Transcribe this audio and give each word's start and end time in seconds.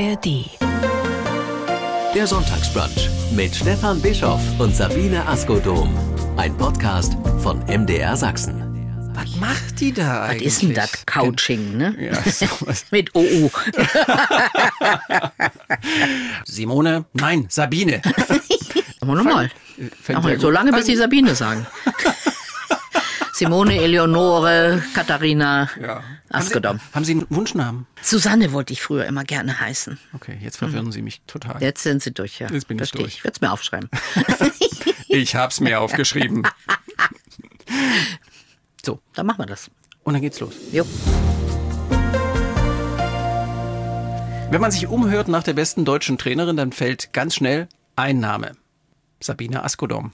ARD. 0.00 0.46
Der 2.14 2.26
Sonntagsbrunch 2.26 3.10
mit 3.32 3.54
Stefan 3.54 4.00
Bischoff 4.00 4.40
und 4.58 4.74
Sabine 4.74 5.26
Askodom. 5.28 5.94
Ein 6.38 6.56
Podcast 6.56 7.18
von 7.42 7.58
MDR 7.66 8.16
Sachsen. 8.16 9.12
Was 9.14 9.36
macht 9.36 9.78
die 9.78 9.92
da 9.92 10.22
Was 10.22 10.30
eigentlich? 10.30 10.46
ist 10.46 10.62
denn 10.62 10.72
das? 10.72 11.04
Couching, 11.04 11.76
ne? 11.76 11.94
Ja, 12.00 12.14
sowas. 12.30 12.86
Mit 12.90 13.14
OU. 13.14 13.50
Simone, 16.46 17.04
nein, 17.12 17.44
Sabine. 17.50 18.00
Aber 19.02 19.14
nochmal. 19.14 19.50
So 20.38 20.48
lange, 20.48 20.72
bis. 20.72 20.86
Sie 20.86 20.96
Sabine 20.96 21.34
sagen. 21.34 21.66
Simone, 23.40 23.80
Eleonore, 23.80 24.82
Katharina, 24.94 25.70
Ja. 25.80 26.02
Askedom. 26.28 26.78
Haben 26.92 27.04
Sie 27.06 27.12
einen 27.12 27.26
Wunschnamen? 27.30 27.86
Susanne 28.02 28.52
wollte 28.52 28.74
ich 28.74 28.82
früher 28.82 29.06
immer 29.06 29.24
gerne 29.24 29.58
heißen. 29.58 29.98
Okay, 30.12 30.36
jetzt 30.42 30.58
verwirren 30.58 30.92
Sie 30.92 31.00
mich 31.00 31.22
total. 31.26 31.58
Jetzt 31.62 31.82
sind 31.82 32.02
Sie 32.02 32.12
durch, 32.12 32.38
ja. 32.38 32.48
Jetzt 32.52 32.68
bin 32.68 32.76
ich 32.76 32.80
Verstehe 32.80 33.00
durch. 33.00 33.14
Ich 33.14 33.24
werde 33.24 33.36
es 33.36 33.40
mir 33.40 33.50
aufschreiben. 33.52 33.88
Ich 35.12 35.34
hab's 35.34 35.58
mir 35.58 35.80
aufgeschrieben. 35.80 36.46
So, 38.84 39.00
Dann 39.14 39.26
machen 39.26 39.38
wir 39.40 39.46
das. 39.46 39.70
und 40.04 40.12
dann 40.14 40.22
geht's 40.22 40.38
los. 40.40 40.54
Jo. 40.72 40.84
Wenn 44.50 44.60
man 44.60 44.70
sich 44.70 44.86
umhört 44.86 45.28
nach 45.28 45.42
der 45.42 45.52
besten 45.54 45.84
deutschen 45.84 46.16
Trainerin, 46.18 46.56
dann 46.56 46.72
fällt 46.72 47.12
ganz 47.14 47.34
schnell 47.36 47.68
ein 47.96 48.20
Name. 48.20 48.52
Sabine 49.20 49.64
Askodom. 49.64 50.12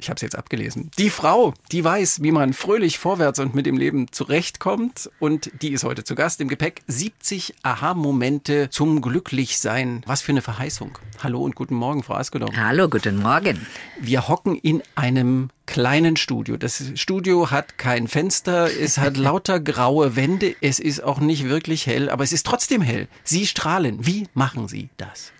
Ich 0.00 0.08
habe 0.08 0.16
es 0.16 0.22
jetzt 0.22 0.36
abgelesen. 0.36 0.90
Die 0.98 1.10
Frau, 1.10 1.52
die 1.72 1.84
weiß, 1.84 2.22
wie 2.22 2.32
man 2.32 2.54
fröhlich 2.54 2.98
vorwärts 2.98 3.38
und 3.38 3.54
mit 3.54 3.66
dem 3.66 3.76
Leben 3.76 4.10
zurechtkommt. 4.10 5.10
Und 5.18 5.50
die 5.60 5.72
ist 5.72 5.84
heute 5.84 6.04
zu 6.04 6.14
Gast 6.14 6.40
im 6.40 6.48
Gepäck. 6.48 6.80
70 6.86 7.54
Aha-Momente 7.62 8.70
zum 8.70 9.02
Glücklichsein. 9.02 10.02
Was 10.06 10.22
für 10.22 10.32
eine 10.32 10.40
Verheißung. 10.40 10.96
Hallo 11.22 11.42
und 11.42 11.54
guten 11.54 11.74
Morgen, 11.74 12.02
Frau 12.02 12.14
Askodom. 12.14 12.56
Hallo, 12.56 12.88
guten 12.88 13.18
Morgen. 13.20 13.66
Wir 14.00 14.26
hocken 14.26 14.56
in 14.56 14.82
einem 14.94 15.50
kleinen 15.66 16.16
Studio. 16.16 16.56
Das 16.56 16.82
Studio 16.94 17.50
hat 17.50 17.76
kein 17.76 18.08
Fenster, 18.08 18.70
es 18.74 18.96
hat 18.96 19.16
lauter 19.18 19.60
graue 19.60 20.16
Wände, 20.16 20.56
es 20.62 20.80
ist 20.80 21.04
auch 21.04 21.20
nicht 21.20 21.44
wirklich 21.44 21.86
hell, 21.86 22.08
aber 22.08 22.24
es 22.24 22.32
ist 22.32 22.46
trotzdem 22.46 22.80
hell. 22.80 23.06
Sie 23.22 23.46
strahlen. 23.46 24.06
Wie 24.06 24.28
machen 24.32 24.66
Sie 24.66 24.88
das? 24.96 25.32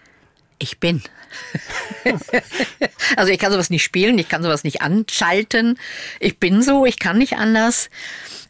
Ich 0.62 0.78
bin. 0.78 1.02
also 3.16 3.32
ich 3.32 3.38
kann 3.38 3.50
sowas 3.50 3.70
nicht 3.70 3.82
spielen, 3.82 4.18
ich 4.18 4.28
kann 4.28 4.42
sowas 4.42 4.62
nicht 4.62 4.82
anschalten. 4.82 5.78
Ich 6.20 6.38
bin 6.38 6.60
so, 6.62 6.84
ich 6.84 6.98
kann 6.98 7.16
nicht 7.18 7.36
anders. 7.36 7.88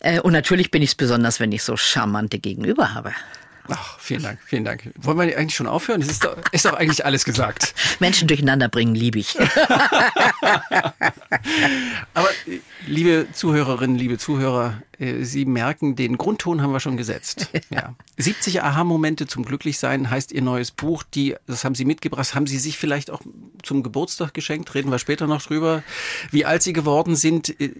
Äh, 0.00 0.20
Und 0.20 0.32
natürlich 0.32 0.70
bin 0.72 0.82
ich 0.82 0.90
es 0.90 0.94
besonders, 0.96 1.38
wenn 1.40 1.52
ich 1.52 1.62
so 1.62 1.76
charmante 1.76 2.40
Gegenüber 2.40 2.92
habe. 2.94 3.12
Ach, 3.68 4.00
vielen 4.00 4.24
Dank, 4.24 4.40
vielen 4.44 4.64
Dank. 4.64 4.90
Wollen 4.96 5.18
wir 5.18 5.38
eigentlich 5.38 5.54
schon 5.54 5.68
aufhören? 5.68 6.02
Es 6.02 6.08
ist 6.10 6.24
doch, 6.24 6.36
ist 6.50 6.64
doch 6.64 6.72
eigentlich 6.72 7.04
alles 7.04 7.24
gesagt. 7.24 7.72
Menschen 8.00 8.26
durcheinander 8.26 8.68
bringen, 8.68 8.96
liebe 8.96 9.20
ich. 9.20 9.38
Aber 12.14 12.28
liebe 12.90 13.28
Zuhörerinnen, 13.32 13.96
liebe 13.96 14.18
Zuhörer, 14.18 14.82
äh, 14.98 15.22
Sie 15.22 15.44
merken, 15.44 15.96
den 15.96 16.18
Grundton 16.18 16.60
haben 16.60 16.72
wir 16.72 16.80
schon 16.80 16.96
gesetzt. 16.96 17.48
Ja. 17.70 17.94
70 18.16 18.62
Aha-Momente 18.62 19.26
zum 19.28 19.44
Glücklichsein 19.44 20.10
heißt 20.10 20.32
Ihr 20.32 20.42
neues 20.42 20.72
Buch. 20.72 21.04
Die, 21.04 21.36
das 21.46 21.64
haben 21.64 21.76
Sie 21.76 21.84
mitgebracht. 21.84 22.34
Haben 22.34 22.48
Sie 22.48 22.58
sich 22.58 22.78
vielleicht 22.78 23.10
auch 23.10 23.20
zum 23.62 23.84
Geburtstag 23.84 24.34
geschenkt? 24.34 24.74
Reden 24.74 24.90
wir 24.90 24.98
später 24.98 25.28
noch 25.28 25.40
drüber. 25.42 25.84
Wie 26.32 26.44
alt 26.44 26.62
Sie 26.62 26.72
geworden 26.72 27.14
sind. 27.14 27.60
Äh, 27.60 27.70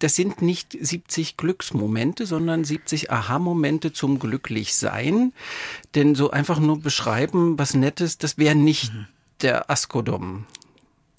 Das 0.00 0.16
sind 0.16 0.42
nicht 0.42 0.76
70 0.78 1.36
Glücksmomente, 1.36 2.26
sondern 2.26 2.64
70 2.64 3.12
Aha-Momente 3.12 3.92
zum 3.92 4.18
Glücklichsein. 4.18 5.32
Denn 5.94 6.16
so 6.16 6.30
einfach 6.30 6.58
nur 6.58 6.80
beschreiben, 6.80 7.56
was 7.58 7.74
Nettes, 7.74 8.18
das 8.18 8.36
wäre 8.36 8.56
nicht 8.56 8.90
der 9.42 9.70
Askodom. 9.70 10.44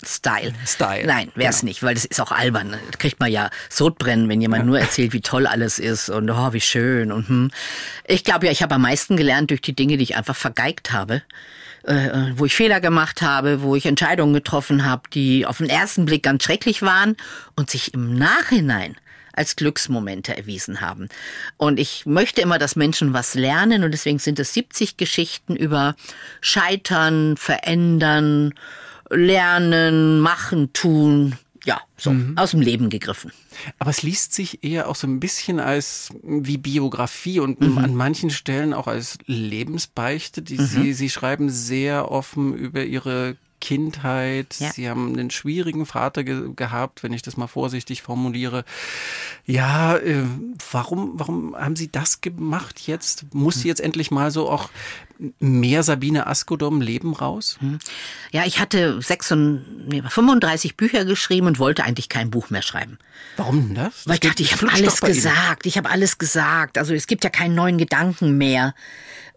Style. 0.06 0.54
Style, 0.66 1.08
Nein, 1.08 1.32
wär's 1.36 1.62
genau. 1.62 1.70
nicht, 1.70 1.84
weil 1.84 1.96
das 1.96 2.06
ist 2.06 2.22
auch 2.22 2.32
albern. 2.32 2.72
Da 2.72 2.98
kriegt 2.98 3.20
man 3.20 3.32
ja 3.32 3.50
Sodbrennen, 3.70 4.30
wenn 4.30 4.42
jemand 4.42 4.66
nur 4.66 4.80
erzählt, 4.80 5.14
wie 5.14 5.22
toll 5.22 5.48
alles 5.48 5.80
ist 5.80 6.10
und 6.10 6.30
oh, 6.30 6.54
wie 6.54 6.62
schön 6.62 7.12
und 7.12 7.28
hm. 7.28 7.52
Ich 8.06 8.24
glaube 8.24 8.46
ja, 8.46 8.52
ich 8.52 8.62
habe 8.62 8.76
am 8.76 8.82
meisten 8.84 9.18
gelernt 9.18 9.50
durch 9.50 9.62
die 9.62 9.76
Dinge, 9.76 9.98
die 9.98 10.04
ich 10.04 10.16
einfach 10.16 10.36
vergeigt 10.36 10.92
habe. 10.92 11.24
Äh, 11.84 12.34
wo 12.36 12.44
ich 12.44 12.54
Fehler 12.54 12.82
gemacht 12.82 13.22
habe, 13.22 13.62
wo 13.62 13.74
ich 13.76 13.86
Entscheidungen 13.86 14.34
getroffen 14.34 14.84
habe, 14.84 15.04
die 15.14 15.46
auf 15.46 15.60
den 15.60 15.70
ersten 15.70 16.06
Blick 16.06 16.24
ganz 16.24 16.44
schrecklich 16.44 16.82
waren 16.82 17.16
und 17.56 17.70
sich 17.70 17.94
im 17.94 18.14
Nachhinein 18.18 18.98
als 19.38 19.56
Glücksmomente 19.56 20.36
erwiesen 20.36 20.82
haben. 20.82 21.08
Und 21.56 21.80
ich 21.80 22.06
möchte 22.06 22.42
immer, 22.42 22.58
dass 22.58 22.76
Menschen 22.76 23.14
was 23.14 23.36
lernen 23.36 23.84
und 23.84 23.92
deswegen 23.92 24.20
sind 24.20 24.40
es 24.40 24.54
70 24.54 24.98
Geschichten 24.98 25.56
über 25.56 25.96
Scheitern, 26.42 27.38
Verändern, 27.38 28.54
Lernen, 29.10 30.20
Machen, 30.20 30.72
Tun. 30.74 31.36
Ja, 31.66 31.82
so 31.98 32.16
aus 32.38 32.52
dem 32.52 32.62
Leben 32.62 32.90
gegriffen. 32.90 33.32
Aber 33.78 33.90
es 33.90 34.02
liest 34.02 34.34
sich 34.34 34.64
eher 34.64 34.88
auch 34.88 34.96
so 34.96 35.06
ein 35.06 35.20
bisschen 35.20 35.60
als 35.60 36.12
wie 36.24 36.58
Biografie 36.58 37.42
und 37.42 37.60
Mhm. 37.60 37.78
an 37.78 37.96
manchen 37.96 38.30
Stellen 38.30 38.74
auch 38.74 38.88
als 38.88 39.18
Lebensbeichte. 39.26 40.42
Die, 40.42 40.58
sie, 40.58 40.94
sie 40.94 41.10
schreiben 41.10 41.50
sehr 41.50 42.10
offen 42.10 42.54
über 42.54 42.86
ihre 42.86 43.36
Kindheit. 43.60 44.56
Ja. 44.60 44.72
Sie 44.72 44.88
haben 44.88 45.12
einen 45.12 45.32
schwierigen 45.32 45.86
Vater 45.86 46.24
ge 46.24 46.54
gehabt, 46.56 47.02
wenn 47.04 47.12
ich 47.12 47.24
das 47.24 47.38
mal 47.38 47.48
vorsichtig 47.48 48.02
formuliere. 48.04 48.64
Ja, 49.46 49.98
äh, 49.98 50.24
warum, 50.72 51.14
warum 51.16 51.56
haben 51.56 51.76
Sie 51.76 51.92
das 51.92 52.22
gemacht 52.22 52.82
jetzt? 52.88 53.34
Muss 53.34 53.62
sie 53.62 53.68
jetzt 53.68 53.82
endlich 53.82 54.12
mal 54.12 54.30
so 54.32 54.48
auch 54.50 54.70
mehr 55.40 55.84
Sabine 55.84 56.28
Askodom 56.28 56.82
Leben 56.82 57.14
raus? 57.14 57.58
Hm. 57.60 57.80
Ja, 58.32 58.46
ich 58.46 58.60
hatte 58.60 59.02
36, 59.02 59.66
nee, 59.88 60.02
35 60.08 60.78
Bücher 60.78 61.06
geschrieben 61.06 61.48
und 61.48 61.60
wollte 61.60 61.84
eigentlich 61.84 62.10
kein 62.10 62.30
Buch 62.30 62.50
mehr 62.50 62.62
schreiben. 62.62 62.98
Warum 63.36 63.68
denn 63.68 63.76
das? 63.76 64.08
Weil 64.08 64.16
ich 64.16 64.20
Das 64.22 64.30
dachte, 64.32 64.44
ich 64.44 64.52
habe 64.54 64.72
alles 64.72 65.00
bei 65.00 65.08
Ihnen. 65.08 65.16
gesagt. 65.16 65.66
Ich 65.66 65.78
habe 65.78 65.90
alles 65.90 66.18
gesagt. 66.18 66.78
Also 66.78 66.94
es 66.94 67.08
gibt 67.08 67.24
ja 67.24 67.30
keinen 67.30 67.56
neuen 67.56 67.78
Gedanken 67.78 68.38
mehr. 68.38 68.74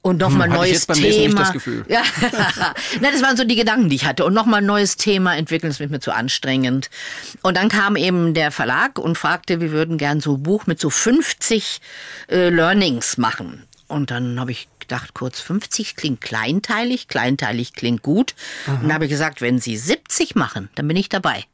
Und 0.02 0.16
nochmal 0.16 0.48
Hm, 0.48 0.54
neues 0.56 0.88
Lesen 0.88 1.02
Thema. 1.02 1.24
nicht 1.26 1.38
das 1.40 1.52
Gefühl. 1.52 1.84
Ja. 1.86 2.02
Nein, 3.02 3.12
das 3.12 3.20
waren 3.22 3.36
so 3.36 3.44
die 3.44 3.54
Gedanken, 3.56 3.90
die 3.90 3.96
ich 3.96 4.06
hatte. 4.06 4.24
Und 4.24 4.32
nochmal 4.32 4.62
neues 4.62 4.96
Thema 4.96 5.36
entwickeln, 5.36 5.68
das 5.68 5.78
ist 5.78 5.90
mir 5.90 6.00
zu 6.00 6.12
anstrengend. 6.14 6.88
Und 7.42 7.58
dann 7.58 7.68
kam 7.68 7.96
eben 7.96 8.32
der 8.32 8.50
Verlag 8.50 8.98
und 8.98 9.18
fragte, 9.18 9.60
wir 9.60 9.72
würden 9.72 9.98
gern 9.98 10.20
so 10.22 10.36
ein 10.36 10.42
Buch 10.42 10.66
mit 10.66 10.80
so 10.80 10.88
50 10.88 11.82
äh, 12.30 12.48
Learnings 12.48 13.18
machen. 13.18 13.64
Und 13.88 14.10
dann 14.10 14.40
habe 14.40 14.52
ich 14.52 14.68
gedacht, 14.90 15.14
kurz 15.14 15.40
50 15.40 15.94
klingt 15.96 16.20
kleinteilig, 16.20 17.06
kleinteilig 17.08 17.72
klingt 17.74 18.02
gut. 18.02 18.34
Und 18.66 18.82
dann 18.82 18.92
habe 18.94 19.04
ich 19.04 19.10
gesagt, 19.10 19.40
wenn 19.40 19.58
Sie 19.60 19.76
70 19.76 20.34
machen, 20.34 20.68
dann 20.74 20.88
bin 20.88 20.96
ich 20.96 21.08
dabei. 21.08 21.44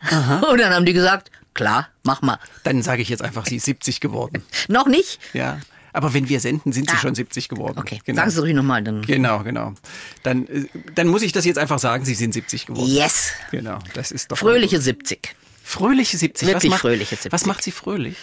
Und 0.50 0.58
dann 0.58 0.72
haben 0.72 0.86
die 0.86 0.94
gesagt, 0.94 1.30
klar, 1.52 1.88
mach 2.04 2.22
mal. 2.22 2.38
Dann 2.64 2.82
sage 2.82 3.02
ich 3.02 3.10
jetzt 3.10 3.22
einfach, 3.22 3.44
sie 3.44 3.56
ist 3.56 3.66
70 3.66 4.00
geworden. 4.00 4.42
Noch 4.68 4.86
nicht? 4.86 5.18
Ja. 5.34 5.60
Aber 5.92 6.14
wenn 6.14 6.28
wir 6.28 6.40
senden, 6.40 6.72
sind 6.72 6.88
sie 6.88 6.96
Ah. 6.96 7.00
schon 7.00 7.14
70 7.14 7.48
geworden. 7.48 7.76
Okay, 7.78 8.00
Genau. 8.04 8.16
sagen 8.20 8.30
Sie 8.30 8.40
ruhig 8.40 8.54
nochmal. 8.54 8.82
Dann. 8.82 9.02
Genau, 9.02 9.40
genau. 9.42 9.74
Dann, 10.22 10.46
äh, 10.46 10.64
dann 10.94 11.08
muss 11.08 11.20
ich 11.22 11.32
das 11.32 11.44
jetzt 11.44 11.58
einfach 11.58 11.80
sagen, 11.80 12.04
sie 12.04 12.14
sind 12.14 12.32
70 12.32 12.66
geworden. 12.66 12.86
Yes. 12.88 13.32
Genau, 13.50 13.78
das 13.94 14.10
ist 14.12 14.30
doch. 14.30 14.38
Fröhliche 14.38 14.80
70. 14.80 15.34
Fröhliche 15.64 16.16
70. 16.16 16.46
Wirklich 16.48 16.62
was 16.64 16.70
macht, 16.70 16.80
fröhliche 16.80 17.16
70. 17.16 17.32
Was 17.32 17.44
macht 17.46 17.62
sie 17.64 17.72
fröhlich? 17.72 18.16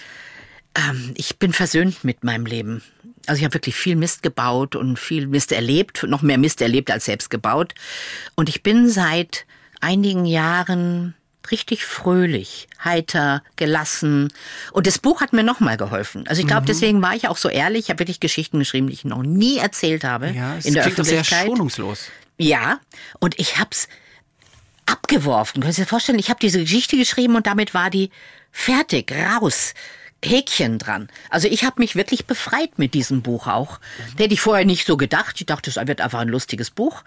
Ähm, 0.76 1.14
ich 1.16 1.38
bin 1.40 1.52
versöhnt 1.54 2.04
mit 2.06 2.24
meinem 2.24 2.46
Leben. 2.46 2.82
Also 3.28 3.40
ich 3.40 3.46
habe 3.46 3.54
wirklich 3.56 3.76
viel 3.76 3.96
Mist 3.96 4.24
gebaut 4.24 4.76
und 4.76 4.98
viel 4.98 5.28
Mist 5.28 5.52
erlebt, 5.52 6.04
noch 6.08 6.22
mehr 6.22 6.38
Mist 6.38 6.62
erlebt 6.62 6.90
als 6.92 7.06
selbst 7.06 7.30
gebaut. 7.30 7.74
Und 8.36 8.50
ich 8.50 8.64
bin 8.64 8.90
seit 8.90 9.46
einigen 9.82 10.26
Jahren 10.26 11.14
richtig 11.52 11.86
fröhlich, 11.86 12.68
heiter, 12.84 13.42
gelassen. 13.56 14.34
Und 14.74 14.86
das 14.86 15.00
Buch 15.00 15.22
hat 15.22 15.32
mir 15.32 15.44
nochmal 15.44 15.78
geholfen. 15.78 16.28
Also 16.28 16.40
ich 16.40 16.46
Mhm. 16.46 16.50
glaube, 16.50 16.66
deswegen 16.66 17.02
war 17.02 17.16
ich 17.16 17.28
auch 17.30 17.38
so 17.38 17.48
ehrlich. 17.48 17.86
Ich 17.86 17.90
habe 17.90 18.00
wirklich 18.00 18.20
Geschichten 18.20 18.60
geschrieben, 18.60 18.88
die 18.88 18.94
ich 18.94 19.06
noch 19.06 19.24
nie 19.24 19.58
erzählt 19.58 20.04
habe 20.04 20.32
Ja, 20.32 20.58
es 20.58 20.66
in 20.66 20.74
der 20.74 20.84
klingt 20.84 21.00
doch 21.00 21.06
sehr 21.06 21.22
Öffentlichkeit. 21.22 21.48
schonungslos. 21.48 22.08
Ja, 22.38 22.80
und 23.20 23.40
ich 23.40 23.58
hab's 23.60 23.88
abgeworfen. 24.86 25.62
Können 25.62 25.74
Sie 25.74 25.82
sich 25.82 25.90
vorstellen, 25.90 26.20
ich 26.20 26.30
habe 26.30 26.40
diese 26.42 26.60
Geschichte 26.60 26.98
geschrieben 26.98 27.36
und 27.36 27.48
damit 27.48 27.74
war 27.74 27.90
die 27.90 28.10
fertig, 28.52 29.12
raus. 29.12 29.74
Häkchen 30.24 30.80
dran. 30.80 31.10
Also 31.30 31.48
ich 31.48 31.64
habe 31.64 31.80
mich 31.80 31.96
wirklich 31.96 32.26
befreit 32.26 32.80
mit 32.80 32.94
diesem 32.94 33.22
Buch 33.22 33.48
auch. 33.48 33.80
Hätte 34.18 34.34
ich 34.34 34.42
vorher 34.42 34.66
nicht 34.66 34.88
so 34.88 34.98
gedacht. 34.98 35.36
Ich 35.40 35.46
dachte, 35.46 35.70
es 35.70 35.76
wird 35.76 36.02
einfach 36.02 36.20
ein 36.20 36.28
lustiges 36.30 36.72
Buch. 36.72 37.04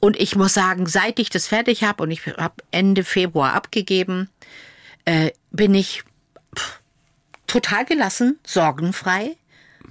Und 0.00 0.18
ich 0.18 0.34
muss 0.34 0.54
sagen, 0.54 0.86
seit 0.86 1.18
ich 1.18 1.30
das 1.30 1.46
fertig 1.46 1.84
habe 1.84 2.02
und 2.02 2.10
ich 2.10 2.26
habe 2.26 2.54
Ende 2.70 3.04
Februar 3.04 3.54
abgegeben, 3.54 4.28
äh, 5.04 5.30
bin 5.52 5.74
ich 5.74 6.02
pff, 6.56 6.80
total 7.46 7.84
gelassen, 7.84 8.38
sorgenfrei, 8.44 9.36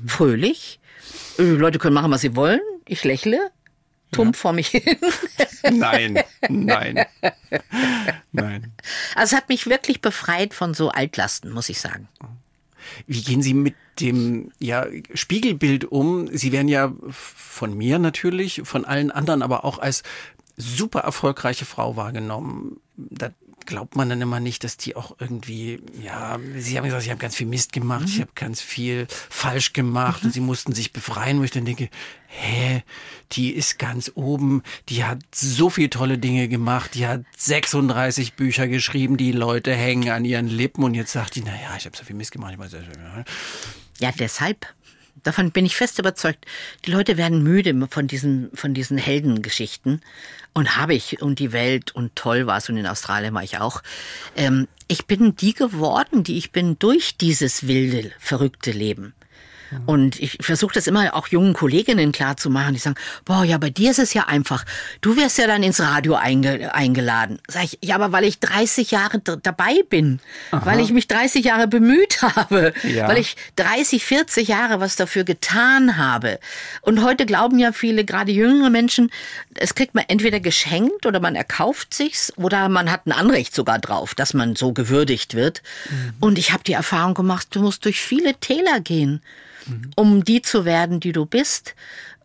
fröhlich. 0.06 0.80
Äh, 1.38 1.44
Leute 1.44 1.80
können 1.80 1.94
machen, 1.94 2.12
was 2.12 2.22
sie 2.22 2.36
wollen. 2.36 2.62
Ich 2.86 3.04
lächle, 3.04 3.52
tump 4.12 4.36
vor 4.36 4.54
mich 4.54 4.70
hin. 4.70 4.84
Nein, 5.72 6.24
nein, 6.48 7.06
nein. 8.32 8.74
Also 9.14 9.36
es 9.36 9.38
hat 9.38 9.50
mich 9.50 9.68
wirklich 9.68 10.02
befreit 10.02 10.54
von 10.54 10.74
so 10.74 10.90
Altlasten, 10.90 11.52
muss 11.52 11.68
ich 11.68 11.80
sagen. 11.82 12.08
Wie 13.08 13.22
gehen 13.22 13.42
Sie 13.42 13.54
mit 13.54 13.76
dem 14.00 14.52
ja, 14.60 14.86
Spiegelbild 15.14 15.86
um? 15.86 16.28
Sie 16.36 16.52
werden 16.52 16.68
ja 16.68 16.94
von 17.10 17.78
mir 17.78 18.00
natürlich, 18.00 18.62
von 18.66 18.86
allen 18.86 19.12
anderen, 19.12 19.42
aber 19.42 19.66
auch 19.66 19.80
als 19.80 20.04
super 20.58 21.02
erfolgreiche 21.02 21.66
Frau 21.66 21.96
wahrgenommen. 21.96 22.80
Da 22.96 23.32
glaubt 23.66 23.96
man 23.96 24.10
dann 24.10 24.22
immer 24.22 24.40
nicht, 24.40 24.64
dass 24.64 24.78
die 24.78 24.96
auch 24.96 25.16
irgendwie, 25.20 25.82
ja, 26.02 26.40
sie 26.58 26.78
haben 26.78 26.86
gesagt, 26.86 27.04
ich 27.04 27.10
habe 27.10 27.20
ganz 27.20 27.36
viel 27.36 27.48
Mist 27.48 27.74
gemacht, 27.74 28.02
mhm. 28.02 28.08
ich 28.08 28.22
habe 28.22 28.32
ganz 28.36 28.62
viel 28.62 29.08
falsch 29.30 29.74
gemacht 29.74 30.24
mhm. 30.24 30.28
und 30.28 30.34
sie 30.34 30.40
mussten 30.40 30.74
sich 30.74 30.94
befreien, 30.94 31.40
wo 31.40 31.44
ich 31.44 31.52
dann 31.52 31.66
denke, 31.66 31.90
hä, 32.28 32.84
die 33.32 33.52
ist 33.52 33.80
ganz 33.80 34.12
oben, 34.16 34.64
die 34.90 35.04
hat 35.04 35.20
so 35.34 35.70
viele 35.70 35.90
tolle 35.90 36.18
Dinge 36.18 36.48
gemacht, 36.48 36.96
die 36.96 37.08
hat 37.08 37.22
36 37.38 38.34
Bücher 38.34 38.68
geschrieben, 38.68 39.18
die 39.18 39.32
Leute 39.32 39.74
hängen 39.74 40.10
an 40.10 40.26
ihren 40.26 40.48
Lippen 40.48 40.84
und 40.84 40.94
jetzt 40.94 41.12
sagt 41.12 41.36
die, 41.36 41.42
naja, 41.42 41.76
ich 41.78 41.86
habe 41.86 41.98
so 41.98 42.04
viel 42.04 42.16
Mist 42.16 42.32
gemacht. 42.32 42.54
Ich 42.54 42.60
weiß, 42.60 42.76
ja, 44.00 44.12
deshalb 44.14 44.66
davon 45.24 45.52
bin 45.52 45.66
ich 45.66 45.76
fest 45.76 46.00
überzeugt, 46.00 46.46
die 46.86 46.92
Leute 46.92 47.18
werden 47.18 47.44
müde 47.44 47.88
von 47.90 48.08
diesen, 48.08 48.50
von 48.54 48.74
diesen 48.74 48.98
Heldengeschichten. 48.98 50.02
Und 50.54 50.78
habe 50.78 50.96
ich 50.96 51.22
und 51.22 51.38
die 51.40 51.52
Welt 51.54 51.94
und 51.94 52.16
toll 52.16 52.48
war 52.48 52.58
es 52.58 52.70
und 52.70 52.78
in 52.78 52.88
Australien 52.88 53.34
war 53.34 53.44
ich 53.44 53.60
auch. 53.60 53.84
Ähm, 54.36 54.68
ich 54.88 55.06
bin 55.06 55.36
die 55.36 55.54
geworden, 55.54 56.24
die 56.24 56.38
ich 56.38 56.52
bin 56.52 56.80
durch 56.80 57.18
dieses 57.18 57.68
wilde, 57.68 58.12
verrückte 58.20 58.72
Leben. 58.72 59.14
Und 59.86 60.20
ich 60.20 60.38
versuche 60.42 60.74
das 60.74 60.88
immer 60.88 61.16
auch 61.16 61.28
jungen 61.28 61.54
Kolleginnen 61.54 62.12
klarzumachen, 62.12 62.74
die 62.74 62.80
sagen, 62.80 62.96
boah, 63.26 63.44
ja, 63.44 63.58
bei 63.58 63.70
dir 63.70 63.92
ist 63.92 64.00
es 64.00 64.14
ja 64.14 64.26
einfach. 64.28 64.66
Du 65.02 65.16
wirst 65.16 65.38
ja 65.38 65.48
dann 65.48 65.64
ins 65.64 65.80
Radio 65.80 66.16
einge 66.16 66.74
eingeladen. 66.74 67.40
Sag 67.48 67.66
ich, 67.66 67.80
ja, 67.84 67.96
aber 67.96 68.12
weil 68.12 68.24
ich 68.24 68.40
30 68.40 68.92
Jahre 68.92 69.20
dabei 69.20 69.84
bin, 69.90 70.20
Aha. 70.52 70.66
weil 70.66 70.80
ich 70.80 70.92
mich 70.92 71.08
30 71.08 71.46
Jahre 71.46 71.68
bemüht 71.68 72.22
habe, 72.22 72.74
ja. 72.84 73.08
weil 73.08 73.18
ich 73.18 73.36
30, 73.58 74.04
40 74.04 74.48
Jahre 74.48 74.80
was 74.80 74.96
dafür 74.96 75.24
getan 75.24 75.98
habe. 75.98 76.40
Und 76.82 77.04
heute 77.04 77.26
glauben 77.26 77.60
ja 77.60 77.72
viele, 77.72 78.06
gerade 78.06 78.32
jüngere 78.32 78.70
Menschen, 78.70 79.12
es 79.56 79.76
kriegt 79.76 79.96
man 79.96 80.06
entweder 80.08 80.40
geschenkt 80.40 81.06
oder 81.06 81.20
man 81.20 81.36
erkauft 81.36 81.94
sich's 81.94 82.34
oder 82.38 82.70
man 82.70 82.92
hat 82.92 83.06
ein 83.06 83.12
Anrecht 83.12 83.54
sogar 83.54 83.80
drauf, 83.80 84.16
dass 84.16 84.34
man 84.34 84.56
so 84.56 84.74
gewürdigt 84.74 85.36
wird. 85.36 85.62
Mhm. 85.90 86.14
Und 86.20 86.38
ich 86.38 86.52
habe 86.52 86.64
die 86.64 86.74
Erfahrung 86.74 87.14
gemacht, 87.14 87.48
du 87.52 87.62
musst 87.62 87.86
durch 87.86 88.02
viele 88.02 88.36
Täler 88.36 88.80
gehen 88.80 89.22
um 89.96 90.24
die 90.24 90.42
zu 90.42 90.66
werden, 90.66 91.00
die 91.00 91.12
du 91.12 91.26
bist. 91.26 91.76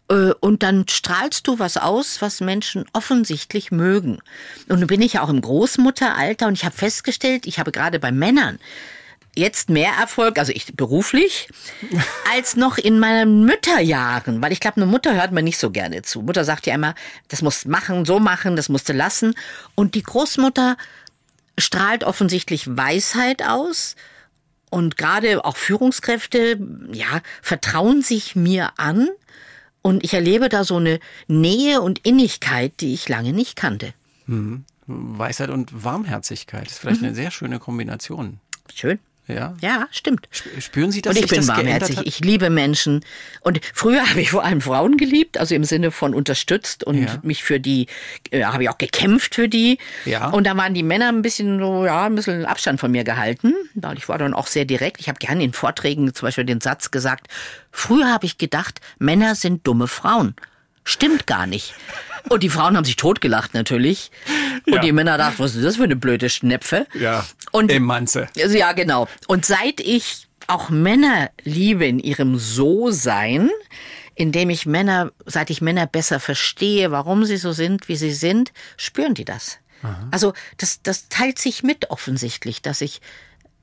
Äh, 0.09 0.33
und 0.41 0.63
dann 0.63 0.87
strahlst 0.89 1.47
du 1.47 1.59
was 1.59 1.77
aus, 1.77 2.21
was 2.21 2.41
Menschen 2.41 2.85
offensichtlich 2.93 3.71
mögen. 3.71 4.19
Und 4.69 4.81
nun 4.81 4.87
bin 4.87 5.03
ich 5.03 5.15
ja 5.15 5.23
auch 5.23 5.31
im 5.31 5.41
Großmutteralter 5.41 6.47
und 6.47 6.55
ich 6.55 6.65
habe 6.65 6.77
festgestellt, 6.77 7.47
ich 7.47 7.59
habe 7.59 7.73
gerade 7.73 7.99
bei 7.99 8.13
Männern 8.13 8.59
jetzt 9.37 9.69
mehr 9.69 9.93
Erfolg, 10.01 10.39
also 10.39 10.53
ich 10.53 10.77
beruflich, 10.77 11.49
als 12.33 12.57
noch 12.57 12.79
in 12.79 12.99
meinen 12.99 13.45
Mütterjahren, 13.45 14.41
weil 14.43 14.53
ich 14.53 14.61
glaube, 14.61 14.77
eine 14.77 14.87
Mutter 14.87 15.15
hört 15.15 15.33
man 15.33 15.45
nicht 15.45 15.59
so 15.59 15.71
gerne 15.71 16.03
zu. 16.03 16.23
Mutter 16.23 16.45
sagt 16.45 16.67
ja 16.67 16.75
immer, 16.75 16.95
das 17.29 17.43
musst 17.43 17.67
machen, 17.67 18.05
so 18.05 18.21
machen, 18.21 18.57
das 18.57 18.69
musst 18.69 18.89
du 18.89 18.93
lassen. 18.93 19.35
Und 19.75 19.95
die 19.95 20.03
Großmutter 20.03 20.77
strahlt 21.59 22.05
offensichtlich 22.05 22.77
Weisheit 22.77 23.43
aus, 23.45 23.97
und 24.75 24.97
gerade 24.97 25.45
auch 25.45 25.57
Führungskräfte, 25.57 26.59
ja, 26.93 27.23
vertrauen 27.43 28.03
sich 28.03 28.35
mir 28.35 28.73
an 28.77 29.09
und 29.83 30.03
ich 30.03 30.15
erlebe 30.15 30.49
da 30.49 30.65
so 30.65 30.79
eine 30.79 30.99
Nähe 31.29 31.81
und 31.81 32.01
Innigkeit, 32.01 32.81
die 32.81 32.93
ich 32.93 33.09
lange 33.09 33.33
nicht 33.33 33.55
kannte. 33.55 33.95
Mhm. 34.27 34.65
Weisheit 34.89 35.51
und 35.51 35.85
Warmherzigkeit 35.85 36.67
ist 36.67 36.81
vielleicht 36.81 37.03
mhm. 37.03 37.07
eine 37.07 37.15
sehr 37.15 37.31
schöne 37.31 37.61
Kombination. 37.61 38.41
Schön. 38.75 38.99
Ja, 39.27 39.55
ja 39.61 39.89
stimmt. 39.91 40.29
Spüren 40.59 40.91
Sie 40.91 41.01
das? 41.01 41.17
Und 41.17 41.25
ich 41.25 41.31
bin 41.31 41.47
warmherzig. 41.49 42.01
Ich 42.05 42.21
liebe 42.21 42.51
Menschen. 42.51 43.05
Und 43.41 43.61
früher 43.73 44.09
habe 44.09 44.21
ich 44.21 44.31
vor 44.31 44.45
allem 44.45 44.61
Frauen 44.61 44.97
geliebt, 44.97 45.39
also 45.39 45.55
im 45.55 45.65
Sinne 45.65 45.91
von 45.91 46.15
unterstützt 46.15 46.85
und 46.85 47.05
ja. 47.05 47.19
mich 47.23 47.43
für 47.43 47.59
die, 47.59 47.87
äh, 48.31 48.45
habe 48.45 48.65
ich 48.65 48.69
auch 48.69 48.79
gekämpft 48.79 49.35
für 49.35 49.49
die. 49.49 49.79
Ja. 50.05 50.29
Und 50.29 50.47
da 50.47 50.57
waren 50.57 50.75
die 50.75 50.83
Männer 50.83 51.09
ein 51.09 51.23
bisschen 51.23 51.59
so, 51.59 51.87
ja, 51.87 52.05
ein 52.05 52.15
bisschen 52.15 52.45
Abstand 52.45 52.81
von 52.81 52.91
mir 52.91 53.05
gehalten. 53.05 53.55
Ich 53.97 54.09
war 54.09 54.19
dann 54.19 54.35
auch 54.35 54.47
sehr 54.47 54.67
direkt. 54.67 55.01
Ich 55.01 55.09
habe 55.09 55.19
gerne 55.19 55.43
in 55.43 55.53
Vorträgen 55.53 56.13
zum 56.15 56.27
Beispiel 56.27 56.45
den 56.45 56.61
Satz 56.61 56.91
gesagt, 56.91 57.29
früher 57.71 58.13
habe 58.13 58.27
ich 58.27 58.37
gedacht, 58.37 58.81
Männer 58.99 59.35
sind 59.35 59.67
dumme 59.67 59.89
Frauen. 59.89 60.35
Stimmt 60.85 61.27
gar 61.27 61.47
nicht. 61.47 61.75
Und 62.29 62.43
die 62.43 62.51
Frauen 62.51 62.77
haben 62.77 62.85
sich 62.85 62.97
totgelacht 62.97 63.55
natürlich. 63.55 64.11
Und 64.67 64.75
ja. 64.75 64.81
die 64.81 64.93
Männer 64.93 65.19
dachten, 65.19 65.39
was 65.39 65.55
ist 65.55 65.65
das 65.65 65.77
für 65.77 65.85
eine 65.85 65.97
blöde 65.97 66.31
Schnepfe? 66.31 66.87
Ja. 66.95 67.27
Und, 67.53 67.71
Emanze. 67.71 68.29
Ja, 68.35 68.73
genau. 68.73 69.09
Und 69.27 69.45
seit 69.45 69.81
ich 69.81 70.29
auch 70.47 70.71
Männer 70.71 71.31
liebe 71.43 71.87
in 71.87 71.99
ihrem 71.99 72.39
So-Sein, 72.39 73.51
indem 74.15 74.51
ich 74.51 74.67
Männer, 74.67 75.13
seit 75.27 75.51
ich 75.51 75.61
Männer 75.61 75.87
besser 75.87 76.21
verstehe, 76.21 76.91
warum 76.91 77.25
sie 77.25 77.37
so 77.37 77.53
sind, 77.53 77.89
wie 77.89 77.97
sie 77.97 78.13
sind, 78.13 78.53
spüren 78.77 79.15
die 79.15 79.25
das. 79.25 79.59
Aha. 79.83 80.09
Also 80.11 80.33
das, 80.57 80.83
das 80.83 81.09
teilt 81.09 81.39
sich 81.39 81.63
mit 81.63 81.91
offensichtlich, 81.91 82.63
dass 82.63 82.81
ich 82.81 83.01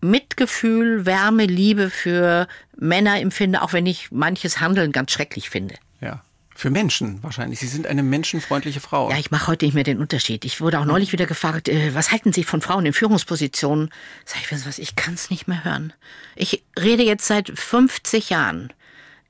Mitgefühl, 0.01 1.05
Wärme, 1.05 1.45
Liebe 1.45 1.89
für 1.89 2.47
Männer 2.75 3.19
empfinde, 3.19 3.61
auch 3.61 3.73
wenn 3.73 3.85
ich 3.85 4.11
manches 4.11 4.59
Handeln 4.59 4.91
ganz 4.91 5.11
schrecklich 5.11 5.49
finde. 5.49 5.75
Ja. 5.99 6.23
Für 6.61 6.69
Menschen 6.69 7.23
wahrscheinlich. 7.23 7.59
Sie 7.59 7.65
sind 7.65 7.87
eine 7.87 8.03
menschenfreundliche 8.03 8.81
Frau. 8.81 9.09
Ja, 9.09 9.17
ich 9.17 9.31
mache 9.31 9.47
heute 9.47 9.65
nicht 9.65 9.73
mehr 9.73 9.83
den 9.83 9.97
Unterschied. 9.97 10.45
Ich 10.45 10.61
wurde 10.61 10.77
auch 10.77 10.85
neulich 10.85 11.11
wieder 11.11 11.25
gefragt, 11.25 11.67
äh, 11.67 11.95
was 11.95 12.11
halten 12.11 12.33
Sie 12.33 12.43
von 12.43 12.61
Frauen 12.61 12.85
in 12.85 12.93
Führungspositionen? 12.93 13.89
Sag 14.25 14.41
ich, 14.41 14.67
was, 14.67 14.77
ich 14.77 14.95
kann 14.95 15.15
es 15.15 15.31
nicht 15.31 15.47
mehr 15.47 15.63
hören. 15.63 15.91
Ich 16.35 16.61
rede 16.79 17.01
jetzt 17.01 17.25
seit 17.25 17.49
50 17.49 18.29
Jahren 18.29 18.71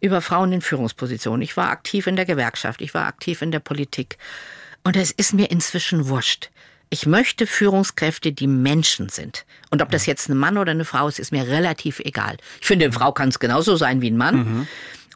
über 0.01 0.19
Frauen 0.19 0.51
in 0.51 0.59
Führungspositionen. 0.59 1.41
Ich 1.41 1.55
war 1.55 1.69
aktiv 1.69 2.05
in 2.05 2.17
der 2.17 2.25
Gewerkschaft, 2.25 2.81
ich 2.81 2.93
war 2.93 3.05
aktiv 3.05 3.41
in 3.41 3.51
der 3.51 3.61
Politik. 3.61 4.17
Und 4.83 4.97
es 4.97 5.11
ist 5.11 5.33
mir 5.33 5.51
inzwischen 5.51 6.09
wurscht. 6.09 6.49
Ich 6.89 7.05
möchte 7.05 7.47
Führungskräfte, 7.47 8.33
die 8.33 8.47
Menschen 8.47 9.07
sind. 9.07 9.45
Und 9.69 9.81
ob 9.81 9.89
das 9.89 10.05
jetzt 10.05 10.27
ein 10.27 10.35
Mann 10.35 10.57
oder 10.57 10.71
eine 10.71 10.83
Frau 10.83 11.07
ist, 11.07 11.17
ist 11.17 11.31
mir 11.31 11.47
relativ 11.47 12.01
egal. 12.01 12.35
Ich 12.59 12.67
finde, 12.67 12.87
eine 12.87 12.93
Frau 12.93 13.13
kann 13.13 13.29
es 13.29 13.39
genauso 13.39 13.77
sein 13.77 14.01
wie 14.01 14.11
ein 14.11 14.17
Mann. 14.17 14.35
Mhm 14.35 14.67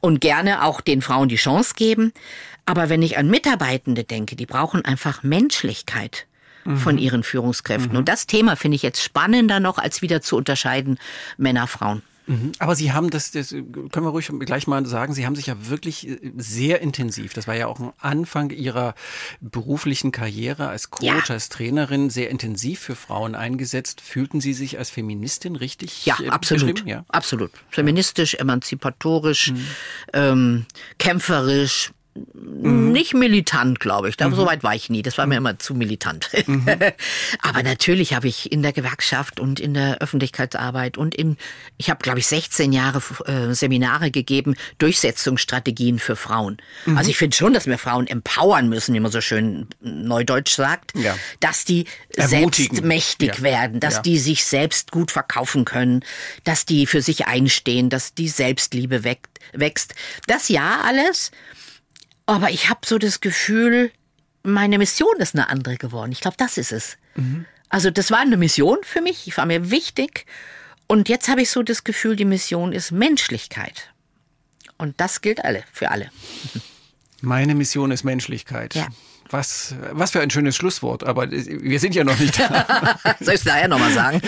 und 0.05 0.21
gerne 0.21 0.63
auch 0.63 0.81
den 0.81 1.01
Frauen 1.01 1.29
die 1.29 1.35
Chance 1.35 1.73
geben. 1.75 2.13
Aber 2.67 2.89
wenn 2.89 3.01
ich 3.01 3.17
an 3.17 3.27
Mitarbeitende 3.27 4.03
denke, 4.03 4.35
die 4.35 4.45
brauchen 4.45 4.85
einfach 4.85 5.23
Menschlichkeit 5.23 6.27
mhm. 6.63 6.77
von 6.77 6.97
ihren 6.99 7.23
Führungskräften. 7.23 7.93
Mhm. 7.93 7.97
Und 7.97 8.09
das 8.09 8.27
Thema 8.27 8.55
finde 8.55 8.75
ich 8.75 8.83
jetzt 8.83 9.01
spannender 9.01 9.59
noch, 9.59 9.79
als 9.79 10.03
wieder 10.03 10.21
zu 10.21 10.37
unterscheiden 10.37 10.99
Männer, 11.37 11.65
Frauen. 11.65 12.03
Mhm. 12.27 12.51
Aber 12.59 12.75
Sie 12.75 12.91
haben 12.91 13.09
das, 13.09 13.31
das 13.31 13.49
können 13.49 13.91
wir 13.91 14.09
ruhig 14.09 14.29
gleich 14.39 14.67
mal 14.67 14.85
sagen, 14.85 15.13
Sie 15.13 15.25
haben 15.25 15.35
sich 15.35 15.47
ja 15.47 15.55
wirklich 15.69 16.07
äh, 16.07 16.31
sehr 16.37 16.81
intensiv, 16.81 17.33
das 17.33 17.47
war 17.47 17.55
ja 17.55 17.67
auch 17.67 17.79
ein 17.79 17.93
Anfang 17.99 18.49
Ihrer 18.49 18.95
beruflichen 19.41 20.11
Karriere 20.11 20.67
als 20.67 20.89
Coach, 20.89 21.03
ja. 21.03 21.33
als 21.33 21.49
Trainerin, 21.49 22.09
sehr 22.09 22.29
intensiv 22.29 22.79
für 22.79 22.95
Frauen 22.95 23.35
eingesetzt. 23.35 24.01
Fühlten 24.01 24.41
Sie 24.41 24.53
sich 24.53 24.77
als 24.77 24.89
Feministin 24.89 25.55
richtig? 25.55 26.05
Ja, 26.05 26.17
äh, 26.21 26.29
absolut. 26.29 26.85
Ja, 26.85 27.05
absolut. 27.09 27.51
Feministisch, 27.69 28.35
emanzipatorisch, 28.35 29.51
mhm. 29.51 29.67
ähm, 30.13 30.65
kämpferisch, 30.97 31.91
Mhm. 32.15 32.93
Nicht 32.93 33.13
militant, 33.13 33.81
glaube 33.81 34.07
ich. 34.07 34.15
Da, 34.15 34.29
mhm. 34.29 34.35
So 34.35 34.45
weit 34.45 34.63
war 34.63 34.73
ich 34.73 34.89
nie. 34.89 35.01
Das 35.01 35.17
war 35.17 35.25
mir 35.25 35.39
mhm. 35.39 35.47
immer 35.47 35.59
zu 35.59 35.73
militant. 35.73 36.29
Mhm. 36.47 36.65
Aber 37.41 37.61
natürlich 37.61 38.13
habe 38.13 38.29
ich 38.29 38.51
in 38.51 38.63
der 38.63 38.71
Gewerkschaft 38.71 39.41
und 39.41 39.59
in 39.59 39.73
der 39.73 39.97
Öffentlichkeitsarbeit 39.97 40.97
und 40.97 41.13
in, 41.13 41.35
ich 41.77 41.89
habe, 41.89 42.01
glaube 42.01 42.19
ich, 42.19 42.27
16 42.27 42.71
Jahre 42.71 43.01
äh, 43.25 43.53
Seminare 43.53 44.11
gegeben, 44.11 44.55
Durchsetzungsstrategien 44.77 45.99
für 45.99 46.15
Frauen. 46.15 46.57
Mhm. 46.85 46.97
Also 46.97 47.09
ich 47.09 47.17
finde 47.17 47.35
schon, 47.35 47.53
dass 47.53 47.65
wir 47.65 47.77
Frauen 47.77 48.07
empowern 48.07 48.69
müssen, 48.69 48.95
wie 48.95 49.01
man 49.01 49.11
so 49.11 49.19
schön 49.19 49.67
neudeutsch 49.81 50.55
sagt, 50.55 50.93
ja. 50.95 51.17
dass 51.41 51.65
die 51.65 51.85
selbst 52.15 52.81
mächtig 52.81 53.37
ja. 53.37 53.43
werden, 53.43 53.81
dass 53.81 53.95
ja. 53.95 54.01
die 54.03 54.19
sich 54.19 54.45
selbst 54.45 54.91
gut 54.91 55.11
verkaufen 55.11 55.65
können, 55.65 56.05
dass 56.45 56.65
die 56.65 56.85
für 56.85 57.01
sich 57.01 57.27
einstehen, 57.27 57.89
dass 57.89 58.13
die 58.13 58.29
Selbstliebe 58.29 59.03
wächst. 59.03 59.95
Das 60.27 60.47
ja 60.47 60.79
alles. 60.81 61.31
Aber 62.25 62.49
ich 62.49 62.69
habe 62.69 62.81
so 62.85 62.97
das 62.97 63.21
Gefühl, 63.21 63.91
meine 64.43 64.77
Mission 64.77 65.15
ist 65.19 65.35
eine 65.35 65.49
andere 65.49 65.77
geworden. 65.77 66.11
Ich 66.11 66.21
glaube, 66.21 66.37
das 66.37 66.57
ist 66.57 66.71
es. 66.71 66.97
Mhm. 67.15 67.45
Also 67.69 67.91
das 67.91 68.11
war 68.11 68.19
eine 68.19 68.37
Mission 68.37 68.77
für 68.83 69.01
mich, 69.01 69.27
ich 69.27 69.37
war 69.37 69.45
mir 69.45 69.71
wichtig. 69.71 70.25
Und 70.87 71.09
jetzt 71.09 71.27
habe 71.29 71.41
ich 71.41 71.49
so 71.49 71.63
das 71.63 71.83
Gefühl, 71.83 72.15
die 72.15 72.25
Mission 72.25 72.71
ist 72.71 72.91
Menschlichkeit. 72.91 73.91
Und 74.77 74.99
das 75.01 75.21
gilt 75.21 75.43
alle, 75.43 75.63
für 75.71 75.89
alle. 75.89 76.09
Meine 77.21 77.55
Mission 77.55 77.91
ist 77.91 78.03
Menschlichkeit. 78.03 78.75
Ja. 78.75 78.87
Was, 79.35 79.75
was 79.91 80.11
für 80.11 80.21
ein 80.21 80.29
schönes 80.29 80.55
Schlusswort, 80.55 81.03
aber 81.03 81.29
wir 81.29 81.79
sind 81.81 81.93
ja 81.93 82.05
noch 82.05 82.17
nicht 82.19 82.39
da. 82.39 82.97
Soll 83.19 83.33
ich 83.33 83.41
es 83.41 83.45
nachher 83.45 83.67
nochmal 83.67 83.91
sagen? 83.91 84.21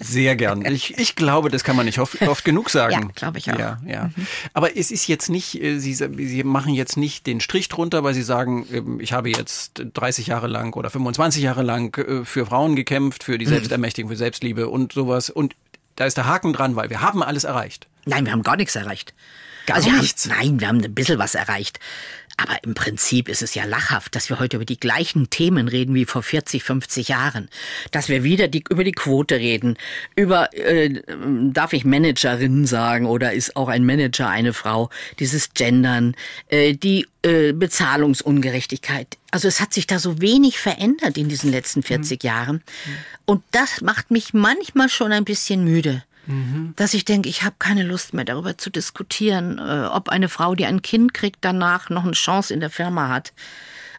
Sehr 0.00 0.36
gern. 0.36 0.64
Ich, 0.64 0.96
ich 0.96 1.16
glaube, 1.16 1.50
das 1.50 1.64
kann 1.64 1.76
man 1.76 1.84
nicht 1.84 1.98
oft, 1.98 2.22
oft 2.22 2.46
genug 2.46 2.70
sagen. 2.70 2.92
Ja, 2.92 3.08
glaube 3.14 3.36
ich 3.36 3.52
auch. 3.52 3.58
Ja, 3.58 3.78
ja. 3.86 4.04
Mhm. 4.04 4.26
Aber 4.54 4.74
es 4.74 4.90
ist 4.90 5.06
jetzt 5.06 5.28
nicht, 5.28 5.62
äh, 5.62 5.78
Sie, 5.78 5.92
Sie 5.92 6.44
machen 6.44 6.72
jetzt 6.72 6.96
nicht 6.96 7.26
den 7.26 7.40
Strich 7.40 7.68
drunter, 7.68 8.04
weil 8.04 8.14
Sie 8.14 8.22
sagen, 8.22 8.66
ähm, 8.72 9.00
ich 9.00 9.12
habe 9.12 9.28
jetzt 9.28 9.82
30 9.92 10.28
Jahre 10.28 10.46
lang 10.46 10.74
oder 10.74 10.88
25 10.88 11.42
Jahre 11.42 11.62
lang 11.62 11.94
äh, 11.98 12.24
für 12.24 12.46
Frauen 12.46 12.74
gekämpft, 12.74 13.24
für 13.24 13.36
die 13.36 13.44
mhm. 13.44 13.50
Selbstermächtigung, 13.50 14.10
für 14.10 14.16
Selbstliebe 14.16 14.70
und 14.70 14.94
sowas. 14.94 15.28
Und 15.28 15.56
da 15.96 16.06
ist 16.06 16.16
der 16.16 16.24
Haken 16.24 16.54
dran, 16.54 16.74
weil 16.74 16.88
wir 16.88 17.02
haben 17.02 17.22
alles 17.22 17.44
erreicht. 17.44 17.86
Nein, 18.06 18.24
wir 18.24 18.32
haben 18.32 18.42
gar 18.42 18.56
nichts 18.56 18.74
erreicht. 18.76 19.12
Gar 19.66 19.76
also 19.76 19.90
nichts? 19.90 20.24
Haben, 20.30 20.38
nein, 20.38 20.60
wir 20.60 20.68
haben 20.68 20.82
ein 20.82 20.94
bisschen 20.94 21.18
was 21.18 21.34
erreicht. 21.34 21.80
Aber 22.40 22.62
im 22.62 22.74
Prinzip 22.74 23.28
ist 23.28 23.42
es 23.42 23.56
ja 23.56 23.64
lachhaft, 23.64 24.14
dass 24.14 24.28
wir 24.28 24.38
heute 24.38 24.58
über 24.58 24.64
die 24.64 24.78
gleichen 24.78 25.28
Themen 25.28 25.66
reden 25.66 25.94
wie 25.96 26.04
vor 26.04 26.22
40, 26.22 26.62
50 26.62 27.08
Jahren. 27.08 27.48
Dass 27.90 28.08
wir 28.08 28.22
wieder 28.22 28.46
die, 28.46 28.62
über 28.70 28.84
die 28.84 28.92
Quote 28.92 29.34
reden, 29.34 29.76
über, 30.14 30.54
äh, 30.54 31.02
darf 31.52 31.72
ich 31.72 31.84
Managerin 31.84 32.64
sagen 32.64 33.06
oder 33.06 33.32
ist 33.32 33.56
auch 33.56 33.66
ein 33.66 33.84
Manager 33.84 34.28
eine 34.28 34.52
Frau, 34.52 34.88
dieses 35.18 35.52
Gendern, 35.52 36.14
äh, 36.46 36.74
die 36.74 37.08
äh, 37.22 37.52
Bezahlungsungerechtigkeit. 37.52 39.18
Also 39.32 39.48
es 39.48 39.60
hat 39.60 39.74
sich 39.74 39.88
da 39.88 39.98
so 39.98 40.20
wenig 40.20 40.60
verändert 40.60 41.18
in 41.18 41.28
diesen 41.28 41.50
letzten 41.50 41.82
40 41.82 42.22
mhm. 42.22 42.26
Jahren. 42.26 42.62
Und 43.24 43.42
das 43.50 43.80
macht 43.80 44.12
mich 44.12 44.32
manchmal 44.32 44.88
schon 44.88 45.10
ein 45.10 45.24
bisschen 45.24 45.64
müde 45.64 46.04
dass 46.76 46.94
ich 46.94 47.04
denke, 47.04 47.28
ich 47.28 47.42
habe 47.42 47.56
keine 47.58 47.82
Lust 47.82 48.12
mehr 48.12 48.24
darüber 48.24 48.58
zu 48.58 48.70
diskutieren, 48.70 49.58
äh, 49.58 49.86
ob 49.86 50.10
eine 50.10 50.28
Frau, 50.28 50.54
die 50.54 50.66
ein 50.66 50.82
Kind 50.82 51.14
kriegt, 51.14 51.38
danach 51.40 51.88
noch 51.88 52.04
eine 52.04 52.12
Chance 52.12 52.52
in 52.52 52.60
der 52.60 52.70
Firma 52.70 53.08
hat. 53.08 53.32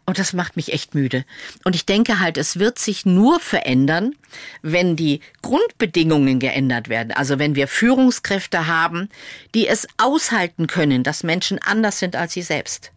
Und 0.05 0.17
das 0.17 0.33
macht 0.33 0.55
mich 0.55 0.73
echt 0.73 0.95
müde. 0.95 1.23
Und 1.65 1.75
ich 1.75 1.85
denke 1.85 2.19
halt, 2.19 2.37
es 2.37 2.57
wird 2.57 2.79
sich 2.79 3.05
nur 3.05 3.39
verändern, 3.39 4.15
wenn 4.63 4.95
die 4.95 5.21
Grundbedingungen 5.43 6.39
geändert 6.39 6.89
werden. 6.89 7.11
Also 7.11 7.37
wenn 7.37 7.55
wir 7.55 7.67
Führungskräfte 7.67 8.65
haben, 8.65 9.09
die 9.53 9.67
es 9.67 9.87
aushalten 9.97 10.65
können, 10.65 11.03
dass 11.03 11.23
Menschen 11.23 11.59
anders 11.59 11.99
sind 11.99 12.15
als 12.15 12.33
sie 12.33 12.41
selbst. 12.41 12.91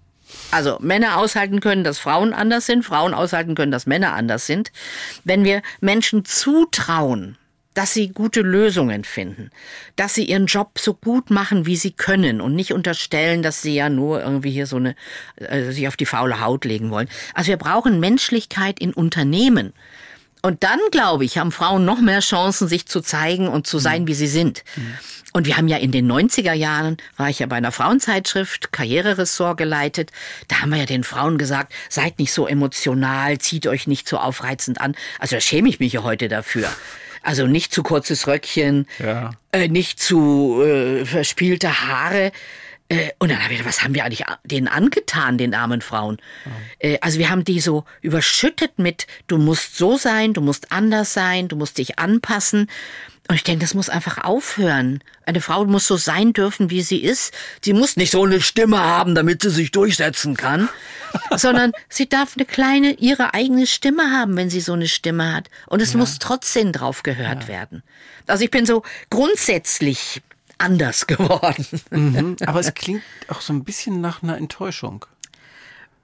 Also 0.51 0.79
Männer 0.81 1.19
aushalten 1.19 1.61
können, 1.61 1.85
dass 1.85 1.99
Frauen 1.99 2.33
anders 2.33 2.65
sind, 2.65 2.83
Frauen 2.85 3.13
aushalten 3.13 3.55
können, 3.55 3.73
dass 3.73 3.87
Männer 3.87 4.15
anders 4.15 4.47
sind. 4.47 4.73
Wenn 5.25 5.45
wir 5.45 5.61
Menschen 5.81 6.25
zutrauen, 6.25 7.37
dass 7.75 7.95
sie 7.95 8.09
gute 8.09 8.43
Lösungen 8.43 9.05
finden, 9.05 9.51
dass 9.97 10.15
sie 10.15 10.25
ihren 10.25 10.47
Job 10.47 10.79
so 10.79 10.95
gut 10.95 11.31
machen, 11.31 11.67
wie 11.67 11.77
sie 11.77 11.93
können 11.93 12.41
und 12.41 12.55
nicht 12.55 12.73
unterstellen, 12.73 13.43
dass 13.43 13.63
sie 13.63 13.75
ja 13.75 13.89
nur 13.89 14.23
irgendwie 14.23 14.51
hier 14.51 14.67
so 14.67 14.77
eine 14.77 14.95
äh, 15.37 15.71
sich 15.71 15.89
auf 15.89 15.97
die 15.97 16.07
faule 16.07 16.41
Haut 16.41 16.65
legen 16.65 16.91
wollen. 16.91 17.09
Also 17.35 17.49
wir 17.49 17.57
brauchen 17.57 18.01
Menschlichkeit 18.01 18.79
in 18.79 18.93
Unternehmen. 18.93 19.73
Und 20.45 20.65
dann, 20.65 20.81
glaube 20.91 21.25
ich, 21.25 21.39
haben 21.39 21.53
Frauen 21.53 21.85
noch 21.85 22.01
mehr 22.01 22.19
Chancen, 22.19 22.67
sich 22.67 22.87
zu 22.87 23.01
zeigen 23.01 23.47
und 23.47 23.67
zu 23.67 23.79
sein, 23.79 24.03
mhm. 24.03 24.07
wie 24.09 24.15
sie 24.15 24.27
sind. 24.27 24.65
Mhm. 24.75 24.95
Und 25.33 25.47
wir 25.47 25.57
haben 25.57 25.69
ja 25.69 25.79
in 25.79 25.93
den 25.93 26.11
90er 26.11 26.53
Jahren, 26.53 26.99
war 27.17 27.31
ich 27.31 27.39
ja 27.39 27.47
bei 27.47 27.57
einer 27.57 27.73
Frauenzeitschrift, 27.73 28.71
Karriereressort 28.73 29.57
geleitet, 29.57 30.11
da 30.49 30.61
haben 30.61 30.71
wir 30.71 30.79
ja 30.79 30.85
den 30.85 31.05
Frauen 31.05 31.39
gesagt, 31.39 31.73
seid 31.89 32.19
nicht 32.19 32.33
so 32.33 32.47
emotional, 32.47 33.39
zieht 33.39 33.67
euch 33.67 33.87
nicht 33.87 34.07
so 34.07 34.19
aufreizend 34.19 34.81
an. 34.81 34.95
Also 35.19 35.37
da 35.37 35.41
schäme 35.41 35.71
ich 35.71 35.81
mich 35.81 35.95
ja 35.95 36.03
heute 36.03 36.29
dafür. 36.29 36.69
Also 37.23 37.47
nicht 37.47 37.73
zu 37.73 37.83
kurzes 37.83 38.27
Röckchen, 38.27 38.87
ja. 38.99 39.31
äh, 39.53 39.69
nicht 39.69 40.01
zu 40.01 40.63
äh, 40.63 41.05
verspielte 41.05 41.83
Haare. 41.83 42.33
Äh, 42.89 43.11
und 43.19 43.31
dann 43.31 43.43
habe 43.43 43.55
ich 43.55 43.59
gedacht, 43.59 43.75
was 43.75 43.83
haben 43.83 43.95
wir 43.95 44.05
eigentlich 44.05 44.25
denen 44.45 44.69
angetan, 44.69 45.39
den 45.39 45.55
armen 45.55 45.81
Frauen? 45.81 46.19
Ja. 46.45 46.91
Äh, 46.91 46.99
also 47.01 47.19
wir 47.19 47.31
haben 47.31 47.45
die 47.45 47.61
so 47.61 47.85
überschüttet 48.03 48.79
mit, 48.79 49.07
du 49.29 49.39
musst 49.39 49.77
so 49.77 49.97
sein, 49.97 50.35
du 50.35 50.41
musst 50.41 50.73
anders 50.73 51.15
sein, 51.15 51.49
du 51.49 51.57
musst 51.57 51.79
dich 51.79 51.99
anpassen. 51.99 52.69
Und 53.33 53.37
ich 53.37 53.45
denke, 53.45 53.65
das 53.65 53.73
muss 53.73 53.89
einfach 53.89 54.19
aufhören. 54.25 55.03
Eine 55.25 55.41
Frau 55.41 55.65
muss 55.65 55.87
so 55.87 55.97
sein 55.97 56.35
dürfen, 56.35 56.69
wie 56.69 56.83
sie 56.83 56.99
ist. 56.99 57.33
Sie 57.65 57.73
muss 57.73 57.97
nicht 57.97 58.11
so 58.11 58.25
eine 58.25 58.43
Stimme 58.43 58.79
haben, 58.79 59.15
damit 59.15 59.41
sie 59.41 59.49
sich 59.49 59.71
durchsetzen 59.71 60.37
kann, 60.37 60.69
sondern 61.35 61.73
sie 61.89 62.07
darf 62.07 62.37
eine 62.37 62.45
kleine, 62.45 62.93
ihre 62.99 63.33
eigene 63.33 63.67
Stimme 63.67 64.11
haben, 64.11 64.37
wenn 64.37 64.51
sie 64.51 64.61
so 64.61 64.75
eine 64.75 64.87
Stimme 64.87 65.33
hat. 65.33 65.49
Und 65.65 65.81
es 65.81 65.95
ja. 65.95 65.99
muss 65.99 66.19
trotzdem 66.19 66.73
drauf 66.73 67.03
gehört 67.05 67.45
ja. 67.45 67.49
werden. 67.49 67.83
Also 68.27 68.45
ich 68.45 68.51
bin 68.51 68.67
so 68.67 68.83
grundsätzlich 69.09 70.21
anders 70.59 71.07
geworden. 71.07 71.65
Mhm, 71.89 72.37
aber 72.45 72.61
es 72.61 72.75
klingt 72.75 73.03
auch 73.29 73.41
so 73.41 73.55
ein 73.55 73.65
bisschen 73.65 74.03
nach 74.03 74.23
einer 74.23 74.37
Enttäuschung 74.37 75.07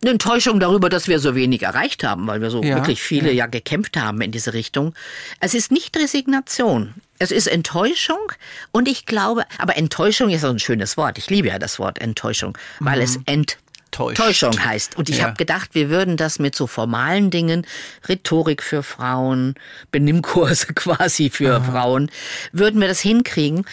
eine 0.00 0.12
Enttäuschung 0.12 0.60
darüber, 0.60 0.88
dass 0.88 1.08
wir 1.08 1.18
so 1.18 1.34
wenig 1.34 1.62
erreicht 1.62 2.04
haben, 2.04 2.26
weil 2.28 2.40
wir 2.40 2.50
so 2.50 2.62
ja, 2.62 2.76
wirklich 2.76 3.02
viele 3.02 3.30
ja. 3.30 3.44
ja 3.44 3.46
gekämpft 3.46 3.96
haben 3.96 4.20
in 4.20 4.30
diese 4.30 4.54
Richtung. 4.54 4.94
Es 5.40 5.54
ist 5.54 5.72
nicht 5.72 5.96
Resignation. 5.96 6.94
Es 7.18 7.30
ist 7.30 7.46
Enttäuschung 7.46 8.32
und 8.70 8.86
ich 8.88 9.06
glaube, 9.06 9.44
aber 9.58 9.76
Enttäuschung 9.76 10.30
ist 10.30 10.44
auch 10.44 10.50
ein 10.50 10.58
schönes 10.58 10.96
Wort. 10.96 11.18
Ich 11.18 11.30
liebe 11.30 11.48
ja 11.48 11.58
das 11.58 11.78
Wort 11.78 11.98
Enttäuschung, 11.98 12.56
weil 12.78 12.98
mhm. 12.98 13.02
es 13.02 13.18
Enttäuschung 13.26 14.64
heißt. 14.64 14.96
Und 14.96 15.08
ich 15.08 15.18
ja. 15.18 15.24
habe 15.24 15.36
gedacht, 15.36 15.74
wir 15.74 15.90
würden 15.90 16.16
das 16.16 16.38
mit 16.38 16.54
so 16.54 16.66
formalen 16.66 17.30
Dingen, 17.30 17.66
Rhetorik 18.08 18.62
für 18.62 18.82
Frauen, 18.82 19.54
Benimmkurse 19.90 20.66
quasi 20.74 21.30
für 21.30 21.56
Aha. 21.56 21.72
Frauen, 21.72 22.10
würden 22.52 22.80
wir 22.80 22.88
das 22.88 23.00
hinkriegen. 23.00 23.64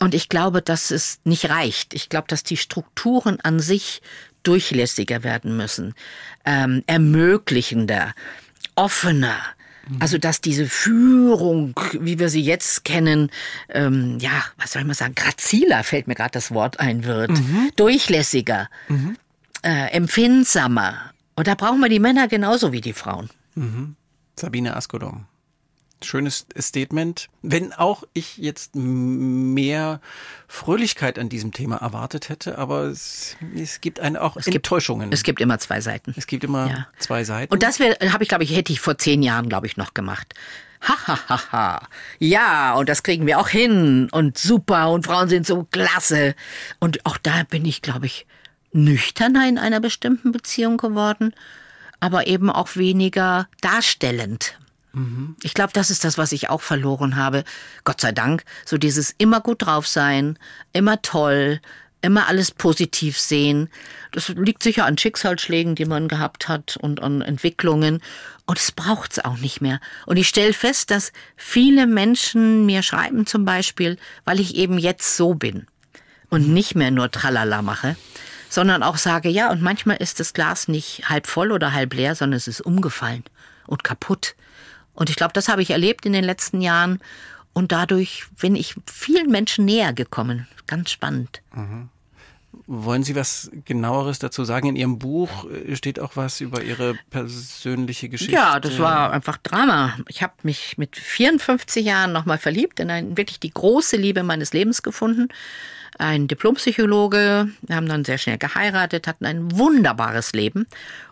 Und 0.00 0.14
ich 0.14 0.28
glaube, 0.28 0.62
dass 0.62 0.90
es 0.90 1.20
nicht 1.24 1.50
reicht. 1.50 1.94
Ich 1.94 2.08
glaube, 2.08 2.26
dass 2.28 2.42
die 2.42 2.56
Strukturen 2.56 3.38
an 3.40 3.60
sich 3.60 4.02
durchlässiger 4.42 5.22
werden 5.24 5.56
müssen, 5.56 5.94
ähm, 6.44 6.82
ermöglichender, 6.86 8.14
offener. 8.76 9.38
Also 10.00 10.18
dass 10.18 10.40
diese 10.40 10.66
Führung, 10.66 11.74
wie 11.92 12.18
wir 12.18 12.28
sie 12.28 12.42
jetzt 12.42 12.84
kennen, 12.84 13.30
ähm, 13.68 14.18
ja, 14.20 14.44
was 14.58 14.72
soll 14.72 14.82
ich 14.82 14.88
mal 14.88 14.94
sagen, 14.94 15.14
graziler 15.14 15.84
fällt 15.84 16.06
mir 16.06 16.14
gerade 16.14 16.32
das 16.32 16.52
Wort 16.52 16.80
ein 16.80 17.04
wird, 17.04 17.30
mhm. 17.30 17.70
durchlässiger, 17.76 18.68
mhm. 18.88 19.16
Äh, 19.62 19.92
empfindsamer. 19.92 21.12
Und 21.36 21.46
da 21.46 21.54
brauchen 21.54 21.80
wir 21.80 21.88
die 21.88 21.98
Männer 21.98 22.28
genauso 22.28 22.72
wie 22.72 22.80
die 22.80 22.92
Frauen. 22.92 23.30
Mhm. 23.54 23.96
Sabine 24.36 24.76
Askodong 24.76 25.26
schönes 26.02 26.46
Statement. 26.58 27.28
Wenn 27.42 27.72
auch 27.72 28.04
ich 28.12 28.36
jetzt 28.36 28.74
mehr 28.74 30.00
Fröhlichkeit 30.48 31.18
an 31.18 31.28
diesem 31.28 31.52
Thema 31.52 31.76
erwartet 31.76 32.28
hätte, 32.28 32.58
aber 32.58 32.84
es, 32.84 33.36
es 33.56 33.80
gibt 33.80 34.00
eine 34.00 34.20
auch 34.20 34.36
es 34.36 34.46
Enttäuschungen. 34.46 35.10
Gibt, 35.10 35.14
es 35.14 35.22
gibt 35.22 35.40
immer 35.40 35.58
zwei 35.58 35.80
Seiten. 35.80 36.14
Es 36.16 36.26
gibt 36.26 36.44
immer 36.44 36.68
ja. 36.68 36.86
zwei 36.98 37.24
Seiten. 37.24 37.52
Und 37.52 37.62
das 37.62 37.78
habe 37.80 38.22
ich, 38.22 38.28
glaube 38.28 38.44
ich, 38.44 38.54
hätte 38.54 38.72
ich 38.72 38.80
vor 38.80 38.98
zehn 38.98 39.22
Jahren, 39.22 39.48
glaube 39.48 39.66
ich, 39.66 39.76
noch 39.76 39.94
gemacht. 39.94 40.34
Ha, 40.86 41.06
ha, 41.06 41.18
ha, 41.28 41.52
ha. 41.52 41.88
Ja, 42.18 42.74
und 42.74 42.88
das 42.88 43.02
kriegen 43.02 43.26
wir 43.26 43.38
auch 43.38 43.48
hin. 43.48 44.08
Und 44.10 44.36
super. 44.36 44.90
Und 44.90 45.06
Frauen 45.06 45.28
sind 45.28 45.46
so 45.46 45.64
klasse. 45.64 46.34
Und 46.78 47.06
auch 47.06 47.16
da 47.16 47.44
bin 47.44 47.64
ich, 47.64 47.80
glaube 47.80 48.06
ich, 48.06 48.26
nüchterner 48.74 49.48
in 49.48 49.56
einer 49.56 49.80
bestimmten 49.80 50.32
Beziehung 50.32 50.76
geworden, 50.76 51.32
aber 52.00 52.26
eben 52.26 52.50
auch 52.50 52.76
weniger 52.76 53.48
darstellend. 53.60 54.58
Ich 55.42 55.54
glaube, 55.54 55.72
das 55.72 55.90
ist 55.90 56.04
das, 56.04 56.18
was 56.18 56.32
ich 56.32 56.50
auch 56.50 56.60
verloren 56.60 57.16
habe. 57.16 57.44
Gott 57.84 58.00
sei 58.00 58.12
Dank, 58.12 58.44
so 58.64 58.78
dieses 58.78 59.14
immer 59.18 59.40
gut 59.40 59.66
drauf 59.66 59.86
sein, 59.86 60.38
immer 60.72 61.02
toll, 61.02 61.60
immer 62.04 62.28
alles 62.28 62.50
positiv 62.50 63.18
sehen. 63.18 63.68
Das 64.12 64.28
liegt 64.28 64.62
sicher 64.62 64.84
an 64.84 64.98
Schicksalsschlägen, 64.98 65.74
die 65.74 65.86
man 65.86 66.06
gehabt 66.06 66.48
hat 66.48 66.76
und 66.76 67.02
an 67.02 67.22
Entwicklungen. 67.22 68.02
Und 68.46 68.58
es 68.58 68.72
braucht's 68.72 69.18
auch 69.18 69.38
nicht 69.38 69.60
mehr. 69.60 69.80
Und 70.06 70.18
ich 70.18 70.28
stelle 70.28 70.52
fest, 70.52 70.90
dass 70.90 71.12
viele 71.36 71.86
Menschen 71.86 72.66
mir 72.66 72.82
schreiben 72.82 73.26
zum 73.26 73.44
Beispiel, 73.44 73.96
weil 74.24 74.38
ich 74.38 74.54
eben 74.54 74.78
jetzt 74.78 75.16
so 75.16 75.34
bin 75.34 75.66
und 76.28 76.48
nicht 76.48 76.74
mehr 76.74 76.90
nur 76.90 77.10
Tralala 77.10 77.62
mache, 77.62 77.96
sondern 78.50 78.82
auch 78.82 78.98
sage, 78.98 79.30
ja, 79.30 79.50
und 79.50 79.62
manchmal 79.62 79.96
ist 79.96 80.20
das 80.20 80.34
Glas 80.34 80.68
nicht 80.68 81.08
halb 81.08 81.26
voll 81.26 81.52
oder 81.52 81.72
halb 81.72 81.94
leer, 81.94 82.14
sondern 82.14 82.36
es 82.36 82.48
ist 82.48 82.60
umgefallen 82.60 83.24
und 83.66 83.82
kaputt. 83.82 84.34
Und 84.94 85.10
ich 85.10 85.16
glaube, 85.16 85.32
das 85.32 85.48
habe 85.48 85.62
ich 85.62 85.70
erlebt 85.70 86.06
in 86.06 86.12
den 86.12 86.24
letzten 86.24 86.60
Jahren. 86.60 87.00
Und 87.52 87.72
dadurch 87.72 88.24
bin 88.40 88.56
ich 88.56 88.74
vielen 88.86 89.30
Menschen 89.30 89.64
näher 89.64 89.92
gekommen. 89.92 90.48
Ganz 90.66 90.90
spannend. 90.90 91.40
Mhm. 91.54 91.88
Wollen 92.66 93.02
Sie 93.02 93.14
was 93.14 93.50
genaueres 93.64 94.18
dazu 94.18 94.44
sagen? 94.44 94.68
In 94.68 94.76
Ihrem 94.76 94.98
Buch 94.98 95.44
äh, 95.50 95.76
steht 95.76 96.00
auch 96.00 96.16
was 96.16 96.40
über 96.40 96.62
Ihre 96.62 96.94
persönliche 97.10 98.08
Geschichte. 98.08 98.32
Ja, 98.32 98.58
das 98.58 98.78
war 98.78 99.12
einfach 99.12 99.36
Drama. 99.36 99.94
Ich 100.08 100.22
habe 100.22 100.32
mich 100.44 100.78
mit 100.78 100.96
54 100.96 101.84
Jahren 101.84 102.12
nochmal 102.12 102.38
verliebt, 102.38 102.80
in 102.80 102.90
ein, 102.90 103.16
wirklich 103.16 103.38
die 103.38 103.50
große 103.50 103.96
Liebe 103.96 104.22
meines 104.22 104.52
Lebens 104.52 104.82
gefunden. 104.82 105.28
Ein 105.98 106.28
Diplompsychologe. 106.28 107.48
Wir 107.62 107.76
haben 107.76 107.88
dann 107.88 108.04
sehr 108.04 108.18
schnell 108.18 108.38
geheiratet, 108.38 109.06
hatten 109.06 109.26
ein 109.26 109.56
wunderbares 109.56 110.32
Leben. 110.32 110.66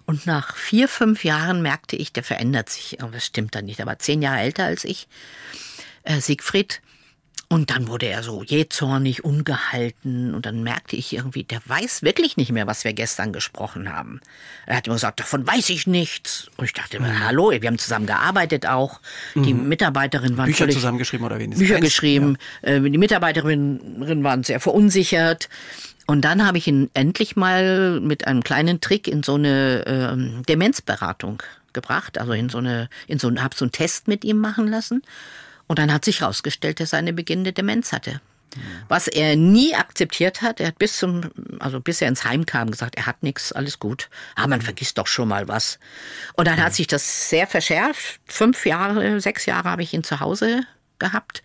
Und 0.07 0.27
nach 0.27 0.57
vier, 0.57 0.89
fünf 0.89 1.25
Jahren 1.25 1.63
merkte 1.63 1.97
ich, 1.97 2.13
der 2.13 2.25
verändert 2.25 2.69
sich. 2.69 3.01
Aber 3.03 3.13
das 3.13 3.25
stimmt 3.27 3.55
dann 3.55 3.67
nicht. 3.67 3.81
Er 3.81 3.87
war 3.87 3.99
zehn 3.99 4.23
Jahre 4.23 4.41
älter 4.41 4.65
als 4.65 4.85
ich. 4.85 5.09
Äh, 6.03 6.21
Siegfried. 6.21 6.81
Und 7.53 7.69
dann 7.69 7.87
wurde 7.87 8.07
er 8.07 8.23
so 8.23 8.43
jähzornig, 8.43 9.25
ungehalten. 9.25 10.35
Und 10.35 10.47
dann 10.47 10.63
merkte 10.63 10.97
ich 10.97 11.15
irgendwie, 11.15 11.45
der 11.45 11.61
weiß 11.67 12.03
wirklich 12.03 12.39
nicht 12.39 12.51
mehr, 12.51 12.67
was 12.67 12.83
wir 12.83 12.95
gestern 12.95 13.31
gesprochen 13.31 13.93
haben. 13.93 14.23
Er 14.65 14.79
hat 14.79 14.87
immer 14.87 14.97
gesagt, 14.97 15.21
davon 15.21 15.47
weiß 15.47 15.69
ich 15.69 15.87
nichts. 15.87 16.49
Und 16.57 16.65
ich 16.65 16.73
dachte 16.73 16.99
mir, 16.99 17.09
mhm. 17.09 17.27
hallo, 17.27 17.51
wir 17.51 17.69
haben 17.69 17.77
zusammen 17.77 18.07
gearbeitet 18.07 18.65
auch. 18.65 19.03
Die 19.35 19.53
mhm. 19.53 19.69
Mitarbeiterin 19.69 20.39
war 20.39 20.47
Bücher 20.47 20.67
zusammengeschrieben 20.67 21.27
oder 21.27 21.39
wenigstens? 21.39 21.69
Bücher 21.69 21.79
geschrieben. 21.79 22.39
Ja. 22.63 22.71
Äh, 22.71 22.81
die 22.91 22.97
Mitarbeiterinnen 22.97 24.25
waren 24.25 24.45
sehr 24.45 24.59
verunsichert. 24.59 25.51
Und 26.07 26.23
dann 26.23 26.47
habe 26.47 26.57
ich 26.57 26.67
ihn 26.67 26.89
endlich 26.95 27.37
mal 27.37 28.01
mit 28.01 28.27
einem 28.27 28.43
kleinen 28.43 28.81
Trick 28.81 29.07
in 29.07 29.23
so 29.23 29.35
eine 29.35 29.85
äh, 29.85 30.43
Demenzberatung 30.47 31.43
gebracht, 31.75 32.17
also 32.17 32.33
in 32.33 32.49
so 32.49 32.59
eine, 32.59 32.89
in 33.09 33.19
so, 33.19 33.31
habe 33.37 33.55
so 33.55 33.67
einen 33.67 33.73
Test 33.73 34.09
mit 34.09 34.25
ihm 34.25 34.39
machen 34.39 34.69
lassen. 34.69 35.03
Und 35.67 35.79
dann 35.79 35.93
hat 35.93 36.05
sich 36.05 36.21
herausgestellt, 36.21 36.81
dass 36.81 36.93
er 36.93 36.99
eine 36.99 37.13
beginnende 37.13 37.53
Demenz 37.53 37.93
hatte. 37.93 38.21
Was 38.89 39.09
er 39.09 39.37
nie 39.37 39.75
akzeptiert 39.75 40.43
hat, 40.43 40.61
er 40.61 40.69
hat 40.69 40.79
bis 40.79 40.99
zum, 40.99 41.23
also 41.59 41.81
bis 41.81 42.03
er 42.03 42.09
ins 42.09 42.25
Heim 42.25 42.45
kam, 42.45 42.71
gesagt, 42.71 42.97
er 42.97 43.07
hat 43.07 43.23
nichts, 43.23 43.53
alles 43.53 43.79
gut. 43.79 44.11
Aber 44.35 44.49
man 44.49 44.61
vergisst 44.61 44.99
doch 44.99 45.07
schon 45.07 45.29
mal 45.29 45.49
was. 45.49 45.79
Und 46.35 46.47
dann 46.49 46.63
hat 46.63 46.75
sich 46.75 46.87
das 46.87 47.31
sehr 47.31 47.47
verschärft. 47.47 48.21
Fünf 48.27 48.67
Jahre, 48.67 49.21
sechs 49.21 49.47
Jahre 49.47 49.71
habe 49.71 49.83
ich 49.83 49.95
ihn 49.95 50.05
zu 50.05 50.21
Hause 50.21 50.65
gehabt 50.99 51.43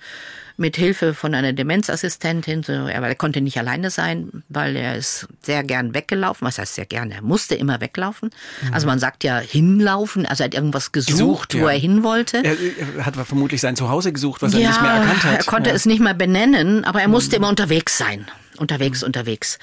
mit 0.57 0.75
Hilfe 0.75 1.13
von 1.13 1.33
einer 1.35 1.53
Demenzassistentin. 1.53 2.63
Er 2.63 3.15
konnte 3.15 3.41
nicht 3.41 3.57
alleine 3.57 3.89
sein, 3.89 4.43
weil 4.49 4.75
er 4.75 4.95
ist 4.95 5.27
sehr 5.41 5.63
gern 5.63 5.93
weggelaufen. 5.93 6.45
Was 6.47 6.57
heißt 6.57 6.75
sehr 6.75 6.85
gern? 6.85 7.11
Er 7.11 7.21
musste 7.21 7.55
immer 7.55 7.79
weglaufen. 7.79 8.31
Mhm. 8.61 8.73
Also 8.73 8.87
man 8.87 8.99
sagt 8.99 9.23
ja 9.23 9.39
hinlaufen. 9.39 10.25
Also 10.25 10.43
er 10.43 10.45
hat 10.45 10.55
irgendwas 10.55 10.91
gesucht, 10.91 11.49
gesucht 11.49 11.55
wo 11.55 11.67
ja. 11.67 11.73
er 11.73 11.79
hin 11.79 12.03
wollte. 12.03 12.43
Er, 12.43 12.55
er, 12.97 13.05
hat 13.05 13.15
vermutlich 13.15 13.61
sein 13.61 13.75
Zuhause 13.75 14.11
gesucht, 14.11 14.41
was 14.41 14.53
ja, 14.53 14.59
er 14.59 14.67
nicht 14.67 14.81
mehr 14.81 14.91
erkannt 14.91 15.23
hat. 15.23 15.37
Er 15.37 15.43
konnte 15.45 15.69
ja. 15.69 15.75
es 15.75 15.85
nicht 15.85 16.01
mehr 16.01 16.15
benennen, 16.15 16.83
aber 16.83 17.01
er 17.01 17.07
musste 17.07 17.35
mhm. 17.35 17.43
immer 17.43 17.49
unterwegs 17.49 17.97
sein 17.97 18.25
unterwegs, 18.59 19.01
mhm. 19.01 19.07
unterwegs. 19.07 19.59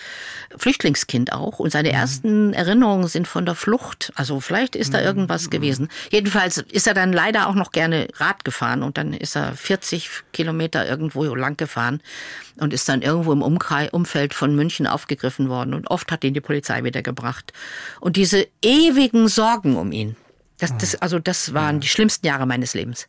Flüchtlingskind 0.57 1.33
auch. 1.33 1.59
Und 1.59 1.71
seine 1.71 1.91
mhm. 1.91 1.95
ersten 1.95 2.53
Erinnerungen 2.53 3.09
sind 3.09 3.29
von 3.29 3.47
der 3.47 3.55
Flucht. 3.55 4.13
Also 4.15 4.41
vielleicht 4.41 4.77
ist 4.77 4.95
da 4.95 4.99
mhm. 4.99 5.05
irgendwas 5.05 5.51
gewesen. 5.51 5.89
Jedenfalls 6.11 6.59
ist 6.59 6.87
er 6.87 6.95
dann 6.95 7.13
leider 7.13 7.49
auch 7.49 7.55
noch 7.55 7.73
gerne 7.73 8.09
Rad 8.17 8.45
gefahren 8.45 8.83
und 8.83 8.99
dann 8.99 9.13
ist 9.13 9.37
er 9.37 9.55
40 9.55 10.11
Kilometer 10.33 10.89
irgendwo 10.89 11.35
lang 11.35 11.57
gefahren 11.57 12.01
und 12.59 12.73
ist 12.73 12.89
dann 12.89 13.03
irgendwo 13.03 13.33
im 13.33 13.43
Umkreis, 13.43 13.91
Umfeld 13.91 14.35
von 14.35 14.55
München 14.55 14.87
aufgegriffen 14.87 15.49
worden. 15.49 15.75
Und 15.75 15.89
oft 15.89 16.11
hat 16.13 16.25
ihn 16.25 16.35
die 16.35 16.41
Polizei 16.41 16.85
wieder 16.85 17.03
gebracht. 17.03 17.53
Und 18.01 18.17
diese 18.17 18.47
ewigen 18.63 19.29
Sorgen 19.29 19.77
um 19.77 19.93
ihn, 19.93 20.17
das, 20.59 20.77
das, 20.79 20.95
also 20.97 21.19
das 21.19 21.53
waren 21.53 21.81
die 21.81 21.89
schlimmsten 21.89 22.27
Jahre 22.27 22.47
meines 22.47 22.75
Lebens. 22.75 23.09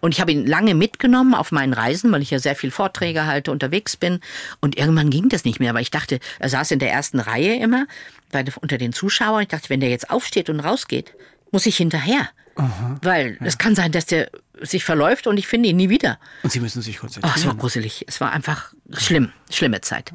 Und 0.00 0.14
ich 0.14 0.20
habe 0.20 0.32
ihn 0.32 0.46
lange 0.46 0.74
mitgenommen 0.74 1.34
auf 1.34 1.52
meinen 1.52 1.74
Reisen, 1.74 2.10
weil 2.12 2.22
ich 2.22 2.30
ja 2.30 2.38
sehr 2.38 2.56
viel 2.56 2.70
Vorträge 2.70 3.26
halte, 3.26 3.52
unterwegs 3.52 3.96
bin. 3.96 4.20
Und 4.60 4.78
irgendwann 4.78 5.10
ging 5.10 5.28
das 5.28 5.44
nicht 5.44 5.60
mehr, 5.60 5.74
weil 5.74 5.82
ich 5.82 5.90
dachte, 5.90 6.18
er 6.38 6.48
saß 6.48 6.70
in 6.70 6.78
der 6.78 6.90
ersten 6.90 7.20
Reihe 7.20 7.56
immer 7.56 7.86
bei, 8.32 8.44
unter 8.60 8.78
den 8.78 8.92
Zuschauern. 8.92 9.42
Ich 9.42 9.48
dachte, 9.48 9.68
wenn 9.68 9.80
der 9.80 9.90
jetzt 9.90 10.10
aufsteht 10.10 10.48
und 10.48 10.60
rausgeht, 10.60 11.12
muss 11.50 11.66
ich 11.66 11.76
hinterher. 11.76 12.30
Aha, 12.56 12.98
weil 13.02 13.36
ja. 13.38 13.46
es 13.46 13.58
kann 13.58 13.76
sein, 13.76 13.92
dass 13.92 14.06
der 14.06 14.30
sich 14.60 14.82
verläuft 14.82 15.26
und 15.26 15.36
ich 15.36 15.46
finde 15.46 15.68
ihn 15.68 15.76
nie 15.76 15.90
wieder. 15.90 16.18
Und 16.42 16.50
Sie 16.50 16.58
müssen 16.58 16.82
sich 16.82 16.98
konzentrieren. 16.98 17.32
Oh, 17.36 17.38
es 17.38 17.46
war 17.46 17.54
gruselig. 17.54 18.04
Es 18.08 18.20
war 18.20 18.32
einfach 18.32 18.72
schlimm, 18.92 19.30
schlimme 19.50 19.80
Zeit. 19.82 20.12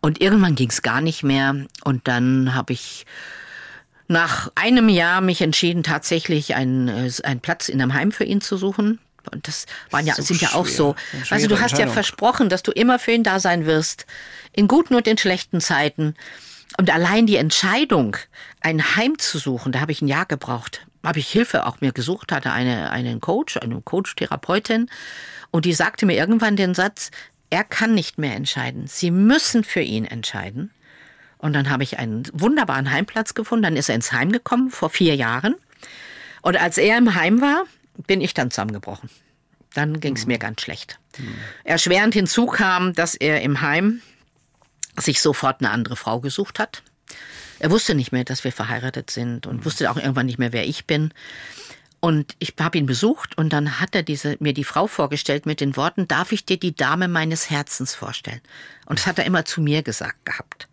Und 0.00 0.20
irgendwann 0.20 0.54
ging 0.54 0.68
es 0.68 0.82
gar 0.82 1.00
nicht 1.00 1.22
mehr. 1.22 1.54
Und 1.84 2.06
dann 2.06 2.54
habe 2.54 2.74
ich 2.74 3.06
nach 4.08 4.50
einem 4.54 4.88
Jahr 4.88 5.20
mich 5.20 5.40
entschieden, 5.40 5.82
tatsächlich 5.82 6.54
einen, 6.54 6.88
äh, 6.88 7.10
einen 7.24 7.40
Platz 7.40 7.68
in 7.68 7.80
einem 7.80 7.94
Heim 7.94 8.12
für 8.12 8.24
ihn 8.24 8.40
zu 8.40 8.56
suchen. 8.56 8.98
Und 9.32 9.48
das 9.48 9.66
waren 9.90 10.06
ja, 10.06 10.14
so 10.14 10.22
sind 10.22 10.40
ja 10.40 10.54
auch 10.54 10.66
so. 10.66 10.94
Also 11.30 11.48
du 11.48 11.60
hast 11.60 11.78
ja 11.78 11.88
versprochen, 11.88 12.48
dass 12.48 12.62
du 12.62 12.70
immer 12.70 12.98
für 12.98 13.12
ihn 13.12 13.24
da 13.24 13.40
sein 13.40 13.66
wirst. 13.66 14.06
In 14.52 14.68
guten 14.68 14.94
und 14.94 15.08
in 15.08 15.18
schlechten 15.18 15.60
Zeiten. 15.60 16.14
Und 16.78 16.90
allein 16.90 17.26
die 17.26 17.36
Entscheidung, 17.36 18.16
ein 18.60 18.96
Heim 18.96 19.18
zu 19.18 19.38
suchen, 19.38 19.72
da 19.72 19.80
habe 19.80 19.92
ich 19.92 20.02
ein 20.02 20.08
Jahr 20.08 20.26
gebraucht. 20.26 20.86
Habe 21.04 21.18
ich 21.18 21.28
Hilfe 21.28 21.66
auch 21.66 21.80
mir 21.80 21.92
gesucht, 21.92 22.32
hatte 22.32 22.52
eine, 22.52 22.90
einen 22.90 23.20
Coach, 23.20 23.56
eine 23.56 23.80
Coach-Therapeutin. 23.80 24.90
Und 25.50 25.64
die 25.64 25.72
sagte 25.72 26.06
mir 26.06 26.16
irgendwann 26.16 26.56
den 26.56 26.74
Satz, 26.74 27.10
er 27.50 27.64
kann 27.64 27.94
nicht 27.94 28.18
mehr 28.18 28.34
entscheiden. 28.34 28.86
Sie 28.86 29.10
müssen 29.10 29.64
für 29.64 29.80
ihn 29.80 30.04
entscheiden. 30.04 30.70
Und 31.38 31.52
dann 31.52 31.70
habe 31.70 31.82
ich 31.82 31.98
einen 31.98 32.24
wunderbaren 32.32 32.90
Heimplatz 32.90 33.34
gefunden. 33.34 33.62
Dann 33.62 33.76
ist 33.76 33.88
er 33.88 33.94
ins 33.94 34.12
Heim 34.12 34.32
gekommen 34.32 34.70
vor 34.70 34.90
vier 34.90 35.14
Jahren. 35.14 35.54
Und 36.42 36.56
als 36.56 36.78
er 36.78 36.96
im 36.96 37.14
Heim 37.14 37.40
war, 37.40 37.64
bin 38.06 38.20
ich 38.20 38.34
dann 38.34 38.50
zusammengebrochen. 38.50 39.10
Dann 39.74 40.00
ging 40.00 40.16
es 40.16 40.24
mhm. 40.24 40.32
mir 40.32 40.38
ganz 40.38 40.62
schlecht. 40.62 40.98
Mhm. 41.18 41.34
Erschwerend 41.64 42.14
hinzu 42.14 42.46
kam, 42.46 42.94
dass 42.94 43.14
er 43.14 43.42
im 43.42 43.60
Heim 43.60 44.00
sich 44.98 45.20
sofort 45.20 45.60
eine 45.60 45.70
andere 45.70 45.96
Frau 45.96 46.20
gesucht 46.20 46.58
hat. 46.58 46.82
Er 47.58 47.70
wusste 47.70 47.94
nicht 47.94 48.12
mehr, 48.12 48.24
dass 48.24 48.44
wir 48.44 48.52
verheiratet 48.52 49.10
sind 49.10 49.46
und 49.46 49.58
mhm. 49.58 49.64
wusste 49.64 49.90
auch 49.90 49.96
irgendwann 49.96 50.26
nicht 50.26 50.38
mehr, 50.38 50.52
wer 50.52 50.66
ich 50.66 50.86
bin. 50.86 51.12
Und 52.00 52.36
ich 52.38 52.54
habe 52.60 52.78
ihn 52.78 52.86
besucht 52.86 53.36
und 53.36 53.52
dann 53.52 53.80
hat 53.80 53.94
er 53.94 54.02
diese, 54.02 54.36
mir 54.38 54.52
die 54.52 54.64
Frau 54.64 54.86
vorgestellt 54.86 55.46
mit 55.46 55.60
den 55.60 55.76
Worten, 55.76 56.06
darf 56.06 56.32
ich 56.32 56.44
dir 56.44 56.58
die 56.58 56.74
Dame 56.74 57.08
meines 57.08 57.50
Herzens 57.50 57.94
vorstellen? 57.94 58.40
Und 58.84 58.98
das 58.98 59.06
hat 59.06 59.18
er 59.18 59.24
immer 59.24 59.44
zu 59.44 59.60
mir 59.60 59.82
gesagt 59.82 60.24
gehabt. 60.24 60.68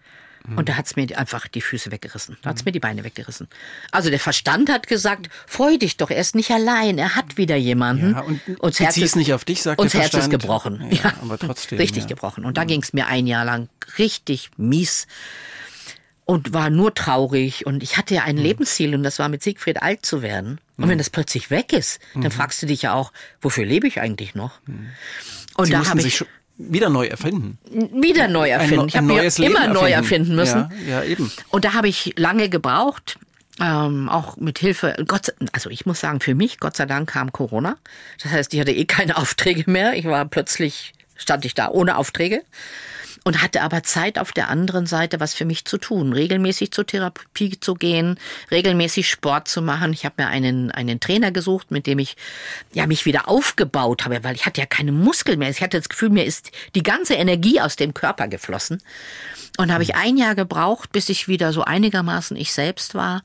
Mhm. 0.46 0.58
Und 0.58 0.70
da 0.70 0.76
hat's 0.76 0.96
mir 0.96 1.18
einfach 1.18 1.48
die 1.48 1.62
Füße 1.62 1.92
weggerissen. 1.92 2.38
Da 2.42 2.50
hat's 2.50 2.64
mhm. 2.64 2.70
mir 2.70 2.72
die 2.74 2.80
Beine 2.80 3.04
weggerissen. 3.04 3.48
Also 3.92 4.10
der 4.10 4.20
Verstand 4.20 4.70
hat 4.70 4.88
gesagt, 4.88 5.30
freu 5.48 5.78
dich 5.78 5.98
doch, 5.98 6.10
er 6.10 6.18
ist 6.18 6.36
nicht 6.36 6.52
allein, 6.52 6.98
er 6.98 7.16
hat 7.16 7.38
wieder 7.38 7.56
jemanden. 7.56 8.12
Ja, 8.12 8.22
und 8.22 8.42
uns 8.60 8.80
Herz 8.80 8.98
ist 8.98 9.16
nicht 9.16 9.34
auf 9.34 9.46
dich, 9.46 9.62
sagt 9.62 9.80
uns 9.80 9.94
Herz 9.94 10.14
ist 10.14 10.30
gebrochen. 10.30 10.88
Ja, 10.92 10.98
ja, 11.04 11.14
aber 11.22 11.38
trotzdem. 11.38 11.78
Richtig 11.78 12.08
gebrochen. 12.08 12.46
Und 12.46 12.58
da 12.58 12.66
ging's 12.66 12.94
mir 12.94 13.08
ein 13.08 13.28
Jahr 13.28 13.46
lang 13.46 13.70
richtig 13.98 14.52
mies 14.58 15.08
und 16.26 16.54
war 16.54 16.70
nur 16.70 16.94
traurig. 16.94 17.66
Und 17.66 17.84
ich 17.84 17.98
hatte 17.98 18.16
ja 18.16 18.24
ein 18.24 18.36
mhm. 18.36 18.44
Lebensziel 18.44 18.96
und 18.96 19.04
das 19.04 19.20
war 19.20 19.30
mit 19.30 19.44
Siegfried 19.44 19.82
alt 19.82 20.06
zu 20.06 20.22
werden. 20.22 20.60
Und 20.78 20.86
mhm. 20.86 20.90
wenn 20.90 20.98
das 20.98 21.10
plötzlich 21.10 21.50
weg 21.50 21.74
ist, 21.74 22.00
dann 22.14 22.24
mhm. 22.24 22.32
fragst 22.32 22.62
du 22.62 22.66
dich 22.66 22.84
ja 22.84 22.94
auch, 22.94 23.12
wofür 23.42 23.66
lebe 23.66 23.88
ich 23.88 24.02
eigentlich 24.02 24.36
noch? 24.36 24.60
Mhm. 24.66 24.90
Und 25.56 25.66
Sie 25.68 25.72
da 25.72 25.86
habe 25.88 26.02
ich 26.02 26.26
wieder 26.70 26.90
neu 26.90 27.08
erfinden. 27.08 27.58
Wieder 27.72 28.28
neu 28.28 28.50
erfinden. 28.50 28.82
Ein, 28.82 28.88
ich 28.88 28.98
habe 28.98 29.08
mir 29.08 29.40
immer 29.46 29.68
neu 29.68 29.90
erfinden 29.90 30.36
müssen. 30.36 30.70
Ja, 30.88 31.02
ja, 31.02 31.04
eben. 31.04 31.32
Und 31.50 31.66
da 31.66 31.74
habe 31.74 31.88
ich 31.88 32.14
lange 32.18 32.50
gebraucht. 32.50 33.18
Ähm, 33.62 34.10
auch 34.10 34.38
mit 34.38 34.58
Hilfe, 34.58 34.96
Gott, 35.08 35.32
also 35.52 35.70
ich 35.70 35.86
muss 35.86 36.00
sagen, 36.00 36.20
für 36.20 36.34
mich, 36.34 36.60
Gott 36.60 36.76
sei 36.76 36.88
Dank, 36.88 37.12
kam 37.12 37.32
Corona. 37.32 37.78
Das 38.22 38.32
heißt, 38.32 38.54
ich 38.54 38.60
hatte 38.60 38.72
eh 38.72 38.86
keine 38.86 39.16
Aufträge 39.18 39.70
mehr. 39.70 39.94
Ich 39.94 40.06
war 40.06 40.26
plötzlich, 40.26 40.94
stand 41.16 41.46
ich 41.46 41.54
da 41.54 41.70
ohne 41.70 41.98
Aufträge 41.98 42.42
und 43.24 43.42
hatte 43.42 43.62
aber 43.62 43.84
Zeit 43.84 44.20
auf 44.20 44.32
der 44.32 44.50
anderen 44.50 44.86
Seite, 44.86 45.20
was 45.20 45.34
für 45.34 45.46
mich 45.46 45.66
zu 45.66 45.78
tun, 45.78 46.14
regelmäßig 46.14 46.72
zur 46.72 46.86
Therapie 46.86 47.60
zu 47.60 47.74
gehen, 47.76 48.20
regelmäßig 48.52 49.10
Sport 49.10 49.48
zu 49.48 49.62
machen. 49.62 49.94
Ich 49.94 50.06
habe 50.06 50.16
mir 50.18 50.28
einen 50.28 50.72
einen 50.72 51.00
Trainer 51.00 51.32
gesucht, 51.32 51.72
mit 51.72 51.88
dem 51.88 52.00
ich 52.00 52.16
ja 52.74 52.88
mich 52.88 53.06
wieder 53.06 53.30
aufgebaut 53.30 54.06
habe, 54.06 54.24
weil 54.24 54.36
ich 54.36 54.46
hatte 54.46 54.62
ja 54.62 54.68
keine 54.68 54.92
Muskeln 54.92 55.40
mehr. 55.40 55.50
Ich 55.50 55.62
hatte 55.62 55.78
das 55.78 55.90
Gefühl, 55.90 56.10
mir 56.10 56.26
ist 56.26 56.52
die 56.76 56.84
ganze 56.84 57.14
Energie 57.14 57.62
aus 57.62 57.76
dem 57.76 57.94
Körper 57.94 58.28
geflossen. 58.28 58.82
Und 59.56 59.72
habe 59.72 59.84
ich 59.84 59.94
ein 59.94 60.18
Jahr 60.18 60.34
gebraucht, 60.34 60.92
bis 60.92 61.10
ich 61.10 61.28
wieder 61.28 61.54
so 61.54 61.64
einigermaßen 61.64 62.36
ich 62.36 62.52
selbst 62.54 62.96
war. 62.96 63.22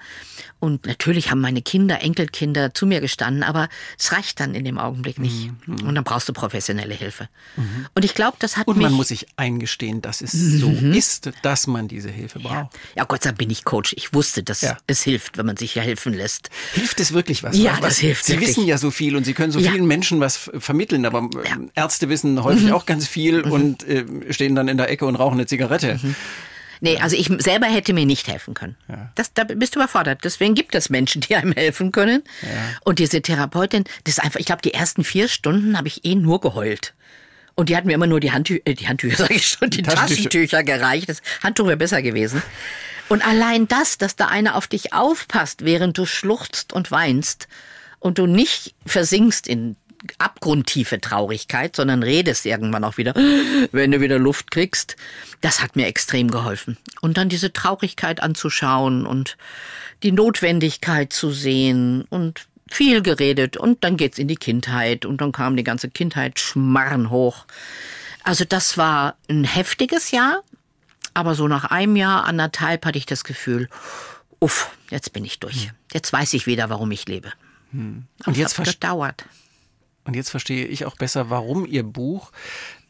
Und 0.60 0.84
natürlich 0.84 1.30
haben 1.30 1.40
meine 1.40 1.62
Kinder, 1.62 2.02
Enkelkinder 2.02 2.74
zu 2.74 2.84
mir 2.84 3.00
gestanden, 3.00 3.42
aber 3.42 3.70
es 3.98 4.12
reicht 4.12 4.38
dann 4.38 4.54
in 4.54 4.64
dem 4.66 4.76
Augenblick 4.76 5.18
nicht. 5.18 5.50
Mhm. 5.66 5.86
Und 5.86 5.94
dann 5.94 6.04
brauchst 6.04 6.28
du 6.28 6.34
professionelle 6.34 6.92
Hilfe. 6.92 7.30
Mhm. 7.56 7.86
Und 7.94 8.04
ich 8.04 8.14
glaube, 8.14 8.36
das 8.40 8.58
hat 8.58 8.66
Und 8.66 8.76
mich... 8.76 8.84
man 8.84 8.92
muss 8.92 9.08
sich 9.08 9.26
eingestehen, 9.36 9.87
dass 10.00 10.20
es 10.20 10.32
so 10.32 10.68
mhm. 10.68 10.92
ist, 10.92 11.30
dass 11.42 11.66
man 11.66 11.88
diese 11.88 12.10
Hilfe 12.10 12.38
braucht. 12.38 12.54
Ja. 12.54 12.70
ja, 12.96 13.04
Gott 13.04 13.22
sei 13.22 13.30
Dank 13.30 13.38
bin 13.38 13.50
ich 13.50 13.64
Coach. 13.64 13.94
Ich 13.96 14.12
wusste, 14.12 14.42
dass 14.42 14.60
ja. 14.60 14.76
es 14.86 15.02
hilft, 15.02 15.38
wenn 15.38 15.46
man 15.46 15.56
sich 15.56 15.76
helfen 15.76 16.12
lässt. 16.12 16.50
Hilft 16.74 17.00
es 17.00 17.12
wirklich 17.12 17.42
was? 17.42 17.56
Ja, 17.56 17.78
das 17.80 17.98
hilft 17.98 18.26
Sie 18.26 18.34
wirklich. 18.34 18.50
wissen 18.50 18.66
ja 18.66 18.78
so 18.78 18.90
viel 18.90 19.16
und 19.16 19.24
Sie 19.24 19.34
können 19.34 19.52
so 19.52 19.58
ja. 19.58 19.72
vielen 19.72 19.86
Menschen 19.86 20.20
was 20.20 20.50
vermitteln, 20.58 21.04
aber 21.06 21.28
ähm, 21.44 21.70
Ärzte 21.74 22.08
wissen 22.08 22.42
häufig 22.42 22.66
mhm. 22.66 22.72
auch 22.72 22.86
ganz 22.86 23.06
viel 23.06 23.44
mhm. 23.44 23.52
und 23.52 23.88
äh, 23.88 24.04
stehen 24.32 24.54
dann 24.54 24.68
in 24.68 24.76
der 24.76 24.90
Ecke 24.90 25.06
und 25.06 25.16
rauchen 25.16 25.34
eine 25.34 25.46
Zigarette. 25.46 25.98
Mhm. 26.02 26.14
Nee, 26.80 26.98
also 26.98 27.16
ich 27.16 27.30
selber 27.38 27.66
hätte 27.66 27.92
mir 27.92 28.06
nicht 28.06 28.28
helfen 28.28 28.54
können. 28.54 28.76
Ja. 28.88 29.10
Das, 29.14 29.32
da 29.34 29.44
bist 29.44 29.74
du 29.74 29.80
überfordert. 29.80 30.20
Deswegen 30.24 30.54
gibt 30.54 30.74
es 30.74 30.90
Menschen, 30.90 31.20
die 31.22 31.34
einem 31.34 31.52
helfen 31.52 31.92
können. 31.92 32.22
Ja. 32.42 32.48
Und 32.84 32.98
diese 32.98 33.20
Therapeutin, 33.20 33.84
das 34.04 34.18
ist 34.18 34.24
einfach, 34.24 34.40
ich 34.40 34.46
glaube, 34.46 34.62
die 34.62 34.74
ersten 34.74 35.04
vier 35.04 35.28
Stunden 35.28 35.76
habe 35.76 35.88
ich 35.88 36.04
eh 36.04 36.14
nur 36.14 36.40
geheult. 36.40 36.94
Und 37.58 37.70
die 37.70 37.76
hat 37.76 37.86
mir 37.86 37.94
immer 37.94 38.06
nur 38.06 38.20
die, 38.20 38.30
Handtü 38.30 38.60
äh, 38.64 38.74
die 38.74 38.86
Handtücher, 38.86 39.16
sage 39.24 39.34
ich 39.34 39.48
schon, 39.48 39.68
die. 39.68 39.82
Taschentücher 39.82 40.62
gereicht. 40.62 41.08
Das 41.08 41.22
Handtuch 41.42 41.66
wäre 41.66 41.76
besser 41.76 42.02
gewesen. 42.02 42.40
Und 43.08 43.26
allein 43.26 43.66
das, 43.66 43.98
dass 43.98 44.14
da 44.14 44.26
einer 44.26 44.54
auf 44.54 44.68
dich 44.68 44.92
aufpasst, 44.92 45.64
während 45.64 45.98
du 45.98 46.06
schluchzt 46.06 46.72
und 46.72 46.92
weinst 46.92 47.48
und 47.98 48.18
du 48.18 48.26
nicht 48.26 48.76
versinkst 48.86 49.48
in 49.48 49.74
abgrundtiefe 50.18 51.00
Traurigkeit, 51.00 51.74
sondern 51.74 52.04
redest 52.04 52.46
irgendwann 52.46 52.84
auch 52.84 52.96
wieder, 52.96 53.12
wenn 53.72 53.90
du 53.90 54.00
wieder 54.00 54.20
Luft 54.20 54.52
kriegst. 54.52 54.94
Das 55.40 55.60
hat 55.60 55.74
mir 55.74 55.88
extrem 55.88 56.30
geholfen. 56.30 56.78
Und 57.00 57.16
dann 57.16 57.28
diese 57.28 57.52
Traurigkeit 57.52 58.22
anzuschauen 58.22 59.04
und 59.04 59.36
die 60.04 60.12
Notwendigkeit 60.12 61.12
zu 61.12 61.32
sehen 61.32 62.04
und 62.08 62.46
viel 62.70 63.02
geredet 63.02 63.56
und 63.56 63.84
dann 63.84 63.96
geht's 63.96 64.18
in 64.18 64.28
die 64.28 64.36
Kindheit 64.36 65.04
und 65.04 65.20
dann 65.20 65.32
kam 65.32 65.56
die 65.56 65.64
ganze 65.64 65.90
Kindheit 65.90 66.38
schmarren 66.38 67.10
hoch. 67.10 67.46
Also 68.22 68.44
das 68.44 68.76
war 68.76 69.16
ein 69.28 69.44
heftiges 69.44 70.10
Jahr, 70.10 70.42
aber 71.14 71.34
so 71.34 71.48
nach 71.48 71.64
einem 71.64 71.96
Jahr, 71.96 72.24
anderthalb 72.24 72.84
hatte 72.84 72.98
ich 72.98 73.06
das 73.06 73.24
Gefühl, 73.24 73.68
uff, 74.40 74.70
jetzt 74.90 75.12
bin 75.12 75.24
ich 75.24 75.40
durch. 75.40 75.64
Hm. 75.64 75.70
Jetzt 75.92 76.12
weiß 76.12 76.34
ich 76.34 76.46
wieder, 76.46 76.70
warum 76.70 76.90
ich 76.90 77.06
lebe. 77.06 77.32
Hm. 77.72 78.04
Und 78.26 78.36
jetzt 78.36 78.56
gedauert. 78.62 79.24
Und 80.04 80.14
jetzt 80.14 80.30
verstehe 80.30 80.64
ich 80.66 80.86
auch 80.86 80.96
besser, 80.96 81.28
warum 81.28 81.66
Ihr 81.66 81.82
Buch 81.82 82.32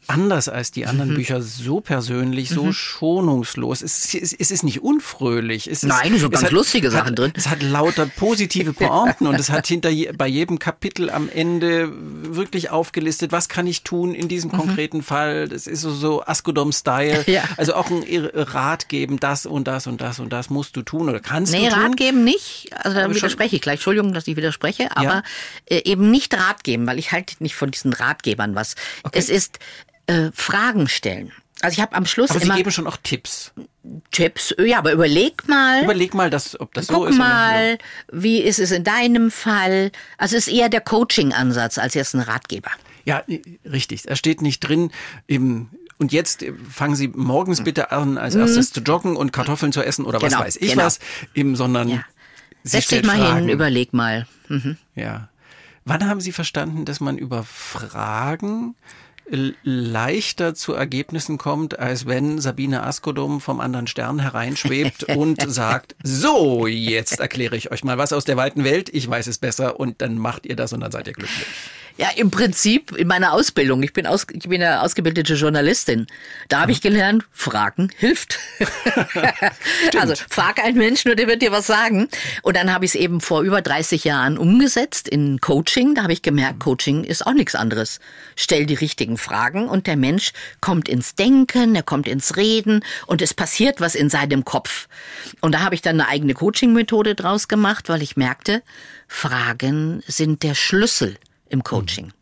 anders 0.09 0.49
als 0.49 0.71
die 0.71 0.81
Mhm. 0.83 0.87
anderen 0.89 1.13
Bücher, 1.15 1.41
so 1.41 1.81
persönlich, 1.81 2.49
so 2.49 2.71
schonungslos. 2.73 3.81
Es, 3.81 4.13
ist- 4.13 4.33
es 4.39 4.51
ist 4.51 4.63
nicht 4.63 4.81
unfröhlich. 4.81 5.67
Es 5.67 5.83
ist, 5.83 5.89
Nein, 5.89 6.17
so 6.17 6.25
es 6.27 6.31
ganz 6.31 6.45
hat, 6.45 6.51
lustige 6.51 6.91
Sachen 6.91 7.09
hat, 7.11 7.19
drin. 7.19 7.33
Es 7.35 7.47
hat 7.47 7.61
lauter 7.63 8.05
positive 8.05 8.73
Pointen 8.73 9.27
und 9.27 9.35
es 9.39 9.49
hat 9.49 9.67
hinter 9.67 9.89
je, 9.89 10.11
bei 10.17 10.27
jedem 10.27 10.59
Kapitel 10.59 11.09
am 11.09 11.29
Ende 11.29 11.91
wirklich 12.35 12.69
aufgelistet, 12.69 13.31
was 13.31 13.49
kann 13.49 13.67
ich 13.67 13.83
tun 13.83 14.13
in 14.13 14.27
diesem 14.27 14.51
konkreten 14.51 15.03
Fall. 15.03 15.47
Das 15.47 15.67
ist 15.67 15.81
so, 15.81 15.91
so 15.91 16.23
Askodom-Style. 16.23 17.19
Mhm. 17.19 17.23
Ja. 17.33 17.43
Also 17.57 17.75
auch 17.75 17.89
ein 17.91 18.03
Rat 18.33 18.89
geben, 18.89 19.19
das 19.19 19.45
und 19.45 19.67
das 19.67 19.85
und 19.87 20.01
das 20.01 20.19
und 20.19 20.33
das 20.33 20.49
musst 20.49 20.75
du 20.75 20.81
tun 20.81 21.09
oder 21.09 21.19
kannst 21.19 21.53
Nee, 21.53 21.69
du 21.69 21.73
tun. 21.75 21.83
Rat 21.83 21.97
geben 21.97 22.23
nicht. 22.23 22.69
Also 22.73 22.97
da 22.97 23.13
widerspreche 23.13 23.55
ich 23.55 23.61
gleich. 23.61 23.75
Entschuldigung, 23.75 24.13
dass 24.13 24.27
ich 24.27 24.35
widerspreche, 24.35 24.95
aber 24.97 25.23
äh, 25.67 25.81
eben 25.85 26.09
nicht 26.09 26.33
Rat 26.33 26.63
geben, 26.63 26.87
weil 26.87 26.97
ich 26.97 27.11
halte 27.11 27.35
nicht 27.39 27.55
von 27.55 27.69
diesen 27.71 27.93
Ratgebern 27.93 28.55
was. 28.55 28.75
Es 29.11 29.29
ist 29.29 29.59
äh, 30.09 30.31
Fragen 30.33 30.87
stellen. 30.87 31.31
Also 31.61 31.73
ich 31.75 31.81
habe 31.81 31.95
am 31.95 32.05
Schluss 32.05 32.29
Aber 32.31 32.39
sie 32.39 32.45
immer 32.45 32.55
geben 32.55 32.71
schon 32.71 32.87
auch 32.87 32.97
Tipps. 33.03 33.51
Tipps. 34.11 34.55
Ja, 34.63 34.77
aber 34.77 34.93
überleg 34.93 35.47
mal. 35.47 35.83
Überleg 35.83 36.13
mal, 36.13 36.29
dass, 36.29 36.57
ob 36.59 36.73
das 36.73 36.87
so 36.87 36.93
Guck 36.93 37.09
ist. 37.09 37.15
oder 37.15 37.23
mal, 37.25 37.77
wie 38.11 38.39
ist 38.39 38.59
es 38.59 38.71
in 38.71 38.83
deinem 38.85 39.29
Fall? 39.29 39.91
Also 40.17 40.37
es 40.37 40.47
ist 40.47 40.53
eher 40.53 40.69
der 40.69 40.79
Coaching-Ansatz 40.81 41.77
als 41.77 41.95
jetzt 41.95 42.13
ein 42.13 42.21
Ratgeber. 42.21 42.71
Ja, 43.03 43.23
richtig. 43.69 44.03
Da 44.03 44.15
steht 44.15 44.41
nicht 44.41 44.59
drin, 44.61 44.91
im, 45.27 45.69
und 45.97 46.13
jetzt 46.13 46.43
äh, 46.43 46.53
fangen 46.71 46.95
Sie 46.95 47.09
morgens 47.09 47.61
bitte 47.63 47.91
an, 47.91 48.17
als 48.17 48.35
erstes 48.35 48.71
zu 48.71 48.79
joggen 48.81 49.17
und 49.17 49.33
Kartoffeln 49.33 49.73
zu 49.73 49.81
essen 49.83 50.05
oder 50.05 50.21
was 50.21 50.31
Mhm. 50.31 50.35
Genau, 50.35 50.45
weiß 50.45 50.55
ich 50.57 50.71
genau. 50.71 50.83
was, 50.85 50.99
im, 51.33 51.55
sondern 51.57 51.89
Ja. 51.89 52.05
Sie 52.63 52.69
Setz 52.71 52.87
dich 52.87 53.03
mal 53.03 53.17
Fragen. 53.17 53.39
hin, 53.39 53.49
überleg 53.49 53.93
mal. 53.93 54.27
Mhm. 54.47 54.77
Ja. 54.95 55.29
Wann 55.85 56.07
haben 56.07 56.21
Sie 56.21 56.31
verstanden, 56.31 56.85
dass 56.85 56.99
man 56.99 57.17
über 57.17 57.43
Fragen 57.43 58.75
leichter 59.63 60.55
zu 60.55 60.73
Ergebnissen 60.73 61.37
kommt, 61.37 61.77
als 61.79 62.05
wenn 62.05 62.39
Sabine 62.39 62.83
Askodom 62.83 63.41
vom 63.41 63.59
anderen 63.59 63.87
Stern 63.87 64.19
hereinschwebt 64.19 65.03
und 65.15 65.41
sagt, 65.51 65.95
so, 66.03 66.67
jetzt 66.67 67.19
erkläre 67.19 67.55
ich 67.55 67.71
euch 67.71 67.83
mal 67.83 67.97
was 67.97 68.13
aus 68.13 68.25
der 68.25 68.37
weiten 68.37 68.63
Welt, 68.63 68.89
ich 68.93 69.09
weiß 69.09 69.27
es 69.27 69.37
besser 69.37 69.79
und 69.79 70.01
dann 70.01 70.17
macht 70.17 70.45
ihr 70.45 70.55
das 70.55 70.73
und 70.73 70.81
dann 70.81 70.91
seid 70.91 71.07
ihr 71.07 71.13
glücklich. 71.13 71.47
Ja, 71.99 72.07
im 72.15 72.31
Prinzip 72.31 72.95
in 72.95 73.09
meiner 73.09 73.33
Ausbildung. 73.33 73.83
Ich 73.83 73.91
bin, 73.91 74.07
aus, 74.07 74.25
ich 74.31 74.47
bin 74.47 74.63
eine 74.63 74.81
ausgebildete 74.83 75.33
Journalistin. 75.33 76.07
Da 76.47 76.61
habe 76.61 76.71
ich 76.71 76.79
gelernt, 76.79 77.25
Fragen 77.33 77.89
hilft. 77.97 78.39
also 79.99 80.13
frag 80.29 80.63
einen 80.63 80.77
Menschen 80.77 81.11
und 81.11 81.19
der 81.19 81.27
wird 81.27 81.41
dir 81.41 81.51
was 81.51 81.67
sagen. 81.67 82.07
Und 82.41 82.55
dann 82.55 82.71
habe 82.71 82.85
ich 82.85 82.91
es 82.91 82.95
eben 82.95 83.19
vor 83.19 83.41
über 83.41 83.61
30 83.61 84.05
Jahren 84.05 84.37
umgesetzt 84.37 85.09
in 85.09 85.41
Coaching. 85.41 85.93
Da 85.93 86.03
habe 86.03 86.13
ich 86.13 86.21
gemerkt, 86.21 86.61
Coaching 86.61 87.03
ist 87.03 87.27
auch 87.27 87.33
nichts 87.33 87.53
anderes. 87.53 87.99
Stell 88.37 88.65
die 88.65 88.75
richtigen 88.75 89.17
Fragen 89.17 89.67
und 89.67 89.85
der 89.85 89.97
Mensch 89.97 90.31
kommt 90.61 90.87
ins 90.87 91.15
Denken, 91.15 91.75
er 91.75 91.83
kommt 91.83 92.07
ins 92.07 92.37
Reden 92.37 92.79
und 93.07 93.21
es 93.21 93.33
passiert 93.33 93.81
was 93.81 93.95
in 93.95 94.09
seinem 94.09 94.45
Kopf. 94.45 94.87
Und 95.41 95.53
da 95.53 95.59
habe 95.59 95.75
ich 95.75 95.81
dann 95.81 95.99
eine 95.99 96.09
eigene 96.09 96.33
Coaching-Methode 96.33 97.13
draus 97.15 97.49
gemacht, 97.49 97.89
weil 97.89 98.01
ich 98.01 98.15
merkte, 98.15 98.63
Fragen 99.09 100.01
sind 100.07 100.43
der 100.43 100.55
Schlüssel 100.55 101.17
im 101.49 101.63
Coaching. 101.63 102.13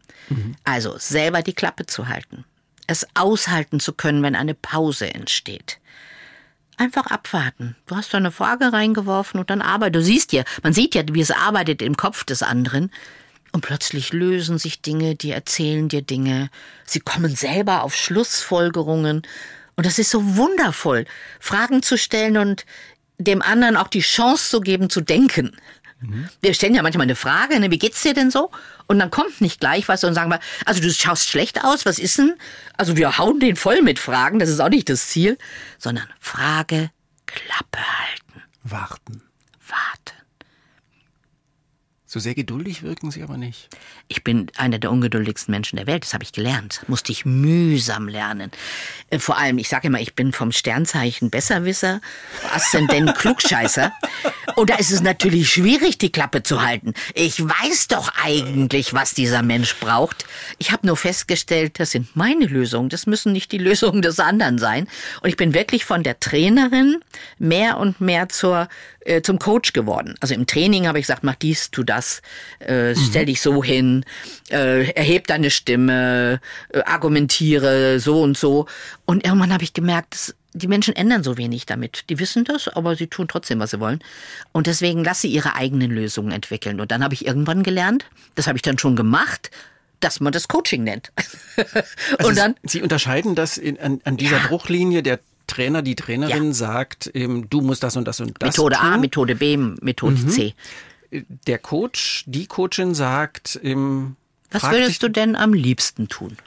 Also 0.64 0.98
selber 0.98 1.42
die 1.42 1.54
Klappe 1.54 1.86
zu 1.86 2.08
halten, 2.08 2.44
es 2.86 3.08
aushalten 3.14 3.80
zu 3.80 3.94
können, 3.94 4.24
wenn 4.24 4.36
eine 4.36 4.54
Pause 4.54 5.14
entsteht. 5.14 5.80
Einfach 6.78 7.08
abwarten. 7.08 7.76
Du 7.88 7.96
hast 7.96 8.14
da 8.14 8.18
eine 8.18 8.32
Frage 8.32 8.72
reingeworfen 8.72 9.40
und 9.40 9.50
dann 9.50 9.62
arbeitet. 9.62 9.96
Du 9.96 10.04
siehst 10.04 10.32
ja, 10.34 10.44
man 10.62 10.74
sieht 10.74 10.94
ja, 10.96 11.04
wie 11.12 11.22
es 11.22 11.32
arbeitet 11.32 11.82
im 11.82 11.98
Kopf 11.98 12.24
des 12.24 12.44
anderen. 12.44 12.92
Und 13.52 13.62
plötzlich 13.62 14.14
lösen 14.14 14.60
sich 14.60 14.82
Dinge, 14.82 15.16
die 15.16 15.32
erzählen 15.32 15.88
dir 15.88 16.04
Dinge. 16.04 16.50
Sie 16.86 17.00
kommen 17.00 17.36
selber 17.36 17.84
auf 17.84 17.96
Schlussfolgerungen. 17.96 19.24
Und 19.76 19.86
das 19.86 19.98
ist 19.98 20.12
so 20.12 20.36
wundervoll, 20.38 21.06
Fragen 21.40 21.82
zu 21.82 21.98
stellen 21.98 22.38
und 22.38 22.66
dem 23.18 23.42
anderen 23.42 23.78
auch 23.78 23.88
die 23.88 24.02
Chance 24.02 24.50
zu 24.50 24.62
geben, 24.62 24.90
zu 24.90 25.02
denken. 25.02 25.58
Wir 26.42 26.54
stellen 26.54 26.76
ja 26.76 26.84
manchmal 26.84 27.06
eine 27.06 27.16
Frage, 27.16 27.60
ne, 27.60 27.72
wie 27.72 27.80
geht's 27.80 28.04
dir 28.04 28.14
denn 28.14 28.30
so? 28.30 28.52
Und 28.86 29.00
dann 29.00 29.10
kommt 29.10 29.42
nicht 29.42 29.60
gleich 29.60 29.88
was 29.88 30.04
und 30.04 30.14
sagen 30.14 30.30
wir, 30.30 30.40
also 30.66 30.80
du 30.80 30.92
schaust 30.92 31.28
schlecht 31.28 31.64
aus, 31.64 31.86
was 31.86 31.98
ist 31.98 32.20
denn? 32.20 32.36
Also 32.78 32.98
wir 32.98 33.18
hauen 33.18 33.40
den 33.40 33.56
voll 33.56 33.82
mit 33.82 33.98
Fragen, 33.98 34.38
das 34.40 34.50
ist 34.50 34.60
auch 34.60 34.70
nicht 34.70 34.90
das 34.90 35.08
Ziel, 35.08 35.38
sondern 35.80 36.08
Frage, 36.20 36.92
Klappe 37.26 37.80
halten, 37.80 38.44
Warten. 38.64 39.24
warten. 39.68 40.18
So 42.06 42.20
sehr 42.20 42.36
geduldig 42.36 42.84
wirken 42.84 43.12
sie 43.12 43.24
aber 43.24 43.38
nicht. 43.38 43.70
Ich 44.10 44.24
bin 44.24 44.48
einer 44.56 44.80
der 44.80 44.92
ungeduldigsten 44.92 45.52
Menschen 45.52 45.76
der 45.76 45.86
Welt, 45.86 46.04
das 46.04 46.14
habe 46.14 46.24
ich 46.24 46.32
gelernt. 46.32 46.82
Musste 46.88 47.12
ich 47.12 47.26
mühsam 47.26 48.08
lernen. 48.08 48.52
Äh, 49.10 49.20
Vor 49.20 49.38
allem, 49.38 49.58
ich 49.58 49.68
sage 49.68 49.88
immer, 49.88 50.00
ich 50.00 50.16
bin 50.16 50.32
vom 50.32 50.52
Sternzeichen 50.52 51.30
Besserwisser, 51.30 52.00
Aszendent 52.54 53.16
Klugscheißer. 53.18 53.92
Und 54.56 54.70
da 54.70 54.76
ist 54.76 54.92
es 54.92 55.02
natürlich 55.02 55.52
schwierig, 55.52 55.98
die 55.98 56.12
Klappe 56.12 56.42
zu 56.42 56.62
halten. 56.62 56.94
Ich 57.14 57.40
weiß 57.42 57.88
doch 57.90 58.12
eigentlich, 58.24 58.94
was 58.94 59.14
dieser 59.14 59.44
Mensch 59.44 59.76
braucht. 59.76 60.26
Ich 60.58 60.72
habe 60.72 60.88
nur 60.88 60.98
festgestellt, 60.98 61.80
das 61.80 61.92
sind 61.92 62.16
meine 62.16 62.46
Lösungen, 62.46 62.90
das 62.90 63.08
müssen 63.08 63.34
nicht 63.34 63.52
die 63.52 63.58
Lösungen 63.58 64.02
des 64.02 64.20
anderen 64.20 64.58
sein. 64.58 64.88
Und 65.22 65.30
ich 65.30 65.38
bin 65.38 65.54
wirklich 65.54 65.84
von 65.86 66.04
der 66.04 66.20
Trainerin 66.20 67.02
mehr 67.40 67.78
und 67.78 68.00
mehr 68.00 68.30
zur 68.30 68.70
äh, 69.08 69.22
zum 69.22 69.40
Coach 69.40 69.74
geworden. 69.74 70.16
Also 70.20 70.34
im 70.34 70.46
Training 70.48 70.88
habe 70.88 71.00
ich 71.00 71.04
gesagt, 71.04 71.24
mach 71.24 71.36
dies, 71.36 71.72
tu 71.72 71.84
das, 71.84 72.22
äh, 72.60 72.94
stell 72.96 73.26
dich 73.26 73.42
so 73.42 73.64
hin, 73.64 73.97
äh, 74.50 74.90
erheb 74.92 75.28
deine 75.28 75.50
Stimme, 75.50 76.40
äh, 76.70 76.82
argumentiere 76.84 78.00
so 78.00 78.22
und 78.22 78.38
so. 78.38 78.66
Und 79.06 79.26
irgendwann 79.26 79.54
habe 79.54 79.64
ich 79.64 79.74
gemerkt, 79.74 80.14
dass 80.14 80.36
die 80.54 80.68
Menschen 80.68 80.96
ändern 80.96 81.24
so 81.24 81.38
wenig 81.38 81.66
damit. 81.68 82.06
Die 82.10 82.20
wissen 82.20 82.44
das, 82.44 82.68
aber 82.68 82.96
sie 82.96 83.08
tun 83.08 83.28
trotzdem, 83.28 83.60
was 83.60 83.72
sie 83.72 83.80
wollen. 83.80 84.00
Und 84.54 84.66
deswegen 84.68 85.04
lass 85.04 85.22
sie 85.22 85.28
ihre 85.28 85.56
eigenen 85.56 85.92
Lösungen 85.92 86.32
entwickeln. 86.32 86.80
Und 86.82 86.92
dann 86.92 87.04
habe 87.04 87.14
ich 87.14 87.26
irgendwann 87.28 87.62
gelernt, 87.64 88.06
das 88.36 88.48
habe 88.48 88.58
ich 88.58 88.64
dann 88.64 88.80
schon 88.80 88.96
gemacht, 88.96 89.52
dass 90.00 90.20
man 90.20 90.32
das 90.34 90.48
Coaching 90.48 90.84
nennt. 90.84 91.12
Also 92.18 92.30
und 92.30 92.38
dann 92.38 92.56
Sie 92.64 92.82
unterscheiden 92.82 93.34
das 93.36 93.58
in, 93.58 93.80
an, 93.80 94.00
an 94.04 94.18
dieser 94.18 94.38
Ja. 94.38 94.48
Bruchlinie. 94.48 95.02
Der 95.04 95.20
Trainer, 95.48 95.82
die 95.82 95.96
Trainerin 95.96 96.48
Ja. 96.48 96.54
sagt, 96.54 97.10
ähm, 97.14 97.50
du 97.50 97.62
musst 97.62 97.82
das 97.84 97.96
und 97.96 98.08
das 98.08 98.20
und 98.20 98.34
das 98.40 98.50
Methode 98.50 98.80
A, 98.80 98.92
tun. 98.94 99.02
Methode 99.02 99.36
B, 99.36 99.58
Methode 99.58 100.28
C. 100.28 100.54
Der 101.12 101.58
Coach, 101.60 102.24
die 102.28 102.48
Coachin 102.48 102.94
sagt, 102.96 103.60
ähm, 103.64 104.16
Was 104.52 104.64
würdest 104.64 105.04
du 105.04 105.10
denn 105.10 105.36
am 105.36 105.54
liebsten 105.54 106.08
tun? 106.08 106.38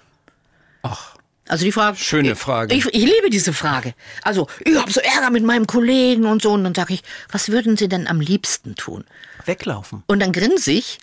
Ach, 0.83 1.17
Also 1.49 1.65
die 1.65 1.73
Frage. 1.73 1.97
Schöne 1.97 2.37
Frage. 2.37 2.75
Ich, 2.75 2.87
ich 2.87 2.93
liebe 3.05 3.31
diese 3.31 3.53
Frage. 3.53 3.95
Also, 4.23 4.47
ich 4.65 4.77
habe 4.77 4.91
so 4.93 5.01
Ärger 5.01 5.31
mit 5.31 5.45
meinem 5.45 5.67
Kollegen 5.67 6.27
und 6.27 6.43
so. 6.43 6.53
Und 6.53 6.65
dann 6.65 6.75
sage 6.75 6.95
ich, 6.95 7.03
was 7.31 7.49
würden 7.49 7.77
Sie 7.77 7.89
denn 7.89 8.07
am 8.07 8.21
liebsten 8.21 8.75
tun? 8.77 9.05
weglaufen. 9.47 10.03
Und 10.07 10.21
dann 10.21 10.33
grinse 10.33 10.71
ich. 10.71 10.99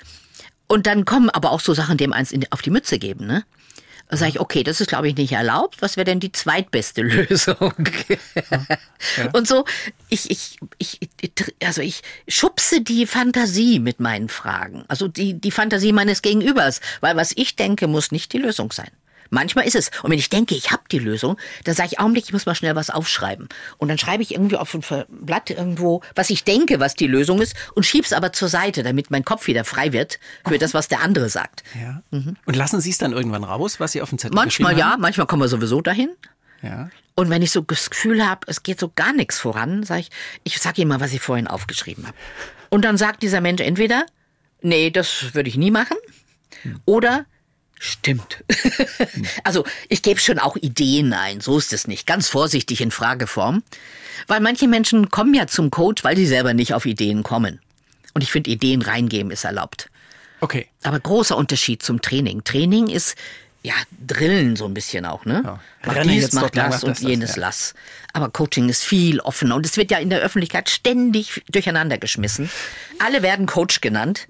Und 0.68 0.86
dann 0.86 1.06
kommen 1.06 1.30
aber 1.30 1.52
auch 1.52 1.60
so 1.60 1.74
Sachen, 1.74 1.98
dem 1.98 2.14
eins 2.14 2.32
in, 2.32 2.46
auf 2.52 2.62
die 2.62 2.70
Mütze 2.70 3.00
geben, 3.00 3.26
ne? 3.26 3.44
Dann 4.10 4.20
sage 4.20 4.32
ich, 4.32 4.40
okay, 4.40 4.64
das 4.64 4.80
ist, 4.80 4.88
glaube 4.88 5.10
ich, 5.10 5.18
nicht 5.18 5.34
erlaubt. 5.34 5.82
Was 5.82 5.98
wäre 5.98 6.06
denn 6.06 6.20
die 6.20 6.32
zweitbeste 6.32 7.02
Lösung? 7.04 7.74
Und 9.34 9.48
so, 9.48 9.66
ich, 10.10 10.32
ich, 10.32 10.58
ich, 10.78 11.00
ich, 11.20 11.32
also 11.64 11.82
ich 11.82 12.02
schubse 12.28 12.82
die 12.82 13.06
Fantasie 13.06 13.80
mit 13.80 14.00
meinen 14.00 14.30
Fragen. 14.30 14.86
Also 14.88 15.08
die, 15.08 15.34
die 15.34 15.52
Fantasie 15.52 15.92
meines 15.92 16.22
Gegenübers. 16.22 16.80
Weil 17.02 17.18
was 17.18 17.34
ich 17.36 17.56
denke, 17.56 17.88
muss 17.88 18.12
nicht 18.12 18.32
die 18.32 18.38
Lösung 18.38 18.72
sein. 18.72 18.92
Manchmal 19.30 19.66
ist 19.68 19.76
es. 19.76 19.92
Und 20.04 20.12
wenn 20.12 20.20
ich 20.20 20.30
denke, 20.30 20.56
ich 20.56 20.72
habe 20.72 20.84
die 20.92 21.00
Lösung, 21.00 21.38
dann 21.64 21.76
sage 21.76 21.90
ich, 21.92 22.00
Augenblick, 22.00 22.26
ich 22.26 22.34
muss 22.34 22.46
mal 22.46 22.56
schnell 22.56 22.76
was 22.76 22.90
aufschreiben. 22.90 23.50
Und 23.78 23.88
dann 23.90 23.98
schreibe 23.98 24.24
ich 24.24 24.34
irgendwie 24.34 24.58
auf 24.58 24.74
ein 24.74 24.84
Blatt 25.10 25.50
irgendwo, 25.50 26.02
was 26.16 26.30
ich 26.30 26.44
denke, 26.44 26.80
was 26.80 26.96
die 26.96 27.08
Lösung 27.08 27.42
ist, 27.42 27.56
und 27.76 27.86
schieb's 27.86 28.14
aber 28.14 28.34
zur 28.34 28.50
Seite, 28.50 28.84
damit 28.84 29.12
mein 29.12 29.26
Kopf 29.26 29.48
wieder 29.48 29.64
frei 29.64 29.94
wird 29.94 30.20
für 30.48 30.58
das, 30.58 30.74
was 30.74 30.88
der 30.88 31.02
andere 31.02 31.30
sagt. 31.30 31.64
Ja. 31.80 32.02
Und 32.12 32.56
lassen 32.56 32.82
Sie 32.82 32.90
es 32.90 32.98
dann 32.98 33.14
irgendwann 33.14 33.44
raus, 33.44 33.80
was 33.80 33.92
Sie 33.92 34.02
auf 34.02 34.10
dem 34.10 34.18
Zettel 34.18 34.34
Mhm. 34.34 34.36
Manchmal 34.36 34.78
ja, 34.78 34.96
manchmal 35.00 35.28
kommen 35.28 35.42
wir 35.42 35.48
sowieso 35.48 35.82
dahin. 35.82 36.10
haben? 36.10 36.38
Ja. 36.62 36.90
Und 37.16 37.30
wenn 37.30 37.42
ich 37.42 37.52
so 37.52 37.62
das 37.62 37.90
Gefühl 37.90 38.28
habe, 38.28 38.42
es 38.48 38.64
geht 38.64 38.80
so 38.80 38.92
gar 38.96 39.14
nichts 39.14 39.40
voran, 39.40 39.84
sage 39.84 40.02
ich, 40.02 40.10
ich 40.44 40.60
sage 40.60 40.82
ihm 40.82 40.90
mal, 40.90 41.00
was 41.00 41.14
ich 41.14 41.22
vorhin 41.22 41.48
aufgeschrieben 41.48 42.06
habe. 42.06 42.16
Und 42.70 42.86
dann 42.86 42.98
sagt 42.98 43.24
dieser 43.24 43.42
Mensch 43.42 43.62
entweder, 43.62 44.06
nee, 44.62 44.92
das 44.92 45.34
würde 45.34 45.50
ich 45.50 45.58
nie 45.58 45.72
machen, 45.72 45.98
oder 46.86 47.26
stimmt. 47.80 48.44
also 49.44 49.66
ich 49.90 50.02
gebe 50.02 50.20
schon 50.20 50.40
auch 50.40 50.56
Ideen 50.56 51.14
ein, 51.14 51.42
so 51.42 51.58
ist 51.58 51.74
es 51.74 51.88
nicht. 51.88 52.08
Ganz 52.08 52.28
vorsichtig 52.30 52.82
in 52.82 52.92
Frageform. 52.92 53.64
Weil 54.28 54.40
manche 54.40 54.68
Menschen 54.68 55.10
kommen 55.10 55.34
ja 55.34 55.48
zum 55.48 55.72
Coach, 55.72 56.04
weil 56.04 56.18
sie 56.18 56.26
selber 56.26 56.54
nicht 56.54 56.74
auf 56.74 56.86
Ideen 56.86 57.24
kommen. 57.24 57.60
Und 58.14 58.22
ich 58.22 58.32
finde, 58.32 58.50
Ideen 58.50 58.82
reingeben 58.82 59.32
ist 59.32 59.44
erlaubt. 59.44 59.90
Okay. 60.40 60.68
Aber 60.84 61.00
großer 61.00 61.38
Unterschied 61.38 61.84
zum 61.84 62.02
Training. 62.02 62.44
Training 62.44 62.88
ist 62.88 63.16
ja 63.64 63.74
Drillen 64.06 64.56
so 64.56 64.66
ein 64.66 64.74
bisschen 64.74 65.06
auch, 65.06 65.26
ne? 65.26 65.42
Ja. 65.44 65.60
Mach 65.86 65.96
Renne 65.96 66.12
dies, 66.12 66.32
mach 66.34 66.50
das 66.50 66.84
und 66.84 66.92
das, 66.92 67.00
das, 67.00 67.10
jenes 67.10 67.36
ja. 67.36 67.42
lass. 67.42 67.74
Aber 68.14 68.30
Coaching 68.30 68.70
ist 68.70 68.84
viel 68.84 69.20
offener 69.20 69.56
und 69.56 69.66
es 69.66 69.78
wird 69.78 69.92
ja 69.92 69.98
in 69.98 70.10
der 70.10 70.20
Öffentlichkeit 70.20 70.70
ständig 70.70 71.44
durcheinander 71.50 71.98
geschmissen. 71.98 72.50
Alle 73.00 73.22
werden 73.22 73.46
Coach 73.46 73.82
genannt. 73.82 74.28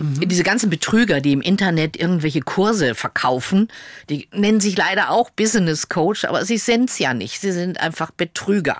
Diese 0.00 0.42
ganzen 0.42 0.70
Betrüger, 0.70 1.20
die 1.20 1.32
im 1.32 1.42
Internet 1.42 1.96
irgendwelche 1.96 2.40
Kurse 2.40 2.94
verkaufen, 2.94 3.68
die 4.08 4.28
nennen 4.32 4.60
sich 4.60 4.76
leider 4.76 5.10
auch 5.10 5.28
Business 5.30 5.90
Coach, 5.90 6.24
aber 6.24 6.44
sie 6.46 6.56
sind's 6.56 6.98
ja 6.98 7.12
nicht. 7.12 7.40
Sie 7.40 7.52
sind 7.52 7.78
einfach 7.78 8.10
Betrüger. 8.10 8.78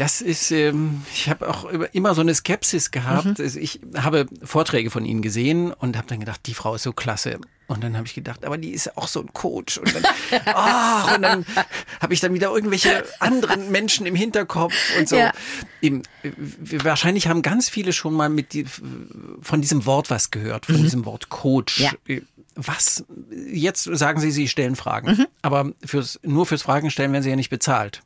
Das 0.00 0.22
ist, 0.22 0.50
ähm, 0.50 1.02
ich 1.12 1.28
habe 1.28 1.46
auch 1.46 1.64
immer 1.66 2.14
so 2.14 2.22
eine 2.22 2.34
Skepsis 2.34 2.90
gehabt. 2.90 3.38
Mhm. 3.38 3.44
Also 3.44 3.60
Ich 3.60 3.80
habe 3.98 4.24
Vorträge 4.42 4.90
von 4.90 5.04
Ihnen 5.04 5.20
gesehen 5.20 5.74
und 5.74 5.98
habe 5.98 6.06
dann 6.06 6.20
gedacht, 6.20 6.40
die 6.46 6.54
Frau 6.54 6.74
ist 6.74 6.84
so 6.84 6.94
klasse. 6.94 7.38
Und 7.66 7.84
dann 7.84 7.98
habe 7.98 8.06
ich 8.06 8.14
gedacht, 8.14 8.46
aber 8.46 8.56
die 8.56 8.70
ist 8.70 8.86
ja 8.86 8.92
auch 8.94 9.08
so 9.08 9.20
ein 9.20 9.30
Coach. 9.34 9.76
Und 9.76 9.94
dann, 9.94 10.02
ach, 10.46 11.16
und 11.16 11.20
dann 11.20 11.44
habe 12.00 12.14
ich 12.14 12.20
dann 12.20 12.32
wieder 12.32 12.50
irgendwelche 12.50 13.04
anderen 13.18 13.70
Menschen 13.70 14.06
im 14.06 14.14
Hinterkopf 14.14 14.72
und 14.98 15.06
so. 15.06 15.16
Ja. 15.16 15.32
Eben, 15.82 16.02
wahrscheinlich 16.62 17.28
haben 17.28 17.42
ganz 17.42 17.68
viele 17.68 17.92
schon 17.92 18.14
mal 18.14 18.30
mit 18.30 18.54
die, 18.54 18.64
von 19.42 19.60
diesem 19.60 19.84
Wort 19.84 20.08
was 20.08 20.30
gehört, 20.30 20.64
von 20.64 20.76
diesem 20.76 21.04
Wort 21.04 21.28
Coach. 21.28 21.78
Mhm. 21.78 21.84
Ja. 21.84 22.16
Äh, 22.16 22.22
Was, 22.54 23.04
jetzt 23.52 23.84
sagen 23.84 24.18
Sie, 24.18 24.30
Sie 24.30 24.48
stellen 24.48 24.76
Fragen. 24.76 25.26
Aber 25.42 25.72
fürs, 25.84 26.18
nur 26.22 26.46
fürs 26.46 26.62
Fragen 26.62 26.90
stellen 26.90 27.12
werden 27.12 27.22
Sie 27.22 27.28
ja 27.28 27.36
nicht 27.36 27.50
bezahlt. 27.50 28.00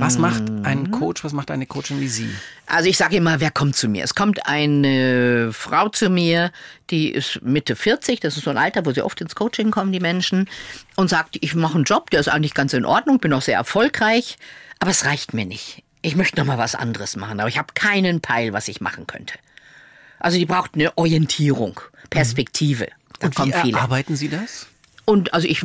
Was 0.00 0.16
macht 0.16 0.42
ein 0.62 0.90
Coach, 0.92 1.22
was 1.24 1.34
macht 1.34 1.50
eine 1.50 1.66
Coachin 1.66 2.00
wie 2.00 2.08
Sie? 2.08 2.30
Also 2.64 2.88
ich 2.88 2.96
sage 2.96 3.16
immer, 3.16 3.38
wer 3.38 3.50
kommt 3.50 3.76
zu 3.76 3.86
mir? 3.86 4.02
Es 4.02 4.14
kommt 4.14 4.46
eine 4.46 5.52
Frau 5.52 5.90
zu 5.90 6.08
mir, 6.08 6.52
die 6.88 7.10
ist 7.10 7.42
Mitte 7.42 7.76
40, 7.76 8.18
das 8.18 8.38
ist 8.38 8.44
so 8.44 8.50
ein 8.50 8.56
Alter, 8.56 8.86
wo 8.86 8.92
sie 8.92 9.02
oft 9.02 9.20
ins 9.20 9.34
Coaching 9.34 9.70
kommen, 9.70 9.92
die 9.92 10.00
Menschen, 10.00 10.48
und 10.96 11.10
sagt, 11.10 11.36
ich 11.42 11.54
mache 11.54 11.74
einen 11.74 11.84
Job, 11.84 12.08
der 12.08 12.20
ist 12.20 12.28
eigentlich 12.28 12.54
ganz 12.54 12.72
in 12.72 12.86
Ordnung, 12.86 13.18
bin 13.18 13.34
auch 13.34 13.42
sehr 13.42 13.56
erfolgreich, 13.58 14.38
aber 14.78 14.90
es 14.90 15.04
reicht 15.04 15.34
mir 15.34 15.44
nicht. 15.44 15.82
Ich 16.00 16.16
möchte 16.16 16.38
noch 16.38 16.46
mal 16.46 16.56
was 16.56 16.74
anderes 16.74 17.16
machen, 17.16 17.38
aber 17.38 17.50
ich 17.50 17.58
habe 17.58 17.74
keinen 17.74 18.22
Peil, 18.22 18.54
was 18.54 18.68
ich 18.68 18.80
machen 18.80 19.06
könnte. 19.06 19.34
Also 20.18 20.38
die 20.38 20.46
braucht 20.46 20.76
eine 20.76 20.96
Orientierung, 20.96 21.78
Perspektive. 22.08 22.88
Da 23.18 23.26
Und 23.26 23.38
wie 23.38 23.52
viele. 23.52 23.76
erarbeiten 23.76 24.16
Sie 24.16 24.30
das? 24.30 24.66
Und 25.04 25.34
also 25.34 25.48
ich 25.48 25.64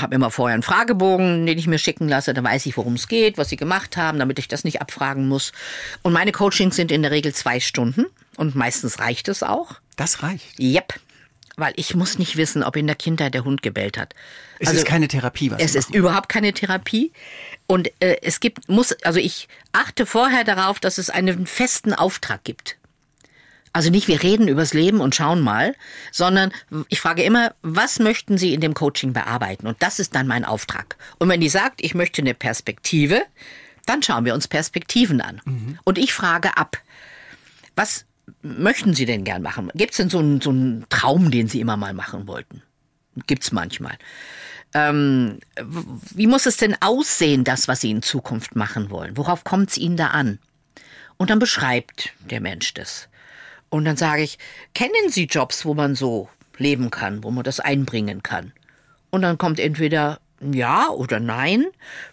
habe 0.00 0.14
immer 0.14 0.30
vorher 0.30 0.54
einen 0.54 0.62
Fragebogen, 0.62 1.46
den 1.46 1.58
ich 1.58 1.66
mir 1.66 1.78
schicken 1.78 2.08
lasse. 2.08 2.34
Da 2.34 2.42
weiß 2.42 2.66
ich, 2.66 2.76
worum 2.76 2.94
es 2.94 3.08
geht, 3.08 3.38
was 3.38 3.48
sie 3.48 3.56
gemacht 3.56 3.96
haben, 3.96 4.18
damit 4.18 4.38
ich 4.38 4.48
das 4.48 4.64
nicht 4.64 4.80
abfragen 4.80 5.28
muss. 5.28 5.52
Und 6.02 6.12
meine 6.12 6.32
Coachings 6.32 6.76
sind 6.76 6.90
in 6.90 7.02
der 7.02 7.10
Regel 7.10 7.34
zwei 7.34 7.60
Stunden 7.60 8.06
und 8.36 8.54
meistens 8.54 8.98
reicht 8.98 9.28
es 9.28 9.42
auch. 9.42 9.76
Das 9.96 10.22
reicht. 10.22 10.58
Yep. 10.58 10.94
Weil 11.56 11.72
ich 11.76 11.94
muss 11.94 12.18
nicht 12.18 12.36
wissen, 12.36 12.62
ob 12.62 12.76
in 12.76 12.86
der 12.86 12.96
Kindheit 12.96 13.34
der 13.34 13.44
Hund 13.44 13.62
gebellt 13.62 13.98
hat. 13.98 14.14
Es 14.58 14.72
ist 14.72 14.86
keine 14.86 15.08
Therapie, 15.08 15.50
was 15.50 15.60
Es 15.60 15.74
ist 15.74 15.94
überhaupt 15.94 16.28
keine 16.28 16.52
Therapie. 16.52 17.12
Und 17.66 17.88
äh, 18.00 18.16
es 18.22 18.40
gibt, 18.40 18.68
muss, 18.68 18.92
also 19.02 19.20
ich 19.20 19.48
achte 19.72 20.06
vorher 20.06 20.44
darauf, 20.44 20.80
dass 20.80 20.98
es 20.98 21.10
einen 21.10 21.46
festen 21.46 21.92
Auftrag 21.92 22.44
gibt. 22.44 22.79
Also 23.72 23.90
nicht, 23.90 24.08
wir 24.08 24.22
reden 24.22 24.48
übers 24.48 24.74
Leben 24.74 25.00
und 25.00 25.14
schauen 25.14 25.40
mal, 25.40 25.76
sondern 26.10 26.52
ich 26.88 27.00
frage 27.00 27.22
immer, 27.22 27.54
was 27.62 28.00
möchten 28.00 28.36
Sie 28.36 28.52
in 28.52 28.60
dem 28.60 28.74
Coaching 28.74 29.12
bearbeiten? 29.12 29.66
Und 29.66 29.80
das 29.80 30.00
ist 30.00 30.14
dann 30.14 30.26
mein 30.26 30.44
Auftrag. 30.44 30.96
Und 31.18 31.28
wenn 31.28 31.40
die 31.40 31.48
sagt, 31.48 31.80
ich 31.82 31.94
möchte 31.94 32.20
eine 32.20 32.34
Perspektive, 32.34 33.22
dann 33.86 34.02
schauen 34.02 34.24
wir 34.24 34.34
uns 34.34 34.48
Perspektiven 34.48 35.20
an. 35.20 35.40
Und 35.84 35.98
ich 35.98 36.12
frage 36.12 36.56
ab, 36.56 36.78
was 37.76 38.06
möchten 38.42 38.94
Sie 38.94 39.06
denn 39.06 39.24
gern 39.24 39.42
machen? 39.42 39.70
Gibt 39.74 39.92
es 39.92 39.98
denn 39.98 40.10
so 40.10 40.18
einen, 40.18 40.40
so 40.40 40.50
einen 40.50 40.86
Traum, 40.88 41.30
den 41.30 41.48
Sie 41.48 41.60
immer 41.60 41.76
mal 41.76 41.94
machen 41.94 42.26
wollten? 42.26 42.62
Gibt's 43.26 43.52
manchmal. 43.52 43.96
Ähm, 44.72 45.40
wie 46.14 46.26
muss 46.26 46.46
es 46.46 46.56
denn 46.56 46.76
aussehen, 46.80 47.44
das, 47.44 47.68
was 47.68 47.80
Sie 47.80 47.90
in 47.90 48.02
Zukunft 48.02 48.54
machen 48.54 48.90
wollen? 48.90 49.16
Worauf 49.16 49.44
kommt 49.44 49.70
es 49.70 49.78
Ihnen 49.78 49.96
da 49.96 50.08
an? 50.08 50.38
Und 51.16 51.30
dann 51.30 51.38
beschreibt 51.38 52.14
der 52.30 52.40
Mensch 52.40 52.72
das. 52.74 53.08
Und 53.70 53.84
dann 53.84 53.96
sage 53.96 54.22
ich, 54.22 54.38
kennen 54.74 55.08
Sie 55.08 55.24
Jobs, 55.24 55.64
wo 55.64 55.74
man 55.74 55.94
so 55.94 56.28
leben 56.58 56.90
kann, 56.90 57.24
wo 57.24 57.30
man 57.30 57.44
das 57.44 57.60
einbringen 57.60 58.22
kann? 58.22 58.52
Und 59.10 59.22
dann 59.22 59.38
kommt 59.38 59.58
entweder 59.58 60.20
ja 60.40 60.88
oder 60.88 61.20
nein. 61.20 61.66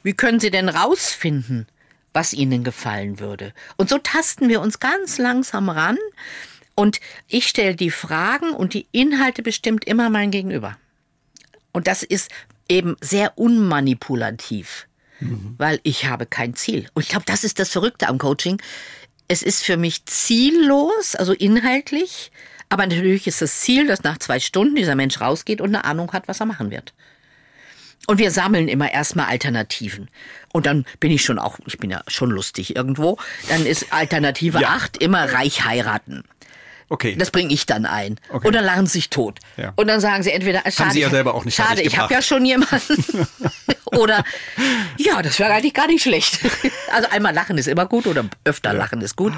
Wie 0.04 0.13
können 0.13 0.39
Sie 0.39 0.52
denn 0.52 0.70
rausfinden, 0.70 1.67
was 2.13 2.34
Ihnen 2.34 2.63
gefallen 2.63 3.20
würde? 3.20 3.54
Und 3.76 3.89
so 3.89 3.98
tasten 3.98 4.50
wir 4.50 4.62
uns 4.62 4.80
ganz 4.80 5.17
langsam 5.17 5.70
ran. 5.70 5.98
Und 6.76 7.00
ich 7.28 7.48
stelle 7.48 7.76
die 7.76 7.91
Fragen 7.91 8.52
und 8.52 8.74
die 8.74 8.88
Inhalte 8.91 9.41
bestimmt 9.41 9.86
immer 9.86 10.10
mein 10.10 10.30
Gegenüber. 10.30 10.78
Und 11.72 11.88
das 11.88 12.04
ist 12.04 12.32
eben 12.70 12.98
sehr 13.02 13.38
unmanipulativ, 13.38 14.88
weil 15.58 15.80
ich 15.84 16.06
habe 16.06 16.26
kein 16.28 16.56
Ziel. 16.56 16.88
Und 16.93 17.04
ich 17.04 17.10
glaube, 17.10 17.26
das 17.26 17.43
ist 17.43 17.60
das 17.60 17.70
Verrückte 17.70 18.08
am 18.08 18.20
Coaching. 18.20 18.62
Es 19.28 19.42
ist 19.42 19.63
für 19.63 19.78
mich 19.78 20.06
ziellos, 20.06 21.16
also 21.16 21.34
inhaltlich, 21.34 22.32
aber 22.70 22.86
natürlich 22.88 23.28
ist 23.28 23.42
das 23.42 23.60
Ziel, 23.62 23.88
dass 23.88 24.04
nach 24.04 24.18
zwei 24.20 24.40
Stunden 24.40 24.76
dieser 24.76 24.96
Mensch 24.96 25.20
rausgeht 25.20 25.62
und 25.62 25.70
eine 25.76 25.86
Ahnung 25.86 26.12
hat, 26.13 26.28
was 26.28 26.40
er 26.40 26.46
machen 26.46 26.72
wird. 26.72 26.94
Und 28.08 28.20
wir 28.20 28.32
sammeln 28.32 28.70
immer 28.70 28.92
erstmal 28.92 29.26
Alternativen. 29.28 30.10
Und 30.54 30.66
dann 30.66 30.86
bin 31.02 31.12
ich 31.12 31.24
schon 31.26 31.40
auch, 31.40 31.60
ich 31.66 31.78
bin 31.78 31.90
ja 31.90 32.02
schon 32.08 32.30
lustig 32.30 32.76
irgendwo, 32.76 33.18
dann 33.50 33.66
ist 33.66 33.92
Alternative 33.92 34.60
Ja. 34.62 34.70
8 34.70 34.98
immer 34.98 35.34
reich 35.34 35.66
heiraten. 35.66 36.24
Okay. 36.90 37.18
Das 37.18 37.32
bringe 37.32 37.54
ich 37.54 37.66
dann 37.66 37.86
ein. 37.86 38.18
Okay. 38.30 38.48
Und 38.48 38.54
dann 38.56 38.63
lachen 38.63 38.86
sie 38.86 38.94
sich 38.94 39.10
tot. 39.10 39.40
Ja. 39.58 39.74
Und 39.76 39.88
dann 39.88 40.00
sagen 40.00 40.24
sie 40.24 40.32
entweder, 40.32 40.62
schade, 40.72 40.92
Sie 40.92 41.02
ja 41.02 41.08
ich- 41.08 41.12
selber 41.13 41.34
auch 41.36 41.44
nicht 41.44 41.56
schade, 41.56 41.82
ich 41.82 41.98
habe 41.98 42.13
ja 42.13 42.22
schon 42.22 42.46
jemanden. 42.46 43.28
oder 43.91 44.23
ja, 44.97 45.21
das 45.21 45.39
wäre 45.39 45.54
eigentlich 45.54 45.73
gar 45.73 45.88
nicht 45.88 46.04
schlecht. 46.04 46.39
also 46.91 47.10
einmal 47.10 47.34
lachen 47.34 47.58
ist 47.58 47.67
immer 47.67 47.86
gut 47.86 48.08
oder 48.08 48.26
öfter 48.43 48.73
lachen 48.73 49.02
ist 49.02 49.15
gut. 49.15 49.34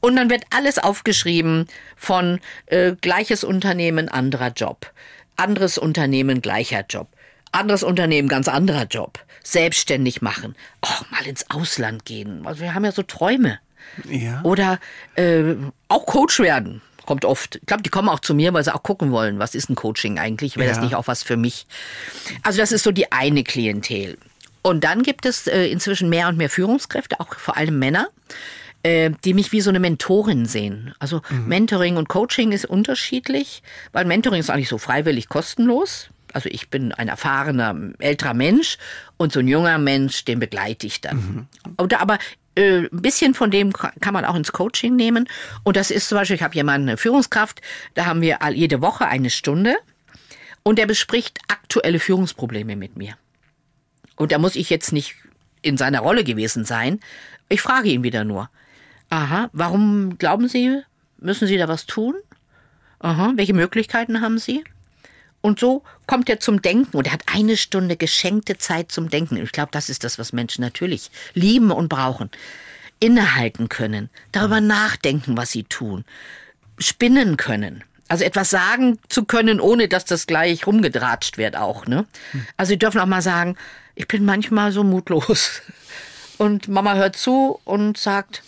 Und 0.00 0.16
dann 0.16 0.30
wird 0.30 0.44
alles 0.50 0.78
aufgeschrieben 0.78 1.66
von 1.96 2.40
äh, 2.66 2.92
gleiches 3.00 3.44
Unternehmen, 3.44 4.08
anderer 4.08 4.48
Job. 4.48 4.92
Anderes 5.36 5.78
Unternehmen, 5.78 6.40
gleicher 6.40 6.84
Job. 6.88 7.08
Anderes 7.52 7.82
Unternehmen, 7.82 8.28
ganz 8.28 8.48
anderer 8.48 8.84
Job. 8.84 9.18
Selbstständig 9.42 10.22
machen. 10.22 10.56
Oh, 10.82 11.04
mal 11.10 11.26
ins 11.26 11.50
Ausland 11.50 12.04
gehen. 12.04 12.46
Also 12.46 12.60
wir 12.62 12.74
haben 12.74 12.84
ja 12.84 12.92
so 12.92 13.02
Träume. 13.02 13.60
ja. 14.08 14.40
Oder 14.42 14.78
äh, 15.14 15.54
auch 15.88 16.06
Coach 16.06 16.40
werden. 16.40 16.82
Kommt 17.06 17.24
oft. 17.24 17.56
Ich 17.56 17.66
glaube, 17.66 17.82
die 17.82 17.90
kommen 17.90 18.08
auch 18.08 18.20
zu 18.20 18.34
mir, 18.34 18.52
weil 18.52 18.64
sie 18.64 18.74
auch 18.74 18.82
gucken 18.82 19.10
wollen, 19.12 19.38
was 19.38 19.54
ist 19.54 19.70
ein 19.70 19.74
Coaching 19.76 20.18
eigentlich? 20.18 20.56
Wäre 20.56 20.68
das 20.68 20.78
Ja. 20.78 20.84
nicht 20.84 20.94
auch 20.96 21.06
was 21.06 21.22
für 21.22 21.36
mich? 21.36 21.66
Also 22.42 22.58
das 22.58 22.72
ist 22.72 22.82
so 22.82 22.90
die 22.92 23.10
eine 23.12 23.44
Klientel. 23.44 24.18
Und 24.62 24.82
dann 24.84 25.02
gibt 25.02 25.24
es 25.24 25.46
äh, 25.46 25.66
inzwischen 25.68 26.08
mehr 26.08 26.28
und 26.28 26.36
mehr 26.36 26.50
Führungskräfte, 26.50 27.20
auch 27.20 27.34
vor 27.36 27.56
allem 27.56 27.78
Männer, 27.78 28.08
äh, 28.82 29.10
die 29.24 29.32
mich 29.32 29.52
wie 29.52 29.60
so 29.60 29.70
eine 29.70 29.78
Mentorin 29.78 30.46
sehen. 30.46 30.92
Also 30.98 31.22
Mentoring 31.30 31.96
und 31.96 32.08
Coaching 32.08 32.50
ist 32.50 32.64
unterschiedlich, 32.64 33.62
weil 33.92 34.04
Mentoring 34.04 34.40
ist 34.40 34.50
eigentlich 34.50 34.68
so 34.68 34.78
freiwillig 34.78 35.28
kostenlos. 35.28 36.08
Also 36.32 36.48
ich 36.50 36.68
bin 36.68 36.92
ein 36.92 37.06
erfahrener 37.08 37.74
älterer 38.00 38.34
Mensch 38.34 38.76
und 39.16 39.32
so 39.32 39.38
ein 39.40 39.46
junger 39.48 39.78
Mensch, 39.78 40.24
den 40.24 40.40
begleite 40.40 40.86
ich 40.86 41.00
dann. 41.00 41.46
Oder 41.78 42.00
aber 42.00 42.18
äh, 42.56 42.80
ein 42.80 42.88
bisschen 42.90 43.34
von 43.34 43.50
dem 43.50 43.72
ka- 43.72 43.92
kann 44.00 44.12
man 44.14 44.24
auch 44.24 44.34
ins 44.34 44.52
Coaching 44.52 44.96
nehmen. 44.96 45.28
Und 45.62 45.76
das 45.76 45.90
ist 45.90 46.08
zum 46.08 46.18
Beispiel, 46.18 46.36
ich 46.36 46.42
habe 46.42 46.54
jemanden, 46.54 46.88
eine 46.88 46.96
Führungskraft, 46.96 47.60
da 47.94 48.06
haben 48.06 48.20
wir 48.20 48.38
jede 48.52 48.80
Woche 48.80 49.06
eine 49.06 49.30
Stunde 49.30 49.76
und 50.62 50.78
der 50.78 50.86
bespricht 50.86 51.38
aktuelle 51.48 52.00
Führungsprobleme 52.00 52.74
mit 52.76 52.96
mir. 52.96 53.14
Und 54.16 54.32
da 54.32 54.38
muss 54.38 54.56
ich 54.56 54.70
jetzt 54.70 54.92
nicht 54.92 55.14
in 55.62 55.76
seiner 55.76 56.00
Rolle 56.00 56.24
gewesen 56.24 56.64
sein. 56.64 57.00
Ich 57.48 57.60
frage 57.60 57.88
ihn 57.90 58.02
wieder 58.02 58.24
nur. 58.24 58.50
Aha, 59.10 59.50
warum 59.52 60.18
glauben 60.18 60.48
Sie, 60.48 60.80
müssen 61.18 61.46
Sie 61.46 61.56
da 61.58 61.68
was 61.68 61.86
tun? 61.86 62.14
Aha, 62.98 63.32
welche 63.36 63.54
Möglichkeiten 63.54 64.20
haben 64.20 64.38
Sie? 64.38 64.64
Und 65.46 65.60
so 65.60 65.84
kommt 66.08 66.28
er 66.28 66.40
zum 66.40 66.60
Denken 66.60 66.96
und 66.96 67.06
er 67.06 67.12
hat 67.12 67.22
eine 67.32 67.56
Stunde 67.56 67.96
geschenkte 67.96 68.58
Zeit 68.58 68.90
zum 68.90 69.10
Denken. 69.10 69.36
Ich 69.36 69.52
glaube, 69.52 69.68
das 69.70 69.88
ist 69.88 70.02
das, 70.02 70.18
was 70.18 70.32
Menschen 70.32 70.60
natürlich 70.60 71.08
lieben 71.34 71.70
und 71.70 71.88
brauchen. 71.88 72.32
Innehalten 72.98 73.68
können, 73.68 74.10
darüber 74.32 74.60
nachdenken, 74.60 75.36
was 75.36 75.52
sie 75.52 75.62
tun, 75.62 76.04
spinnen 76.80 77.36
können. 77.36 77.84
Also 78.08 78.24
etwas 78.24 78.50
sagen 78.50 78.98
zu 79.08 79.24
können, 79.24 79.60
ohne 79.60 79.86
dass 79.86 80.04
das 80.04 80.26
gleich 80.26 80.66
rumgedratscht 80.66 81.38
wird 81.38 81.54
auch. 81.54 81.86
Ne? 81.86 82.06
Also 82.56 82.70
sie 82.70 82.78
dürfen 82.78 83.00
auch 83.00 83.06
mal 83.06 83.22
sagen, 83.22 83.56
ich 83.94 84.08
bin 84.08 84.24
manchmal 84.24 84.72
so 84.72 84.82
mutlos. 84.82 85.62
Und 86.38 86.66
Mama 86.66 86.96
hört 86.96 87.14
zu 87.14 87.60
und 87.64 87.98
sagt, 87.98 88.42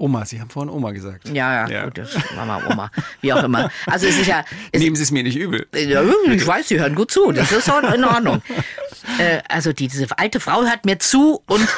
Oma, 0.00 0.24
Sie 0.24 0.40
haben 0.40 0.48
vorhin 0.50 0.70
Oma 0.70 0.92
gesagt. 0.92 1.28
ja, 1.28 1.68
ja, 1.68 1.84
gut, 1.84 1.98
das 1.98 2.14
ist 2.14 2.34
Mama, 2.34 2.62
Oma, 2.68 2.90
wie 3.20 3.32
auch 3.32 3.42
immer. 3.44 3.70
Also 3.86 4.06
es 4.06 4.18
ist 4.18 4.26
ja, 4.26 4.44
es, 4.72 4.80
Nehmen 4.80 4.96
Sie 4.96 5.02
es 5.02 5.10
mir 5.10 5.22
nicht 5.22 5.36
übel. 5.36 5.66
ja, 5.74 6.02
ich 6.30 6.46
weiß, 6.46 6.68
Sie 6.68 6.80
hören 6.80 6.94
gut 6.94 7.10
zu. 7.10 7.30
Das 7.32 7.52
ist 7.52 7.68
in 7.68 8.04
Ordnung. 8.04 8.42
äh, 9.18 9.40
also 9.48 9.72
die, 9.72 9.88
diese 9.88 10.06
alte 10.18 10.40
Frau 10.40 10.62
hört 10.62 10.86
mir 10.86 10.98
zu 10.98 11.42
und 11.46 11.68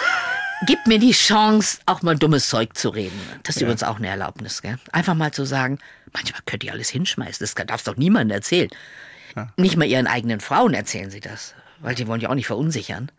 gibt 0.67 0.87
mir 0.87 0.99
die 0.99 1.13
Chance, 1.13 1.79
auch 1.87 2.03
mal 2.03 2.17
dummes 2.17 2.49
Zeug 2.49 2.77
zu 2.77 2.91
reden. 2.91 3.19
Das 3.43 3.57
ist 3.57 3.63
übrigens 3.63 3.83
auch 3.83 3.97
eine 3.97 4.09
Erlaubnis. 4.09 4.63
Gell? 4.63 4.79
Einfach 4.93 5.15
mal 5.15 5.33
zu 5.33 5.45
sagen, 5.45 5.79
manchmal 6.13 6.41
könnt 6.47 6.65
ihr 6.65 6.73
alles 6.73 6.89
hinschmeißen. 6.91 7.45
Das 7.45 7.55
darf 7.67 7.83
doch 7.83 7.97
niemandem 7.97 8.37
erzählen. 8.37 8.69
Nicht 9.57 9.77
mal 9.77 9.87
ihren 9.87 10.07
eigenen 10.07 10.41
Frauen 10.41 10.75
erzählen 10.75 11.11
sie 11.11 11.21
das, 11.21 11.55
weil 11.81 11.95
die 11.95 12.07
wollen 12.07 12.21
ja 12.21 12.29
auch 12.29 12.35
nicht 12.35 12.47
verunsichern. 12.47 13.11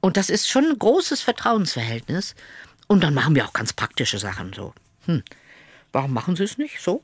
Und 0.00 0.16
das 0.16 0.28
ist 0.28 0.48
schon 0.48 0.64
ein 0.66 0.78
großes 0.78 1.22
Vertrauensverhältnis. 1.22 2.34
Und 2.88 3.02
dann 3.02 3.14
machen 3.14 3.34
wir 3.34 3.44
auch 3.46 3.52
ganz 3.52 3.72
praktische 3.72 4.18
Sachen 4.18 4.52
so. 4.52 4.72
Hm, 5.06 5.22
warum 5.92 6.12
machen 6.12 6.36
sie 6.36 6.44
es 6.44 6.58
nicht 6.58 6.80
so? 6.80 7.02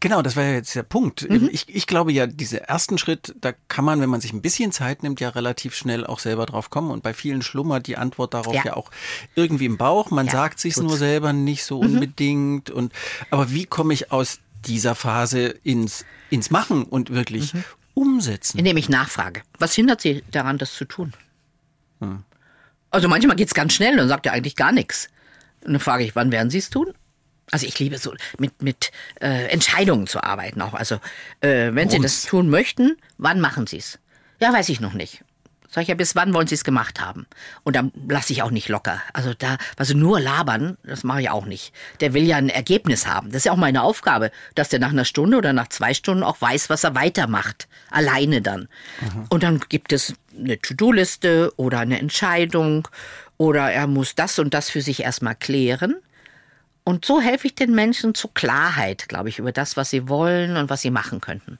Genau, 0.00 0.22
das 0.22 0.36
war 0.36 0.44
ja 0.44 0.52
jetzt 0.52 0.76
der 0.76 0.84
Punkt. 0.84 1.28
Mhm. 1.28 1.48
Ich, 1.50 1.68
ich 1.74 1.88
glaube 1.88 2.12
ja, 2.12 2.28
diesen 2.28 2.58
ersten 2.60 2.98
Schritt, 2.98 3.34
da 3.40 3.52
kann 3.66 3.84
man, 3.84 4.00
wenn 4.00 4.08
man 4.10 4.20
sich 4.20 4.32
ein 4.32 4.42
bisschen 4.42 4.70
Zeit 4.70 5.02
nimmt, 5.02 5.18
ja 5.18 5.30
relativ 5.30 5.74
schnell 5.74 6.06
auch 6.06 6.20
selber 6.20 6.46
drauf 6.46 6.70
kommen. 6.70 6.92
Und 6.92 7.02
bei 7.02 7.12
vielen 7.14 7.42
schlummert 7.42 7.88
die 7.88 7.96
Antwort 7.96 8.32
darauf 8.32 8.54
ja, 8.54 8.62
Ja. 8.66 8.76
auch 8.76 8.92
irgendwie 9.34 9.64
im 9.66 9.76
Bauch. 9.76 10.10
Man 10.12 10.26
Ja, 10.26 10.32
sagt 10.32 10.60
sich 10.60 10.74
tut's. 10.74 10.82
Mhm. 10.84 10.88
nur 10.88 10.96
selber 10.98 11.32
nicht 11.32 11.64
so 11.64 11.80
unbedingt. 11.80 12.70
Und 12.70 12.92
aber 13.32 13.50
wie 13.50 13.64
komme 13.66 13.92
ich 13.92 14.12
aus 14.12 14.38
dieser 14.66 14.94
Phase 14.94 15.46
ins, 15.64 16.04
ins 16.30 16.50
Machen 16.52 16.84
und 16.84 17.10
wirklich 17.10 17.54
Mhm. 17.54 17.64
umsetzen? 17.94 18.58
Indem 18.58 18.76
ich 18.76 18.88
nachfrage. 18.88 19.42
Was 19.58 19.74
hindert 19.74 20.00
Sie 20.00 20.22
daran, 20.30 20.58
das 20.58 20.74
zu 20.74 20.84
tun? 20.84 21.12
Hm. 22.00 22.22
Also 22.90 23.08
manchmal 23.08 23.36
geht's 23.36 23.54
ganz 23.54 23.74
schnell 23.74 23.98
und 24.00 24.08
sagt 24.08 24.26
ja 24.26 24.32
eigentlich 24.32 24.56
gar 24.56 24.72
nichts. 24.72 25.08
Und 25.64 25.72
dann 25.72 25.80
frage 25.80 26.04
ich, 26.04 26.16
wann 26.16 26.32
werden 26.32 26.50
Sie 26.50 26.58
es 26.58 26.70
tun? 26.70 26.92
Also 27.50 27.66
ich 27.66 27.78
liebe 27.78 27.98
so 27.98 28.14
mit, 28.38 28.62
mit 28.62 28.90
äh, 29.20 29.46
Entscheidungen 29.46 30.06
zu 30.06 30.22
arbeiten 30.22 30.60
auch. 30.60 30.74
Also 30.74 30.96
äh, 31.40 31.70
wenn 31.72 31.88
Sie 31.88 31.96
Rums. 31.96 32.22
das 32.22 32.30
tun 32.30 32.50
möchten, 32.50 32.96
wann 33.16 33.40
machen 33.40 33.66
Sie 33.66 33.78
es? 33.78 33.98
Ja, 34.40 34.52
weiß 34.52 34.68
ich 34.68 34.80
noch 34.80 34.92
nicht. 34.92 35.24
Sag 35.70 35.82
ich 35.82 35.88
ja, 35.88 35.94
bis 35.94 36.16
wann 36.16 36.32
wollen 36.32 36.46
Sie 36.46 36.54
es 36.54 36.64
gemacht 36.64 36.98
haben? 36.98 37.26
Und 37.62 37.76
dann 37.76 37.92
lasse 38.08 38.32
ich 38.32 38.42
auch 38.42 38.50
nicht 38.50 38.70
locker. 38.70 39.02
Also 39.12 39.34
da, 39.34 39.58
also 39.76 39.94
nur 39.94 40.18
labern, 40.18 40.78
das 40.82 41.04
mache 41.04 41.20
ich 41.20 41.30
auch 41.30 41.44
nicht. 41.44 41.74
Der 42.00 42.14
will 42.14 42.24
ja 42.24 42.36
ein 42.36 42.48
Ergebnis 42.48 43.06
haben. 43.06 43.28
Das 43.28 43.38
ist 43.40 43.44
ja 43.44 43.52
auch 43.52 43.56
meine 43.58 43.82
Aufgabe, 43.82 44.30
dass 44.54 44.70
der 44.70 44.78
nach 44.78 44.90
einer 44.90 45.04
Stunde 45.04 45.36
oder 45.36 45.52
nach 45.52 45.68
zwei 45.68 45.92
Stunden 45.92 46.22
auch 46.22 46.40
weiß, 46.40 46.70
was 46.70 46.84
er 46.84 46.94
weitermacht. 46.94 47.68
Alleine 47.90 48.40
dann. 48.40 48.68
Und 49.28 49.42
dann 49.42 49.60
gibt 49.68 49.92
es 49.92 50.14
eine 50.38 50.60
To-Do-Liste 50.60 51.52
oder 51.56 51.80
eine 51.80 51.98
Entscheidung 51.98 52.88
oder 53.36 53.70
er 53.70 53.86
muss 53.86 54.14
das 54.14 54.38
und 54.38 54.54
das 54.54 54.70
für 54.70 54.82
sich 54.82 55.00
erstmal 55.00 55.34
klären. 55.34 55.96
Und 56.84 57.04
so 57.04 57.20
helfe 57.20 57.48
ich 57.48 57.54
den 57.54 57.74
Menschen 57.74 58.14
zur 58.14 58.32
Klarheit, 58.32 59.08
glaube 59.08 59.28
ich, 59.28 59.38
über 59.38 59.52
das, 59.52 59.76
was 59.76 59.90
sie 59.90 60.08
wollen 60.08 60.56
und 60.56 60.70
was 60.70 60.80
sie 60.80 60.90
machen 60.90 61.20
könnten. 61.20 61.58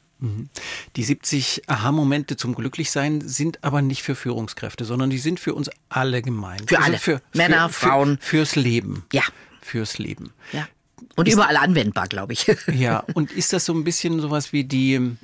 Die 0.96 1.04
70 1.04 1.62
Aha-Momente 1.68 2.36
zum 2.36 2.54
Glücklichsein 2.54 3.20
sind 3.20 3.62
aber 3.62 3.82
nicht 3.82 4.02
für 4.02 4.16
Führungskräfte, 4.16 4.84
sondern 4.84 5.10
die 5.10 5.18
sind 5.18 5.38
für 5.38 5.54
uns 5.54 5.70
alle 5.88 6.22
gemein. 6.22 6.58
Für 6.66 6.80
alle. 6.80 6.98
Männer, 7.34 7.68
für, 7.68 7.86
Frauen. 7.86 8.18
Für, 8.20 8.38
fürs 8.38 8.56
Leben. 8.56 9.04
Ja. 9.12 9.22
Fürs 9.62 9.98
Leben. 9.98 10.32
Ja. 10.52 10.66
Und 11.14 11.28
überall 11.28 11.56
anwendbar, 11.56 12.08
glaube 12.08 12.32
ich. 12.32 12.46
Ja, 12.74 13.04
und 13.14 13.30
ist 13.30 13.52
das 13.52 13.64
so 13.64 13.74
ein 13.74 13.84
bisschen 13.84 14.20
sowas 14.20 14.52
wie 14.52 14.64
die 14.64 15.16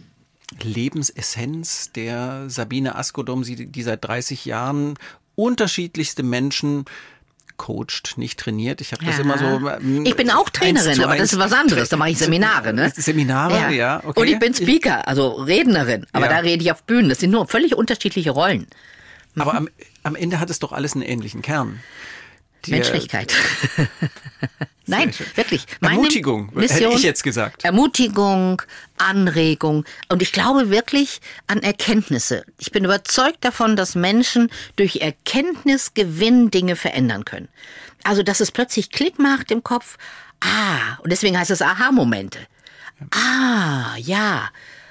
Lebensessenz 0.63 1.93
der 1.93 2.45
Sabine 2.49 2.97
Askodom, 2.97 3.43
die 3.45 3.83
seit 3.83 4.05
30 4.05 4.45
Jahren 4.45 4.95
unterschiedlichste 5.35 6.23
Menschen 6.23 6.85
coacht, 7.57 8.15
nicht 8.17 8.39
trainiert. 8.41 8.81
Ich 8.81 8.93
habe 8.93 9.05
das 9.05 9.17
Ja. 9.17 9.23
immer 9.23 9.39
so. 9.39 9.69
ähm, 9.69 10.05
Ich 10.05 10.17
bin 10.17 10.31
auch 10.31 10.51
Trainerin, 10.51 11.01
aber 11.03 11.17
das 11.17 11.33
ist 11.33 11.39
was 11.39 11.53
anderes. 11.53 11.89
Da 11.89 11.97
mache 11.97 12.11
ich 12.11 12.19
Seminare, 12.19 12.73
ne? 12.73 12.91
Seminare, 12.97 13.73
ja, 13.75 14.01
okay. 14.05 14.21
Und 14.21 14.29
ich 14.29 14.39
bin 14.41 14.55
Speaker, 14.55 15.07
also 15.07 15.29
Rednerin. 15.35 16.07
Aber 16.13 16.27
Ja. 16.27 16.33
da 16.33 16.39
rede 16.39 16.63
ich 16.65 16.73
auf 16.73 16.83
Bühnen. 16.83 17.09
Das 17.09 17.19
sind 17.21 17.31
nur 17.31 17.47
völlig 17.47 17.77
unterschiedliche 17.77 18.31
Rollen. 18.33 18.67
Aber 19.37 19.55
am, 19.55 19.69
am 20.03 20.15
Ende 20.17 20.41
hat 20.41 20.51
es 20.51 20.59
doch 20.59 20.73
alles 20.73 20.95
einen 20.95 21.03
ähnlichen 21.03 21.43
Kern. 21.43 21.81
Der- 22.67 22.79
Menschlichkeit. 22.79 23.33
Nein, 24.87 25.15
wirklich. 25.35 25.65
Meine 25.81 25.97
Ermutigung, 25.97 26.49
hätte 26.49 26.59
Mission, 26.61 26.97
ich 26.97 27.03
jetzt 27.03 27.23
gesagt. 27.25 27.65
Ermutigung, 27.65 28.61
Anregung. 28.99 29.87
Und 30.11 30.21
ich 30.21 30.31
glaube 30.31 30.69
wirklich 30.69 31.21
an 31.47 31.63
Erkenntnisse. 31.63 32.45
Ich 32.59 32.71
bin 32.71 32.85
überzeugt 32.85 33.39
davon, 33.43 33.77
dass 33.77 33.95
Menschen 33.95 34.51
durch 34.77 34.97
Erkenntnisgewinn 34.97 36.51
Dinge 36.51 36.77
verändern 36.77 37.25
können. 37.25 37.49
Also, 38.03 38.23
dass 38.23 38.41
es 38.41 38.51
plötzlich 38.53 38.91
Klick 38.91 39.19
macht 39.19 39.51
im 39.51 39.65
Kopf. 39.65 39.97
Ah, 40.41 40.99
und 41.03 41.11
deswegen 41.11 41.39
heißt 41.39 41.51
es 41.51 41.63
Aha-Momente. 41.63 42.41
Ah, 43.11 43.97
ja. 43.97 44.51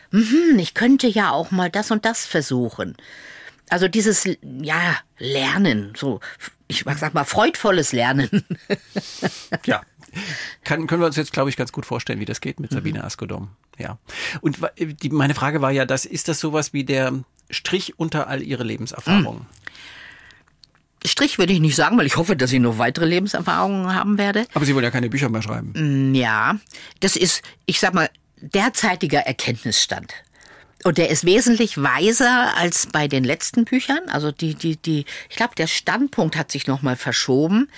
Mhm, 0.09 0.57
ich 0.57 0.73
könnte 0.73 1.07
ja 1.07 1.29
auch 1.31 1.51
mal 1.51 1.69
das 1.69 1.91
und 1.91 2.03
das 2.05 2.25
versuchen. 2.25 2.97
Also 3.69 3.87
dieses, 3.87 4.25
ja, 4.41 4.97
Lernen, 5.19 5.93
so, 5.95 6.19
ich 6.81 6.97
sag 6.97 7.13
mal, 7.13 7.23
freudvolles 7.23 7.91
Lernen. 7.91 8.29
Ja. 9.65 9.81
Kann, 10.63 10.85
können 10.85 11.01
wir 11.01 11.07
uns 11.07 11.15
jetzt, 11.15 11.33
glaube 11.33 11.49
ich, 11.49 11.57
ganz 11.57 11.71
gut 11.71 11.85
vorstellen, 11.87 12.19
wie 12.19 12.25
das 12.25 12.39
geht 12.41 12.59
mit 12.59 12.71
Mhm. 12.71 12.75
Sabine 12.75 13.03
Askodom. 13.03 13.49
Ja. 13.79 13.97
Und 14.41 14.59
die, 14.77 15.09
meine 15.09 15.33
Frage 15.33 15.61
war 15.61 15.71
ja, 15.71 15.85
das, 15.85 16.05
ist 16.05 16.27
das 16.27 16.39
sowas 16.39 16.71
wie 16.73 16.83
der 16.83 17.23
Strich 17.49 17.97
unter 17.97 18.27
all 18.27 18.43
ihre 18.43 18.63
Lebenserfahrungen? 18.63 19.47
Strich 21.05 21.37
würde 21.37 21.51
ich 21.53 21.59
nicht 21.59 21.75
sagen, 21.75 21.97
weil 21.97 22.05
ich 22.05 22.15
hoffe, 22.15 22.35
dass 22.35 22.51
ich 22.53 22.59
noch 22.59 22.77
weitere 22.77 23.05
Lebenserfahrungen 23.05 23.93
haben 23.93 24.17
werde. 24.17 24.45
Aber 24.53 24.65
Sie 24.65 24.73
wollen 24.75 24.85
ja 24.85 24.91
keine 24.91 25.09
Bücher 25.09 25.29
mehr 25.29 25.41
schreiben. 25.41 26.13
Ja, 26.15 26.57
das 27.01 27.15
ist, 27.15 27.41
ich 27.65 27.79
sag 27.79 27.93
mal, 27.93 28.09
derzeitiger 28.37 29.19
Erkenntnisstand. 29.21 30.13
Und 30.83 30.97
der 30.97 31.09
ist 31.09 31.25
wesentlich 31.25 31.81
weiser 31.81 32.55
als 32.57 32.87
bei 32.87 33.07
den 33.07 33.23
letzten 33.23 33.65
Büchern. 33.65 34.01
Also 34.07 34.31
die, 34.31 34.55
die, 34.55 34.77
die, 34.77 35.05
ich 35.29 35.35
glaube, 35.35 35.55
der 35.55 35.67
Standpunkt 35.67 36.35
hat 36.35 36.51
sich 36.51 36.67
nochmal 36.67 36.95
verschoben. 36.95 37.69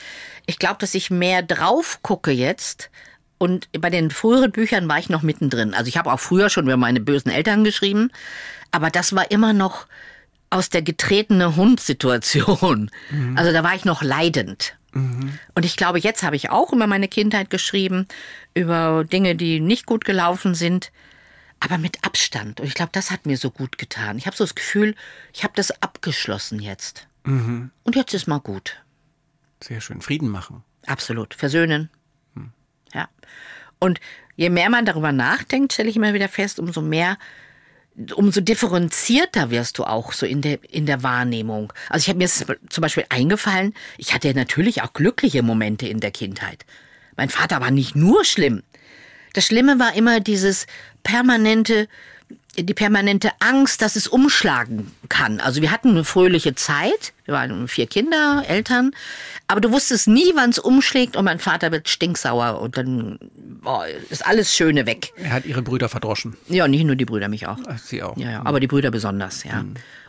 Ich 0.45 0.59
glaube, 0.59 0.77
dass 0.79 0.95
ich 0.95 1.11
mehr 1.11 1.43
drauf 1.43 1.99
gucke 2.01 2.31
jetzt. 2.31 2.89
Und 3.37 3.69
bei 3.79 3.89
den 3.89 4.11
früheren 4.11 4.51
Büchern 4.51 4.87
war 4.87 4.97
ich 4.97 5.09
noch 5.09 5.21
mittendrin. 5.21 5.73
Also 5.73 5.89
ich 5.89 5.97
habe 5.97 6.11
auch 6.11 6.19
früher 6.19 6.49
schon 6.49 6.65
über 6.65 6.77
meine 6.77 6.99
bösen 6.99 7.31
Eltern 7.31 7.63
geschrieben. 7.63 8.11
Aber 8.71 8.89
das 8.89 9.13
war 9.15 9.29
immer 9.29 9.53
noch 9.53 9.87
aus 10.49 10.69
der 10.69 10.81
getretene 10.81 11.55
Hund-Situation. 11.55 12.89
Also 13.35 13.51
da 13.51 13.63
war 13.63 13.75
ich 13.75 13.85
noch 13.85 14.01
leidend. 14.01 14.75
Und 15.53 15.65
ich 15.65 15.75
glaube, 15.75 15.99
jetzt 15.99 16.23
habe 16.23 16.37
ich 16.37 16.49
auch 16.49 16.71
über 16.71 16.87
meine 16.87 17.09
Kindheit 17.09 17.49
geschrieben, 17.49 18.07
über 18.53 19.03
Dinge, 19.03 19.35
die 19.35 19.59
nicht 19.59 19.85
gut 19.85 20.05
gelaufen 20.05 20.55
sind, 20.55 20.91
aber 21.59 21.77
mit 21.77 22.03
Abstand. 22.03 22.59
Und 22.59 22.67
ich 22.67 22.73
glaube, 22.73 22.91
das 22.91 23.11
hat 23.11 23.25
mir 23.25 23.37
so 23.37 23.49
gut 23.49 23.77
getan. 23.77 24.17
Ich 24.17 24.27
habe 24.27 24.35
so 24.35 24.43
das 24.43 24.55
Gefühl, 24.55 24.95
ich 25.33 25.43
habe 25.43 25.53
das 25.55 25.81
abgeschlossen 25.81 26.59
jetzt. 26.59 27.07
Und 27.83 27.95
jetzt 27.95 28.13
ist 28.13 28.27
mal 28.27 28.39
gut. 28.39 28.83
Sehr 29.63 29.81
schön. 29.81 30.01
Frieden 30.01 30.29
machen. 30.29 30.63
Absolut. 30.85 31.33
Versöhnen. 31.33 31.89
Ja. 32.93 33.09
Und 33.79 33.99
je 34.35 34.49
mehr 34.49 34.69
man 34.69 34.85
darüber 34.85 35.11
nachdenkt, 35.11 35.73
stelle 35.73 35.89
ich 35.89 35.95
immer 35.95 36.13
wieder 36.13 36.29
fest, 36.29 36.59
umso 36.59 36.81
mehr, 36.81 37.17
umso 38.13 38.41
differenzierter 38.41 39.49
wirst 39.49 39.79
du 39.79 39.85
auch 39.85 40.13
so 40.13 40.25
in 40.25 40.41
der, 40.41 40.63
in 40.71 40.85
der 40.85 41.01
Wahrnehmung. 41.01 41.73
Also 41.89 42.03
ich 42.03 42.09
habe 42.09 42.19
mir 42.19 42.27
zum 42.27 42.81
Beispiel 42.81 43.05
eingefallen, 43.09 43.73
ich 43.97 44.13
hatte 44.13 44.33
natürlich 44.33 44.83
auch 44.83 44.93
glückliche 44.93 45.41
Momente 45.41 45.87
in 45.87 45.99
der 45.99 46.11
Kindheit. 46.11 46.65
Mein 47.17 47.29
Vater 47.29 47.59
war 47.61 47.71
nicht 47.71 47.95
nur 47.95 48.23
schlimm. 48.23 48.61
Das 49.35 49.45
Schlimme 49.45 49.79
war 49.79 49.93
immer 49.95 50.21
dieses 50.21 50.65
permanente, 51.03 51.89
die 52.57 52.73
permanente 52.73 53.31
Angst, 53.39 53.81
dass 53.81 53.97
es 53.97 54.07
umschlagen 54.07 54.93
kann. 55.09 55.41
Also 55.41 55.61
wir 55.61 55.71
hatten 55.71 55.89
eine 55.89 56.05
fröhliche 56.05 56.55
Zeit. 56.55 57.11
Wir 57.25 57.33
waren 57.33 57.67
vier 57.67 57.85
Kinder, 57.85 58.45
Eltern. 58.47 58.91
Aber 59.47 59.59
du 59.59 59.73
wusstest 59.73 60.07
nie, 60.07 60.31
wann 60.35 60.51
es 60.51 60.59
umschlägt 60.59 61.17
und 61.17 61.25
mein 61.25 61.39
Vater 61.39 61.73
wird 61.73 61.89
stinksauer 61.89 62.61
und 62.61 62.77
dann 62.77 63.19
boah, 63.61 63.85
ist 64.09 64.25
alles 64.25 64.55
Schöne 64.55 64.85
weg. 64.85 65.11
Er 65.17 65.33
hat 65.33 65.45
ihre 65.45 65.61
Brüder 65.61 65.89
verdroschen. 65.89 66.37
Ja, 66.47 66.65
nicht 66.69 66.85
nur 66.85 66.95
die 66.95 67.05
Brüder, 67.05 67.27
mich 67.27 67.45
auch. 67.45 67.57
Ach, 67.67 67.77
Sie 67.77 68.01
auch. 68.01 68.15
Ja, 68.15 68.31
ja, 68.31 68.45
aber 68.45 68.61
die 68.61 68.67
Brüder 68.67 68.89
besonders, 68.89 69.43
ja. 69.43 69.65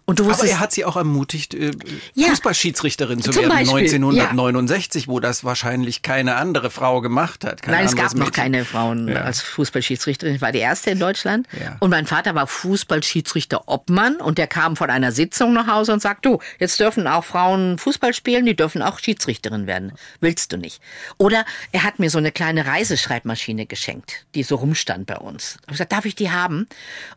Und 0.08 0.20
du 0.20 0.22
Aber 0.22 0.32
wusstest, 0.34 0.52
er 0.52 0.60
hat 0.60 0.70
sie 0.70 0.84
auch 0.84 0.94
ermutigt, 0.96 1.52
äh, 1.52 1.72
Ja. 2.14 2.28
Fußballschiedsrichterin 2.28 3.20
zu 3.20 3.34
werden 3.34 3.48
Beispiel, 3.48 3.88
1969, 3.98 5.08
wo 5.08 5.18
das 5.18 5.42
wahrscheinlich 5.42 6.02
keine 6.02 6.36
andere 6.36 6.70
Frau 6.70 7.00
gemacht 7.00 7.44
hat. 7.44 7.60
Kein 7.62 7.74
Nein, 7.74 7.86
es 7.86 7.96
gab 7.96 8.12
noch 8.14 8.26
Mädchen. 8.26 8.32
keine 8.32 8.64
Frauen 8.64 9.08
Ja. 9.08 9.22
als 9.22 9.40
Fußballschiedsrichterin. 9.40 10.36
Ich 10.36 10.40
war 10.40 10.52
die 10.52 10.60
erste 10.60 10.90
in 10.90 11.00
Deutschland. 11.00 11.48
Ja. 11.60 11.76
Und 11.80 11.90
mein 11.90 12.06
Vater 12.06 12.36
war 12.36 12.46
Fußballschiedsrichter 12.46 13.66
Obmann 13.66 14.16
und 14.16 14.38
der 14.38 14.46
kam 14.46 14.76
von 14.76 14.90
einer 14.90 15.10
Sitzung 15.10 15.52
nach 15.52 15.66
Hause 15.66 15.92
und 15.92 16.00
sagt, 16.00 16.24
du, 16.24 16.38
jetzt 16.60 16.78
dürfen 16.78 17.08
auch 17.08 17.24
Frauen 17.24 17.76
Fußball 17.76 18.14
spielen, 18.14 18.46
die 18.46 18.54
dürfen 18.54 18.82
auch 18.82 19.00
Schiedsrichterin 19.00 19.66
werden. 19.66 19.90
Willst 20.20 20.52
du 20.52 20.56
nicht? 20.56 20.80
Oder 21.18 21.44
er 21.72 21.82
hat 21.82 21.98
mir 21.98 22.10
so 22.10 22.18
eine 22.18 22.30
kleine 22.30 22.64
Reiseschreibmaschine 22.66 23.66
geschenkt, 23.66 24.24
die 24.36 24.44
so 24.44 24.54
rumstand 24.54 25.06
bei 25.06 25.16
uns. 25.16 25.54
Ich 25.56 25.62
habe 25.62 25.72
gesagt, 25.72 25.92
darf 25.92 26.04
ich 26.04 26.14
die 26.14 26.30
haben? 26.30 26.68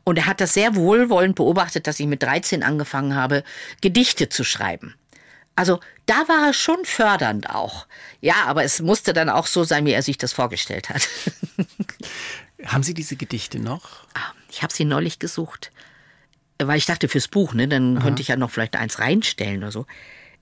Und 0.03 0.17
er 0.17 0.25
hat 0.25 0.41
das 0.41 0.55
sehr 0.55 0.75
wohlwollend 0.75 1.35
beobachtet, 1.35 1.85
dass 1.85 1.99
ich 1.99 2.07
mit 2.07 2.23
13 2.23 2.63
angefangen 2.63 2.78
habe, 3.15 3.43
Gedichte 3.81 4.29
zu 4.29 4.43
schreiben. 4.43 4.95
Also 5.55 5.79
da 6.05 6.27
war 6.27 6.47
er 6.47 6.53
schon 6.53 6.85
fördernd 6.85 7.49
auch. 7.49 7.85
Ja, 8.21 8.45
aber 8.45 8.63
es 8.63 8.81
musste 8.81 9.13
dann 9.13 9.29
auch 9.29 9.45
so 9.45 9.63
sein, 9.63 9.85
wie 9.85 9.91
er 9.91 10.03
sich 10.03 10.17
das 10.17 10.31
vorgestellt 10.31 10.89
hat. 10.89 11.07
Haben 12.65 12.83
Sie 12.83 12.93
diese 12.93 13.15
Gedichte 13.15 13.59
noch? 13.59 14.05
Ah, 14.13 14.33
ich 14.49 14.63
habe 14.63 14.73
sie 14.73 14.85
neulich 14.85 15.19
gesucht, 15.19 15.71
weil 16.57 16.77
ich 16.77 16.85
dachte 16.85 17.07
fürs 17.07 17.27
Buch, 17.27 17.53
ne, 17.53 17.67
dann 17.67 17.99
könnte 17.99 18.21
ich 18.21 18.29
ja 18.29 18.35
noch 18.35 18.51
vielleicht 18.51 18.75
eins 18.75 18.99
reinstellen 18.99 19.59
oder 19.59 19.71
so. 19.71 19.85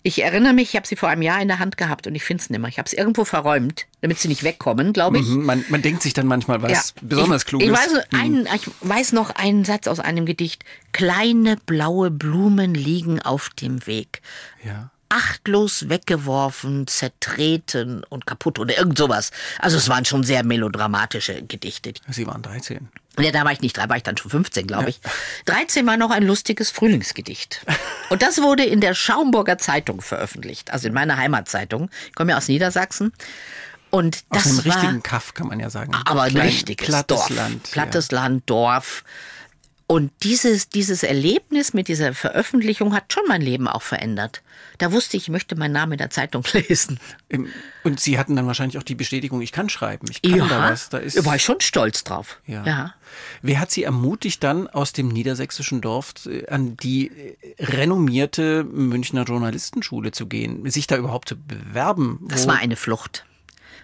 Ich 0.08 0.24
erinnere 0.24 0.54
mich, 0.54 0.70
ich 0.70 0.76
habe 0.78 0.88
sie 0.88 0.96
vor 0.96 1.10
einem 1.10 1.22
Jahr 1.22 1.42
in 1.42 1.50
der 1.50 1.60
Hand 1.60 1.76
gehabt 1.76 2.08
und 2.08 2.16
ich 2.16 2.24
finde 2.24 2.42
es 2.42 2.50
nicht 2.50 2.62
mehr. 2.62 2.70
Ich 2.70 2.78
habe 2.78 2.86
es 2.86 2.94
irgendwo 2.94 3.26
verräumt, 3.26 3.88
damit 4.00 4.18
sie 4.18 4.30
nicht 4.30 4.42
wegkommen, 4.42 4.94
glaube 4.94 5.20
ich. 5.20 5.28
Mhm, 5.28 5.44
Man, 5.44 5.66
man 5.68 5.82
denkt 5.82 6.02
sich 6.02 6.14
dann 6.14 6.28
manchmal 6.28 6.62
was 6.62 6.94
besonders 7.02 7.42
ich, 7.42 7.48
Kluges. 7.50 7.68
Ich 7.68 7.74
weiß, 7.74 8.04
einen, 8.14 8.48
ich 8.56 8.70
weiß 8.80 9.12
noch 9.12 9.32
einen 9.32 9.66
Satz 9.66 9.86
aus 9.86 10.00
einem 10.00 10.26
Gedicht. 10.26 10.64
Kleine 10.94 11.58
blaue 11.66 12.10
Blumen 12.10 12.74
liegen 12.74 13.22
auf 13.22 13.50
dem 13.50 13.86
Weg. 13.86 14.22
Ja. 14.64 14.92
Achtlos 15.48 15.90
weggeworfen, 15.90 16.88
zertreten 16.88 18.04
und 18.10 18.26
kaputt 18.26 18.60
oder 18.60 18.78
irgend 18.78 18.98
sowas. 18.98 19.32
Also 19.60 19.78
es 19.78 19.88
waren 19.88 20.04
schon 20.04 20.24
sehr 20.24 20.44
melodramatische 20.44 21.42
Gedichte. 21.44 21.94
Sie 22.10 22.28
waren 22.28 22.42
13. 22.42 22.90
Ja, 23.20 23.32
da 23.32 23.46
war 23.46 23.52
ich 23.52 23.62
nicht, 23.62 23.78
da 23.78 23.90
war 23.90 23.98
ich 23.98 24.04
dann 24.04 24.18
schon 24.18 24.30
15, 24.30 24.68
glaube 24.68 24.90
ich. 24.90 25.00
13 25.46 25.88
war 25.88 25.98
noch 25.98 26.12
ein 26.12 26.24
lustiges 26.24 26.70
Frühlingsgedicht. 26.70 27.66
Und 28.10 28.22
das 28.22 28.42
wurde 28.42 28.64
in 28.64 28.82
der 28.82 28.94
Schaumburger 28.94 29.58
Zeitung 29.58 30.02
veröffentlicht, 30.02 30.72
also 30.72 30.88
in 30.88 30.94
meiner 30.94 31.18
Heimatzeitung. 31.18 31.90
Ich 32.10 32.16
komme 32.16 32.32
ja 32.32 32.38
aus 32.38 32.48
Niedersachsen. 32.48 33.14
Und 33.90 34.18
Aus 34.30 34.44
das 34.44 34.46
einem 34.48 34.66
war, 34.66 34.76
richtigen 34.76 35.04
Kaff, 35.04 35.34
kann 35.34 35.48
man 35.48 35.60
ja 35.62 35.70
sagen. 35.70 35.94
aber 36.06 36.24
ein 36.24 36.36
richtiges 36.36 36.88
plattes 36.88 37.18
Dorf. 37.18 37.30
Land. 37.30 37.72
Plattes 37.72 38.12
Land, 38.12 38.50
Dorf. 38.50 39.04
Und 39.90 40.12
dieses, 40.24 40.68
dieses 40.68 41.04
Erlebnis 41.04 41.74
mit 41.74 41.88
dieser 41.88 42.14
Veröffentlichung 42.14 42.94
hat 42.94 43.14
schon 43.14 43.24
mein 43.30 43.42
Leben 43.42 43.70
auch 43.70 43.82
verändert. 43.82 44.44
Da 44.80 44.92
wusste 44.92 45.16
ich, 45.16 45.24
ich 45.24 45.30
möchte 45.30 45.56
meinen 45.56 45.72
Namen 45.72 45.94
in 45.94 45.98
der 45.98 46.10
Zeitung 46.10 46.44
lesen. 46.54 47.00
Ja. 47.32 47.40
Und 47.86 48.02
Sie 48.02 48.20
hatten 48.20 48.36
dann 48.36 48.48
wahrscheinlich 48.48 48.78
auch 48.78 48.84
die 48.84 48.96
Bestätigung, 48.96 49.42
ich 49.42 49.54
kann 49.54 49.70
schreiben, 49.70 50.08
ich 50.12 50.22
kann 50.22 50.50
da 50.50 50.70
was. 50.70 50.90
Da 50.90 50.98
ist, 50.98 51.18
da 51.18 51.24
war 51.24 51.38
ich 51.38 51.44
schon 51.44 51.62
stolz 51.62 52.04
drauf. 52.04 52.42
Ja. 52.46 52.66
ja. 52.66 52.94
Wer 53.42 53.62
hat 53.62 53.72
Sie 53.72 53.84
ermutigt, 53.84 54.44
dann 54.44 54.68
aus 54.68 54.92
dem 54.92 55.08
niedersächsischen 55.08 55.80
Dorf 55.80 56.14
äh, 56.26 56.46
an 56.48 56.76
die 56.76 57.08
äh, 57.08 57.64
renommierte 57.64 58.66
Münchner 58.66 59.24
Journalistenschule 59.24 60.12
zu 60.12 60.26
gehen, 60.26 60.70
sich 60.70 60.88
da 60.88 60.98
überhaupt 60.98 61.30
zu 61.30 61.38
bewerben? 61.38 62.26
Das 62.28 62.46
war 62.46 62.58
eine 62.58 62.76
Flucht. 62.76 63.24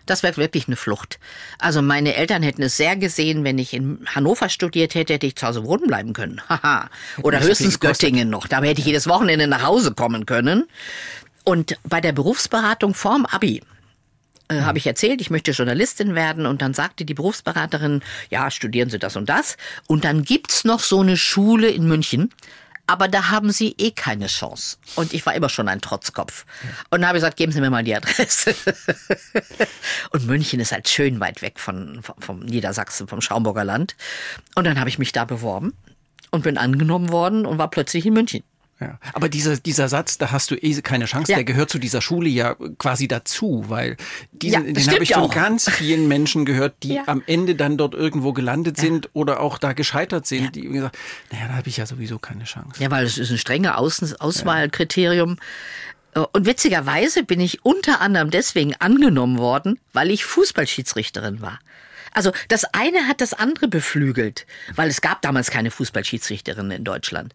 Das 0.06 0.24
war 0.24 0.36
wirklich 0.38 0.68
eine 0.68 0.76
Flucht. 0.76 1.20
Also 1.60 1.82
meine 1.82 2.16
Eltern 2.16 2.44
hätten 2.44 2.62
es 2.62 2.76
sehr 2.76 2.96
gesehen, 2.96 3.44
wenn 3.44 3.58
ich 3.58 3.74
in 3.74 4.00
Hannover 4.06 4.50
studiert 4.50 4.96
hätte, 4.96 5.14
hätte 5.14 5.28
ich 5.28 5.36
zu 5.36 5.48
Hause 5.48 5.64
wohnen 5.64 5.88
bleiben 5.88 6.14
können. 6.14 6.42
Haha. 6.50 6.90
Oder 7.22 7.40
höchstens. 7.40 7.80
Göttingen 7.80 8.30
noch. 8.30 8.48
Da 8.48 8.62
hätte 8.62 8.82
ich 8.82 8.88
jedes 8.88 9.08
Wochenende 9.08 9.48
nach 9.48 9.64
Hause 9.64 9.94
kommen 9.94 10.26
können. 10.26 10.66
Und 11.44 11.78
bei 11.84 12.02
der 12.02 12.12
Berufsberatung 12.14 12.94
vorm 12.94 13.26
Abi 13.26 13.62
äh, 14.50 14.62
habe 14.62 14.78
ich 14.78 14.88
erzählt, 14.88 15.22
ich 15.22 15.30
möchte 15.30 15.52
Journalistin 15.52 16.16
werden 16.16 16.46
und 16.46 16.62
dann 16.62 16.74
sagte 16.74 17.06
die 17.06 17.14
Berufsberaterin, 17.14 18.02
ja, 18.30 18.52
studieren 18.52 18.90
Sie 18.90 19.00
das 19.00 19.16
und 19.16 19.30
das. 19.30 19.58
Und 19.88 20.06
dann 20.06 20.24
gibt's 20.24 20.64
noch 20.64 20.80
so 20.80 21.02
eine 21.02 21.18
Schule 21.18 21.70
in 21.70 21.88
München, 21.88 22.30
aber 22.86 23.08
da 23.08 23.30
haben 23.30 23.52
Sie 23.52 23.76
eh 23.78 23.92
keine 23.92 24.28
Chance. 24.28 24.78
Und 24.96 25.14
ich 25.14 25.26
war 25.26 25.34
immer 25.34 25.50
schon 25.50 25.70
ein 25.70 25.82
Trotzkopf. 25.82 26.46
Und 26.90 27.02
dann 27.02 27.08
habe 27.08 27.18
ich 27.18 27.22
gesagt, 27.22 27.38
geben 27.38 27.52
Sie 27.52 27.62
mir 27.62 27.70
mal 27.70 27.84
die 27.84 27.96
Adresse. 27.96 28.56
und 30.12 30.28
München 30.28 30.60
ist 30.60 30.72
halt 30.72 30.90
schön 30.90 31.20
weit 31.20 31.42
weg 31.42 31.60
von, 31.60 32.02
vom, 32.04 32.16
vom 32.20 32.40
Niedersachsen, 32.40 33.08
vom 33.08 33.22
Schaumburger 33.22 33.64
Land. 33.64 33.96
Und 34.56 34.66
dann 34.66 34.80
habe 34.80 34.90
ich 34.90 35.00
mich 35.00 35.14
da 35.14 35.24
beworben 35.26 35.74
und 36.32 36.44
bin 36.44 36.58
angenommen 36.58 37.10
worden 37.10 37.46
und 37.46 37.58
war 37.58 37.70
plötzlich 37.70 38.06
in 38.06 38.14
München. 38.14 38.44
Ja. 38.84 39.00
Aber 39.14 39.30
dieser, 39.30 39.58
dieser 39.58 39.88
Satz, 39.90 40.18
da 40.18 40.32
hast 40.32 40.52
du 40.52 40.56
eh 40.56 40.82
keine 40.82 41.06
Chance, 41.06 41.32
Ja. 41.32 41.38
der 41.38 41.46
gehört 41.46 41.70
zu 41.70 41.80
dieser 41.80 42.02
Schule 42.02 42.30
ja 42.30 42.56
quasi 42.78 43.08
dazu, 43.08 43.66
weil 43.68 43.98
diesen, 44.32 44.68
Ja, 44.68 44.74
den 44.74 44.92
habe 44.92 45.04
ich 45.04 45.14
von 45.14 45.24
auch. 45.24 45.34
ganz 45.34 45.70
vielen 45.70 46.08
Menschen 46.08 46.46
gehört, 46.46 46.76
die 46.84 47.00
am 47.00 47.24
Ende 47.26 47.56
dann 47.56 47.78
dort 47.78 47.94
irgendwo 47.94 48.34
gelandet 48.34 48.78
sind 48.78 49.10
oder 49.14 49.40
auch 49.40 49.58
da 49.58 49.74
gescheitert 49.74 50.28
sind, 50.28 50.56
die 50.56 50.62
gesagt, 50.68 50.98
naja, 51.32 51.48
da 51.48 51.54
habe 51.56 51.70
ich 51.70 51.78
ja 51.78 51.86
sowieso 51.86 52.20
keine 52.20 52.44
Chance. 52.44 52.82
Ja, 52.84 52.92
weil 52.92 53.06
es 53.06 53.18
ist 53.18 53.32
ein 53.32 53.38
strenger 53.38 53.78
Außen 53.78 54.16
Auswahlkriterium. 54.20 55.38
Äh, 56.16 56.20
Und 56.32 56.46
witzigerweise 56.46 57.24
bin 57.24 57.40
ich 57.40 57.64
unter 57.66 58.02
anderem 58.02 58.30
deswegen 58.30 58.76
angenommen 58.76 59.38
worden, 59.38 59.80
weil 59.94 60.12
ich 60.12 60.26
Fußballschiedsrichterin 60.26 61.42
war. 61.42 61.60
Also 62.16 62.32
das 62.48 62.64
eine 62.74 63.08
hat 63.08 63.22
das 63.22 63.34
andere 63.34 63.68
beflügelt, 63.68 64.46
weil 64.76 64.88
es 64.90 65.02
gab 65.02 65.24
damals 65.24 65.50
keine 65.50 65.72
Fußballschiedsrichterinnen 65.72 66.72
in 66.78 66.84
Deutschland. 66.84 67.34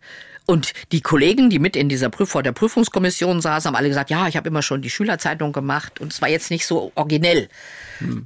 Und 0.50 0.72
die 0.92 1.02
Kollegen, 1.02 1.50
die 1.50 1.58
mit 1.58 1.76
in 1.76 1.90
dieser 1.90 2.08
Prüf 2.08 2.30
vor 2.30 2.42
der 2.42 2.52
Prüfungskommission 2.52 3.42
saßen, 3.42 3.68
haben 3.68 3.76
alle 3.76 3.88
gesagt, 3.88 4.08
ja, 4.08 4.28
ich 4.28 4.36
habe 4.38 4.48
immer 4.48 4.62
schon 4.62 4.80
die 4.80 4.88
Schülerzeitung 4.88 5.52
gemacht 5.52 6.00
und 6.00 6.10
es 6.10 6.22
war 6.22 6.30
jetzt 6.30 6.50
nicht 6.50 6.64
so 6.64 6.90
originell. 6.94 7.50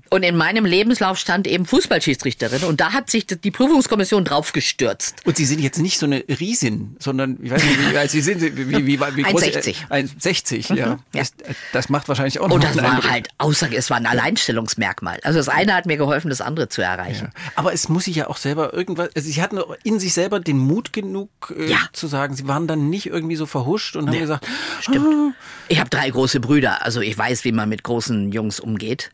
Und 0.08 0.22
in 0.22 0.36
meinem 0.36 0.64
Lebenslauf 0.64 1.18
stand 1.18 1.48
eben 1.48 1.66
Fußballschiedsrichterin 1.66 2.62
und 2.62 2.80
da 2.80 2.92
hat 2.92 3.10
sich 3.10 3.26
die 3.26 3.50
Prüfungskommission 3.50 4.24
drauf 4.24 4.52
gestürzt. 4.52 5.16
Und 5.24 5.36
Sie 5.36 5.44
sind 5.46 5.60
jetzt 5.60 5.78
nicht 5.78 5.98
so 5.98 6.06
eine 6.06 6.22
Riesin, 6.28 6.94
sondern, 7.00 7.38
ich 7.42 7.50
weiß 7.50 7.64
nicht, 7.64 7.90
wie 7.90 7.96
alt 7.96 8.10
Sie 8.10 8.20
sind, 8.20 8.40
wie, 8.40 8.68
wie, 8.68 8.86
wie, 8.86 8.96
groß? 9.22 9.42
1,60. 9.42 9.76
Äh, 9.90 10.02
1,60, 10.04 10.74
ja. 10.74 10.86
ja. 10.86 10.98
Das, 11.12 11.32
das 11.72 11.88
macht 11.88 12.06
wahrscheinlich 12.08 12.38
auch 12.38 12.46
noch 12.48 12.54
Und 12.54 12.62
das 12.64 12.76
war 12.76 12.84
Eindruck. 12.84 13.10
halt 13.10 13.28
außer, 13.38 13.68
es 13.72 13.90
war 13.90 13.96
ein 13.96 14.06
Alleinstellungsmerkmal. 14.06 15.18
Also 15.24 15.38
das 15.38 15.48
eine 15.48 15.74
hat 15.74 15.86
mir 15.86 15.96
geholfen, 15.96 16.28
das 16.28 16.40
andere 16.40 16.68
zu 16.68 16.82
erreichen. 16.82 17.30
Aber 17.56 17.72
es 17.72 17.88
muss 17.88 18.04
sich 18.04 18.14
ja 18.14 18.28
auch 18.28 18.36
selber 18.36 18.74
irgendwas, 18.74 19.08
also 19.16 19.28
Sie 19.28 19.42
hatten 19.42 19.58
in 19.82 19.98
sich 19.98 20.12
selber 20.12 20.38
den 20.38 20.58
Mut 20.58 20.92
genug 20.92 21.30
äh, 21.58 21.70
Ja. 21.70 21.78
zu 21.92 22.11
sagen, 22.12 22.36
Sie 22.36 22.46
waren 22.46 22.68
dann 22.68 22.88
nicht 22.90 23.06
irgendwie 23.06 23.36
so 23.36 23.46
verhuscht 23.46 23.96
und 23.96 24.08
haben 24.08 24.18
gesagt, 24.18 24.46
Stimmt. 24.80 25.34
Ich 25.68 25.80
habe 25.80 25.90
drei 25.90 26.08
große 26.08 26.38
Brüder, 26.38 26.84
also 26.84 27.00
ich 27.00 27.16
weiß, 27.16 27.44
wie 27.44 27.52
man 27.52 27.68
mit 27.68 27.82
großen 27.82 28.30
Jungs 28.30 28.60
umgeht. 28.60 29.10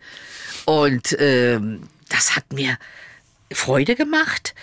Und 0.66 1.16
ähm, 1.18 1.88
das 2.08 2.36
hat 2.36 2.52
mir 2.52 2.76
Freude 3.52 3.94
gemacht. 3.94 4.54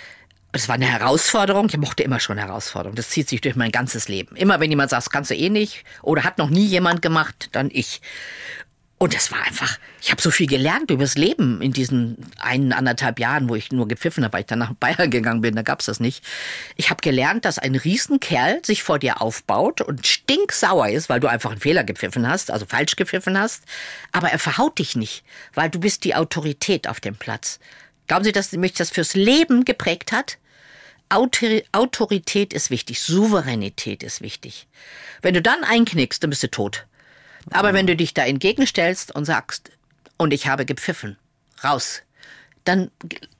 Es 0.52 0.68
war 0.68 0.76
eine 0.76 0.86
Herausforderung. 0.86 1.66
Ich 1.68 1.76
mochte 1.76 2.02
immer 2.02 2.20
schon 2.20 2.38
Herausforderungen. 2.38 2.96
Das 2.96 3.10
zieht 3.10 3.28
sich 3.28 3.40
durch 3.40 3.56
mein 3.56 3.72
ganzes 3.72 4.08
Leben. 4.08 4.36
Immer 4.36 4.60
wenn 4.60 4.70
jemand 4.70 4.90
sagt, 4.90 5.02
das 5.04 5.10
kannst 5.10 5.30
du 5.30 5.34
eh 5.34 5.50
nicht 5.50 5.84
oder 6.02 6.24
hat 6.24 6.38
noch 6.38 6.48
nie 6.48 6.64
jemand 6.64 7.02
gemacht, 7.02 7.48
dann 7.52 7.70
ich. 7.72 8.00
Und 8.98 9.14
es 9.14 9.30
war 9.30 9.44
einfach, 9.44 9.78
ich 10.00 10.10
habe 10.10 10.22
so 10.22 10.30
viel 10.30 10.46
gelernt 10.46 10.90
übers 10.90 11.16
Leben 11.16 11.60
in 11.60 11.72
diesen 11.72 12.16
einen, 12.38 12.72
anderthalb 12.72 13.18
Jahren, 13.18 13.50
wo 13.50 13.54
ich 13.54 13.70
nur 13.70 13.86
gepfiffen 13.86 14.24
habe, 14.24 14.32
weil 14.32 14.40
ich 14.40 14.46
dann 14.46 14.60
nach 14.60 14.72
Bayern 14.72 15.10
gegangen 15.10 15.42
bin, 15.42 15.54
da 15.54 15.60
gab's 15.60 15.84
das 15.84 16.00
nicht. 16.00 16.24
Ich 16.76 16.88
habe 16.88 17.02
gelernt, 17.02 17.44
dass 17.44 17.58
ein 17.58 17.74
Riesenkerl 17.74 18.64
sich 18.64 18.82
vor 18.82 18.98
dir 18.98 19.20
aufbaut 19.20 19.82
und 19.82 20.06
stinksauer 20.06 20.88
ist, 20.88 21.10
weil 21.10 21.20
du 21.20 21.28
einfach 21.28 21.50
einen 21.50 21.60
Fehler 21.60 21.84
gepfiffen 21.84 22.26
hast, 22.26 22.50
also 22.50 22.64
falsch 22.64 22.96
gepfiffen 22.96 23.38
hast. 23.38 23.64
Aber 24.12 24.30
er 24.30 24.38
verhaut 24.38 24.78
dich 24.78 24.96
nicht, 24.96 25.24
weil 25.52 25.68
du 25.68 25.78
bist 25.78 26.04
die 26.04 26.14
Autorität 26.14 26.88
auf 26.88 26.98
dem 26.98 27.16
Platz. 27.16 27.60
Glauben 28.06 28.24
Sie, 28.24 28.32
dass 28.32 28.52
mich 28.52 28.72
das 28.72 28.88
fürs 28.88 29.14
Leben 29.14 29.66
geprägt 29.66 30.10
hat? 30.10 30.38
Autori 31.10 31.64
Autorität 31.72 32.54
ist 32.54 32.70
wichtig, 32.70 33.00
Souveränität 33.00 34.02
ist 34.02 34.22
wichtig. 34.22 34.66
Wenn 35.20 35.34
du 35.34 35.42
dann 35.42 35.64
einknickst, 35.64 36.22
dann 36.22 36.30
bist 36.30 36.42
du 36.42 36.50
tot. 36.50 36.86
Aber 37.50 37.74
wenn 37.74 37.86
du 37.86 37.96
dich 37.96 38.14
da 38.14 38.24
entgegenstellst 38.24 39.14
und 39.14 39.24
sagst, 39.24 39.70
und 40.16 40.32
ich 40.32 40.46
habe 40.46 40.64
gepfiffen, 40.64 41.16
raus, 41.62 42.02
dann, 42.64 42.90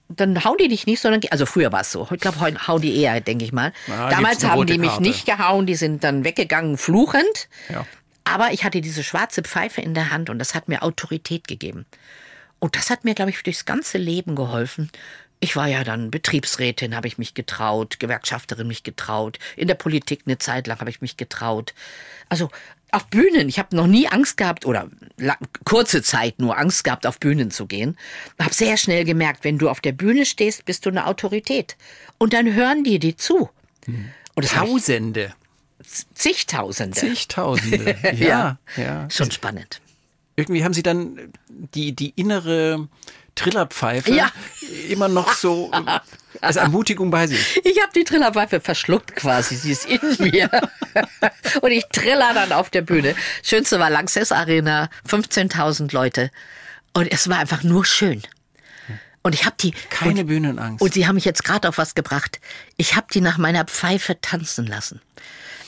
dann 0.09 0.45
hauen 0.45 0.59
die 0.59 0.69
dich 0.69 0.87
nicht, 0.87 1.01
sondern, 1.01 1.21
also 1.31 1.47
früher 1.47 1.73
war 1.73 1.81
es 1.81 1.93
so. 1.93 2.07
Ich 2.13 2.21
glaube, 2.21 2.41
heute 2.41 2.67
hauen 2.69 2.81
die 2.83 2.97
eher, 3.01 3.21
denke 3.21 3.45
ich 3.45 3.53
mal. 3.53 3.73
Na, 3.87 4.11
Damals 4.11 4.45
haben 4.45 4.67
die 4.67 4.79
mich 4.79 4.91
Karte. 4.91 5.03
nicht 5.03 5.27
gehauen, 5.27 5.67
die 5.67 5.75
sind 5.75 6.05
dann 6.05 6.25
weggegangen, 6.25 6.79
fluchend. 6.79 7.49
Ja. 7.69 7.87
Aber 8.25 8.53
ich 8.53 8.65
hatte 8.65 8.81
diese 8.81 9.05
schwarze 9.05 9.43
Pfeife 9.43 9.81
in 9.81 9.95
der 9.95 10.11
Hand 10.11 10.31
und 10.31 10.39
das 10.39 10.55
hat 10.55 10.69
mir 10.69 10.83
Autorität 10.83 11.47
gegeben. 11.47 11.87
Und 12.59 12.77
das 12.77 12.91
hat 12.91 13.05
mir, 13.05 13.15
glaube 13.15 13.31
ich, 13.31 13.43
durchs 13.43 13.65
ganze 13.65 13.99
Leben 13.99 14.35
geholfen. 14.35 14.91
Ich 15.39 15.55
war 15.55 15.67
ja 15.69 15.85
dann 15.85 16.11
Betriebsrätin, 16.11 16.97
habe 16.97 17.09
ich 17.09 17.19
mich 17.19 17.35
getraut, 17.35 18.01
Gewerkschafterin 18.01 18.67
mich 18.67 18.83
getraut, 18.83 19.39
in 19.55 19.69
der 19.69 19.75
Politik 19.75 20.23
eine 20.27 20.39
Zeit 20.39 20.67
lang 20.67 20.81
habe 20.81 20.91
ich 20.91 21.03
mich 21.03 21.17
getraut. 21.17 21.75
Also 22.29 22.51
auf 22.93 23.07
Bühnen, 23.09 23.49
ich 23.49 23.59
habe 23.59 23.75
noch 23.77 23.87
nie 23.87 24.09
Angst 24.09 24.37
gehabt 24.37 24.65
oder 24.65 24.89
kurze 25.65 26.03
Zeit 26.03 26.39
nur 26.39 26.57
Angst 26.57 26.85
gehabt, 26.85 27.07
auf 27.07 27.19
Bühnen 27.19 27.51
zu 27.51 27.67
gehen. 27.67 27.97
Habe 28.41 28.55
sehr 28.55 28.77
schnell 28.77 29.05
gemerkt, 29.05 29.45
wenn 29.45 29.59
du 29.59 29.69
auf 29.69 29.81
der 29.81 29.93
Bühne 29.93 30.25
stehst, 30.25 30.65
bist 30.65 30.87
du 30.87 30.91
eine 30.91 31.07
Autorität. 31.07 31.77
Und 32.19 32.33
dann 32.33 32.53
hören 32.55 32.85
die 32.85 32.99
dir 32.99 33.17
zu. 33.17 33.51
Und 34.35 34.49
Tausende, 34.49 35.35
zigtausende. 36.15 36.97
zigtausende. 36.99 37.97
ja, 38.17 38.59
ja. 38.77 39.09
Schon 39.11 39.31
spannend. 39.31 39.81
Irgendwie 40.37 40.65
haben 40.65 40.75
Sie 40.75 40.83
dann 40.83 41.33
die, 41.49 41.95
die 41.95 42.13
innere 42.17 42.89
Trillerpfeife 43.37 44.13
Ja. 44.13 44.33
immer 44.89 45.09
noch 45.09 45.33
so 45.33 45.71
als 46.41 46.57
Ermutigung 46.57 47.11
bei 47.11 47.27
sich. 47.29 47.61
Ich 47.65 47.81
habe 47.81 47.93
die 47.95 48.05
Trillerpfeife 48.05 48.61
verschluckt 48.61 49.15
quasi, 49.15 49.55
sie 49.57 49.73
ist 49.73 49.87
in 49.87 50.01
mir. 50.19 50.51
Und 51.61 51.71
ich 51.71 51.87
triller 51.93 52.35
dann 52.35 52.53
auf 52.53 52.71
der 52.71 52.83
Bühne. 52.83 53.15
Schönste 53.43 53.79
war 53.79 53.91
Lanxess 53.91 54.33
Arena, 54.33 54.91
15.000 55.09 55.93
Leute. 55.95 56.31
Und 56.93 57.13
es 57.13 57.29
war 57.29 57.39
einfach 57.39 57.63
nur 57.63 57.85
schön. 57.85 58.23
Und 59.23 59.35
ich 59.35 59.45
habe 59.45 59.57
die... 59.61 59.73
Keine 59.91 60.21
und, 60.21 60.27
Bühnenangst. 60.29 60.81
Und 60.83 60.95
sie 60.95 61.07
haben 61.07 61.17
mich 61.17 61.25
jetzt 61.25 61.45
gerade 61.45 61.69
auf 61.69 61.79
was 61.79 61.95
gebracht. 61.95 62.41
Ich 62.77 62.97
habe 62.97 63.09
die 63.13 63.21
nach 63.21 63.39
meiner 63.39 63.65
Pfeife 63.65 64.21
tanzen 64.21 64.67
lassen. 64.67 65.01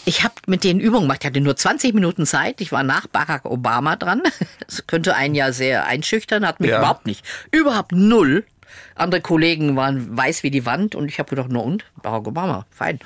Ich 0.08 0.24
habe 0.24 0.34
mit 0.46 0.64
denen 0.64 0.80
Übungen 0.80 1.02
gemacht. 1.02 1.18
Ich 1.20 1.26
hatte 1.26 1.42
nur 1.42 1.54
20 1.54 1.92
Minuten 1.92 2.24
Zeit. 2.24 2.62
Ich 2.62 2.72
war 2.72 2.82
nach 2.82 3.06
Barack 3.08 3.44
Obama 3.44 3.94
dran. 3.96 4.22
Das 4.66 4.86
könnte 4.86 5.14
einen 5.14 5.34
ja 5.34 5.52
sehr 5.52 5.84
einschüchtern, 5.86 6.46
hat 6.46 6.60
mich 6.60 6.70
Ja. 6.70 6.78
überhaupt 6.78 7.06
nicht. 7.06 7.24
Überhaupt 7.52 7.92
null. 7.92 8.44
Andere 8.94 9.20
Kollegen 9.20 9.76
waren 9.76 10.16
weiß 10.16 10.42
wie 10.42 10.50
die 10.50 10.64
Wand 10.64 10.94
und 10.94 11.08
ich 11.08 11.18
habe 11.18 11.28
gedacht, 11.30 11.48
na 11.50 11.60
und? 11.60 11.84
Barack 12.02 12.26
Obama, 12.26 12.64
fein. 12.70 13.00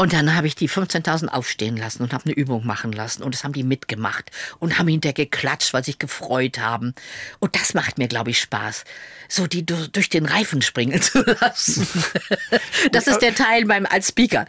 Und 0.00 0.14
dann 0.14 0.34
habe 0.34 0.46
ich 0.46 0.54
die 0.54 0.66
15.000 0.66 1.28
aufstehen 1.28 1.76
lassen 1.76 2.02
und 2.02 2.14
habe 2.14 2.24
eine 2.24 2.32
Übung 2.32 2.64
machen 2.64 2.90
lassen. 2.90 3.22
Und 3.22 3.34
das 3.34 3.44
haben 3.44 3.52
die 3.52 3.62
mitgemacht 3.62 4.30
und 4.58 4.78
haben 4.78 4.88
hinterher 4.88 5.12
geklatscht, 5.12 5.74
weil 5.74 5.84
sie 5.84 5.90
sich 5.90 5.98
gefreut 5.98 6.58
haben. 6.58 6.94
Und 7.38 7.54
das 7.54 7.74
macht 7.74 7.98
mir, 7.98 8.08
glaube 8.08 8.30
ich, 8.30 8.40
Spaß. 8.40 8.84
So 9.28 9.46
die 9.46 9.66
du- 9.66 9.90
durch 9.90 10.08
den 10.08 10.24
Reifen 10.24 10.62
springen 10.62 11.02
zu 11.02 11.22
lassen. 11.22 11.86
Das 12.92 13.08
ist 13.08 13.18
der 13.18 13.34
Teil 13.34 13.66
beim 13.66 13.84
als 13.84 14.08
Speaker. 14.08 14.46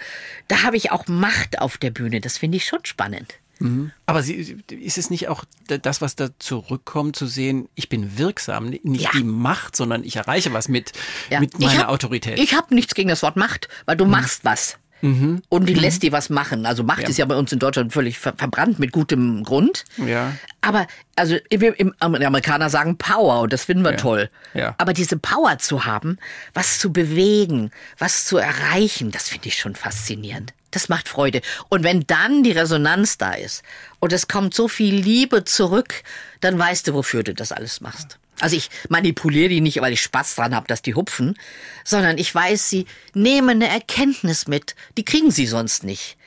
Da 0.47 0.63
habe 0.63 0.77
ich 0.77 0.91
auch 0.91 1.07
Macht 1.07 1.59
auf 1.59 1.77
der 1.77 1.91
Bühne. 1.91 2.21
Das 2.21 2.37
finde 2.37 2.55
ich 2.55 2.65
schon 2.65 2.85
spannend. 2.85 3.33
Mhm. 3.59 3.91
Aber 4.05 4.23
sie, 4.23 4.57
ist 4.69 4.97
es 4.97 5.09
nicht 5.09 5.27
auch 5.27 5.43
das, 5.67 5.99
was 5.99 6.15
da 6.15 6.29
zurückkommt, 6.39 7.17
zu 7.17 7.27
sehen, 7.27 7.67
ich 7.75 7.89
bin 7.89 8.17
wirksam, 8.17 8.69
nicht 8.69 9.01
ja. 9.01 9.09
die 9.13 9.25
Macht, 9.25 9.75
sondern 9.75 10.05
ich 10.05 10.15
erreiche 10.15 10.53
was 10.53 10.69
mit, 10.69 10.93
ja. 11.29 11.41
mit 11.41 11.59
meiner 11.59 11.79
hab, 11.79 11.89
Autorität? 11.89 12.39
Ich 12.39 12.55
habe 12.55 12.73
nichts 12.73 12.95
gegen 12.95 13.09
das 13.09 13.21
Wort 13.21 13.35
Macht, 13.35 13.67
weil 13.85 13.97
du 13.97 14.05
mhm. 14.05 14.11
machst 14.11 14.45
was. 14.45 14.77
Mhm. 15.01 15.41
Und 15.49 15.67
die 15.67 15.75
mhm. 15.75 15.81
lässt 15.81 16.03
dir 16.03 16.11
was 16.11 16.29
machen. 16.29 16.65
Also 16.65 16.83
Macht 16.83 17.03
ja. 17.03 17.09
ist 17.09 17.17
ja 17.17 17.25
bei 17.25 17.35
uns 17.35 17.51
in 17.51 17.59
Deutschland 17.59 17.93
völlig 17.93 18.19
ver 18.19 18.33
verbrannt 18.37 18.79
mit 18.79 18.91
gutem 18.91 19.43
Grund. 19.43 19.85
Ja. 19.97 20.33
Aber 20.61 20.87
also 21.15 21.37
wir, 21.49 21.79
im, 21.79 21.93
die 21.99 22.25
Amerikaner 22.25 22.69
sagen 22.69 22.97
Power 22.97 23.41
und 23.41 23.53
das 23.53 23.65
finden 23.65 23.83
wir 23.83 23.91
ja. 23.91 23.97
toll. 23.97 24.29
Ja. 24.53 24.75
Aber 24.77 24.93
diese 24.93 25.17
Power 25.17 25.57
zu 25.57 25.85
haben, 25.85 26.17
was 26.53 26.79
zu 26.79 26.93
bewegen, 26.93 27.71
was 27.97 28.25
zu 28.25 28.37
erreichen, 28.37 29.11
das 29.11 29.29
finde 29.29 29.47
ich 29.47 29.57
schon 29.57 29.75
faszinierend. 29.75 30.53
Das 30.71 30.87
macht 30.87 31.09
Freude. 31.09 31.41
Und 31.67 31.83
wenn 31.83 32.07
dann 32.07 32.43
die 32.43 32.51
Resonanz 32.51 33.17
da 33.17 33.33
ist 33.33 33.63
und 33.99 34.13
es 34.13 34.27
kommt 34.27 34.53
so 34.53 34.67
viel 34.67 34.95
Liebe 34.95 35.43
zurück, 35.43 36.01
dann 36.39 36.57
weißt 36.57 36.87
du, 36.87 36.93
wofür 36.93 37.23
du 37.23 37.33
das 37.33 37.51
alles 37.51 37.81
machst. 37.81 38.17
Also 38.39 38.55
ich 38.55 38.69
manipuliere 38.89 39.49
die 39.49 39.61
nicht, 39.61 39.81
weil 39.81 39.93
ich 39.93 40.01
Spaß 40.01 40.35
dran 40.35 40.55
habe, 40.55 40.67
dass 40.67 40.81
die 40.81 40.95
hupfen, 40.95 41.37
sondern 41.83 42.17
ich 42.17 42.33
weiß, 42.33 42.69
sie 42.69 42.85
nehmen 43.13 43.61
eine 43.61 43.67
Erkenntnis 43.67 44.47
mit, 44.47 44.75
die 44.97 45.05
kriegen 45.05 45.31
sie 45.31 45.45
sonst 45.45 45.83
nicht. 45.83 46.17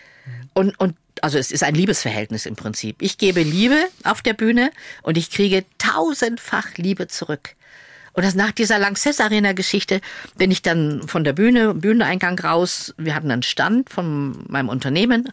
Und, 0.53 0.79
und 0.79 0.97
also 1.23 1.39
es 1.39 1.51
ist 1.51 1.63
ein 1.63 1.75
Liebesverhältnis 1.75 2.47
im 2.47 2.57
Prinzip. 2.57 3.01
Ich 3.01 3.19
gebe 3.19 3.43
Liebe 3.43 3.79
auf 4.05 4.23
der 4.23 4.35
Bühne 4.35 4.71
und 5.03 5.17
ich 5.17 5.31
kriege 5.31 5.65
tausendfach 5.79 6.77
Liebe 6.77 7.09
zurück. 7.09 7.57
Und 8.15 8.25
das 8.25 8.37
nach 8.37 8.53
dieser 8.53 8.79
Lanxess 8.79 9.21
Arena 9.21 9.53
Geschichte 9.53 10.01
bin 10.37 10.51
ich 10.51 10.63
dann 10.63 11.07
von 11.09 11.25
der 11.25 11.33
Bühne, 11.33 11.75
Bühneneingang 11.75 12.39
raus. 12.39 12.95
Wir 12.97 13.15
hatten 13.15 13.31
einen 13.31 13.43
Stand 13.43 13.91
von 13.91 14.45
meinem 14.49 14.69
Unternehmen. 14.69 15.33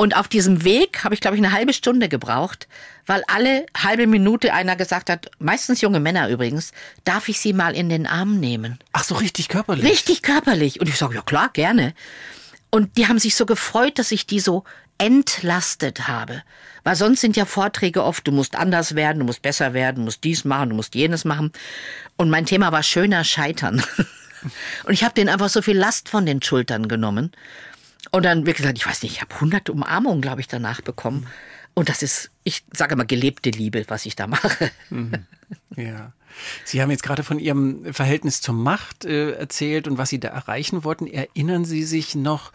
Und 0.00 0.16
auf 0.16 0.28
diesem 0.28 0.62
Weg 0.62 1.02
habe 1.02 1.14
ich, 1.14 1.20
glaube 1.20 1.36
ich, 1.36 1.42
eine 1.42 1.52
halbe 1.52 1.72
Stunde 1.72 2.08
gebraucht, 2.08 2.68
weil 3.04 3.24
alle 3.26 3.66
halbe 3.76 4.06
Minute 4.06 4.54
einer 4.54 4.76
gesagt 4.76 5.10
hat, 5.10 5.28
meistens 5.40 5.80
junge 5.80 5.98
Männer 5.98 6.28
übrigens, 6.28 6.70
darf 7.02 7.28
ich 7.28 7.40
sie 7.40 7.52
mal 7.52 7.74
in 7.74 7.88
den 7.88 8.06
Arm 8.06 8.38
nehmen? 8.38 8.78
Ach 8.92 9.02
so, 9.02 9.16
richtig 9.16 9.48
körperlich? 9.48 9.84
Richtig 9.84 10.22
körperlich. 10.22 10.80
Und 10.80 10.88
ich 10.88 10.96
sage, 10.96 11.16
ja 11.16 11.22
klar, 11.22 11.50
gerne. 11.52 11.94
Und 12.70 12.96
die 12.96 13.08
haben 13.08 13.18
sich 13.18 13.34
so 13.34 13.44
gefreut, 13.44 13.98
dass 13.98 14.12
ich 14.12 14.24
die 14.24 14.38
so 14.38 14.62
entlastet 14.98 16.06
habe. 16.06 16.44
Weil 16.84 16.94
sonst 16.94 17.20
sind 17.20 17.36
ja 17.36 17.44
Vorträge 17.44 18.04
oft, 18.04 18.24
du 18.24 18.30
musst 18.30 18.54
anders 18.54 18.94
werden, 18.94 19.18
du 19.18 19.24
musst 19.24 19.42
besser 19.42 19.74
werden, 19.74 19.96
du 19.96 20.02
musst 20.02 20.22
dies 20.22 20.44
machen, 20.44 20.70
du 20.70 20.76
musst 20.76 20.94
jenes 20.94 21.24
machen. 21.24 21.52
Und 22.16 22.30
mein 22.30 22.46
Thema 22.46 22.70
war 22.70 22.84
schöner 22.84 23.24
Scheitern. 23.24 23.82
Und 24.84 24.92
ich 24.92 25.02
habe 25.02 25.14
denen 25.14 25.28
einfach 25.28 25.48
so 25.48 25.60
viel 25.60 25.76
Last 25.76 26.08
von 26.08 26.24
den 26.24 26.40
Schultern 26.40 26.86
genommen. 26.86 27.32
Und 28.10 28.24
dann, 28.24 28.46
wie 28.46 28.52
gesagt, 28.52 28.78
ich 28.78 28.86
weiß 28.86 29.02
nicht, 29.02 29.12
ich 29.12 29.20
habe 29.20 29.40
hunderte 29.40 29.72
Umarmungen, 29.72 30.20
glaube 30.20 30.40
ich, 30.40 30.48
danach 30.48 30.80
bekommen. 30.80 31.26
Und 31.74 31.88
das 31.88 32.02
ist, 32.02 32.30
ich 32.42 32.64
sage 32.72 32.96
mal, 32.96 33.06
gelebte 33.06 33.50
Liebe, 33.50 33.84
was 33.88 34.06
ich 34.06 34.16
da 34.16 34.26
mache. 34.26 34.70
Mhm. 34.90 35.12
Ja. 35.76 36.12
Sie 36.64 36.82
haben 36.82 36.90
jetzt 36.90 37.02
gerade 37.02 37.22
von 37.22 37.38
Ihrem 37.38 37.94
Verhältnis 37.94 38.42
zur 38.42 38.54
Macht 38.54 39.06
äh, 39.06 39.32
erzählt 39.32 39.88
und 39.88 39.96
was 39.96 40.10
Sie 40.10 40.20
da 40.20 40.28
erreichen 40.28 40.84
wollten. 40.84 41.06
Erinnern 41.06 41.64
Sie 41.64 41.84
sich 41.84 42.14
noch 42.14 42.52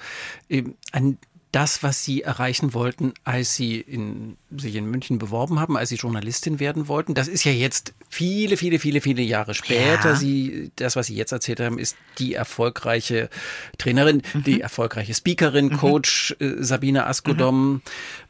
äh, 0.47 0.63
an 0.91 1.17
das, 1.53 1.83
was 1.83 2.03
Sie 2.03 2.23
erreichen 2.23 2.73
wollten, 2.73 3.13
als 3.23 3.55
Sie 3.55 3.79
in, 3.79 4.37
sich 4.57 4.75
in 4.75 4.87
München 4.87 5.19
beworben 5.19 5.59
haben, 5.59 5.77
als 5.77 5.89
Sie 5.89 5.95
Journalistin 5.95 6.59
werden 6.59 6.87
wollten. 6.87 7.13
Das 7.13 7.27
ist 7.27 7.43
ja 7.43 7.51
jetzt 7.51 7.93
viele, 8.09 8.57
viele, 8.57 8.79
viele, 8.79 9.01
viele 9.01 9.21
Jahre 9.21 9.53
später. 9.53 10.09
Ja. 10.09 10.15
Sie, 10.15 10.71
das, 10.77 10.95
was 10.95 11.07
Sie 11.07 11.15
jetzt 11.15 11.31
erzählt 11.31 11.59
haben, 11.59 11.77
ist 11.77 11.95
die 12.17 12.33
erfolgreiche 12.33 13.29
Trainerin, 13.77 14.23
mhm. 14.33 14.43
die 14.43 14.61
erfolgreiche 14.61 15.13
Speakerin, 15.13 15.65
mhm. 15.67 15.77
Coach 15.77 16.35
äh, 16.39 16.55
Sabine 16.57 17.05
Askodom. 17.05 17.73
Mhm. 17.73 17.81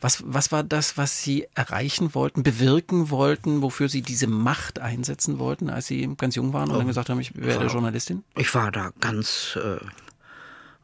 Was, 0.02 0.22
was 0.26 0.52
war 0.52 0.64
das, 0.64 0.98
was 0.98 1.24
Sie 1.24 1.48
erreichen 1.56 2.14
wollten, 2.14 2.44
bewirken 2.44 3.10
wollten, 3.10 3.62
wofür 3.62 3.88
Sie 3.88 4.02
diese 4.02 4.28
Macht 4.28 4.80
einsetzen 4.80 5.40
wollten, 5.40 5.70
als 5.70 5.88
Sie 5.88 6.14
ganz 6.18 6.36
jung 6.36 6.52
waren 6.52 6.70
und 6.70 6.76
oh. 6.76 6.80
dann 6.80 6.88
gesagt 6.88 7.10
haben, 7.10 7.22
ich 7.22 7.34
werde 7.38 7.68
Journalistin? 7.68 8.26
Ich 8.36 8.54
war 8.54 8.70
da 8.70 8.92
ganz 9.00 9.58
äh, 9.64 9.78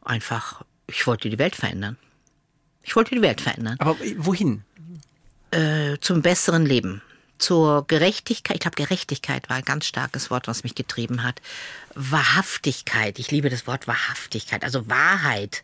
einfach, 0.02 0.62
ich 0.86 1.06
wollte 1.06 1.28
die 1.28 1.38
Welt 1.38 1.54
verändern. 1.54 1.98
Ich 2.82 2.96
wollte 2.96 3.14
die 3.14 3.22
Welt 3.22 3.40
verändern. 3.40 3.76
Aber 3.78 3.96
wohin? 4.16 4.62
Äh, 5.50 5.98
zum 6.00 6.22
besseren 6.22 6.66
Leben. 6.66 7.02
Zur 7.38 7.86
Gerechtigkeit. 7.86 8.56
Ich 8.56 8.60
glaube, 8.60 8.76
Gerechtigkeit 8.76 9.48
war 9.48 9.56
ein 9.56 9.64
ganz 9.64 9.86
starkes 9.86 10.30
Wort, 10.30 10.46
was 10.46 10.62
mich 10.62 10.74
getrieben 10.74 11.22
hat. 11.22 11.40
Wahrhaftigkeit. 11.94 13.18
Ich 13.18 13.30
liebe 13.30 13.48
das 13.50 13.66
Wort 13.66 13.86
Wahrhaftigkeit. 13.86 14.64
Also 14.64 14.88
Wahrheit. 14.88 15.62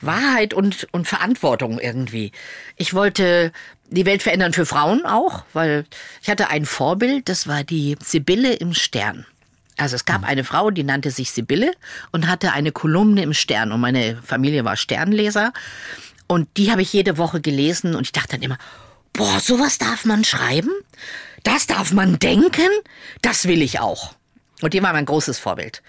Wahrheit 0.00 0.54
und, 0.54 0.88
und 0.92 1.06
Verantwortung 1.06 1.78
irgendwie. 1.78 2.32
Ich 2.76 2.94
wollte 2.94 3.52
die 3.90 4.06
Welt 4.06 4.22
verändern 4.22 4.52
für 4.52 4.66
Frauen 4.66 5.04
auch, 5.04 5.44
weil 5.52 5.84
ich 6.22 6.30
hatte 6.30 6.48
ein 6.48 6.64
Vorbild, 6.64 7.28
das 7.28 7.46
war 7.46 7.64
die 7.64 7.96
Sibylle 8.02 8.54
im 8.54 8.72
Stern. 8.72 9.26
Also 9.76 9.96
es 9.96 10.04
gab 10.04 10.24
eine 10.24 10.44
Frau, 10.44 10.70
die 10.70 10.84
nannte 10.84 11.10
sich 11.10 11.32
Sibylle 11.32 11.72
und 12.12 12.28
hatte 12.28 12.52
eine 12.52 12.70
Kolumne 12.70 13.22
im 13.22 13.32
Stern 13.32 13.72
und 13.72 13.80
meine 13.80 14.20
Familie 14.22 14.64
war 14.64 14.76
Sternleser 14.76 15.52
und 16.30 16.46
die 16.56 16.70
habe 16.70 16.80
ich 16.80 16.92
jede 16.92 17.18
Woche 17.18 17.40
gelesen 17.40 17.96
und 17.96 18.02
ich 18.02 18.12
dachte 18.12 18.36
dann 18.36 18.42
immer, 18.42 18.56
boah, 19.12 19.40
sowas 19.40 19.78
darf 19.78 20.04
man 20.04 20.22
schreiben? 20.22 20.70
Das 21.42 21.66
darf 21.66 21.90
man 21.92 22.20
denken? 22.20 22.68
Das 23.20 23.48
will 23.48 23.62
ich 23.62 23.80
auch. 23.80 24.14
Und 24.62 24.72
die 24.72 24.80
war 24.80 24.92
mein 24.92 25.06
großes 25.06 25.40
Vorbild. 25.40 25.82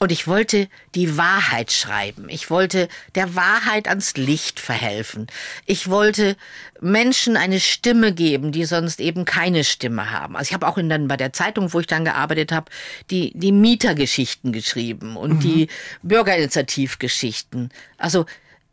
Und 0.00 0.10
ich 0.10 0.26
wollte 0.26 0.68
die 0.94 1.18
Wahrheit 1.18 1.70
schreiben. 1.70 2.30
Ich 2.30 2.48
wollte 2.48 2.88
der 3.14 3.34
Wahrheit 3.34 3.86
ans 3.86 4.16
Licht 4.16 4.58
verhelfen. 4.58 5.26
Ich 5.66 5.90
wollte 5.90 6.38
Menschen 6.80 7.36
eine 7.36 7.60
Stimme 7.60 8.14
geben, 8.14 8.52
die 8.52 8.64
sonst 8.64 9.00
eben 9.00 9.26
keine 9.26 9.64
Stimme 9.64 10.10
haben. 10.10 10.34
Also 10.34 10.48
ich 10.48 10.54
habe 10.54 10.66
auch 10.66 10.78
in 10.78 10.88
dann 10.88 11.08
bei 11.08 11.18
der 11.18 11.34
Zeitung, 11.34 11.74
wo 11.74 11.80
ich 11.80 11.86
dann 11.86 12.06
gearbeitet 12.06 12.52
habe, 12.52 12.72
die 13.10 13.32
die 13.34 13.52
Mietergeschichten 13.52 14.50
geschrieben 14.50 15.16
und 15.18 15.34
mhm. 15.34 15.40
die 15.40 15.68
Bürgerinitiativgeschichten. 16.02 17.68
Also 17.98 18.24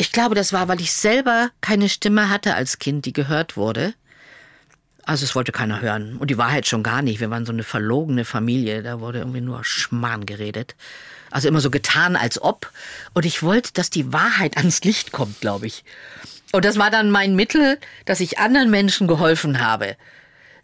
ich 0.01 0.11
glaube, 0.11 0.33
das 0.33 0.51
war, 0.51 0.67
weil 0.67 0.81
ich 0.81 0.93
selber 0.93 1.51
keine 1.61 1.87
Stimme 1.87 2.31
hatte 2.31 2.55
als 2.55 2.79
Kind, 2.79 3.05
die 3.05 3.13
gehört 3.13 3.55
wurde. 3.55 3.93
Also 5.03 5.25
es 5.25 5.35
wollte 5.35 5.51
keiner 5.51 5.79
hören. 5.79 6.17
Und 6.17 6.31
die 6.31 6.39
Wahrheit 6.39 6.65
schon 6.65 6.81
gar 6.81 7.03
nicht. 7.03 7.19
Wir 7.19 7.29
waren 7.29 7.45
so 7.45 7.51
eine 7.51 7.61
verlogene 7.61 8.25
Familie. 8.25 8.81
Da 8.81 8.99
wurde 8.99 9.19
irgendwie 9.19 9.41
nur 9.41 9.63
Schmarrn 9.63 10.25
geredet. 10.25 10.73
Also 11.29 11.47
immer 11.47 11.61
so 11.61 11.69
getan, 11.69 12.15
als 12.15 12.41
ob. 12.41 12.71
Und 13.13 13.27
ich 13.27 13.43
wollte, 13.43 13.73
dass 13.73 13.91
die 13.91 14.11
Wahrheit 14.11 14.57
ans 14.57 14.83
Licht 14.83 15.11
kommt, 15.11 15.39
glaube 15.39 15.67
ich. 15.67 15.83
Und 16.51 16.65
das 16.65 16.79
war 16.79 16.89
dann 16.89 17.11
mein 17.11 17.35
Mittel, 17.35 17.77
dass 18.05 18.21
ich 18.21 18.39
anderen 18.39 18.71
Menschen 18.71 19.07
geholfen 19.07 19.59
habe, 19.59 19.97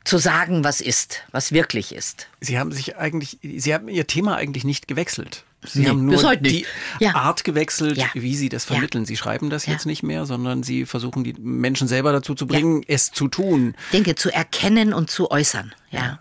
zu 0.04 0.18
sagen, 0.18 0.64
was 0.64 0.82
ist, 0.82 1.22
was 1.30 1.52
wirklich 1.52 1.94
ist. 1.94 2.28
Sie 2.42 2.58
haben 2.58 2.72
sich 2.72 2.98
eigentlich, 2.98 3.38
Sie 3.44 3.72
haben 3.72 3.88
Ihr 3.88 4.08
Thema 4.08 4.36
eigentlich 4.36 4.64
nicht 4.64 4.88
gewechselt. 4.88 5.44
Sie 5.66 5.82
nee, 5.82 5.88
haben 5.88 6.06
nur 6.06 6.36
die 6.36 6.66
ja. 7.00 7.16
Art 7.16 7.44
gewechselt, 7.44 7.98
ja. 7.98 8.08
wie 8.14 8.36
Sie 8.36 8.50
das 8.50 8.66
vermitteln. 8.66 9.04
Ja. 9.04 9.08
Sie 9.08 9.18
schreiben 9.18 9.50
das 9.50 9.66
jetzt 9.66 9.86
nicht 9.86 10.04
mehr, 10.04 10.26
sondern 10.26 10.64
Sie 10.64 10.86
versuchen 10.86 11.24
die 11.24 11.34
Menschen 11.34 11.88
selber 11.88 12.12
dazu 12.12 12.36
zu 12.36 12.46
bringen, 12.46 12.84
es 12.88 13.12
zu 13.12 13.28
tun. 13.28 13.76
Dinge 13.92 14.16
zu 14.16 14.32
erkennen 14.32 14.94
und 14.94 15.10
zu 15.10 15.32
äußern. 15.32 15.74
Ja. 15.90 16.20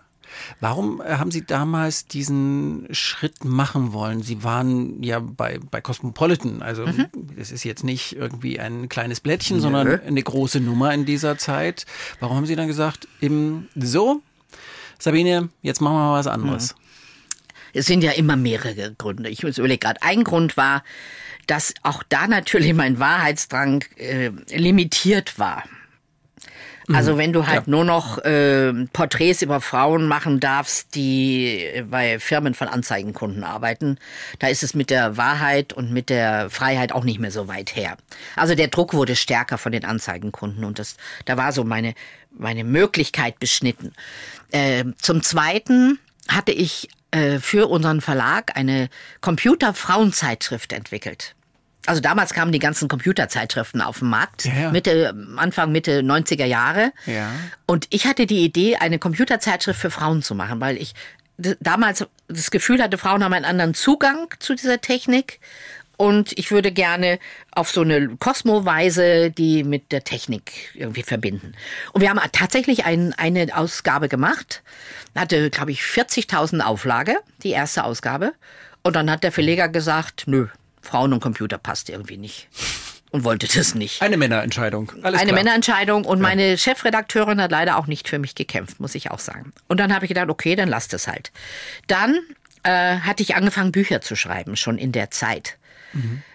Warum 0.59 1.01
äh, 1.01 1.17
haben 1.17 1.31
Sie 1.31 1.45
damals 1.45 2.05
diesen 2.05 2.87
Schritt 2.91 3.43
machen 3.43 3.93
wollen? 3.93 4.21
Sie 4.21 4.43
waren 4.43 5.01
ja 5.03 5.19
bei, 5.19 5.59
bei 5.71 5.81
Cosmopolitan, 5.81 6.61
also 6.61 6.85
mhm. 6.85 7.07
es 7.37 7.51
ist 7.51 7.63
jetzt 7.63 7.83
nicht 7.83 8.15
irgendwie 8.15 8.59
ein 8.59 8.89
kleines 8.89 9.19
Blättchen, 9.19 9.57
Nö. 9.57 9.61
sondern 9.61 10.01
eine 10.01 10.23
große 10.23 10.59
Nummer 10.59 10.93
in 10.93 11.05
dieser 11.05 11.37
Zeit. 11.37 11.85
Warum 12.19 12.37
haben 12.37 12.45
Sie 12.45 12.55
dann 12.55 12.67
gesagt, 12.67 13.07
eben 13.21 13.67
so, 13.75 14.21
Sabine, 14.99 15.49
jetzt 15.61 15.81
machen 15.81 15.95
wir 15.95 16.05
mal 16.11 16.19
was 16.19 16.27
anderes? 16.27 16.73
Mhm. 16.73 16.86
Es 17.77 17.85
sind 17.85 18.03
ja 18.03 18.11
immer 18.11 18.35
mehrere 18.35 18.93
Gründe. 18.93 19.29
Ich 19.29 19.43
überlege 19.43 19.79
gerade, 19.79 20.01
ein 20.01 20.23
Grund 20.23 20.57
war, 20.57 20.83
dass 21.47 21.73
auch 21.83 22.03
da 22.09 22.27
natürlich 22.27 22.73
mein 22.73 22.99
Wahrheitsdrang 22.99 23.83
äh, 23.97 24.31
limitiert 24.49 25.39
war. 25.39 25.63
Also 26.93 27.13
mhm. 27.13 27.17
wenn 27.17 27.33
du 27.33 27.47
halt 27.47 27.67
ja. 27.67 27.71
nur 27.71 27.83
noch 27.83 28.17
äh, 28.19 28.71
Porträts 28.93 29.41
über 29.41 29.59
Frauen 29.59 30.07
machen 30.07 30.39
darfst, 30.39 30.95
die 30.95 31.83
bei 31.89 32.17
Firmen 32.19 32.53
von 32.53 32.69
Anzeigenkunden 32.69 33.43
arbeiten, 33.43 33.97
da 34.39 34.47
ist 34.47 34.63
es 34.63 34.73
mit 34.73 34.89
der 34.89 35.17
Wahrheit 35.17 35.73
und 35.73 35.91
mit 35.91 36.09
der 36.09 36.49
Freiheit 36.49 36.93
auch 36.93 37.03
nicht 37.03 37.19
mehr 37.19 37.31
so 37.31 37.49
weit 37.49 37.75
her. 37.75 37.97
Also 38.37 38.55
der 38.55 38.69
Druck 38.69 38.93
wurde 38.93 39.17
stärker 39.17 39.57
von 39.57 39.73
den 39.73 39.83
Anzeigenkunden 39.83 40.63
und 40.63 40.79
das, 40.79 40.95
da 41.25 41.35
war 41.35 41.51
so 41.51 41.63
meine 41.63 41.93
meine 42.39 42.63
Möglichkeit 42.63 43.39
beschnitten. 43.39 43.93
Äh, 44.51 44.85
zum 45.01 45.23
Zweiten 45.23 45.99
hatte 46.27 46.51
ich 46.51 46.89
äh, 47.11 47.39
für 47.39 47.67
unseren 47.67 48.01
Verlag 48.01 48.55
eine 48.55 48.89
Computer-Frauenzeitschrift 49.21 50.73
entwickelt. 50.73 51.35
Also 51.85 52.01
damals 52.01 52.33
kamen 52.33 52.51
die 52.51 52.59
ganzen 52.59 52.89
Computerzeitschriften 52.89 53.81
auf 53.81 53.99
den 53.99 54.09
Markt, 54.09 54.43
ja, 54.43 54.53
ja. 54.53 54.71
Mitte, 54.71 55.15
Anfang, 55.37 55.71
Mitte 55.71 56.01
90er 56.01 56.43
Jahre. 56.45 56.91
Ja. 57.05 57.31
Und 57.65 57.87
ich 57.91 58.05
hatte 58.05 58.25
die 58.25 58.43
Idee, 58.43 58.75
eine 58.75 58.99
Computerzeitschrift 58.99 59.79
für 59.79 59.89
Frauen 59.89 60.21
zu 60.21 60.35
machen, 60.35 60.59
weil 60.59 60.75
ich 60.77 60.93
damals 61.37 62.05
das 62.27 62.51
Gefühl 62.51 62.81
hatte, 62.81 62.97
Frauen 62.97 63.23
haben 63.23 63.33
einen 63.33 63.45
anderen 63.45 63.73
Zugang 63.73 64.27
zu 64.39 64.53
dieser 64.55 64.81
Technik 64.81 65.39
und 65.97 66.37
ich 66.37 66.51
würde 66.51 66.71
gerne 66.71 67.19
auf 67.51 67.71
so 67.71 67.81
eine 67.81 68.07
Kosmo-Weise 68.17 69.31
die 69.31 69.63
mit 69.63 69.91
der 69.91 70.03
Technik 70.03 70.71
irgendwie 70.75 71.03
verbinden. 71.03 71.53
Und 71.91 72.01
wir 72.01 72.09
haben 72.09 72.19
tatsächlich 72.31 72.85
ein, 72.85 73.13
eine 73.17 73.57
Ausgabe 73.57 74.07
gemacht, 74.07 74.61
hatte, 75.15 75.49
glaube 75.49 75.71
ich, 75.71 75.81
40.000 75.81 76.61
Auflage, 76.61 77.17
die 77.43 77.49
erste 77.49 77.83
Ausgabe. 77.83 78.33
Und 78.83 78.95
dann 78.95 79.09
hat 79.09 79.23
der 79.23 79.31
Verleger 79.31 79.67
gesagt, 79.67 80.25
nö, 80.27 80.47
Frauen 80.81 81.13
und 81.13 81.19
Computer 81.19 81.57
passt 81.57 81.89
irgendwie 81.89 82.17
nicht. 82.17 82.47
Und 83.09 83.23
wollte 83.23 83.47
das 83.47 83.73
nicht. 83.73 84.01
Eine 84.01 84.17
Männerentscheidung. 84.17 84.91
Alles 85.01 85.21
Eine 85.21 85.31
klar. 85.31 85.43
Männerentscheidung 85.43 86.05
und 86.05 86.19
meine 86.19 86.57
Chefredakteurin 86.57 87.41
hat 87.41 87.51
leider 87.51 87.77
auch 87.77 87.87
nicht 87.87 88.07
für 88.09 88.19
mich 88.19 88.35
gekämpft, 88.35 88.79
muss 88.79 88.95
ich 88.95 89.09
auch 89.11 89.19
sagen. 89.19 89.53
Und 89.67 89.79
dann 89.79 89.93
habe 89.95 90.05
ich 90.05 90.09
gedacht, 90.09 90.29
okay, 90.29 90.55
dann 90.55 90.67
lasst 90.67 90.93
es 90.93 91.07
halt. 91.07 91.31
Dann 91.87 92.19
äh, 92.63 92.97
hatte 92.97 93.23
ich 93.23 93.35
angefangen, 93.35 93.71
Bücher 93.71 94.01
zu 94.01 94.15
schreiben, 94.15 94.57
schon 94.57 94.77
in 94.77 94.91
der 94.91 95.09
Zeit. 95.09 95.57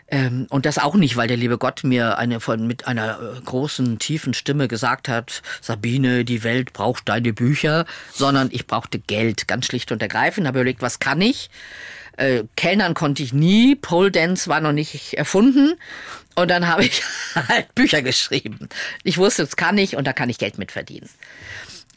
Ähm, 0.09 0.47
und 0.51 0.67
das 0.67 0.79
auch 0.79 0.95
nicht, 0.95 1.17
weil 1.17 1.27
der 1.27 1.39
liebe 1.39 1.57
Gott 1.57 1.85
mir 1.85 2.19
eine 2.19 2.39
von 2.39 2.67
mit 2.67 2.87
einer 2.87 3.19
äh, 3.19 3.41
großen 3.41 3.99
tiefen 3.99 4.35
Stimme 4.35 4.69
gesagt 4.69 5.09
hat, 5.09 5.43
Sabine, 5.63 6.25
die 6.25 6.45
Welt 6.45 6.75
braucht 6.75 7.09
deine 7.09 7.33
Bücher, 7.33 7.87
sondern 8.13 8.51
ich 8.53 8.67
brauchte 8.67 8.99
Geld, 8.99 9.49
ganz 9.49 9.67
schlicht 9.67 9.91
und 9.91 10.03
ergreifend. 10.03 10.47
Habe 10.47 10.59
überlegt, 10.61 10.83
was 10.83 10.99
kann 10.99 11.21
ich? 11.23 11.49
Äh, 12.19 12.45
Kellnern 12.57 12.93
konnte 12.93 13.23
ich 13.23 13.33
nie, 13.33 13.75
Pole 13.75 14.11
Dance 14.11 14.51
war 14.51 14.61
noch 14.61 14.73
nicht 14.73 15.15
erfunden. 15.15 15.75
Und 16.35 16.51
dann 16.51 16.69
habe 16.69 16.85
ich 16.85 17.03
halt 17.49 17.75
Bücher 17.75 18.03
geschrieben. 18.03 18.69
Ich 19.05 19.17
wusste, 19.17 19.43
das 19.43 19.57
kann 19.57 19.79
ich 19.79 19.97
und 19.97 20.07
da 20.07 20.13
kann 20.13 20.29
ich 20.29 20.39
Geld 20.39 20.59
mit 20.59 20.73
verdienen. 20.73 21.09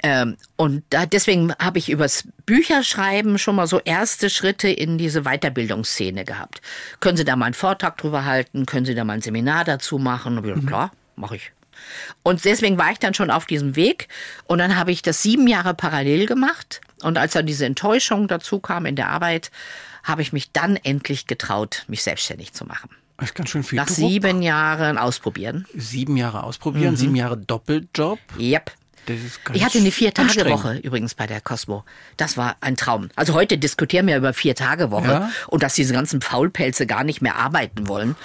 Ähm, 0.08 0.38
und 0.56 0.84
da, 0.92 1.08
deswegen 1.08 1.52
habe 1.56 1.80
ich 1.80 1.90
übers 1.90 2.28
Bücherschreiben 2.46 3.40
schon 3.40 3.56
mal 3.56 3.66
so 3.66 3.80
erste 3.80 4.30
Schritte 4.30 4.70
in 4.70 5.00
diese 5.00 5.24
Weiterbildungsszene 5.24 6.26
gehabt. 6.26 6.62
Können 7.00 7.18
Sie 7.18 7.26
da 7.26 7.36
mal 7.36 7.46
einen 7.46 7.54
Vortrag 7.56 7.98
drüber 7.98 8.24
halten? 8.24 8.68
Können 8.68 8.86
Sie 8.86 8.94
da 8.94 9.04
mal 9.04 9.14
ein 9.14 9.22
Seminar 9.22 9.64
dazu 9.64 9.98
machen? 9.98 10.38
Und 10.38 10.46
ich, 10.48 10.56
Mhm. 10.56 10.68
Klar, 10.68 10.92
mache 11.16 11.38
ich. 11.38 11.52
Und 12.22 12.46
deswegen 12.46 12.78
war 12.78 12.92
ich 12.92 13.00
dann 13.00 13.16
schon 13.16 13.32
auf 13.32 13.46
diesem 13.48 13.76
Weg. 13.76 14.08
Und 14.46 14.60
dann 14.60 14.76
habe 14.76 14.92
ich 14.92 15.02
das 15.02 15.24
sieben 15.24 15.48
Jahre 15.48 15.74
parallel 15.74 16.28
gemacht. 16.28 16.82
Und 17.02 17.18
als 17.18 17.34
dann 17.34 17.48
diese 17.48 17.66
Enttäuschung 17.66 18.28
dazu 18.28 18.60
kam 18.60 18.86
in 18.86 18.96
der 18.96 19.10
Arbeit, 19.10 19.50
habe 20.04 20.22
ich 20.22 20.32
mich 20.34 20.52
dann 20.52 20.76
endlich 20.76 21.26
getraut, 21.26 21.84
mich 21.88 22.04
selbstständig 22.04 22.54
zu 22.54 22.64
machen. 22.66 22.92
Das 23.18 23.30
ist 23.30 23.36
ganz 23.36 23.50
schön 23.50 23.64
viel 23.64 23.78
Nach 23.78 23.88
Druck. 23.88 23.96
sieben 23.96 24.42
Jahren 24.44 25.00
ausprobieren. 25.00 25.66
Sieben 25.74 26.16
Jahre 26.16 26.44
ausprobieren, 26.44 26.96
sieben 26.96 27.16
Jahre 27.16 27.38
Doppeljob. 27.38 28.20
Yep. 28.38 28.72
Ich 29.54 29.64
hatte 29.66 29.78
eine. 29.80 29.92
Vier-Tage-Woche 29.92 30.78
übrigens 30.78 31.14
bei 31.16 31.28
der 31.28 31.42
Cosmo. 31.42 31.84
Das 32.18 32.38
war 32.38 32.56
ein 32.62 32.76
Traum. 32.76 33.10
Also 33.16 33.34
heute 33.34 33.58
diskutieren 33.58 34.08
wir 34.08 34.18
über 34.18 34.34
Vier-Tage-Woche 34.34 35.08
Ja? 35.08 35.32
und 35.48 35.64
dass 35.64 35.74
diese 35.76 35.94
ganzen 35.94 36.22
Faulpelze 36.22 36.86
gar 36.88 37.04
nicht 37.04 37.22
mehr 37.22 37.36
arbeiten 37.36 37.88
wollen. 37.88 38.16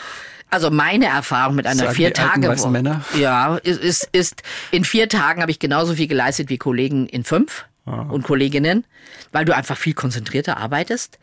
Also 0.51 0.71
meine 0.71 1.07
Erfahrung 1.07 1.55
mit 1.55 1.67
einer 1.67 1.91
Vier-Tage-Woche. 1.95 3.01
Ja, 3.19 3.57
ist, 3.57 3.81
ist, 3.81 4.09
ist, 4.13 4.43
in 4.73 4.85
vier 4.85 5.09
Tagen 5.09 5.43
habe 5.43 5.51
ich 5.53 5.59
genauso 5.61 5.95
viel 5.95 6.09
geleistet 6.09 6.49
wie 6.49 6.59
Kollegen 6.59 7.07
in 7.07 7.25
fünf 7.25 7.67
Ah. 7.87 8.03
und 8.03 8.25
Kolleginnen, 8.25 8.85
weil 9.33 9.47
du 9.47 9.55
einfach 9.57 9.77
viel 9.77 9.95
konzentrierter 9.95 10.59
arbeitest. 10.59 11.19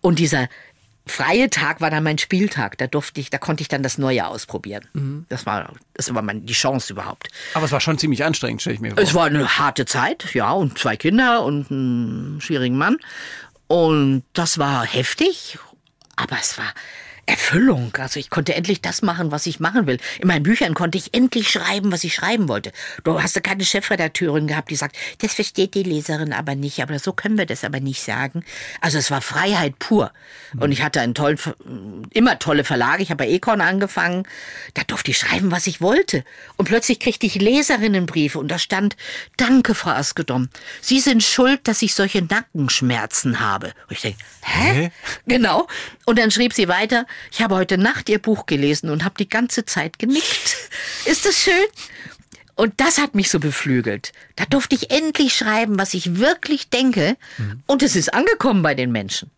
Und 0.00 0.18
dieser 0.18 0.48
freie 1.06 1.50
Tag 1.50 1.80
war 1.80 1.90
dann 1.90 2.04
mein 2.04 2.18
Spieltag. 2.18 2.78
Da 2.78 2.86
durfte 2.86 3.20
ich, 3.20 3.30
da 3.30 3.38
konnte 3.38 3.62
ich 3.62 3.68
dann 3.68 3.82
das 3.82 3.98
Neue 3.98 4.26
ausprobieren. 4.26 4.86
Mhm. 4.92 5.26
Das 5.28 5.46
war, 5.46 5.72
das 5.94 6.14
war 6.14 6.22
mein, 6.22 6.46
die 6.46 6.52
Chance 6.52 6.92
überhaupt. 6.92 7.28
Aber 7.54 7.64
es 7.64 7.72
war 7.72 7.80
schon 7.80 7.98
ziemlich 7.98 8.24
anstrengend, 8.24 8.60
stelle 8.60 8.74
ich 8.74 8.80
mir 8.80 8.90
vor. 8.92 8.98
Es 8.98 9.14
war 9.14 9.26
eine 9.26 9.58
harte 9.58 9.84
Zeit, 9.86 10.34
ja, 10.34 10.52
und 10.52 10.78
zwei 10.78 10.96
Kinder 10.96 11.42
und 11.44 11.70
einen 11.70 12.40
schwierigen 12.40 12.76
Mann. 12.76 12.96
Und 13.66 14.24
das 14.32 14.58
war 14.58 14.84
heftig, 14.84 15.58
aber 16.16 16.36
es 16.40 16.58
war 16.58 16.72
Erfüllung. 17.30 17.92
Also 17.98 18.18
ich 18.18 18.28
konnte 18.28 18.54
endlich 18.54 18.82
das 18.82 19.02
machen, 19.02 19.30
was 19.30 19.46
ich 19.46 19.60
machen 19.60 19.86
will. 19.86 19.98
In 20.18 20.28
meinen 20.28 20.42
Büchern 20.42 20.74
konnte 20.74 20.98
ich 20.98 21.14
endlich 21.14 21.48
schreiben, 21.48 21.92
was 21.92 22.04
ich 22.04 22.14
schreiben 22.14 22.48
wollte. 22.48 22.72
Du 23.04 23.22
hast 23.22 23.36
ja 23.36 23.40
keine 23.40 23.64
Chefredakteurin 23.64 24.46
gehabt, 24.46 24.70
die 24.70 24.76
sagt, 24.76 24.96
das 25.18 25.34
versteht 25.34 25.74
die 25.74 25.82
Leserin 25.82 26.32
aber 26.32 26.54
nicht, 26.54 26.82
aber 26.82 26.98
so 26.98 27.12
können 27.12 27.38
wir 27.38 27.46
das 27.46 27.64
aber 27.64 27.80
nicht 27.80 28.02
sagen. 28.02 28.44
Also 28.80 28.98
es 28.98 29.10
war 29.10 29.20
Freiheit 29.20 29.78
pur. 29.78 30.12
Und 30.58 30.72
ich 30.72 30.82
hatte 30.82 31.00
einen 31.00 31.14
tollen, 31.14 31.38
immer 32.12 32.38
tolle 32.38 32.64
Verlage. 32.64 33.02
Ich 33.02 33.10
habe 33.10 33.24
bei 33.24 33.30
Econ 33.30 33.60
angefangen. 33.60 34.26
Da 34.74 34.82
durfte 34.82 35.12
ich 35.12 35.18
schreiben, 35.18 35.50
was 35.52 35.66
ich 35.66 35.80
wollte. 35.80 36.24
Und 36.56 36.66
plötzlich 36.66 36.98
kriegte 36.98 37.26
ich 37.26 37.36
Leserinnenbriefe 37.36 38.38
und 38.38 38.48
da 38.48 38.58
stand, 38.58 38.96
danke, 39.36 39.74
Frau 39.74 39.90
Askedom. 39.90 40.48
Sie 40.80 41.00
sind 41.00 41.22
schuld, 41.22 41.60
dass 41.68 41.82
ich 41.82 41.94
solche 41.94 42.22
Nackenschmerzen 42.22 43.40
habe. 43.40 43.68
Und 43.88 43.92
ich 43.92 44.00
denke, 44.00 44.18
hä? 44.42 44.72
Hä? 44.72 44.90
Genau. 45.26 45.68
Und 46.06 46.18
dann 46.18 46.30
schrieb 46.30 46.52
sie 46.52 46.68
weiter, 46.68 47.06
ich 47.30 47.42
habe 47.42 47.54
heute 47.54 47.78
Nacht 47.78 48.08
Ihr 48.08 48.18
Buch 48.18 48.46
gelesen 48.46 48.90
und 48.90 49.04
habe 49.04 49.14
die 49.18 49.28
ganze 49.28 49.64
Zeit 49.64 49.98
genickt. 49.98 50.56
Ist 51.04 51.26
das 51.26 51.36
schön? 51.36 51.54
Und 52.54 52.74
das 52.76 52.98
hat 52.98 53.14
mich 53.14 53.30
so 53.30 53.40
beflügelt. 53.40 54.12
Da 54.36 54.44
durfte 54.44 54.74
ich 54.74 54.90
endlich 54.90 55.34
schreiben, 55.34 55.78
was 55.78 55.94
ich 55.94 56.18
wirklich 56.18 56.68
denke. 56.68 57.16
Und 57.66 57.82
es 57.82 57.96
ist 57.96 58.12
angekommen 58.12 58.62
bei 58.62 58.74
den 58.74 58.92
Menschen. 58.92 59.30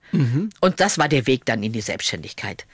Und 0.61 0.81
das 0.81 0.99
war 0.99 1.09
der 1.09 1.27
Weg 1.27 1.45
dann 1.45 1.63
in 1.63 1.73
die 1.73 1.81
Selbstständigkeit. 1.81 2.67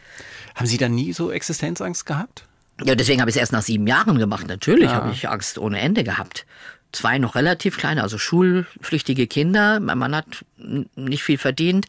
Haben 0.54 0.66
Sie 0.66 0.78
da 0.78 0.88
nie 0.88 1.12
so 1.12 1.30
Existenzangst 1.30 2.06
gehabt? 2.06 2.44
Ja, 2.82 2.94
deswegen 2.94 3.20
habe 3.20 3.30
ich 3.30 3.36
es 3.36 3.40
erst 3.40 3.52
nach 3.52 3.62
sieben 3.62 3.86
Jahren 3.86 4.18
gemacht. 4.18 4.46
Natürlich 4.48 4.88
habe 4.88 5.11
ich 5.12 5.28
Angst 5.28 5.59
ohne 5.59 5.80
Ende 5.80 6.02
gehabt. 6.02 6.46
Zwei 6.91 7.18
noch 7.18 7.34
relativ 7.34 7.76
kleine, 7.76 8.03
also 8.03 8.16
schulpflichtige 8.16 9.26
Kinder. 9.26 9.78
Mein 9.78 9.99
Mann 9.99 10.16
hat 10.16 10.45
nicht 10.57 11.22
viel 11.22 11.36
verdient. 11.36 11.86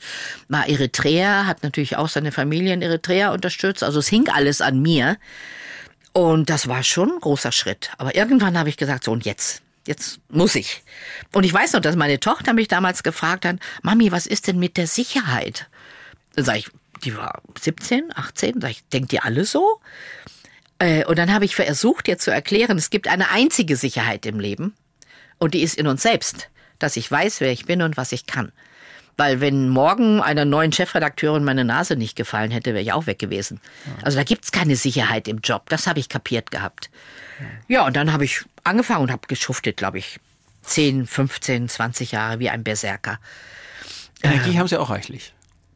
War 0.49 0.67
Eritreer, 0.67 1.47
hat 1.47 1.63
natürlich 1.63 1.95
auch 1.95 2.09
seine 2.09 2.33
Familie 2.33 2.73
in 2.73 2.81
Eritrea 2.81 3.31
unterstützt. 3.31 3.81
Also 3.81 3.99
es 3.99 4.09
hing 4.09 4.27
alles 4.27 4.59
an 4.59 4.81
mir. 4.81 5.17
Und 6.11 6.49
das 6.49 6.67
war 6.67 6.83
schon 6.83 7.11
ein 7.13 7.19
großer 7.21 7.53
Schritt. 7.53 7.91
Aber 7.97 8.13
irgendwann 8.13 8.57
habe 8.57 8.67
ich 8.67 8.75
gesagt, 8.75 9.05
so 9.05 9.13
und 9.13 9.23
jetzt, 9.23 9.61
jetzt 9.87 10.19
muss 10.27 10.55
ich. 10.55 10.83
Und 11.31 11.45
ich 11.45 11.53
weiß 11.53 11.73
noch, 11.73 11.81
dass 11.81 11.95
meine 11.95 12.19
Tochter 12.19 12.51
mich 12.53 12.67
damals 12.67 13.01
gefragt 13.01 13.45
hat, 13.45 13.55
Mami, 13.83 14.11
was 14.11 14.27
ist 14.27 14.47
denn 14.47 14.59
mit 14.59 14.75
der 14.75 14.87
Sicherheit? 14.87 15.67
Dann 16.35 16.43
sage 16.43 16.59
ich, 16.59 16.69
die 17.05 17.15
war 17.15 17.41
17, 17.57 18.11
18, 18.13 18.59
sag 18.59 18.71
ich, 18.71 18.83
denkt 18.89 19.13
ihr 19.13 19.23
alle 19.23 19.45
so? 19.45 19.79
Äh, 20.79 21.05
Und 21.05 21.17
dann 21.17 21.33
habe 21.33 21.45
ich 21.45 21.55
versucht, 21.55 22.09
ihr 22.09 22.17
zu 22.17 22.31
erklären, 22.31 22.77
es 22.77 22.89
gibt 22.89 23.07
eine 23.07 23.29
einzige 23.31 23.77
Sicherheit 23.77 24.25
im 24.25 24.41
Leben 24.41 24.73
und 25.39 25.53
die 25.53 25.61
ist 25.61 25.75
in 25.75 25.87
uns 25.87 26.03
selbst, 26.03 26.49
dass 26.77 26.97
ich 26.97 27.09
weiß, 27.09 27.41
wer 27.41 27.51
ich 27.51 27.65
bin 27.65 27.81
und 27.81 27.97
was 27.97 28.11
ich 28.11 28.25
kann. 28.25 28.51
Weil 29.17 29.41
wenn 29.41 29.67
morgen 29.67 30.21
einer 30.21 30.45
neuen 30.45 30.71
Chefredakteurin 30.71 31.43
meine 31.43 31.65
Nase 31.65 31.97
nicht 31.97 32.15
gefallen 32.15 32.51
hätte, 32.51 32.73
wäre 32.73 32.81
ich 32.81 32.93
auch 32.93 33.05
weg 33.05 33.19
gewesen. 33.19 33.59
Also 34.01 34.17
da 34.17 34.23
gibt's 34.23 34.53
keine 34.53 34.77
Sicherheit 34.77 35.27
im 35.27 35.39
Job. 35.39 35.67
Das 35.67 35.87
habe 35.87 35.99
ich 35.99 36.07
kapiert 36.07 36.51
gehabt. 36.51 36.89
Ja, 37.67 37.85
und 37.85 37.97
dann 37.97 38.13
habe 38.13 38.23
ich 38.23 38.45
angefangen 38.63 39.03
und 39.03 39.11
habe 39.11 39.27
geschuftet, 39.27 39.75
glaube 39.75 39.97
ich, 39.97 40.21
10, 40.63 41.05
15, 41.05 41.67
20 41.67 42.13
Jahre 42.13 42.39
wie 42.39 42.49
ein 42.49 42.63
Berserker. 42.63 43.19
Energie 44.23 44.57
haben 44.57 44.67
Sie 44.67 44.79
auch 44.79 44.89
reichlich. 44.89 45.33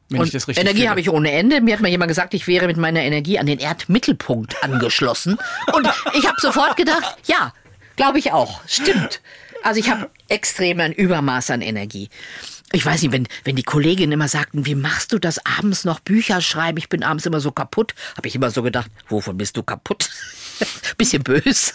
Wenn 0.09 0.21
ich 0.21 0.27
Und 0.27 0.33
das 0.35 0.47
richtig 0.47 0.63
Energie 0.63 0.87
habe 0.87 1.01
ich 1.01 1.09
ohne 1.09 1.31
Ende. 1.31 1.59
Mir 1.59 1.73
hat 1.73 1.81
mal 1.81 1.89
jemand 1.89 2.09
gesagt, 2.09 2.33
ich 2.33 2.47
wäre 2.47 2.67
mit 2.67 2.77
meiner 2.77 3.01
Energie 3.01 3.39
an 3.39 3.45
den 3.45 3.59
Erdmittelpunkt 3.59 4.63
angeschlossen. 4.63 5.37
Und 5.73 5.89
ich 6.13 6.25
habe 6.27 6.37
sofort 6.39 6.77
gedacht, 6.77 7.17
ja, 7.25 7.53
glaube 7.95 8.19
ich 8.19 8.31
auch. 8.31 8.61
Stimmt. 8.67 9.21
Also 9.63 9.79
ich 9.79 9.89
habe 9.89 10.09
extrem 10.29 10.79
ein 10.79 10.93
Übermaß 10.93 11.49
an 11.49 11.61
Energie. 11.61 12.09
Ich 12.75 12.83
weiß 12.85 13.03
nicht, 13.03 13.11
wenn, 13.11 13.27
wenn 13.43 13.55
die 13.55 13.63
Kolleginnen 13.63 14.13
immer 14.13 14.27
sagten, 14.27 14.65
wie 14.65 14.73
machst 14.73 15.13
du 15.13 15.19
das 15.19 15.39
abends 15.45 15.85
noch 15.85 15.99
Bücher 15.99 16.41
schreiben? 16.41 16.79
Ich 16.79 16.89
bin 16.89 17.03
abends 17.03 17.25
immer 17.27 17.39
so 17.39 17.51
kaputt. 17.51 17.93
Habe 18.17 18.27
ich 18.27 18.33
immer 18.35 18.49
so 18.49 18.63
gedacht, 18.63 18.89
wovon 19.09 19.37
bist 19.37 19.57
du 19.57 19.63
kaputt? 19.63 20.09
Bisschen 20.97 21.21
bös. 21.21 21.73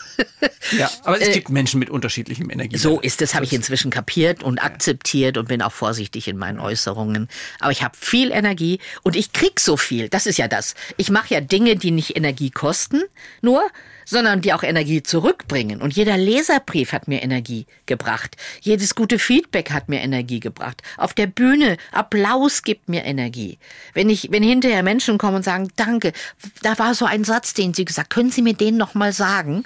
Ja, 0.77 0.91
aber 1.05 1.21
es 1.21 1.33
gibt 1.33 1.51
Menschen 1.51 1.79
mit 1.79 1.89
unterschiedlichem 1.89 2.51
Energie. 2.51 2.75
Äh, 2.75 2.79
So 2.79 3.01
ist 3.01 3.23
es, 3.23 3.35
habe 3.35 3.45
ich 3.45 3.53
inzwischen 3.53 3.93
kapiert 3.93 4.43
und 4.43 4.59
akzeptiert 4.59 5.37
und 5.37 5.49
bin 5.49 5.63
auch 5.63 5.73
vorsichtig 5.73 6.27
in 6.27 6.37
meinen 6.37 6.59
Äußerungen. 6.59 7.29
Aber 7.61 7.71
ich 7.71 7.83
habe 7.85 7.97
viel 7.97 8.33
Energie 8.33 8.81
und 9.05 9.15
ich 9.15 9.33
krieg 9.33 9.61
so 9.61 9.77
viel. 9.77 10.09
Das 10.09 10.27
ist 10.27 10.37
ja 10.37 10.49
das. 10.49 10.75
Ich 10.97 11.11
mache 11.11 11.33
ja 11.33 11.41
Dinge, 11.41 11.77
die 11.77 11.93
nicht 11.93 12.17
Energie 12.17 12.51
kosten, 12.51 13.03
nur, 13.41 13.63
sondern 14.09 14.41
die 14.41 14.55
auch 14.55 14.63
Energie 14.63 15.03
zurückbringen. 15.03 15.83
Und 15.83 15.95
jeder 15.95 16.17
Leserbrief 16.17 16.93
hat 16.93 17.09
mir 17.09 17.23
Energie 17.23 17.67
gebracht. 17.85 18.37
Jedes 18.63 18.95
gute 18.95 19.19
Feedback 19.19 19.71
hat 19.71 19.91
mir 19.91 20.01
Energie 20.01 20.41
gebracht. 20.41 20.83
Auf 20.97 21.13
der 21.13 21.27
Bühne 21.27 21.77
Applaus 21.93 22.63
gibt 22.63 22.89
mir 22.89 23.05
Energie. 23.05 23.59
Wenn 23.93 24.09
ich, 24.09 24.29
wenn 24.31 24.43
hinterher 24.43 24.83
Menschen 24.83 25.19
kommen 25.19 25.37
und 25.37 25.45
sagen, 25.45 25.69
danke, 25.77 26.15
da 26.63 26.79
war 26.79 26.95
so 26.95 27.05
ein 27.05 27.25
Satz, 27.25 27.53
den 27.53 27.75
Sie 27.75 27.85
gesagt, 27.85 28.09
können 28.09 28.31
Sie 28.31 28.41
mir 28.41 28.55
den 28.55 28.79
noch 28.79 28.95
mal 28.95 29.13
sagen? 29.13 29.65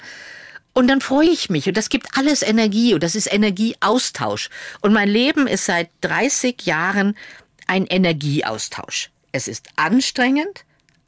Und 0.72 0.88
dann 0.88 1.00
freue 1.00 1.28
ich 1.28 1.48
mich. 1.48 1.68
Und 1.68 1.76
das 1.76 1.88
gibt 1.88 2.08
alles 2.16 2.42
Energie. 2.42 2.94
Und 2.94 3.04
das 3.04 3.14
ist 3.14 3.32
Energieaustausch. 3.32 4.50
Und 4.80 4.92
mein 4.92 5.08
Leben 5.08 5.46
ist 5.46 5.66
seit 5.66 5.88
30 6.00 6.62
Jahren 6.66 7.16
ein 7.68 7.86
Energieaustausch. 7.86 9.10
Es 9.30 9.46
ist 9.46 9.68
anstrengend, 9.76 10.64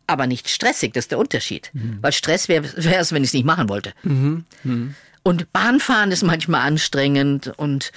aber 0.07 0.27
nicht 0.27 0.49
stressig. 0.49 0.93
Das 0.93 1.05
ist 1.05 1.11
der 1.11 1.19
Unterschied. 1.19 1.71
Weil 2.01 2.13
Stress 2.13 2.49
wäre 2.49 2.65
es, 2.77 3.13
wenn 3.13 3.23
ich 3.23 3.31
es 3.31 3.35
nicht 3.35 3.47
machen 3.47 3.69
wollte. 3.69 3.93
Und 5.23 5.53
Bahnfahren 5.53 6.13
ist 6.13 6.23
manchmal 6.23 6.63
anstrengend 6.67 7.53
und 7.57 7.93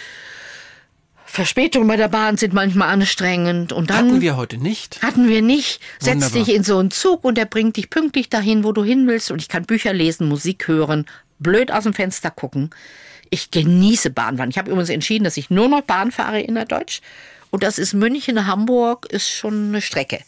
Verspätungen 1.25 1.87
bei 1.89 1.97
der 1.97 2.07
Bahn 2.07 2.37
sind 2.37 2.53
manchmal 2.53 2.89
anstrengend 2.89 3.73
und 3.73 3.89
dann 3.89 3.97
Hatten 4.07 4.21
wir 4.21 4.37
heute 4.37 4.57
nicht. 4.57 5.01
hatten 5.01 5.27
wir 5.27 5.41
nicht. 5.41 5.81
Setz 5.99 6.15
Wunderbar. 6.15 6.43
dich 6.45 6.55
in 6.55 6.63
so 6.63 6.77
einen 6.79 6.89
Zug 6.89 7.25
und 7.25 7.37
der 7.37 7.45
bringt 7.45 7.75
dich 7.75 7.89
pünktlich 7.89 8.29
dahin, 8.29 8.63
wo 8.63 8.71
du 8.71 8.83
hin 8.83 9.07
willst 9.07 9.29
und 9.29 9.41
ich 9.41 9.49
kann 9.49 9.65
Bücher 9.65 9.91
lesen, 9.91 10.29
Musik 10.29 10.67
hören, 10.69 11.05
blöd 11.39 11.69
aus 11.71 11.83
dem 11.83 11.93
Fenster 11.93 12.31
gucken. 12.31 12.69
Ich 13.29 13.51
genieße 13.51 14.09
Bahnfahren. 14.09 14.49
Ich 14.49 14.57
habe 14.57 14.71
übrigens 14.71 14.89
entschieden, 14.89 15.25
dass 15.25 15.35
ich 15.35 15.49
nur 15.49 15.67
noch 15.67 15.81
Bahn 15.81 16.11
fahre 16.11 16.39
innerdeutsch 16.39 17.01
und 17.51 17.61
das 17.61 17.77
ist 17.77 17.93
München, 17.93 18.47
Hamburg, 18.47 19.05
ist 19.11 19.29
schon 19.29 19.67
eine 19.67 19.81
Strecke. 19.81 20.19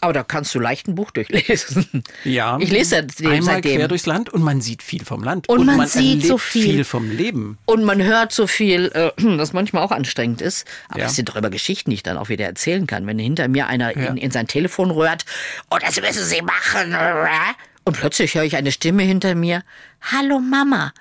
Aber 0.00 0.12
da 0.12 0.22
kannst 0.22 0.54
du 0.54 0.60
leicht 0.60 0.86
ein 0.88 0.94
Buch 0.94 1.10
durchlesen. 1.10 1.86
Mhm. 1.92 2.02
Ja. 2.24 2.58
Ich 2.60 2.70
lese 2.70 2.96
ja 2.96 3.02
dem 3.02 3.26
Einmal 3.26 3.42
seitdem. 3.56 3.76
quer 3.76 3.88
durchs 3.88 4.06
Land 4.06 4.30
und 4.30 4.42
man 4.42 4.60
sieht 4.60 4.82
viel 4.82 5.04
vom 5.04 5.22
Land. 5.24 5.48
Und 5.48 5.66
man 5.66 5.76
man 5.76 5.86
sieht 5.88 6.24
so 6.24 6.38
viel. 6.38 6.62
viel 6.62 6.84
vom 6.84 7.10
Leben. 7.10 7.58
Und 7.66 7.84
man 7.84 8.02
hört 8.02 8.32
so 8.32 8.46
viel, 8.46 8.86
äh, 8.94 9.10
das 9.36 9.52
manchmal 9.52 9.82
auch 9.82 9.90
anstrengend 9.92 10.40
ist. 10.40 10.66
Aber 10.88 11.00
Ja. 11.00 11.06
es 11.06 11.16
sind 11.16 11.28
doch 11.28 11.36
immer 11.36 11.50
Geschichten, 11.50 11.90
die 11.90 11.94
ich 11.96 12.02
dann 12.02 12.16
auch 12.16 12.28
wieder 12.28 12.44
erzählen 12.46 12.86
kann. 12.86 13.06
Wenn 13.06 13.18
hinter 13.18 13.48
mir 13.48 13.66
einer 13.66 13.96
Ja. 13.96 14.06
in, 14.08 14.16
in 14.16 14.30
sein 14.30 14.46
Telefon 14.46 14.90
rührt, 14.90 15.24
oh, 15.70 15.78
das 15.80 16.00
müssen 16.00 16.24
Sie 16.24 16.42
machen. 16.42 16.94
Und 17.84 17.96
plötzlich 17.96 18.34
höre 18.34 18.44
ich 18.44 18.56
eine 18.56 18.72
Stimme 18.72 19.02
hinter 19.02 19.34
mir, 19.34 19.62
Hallo 20.12 20.38
Mama. 20.38 20.92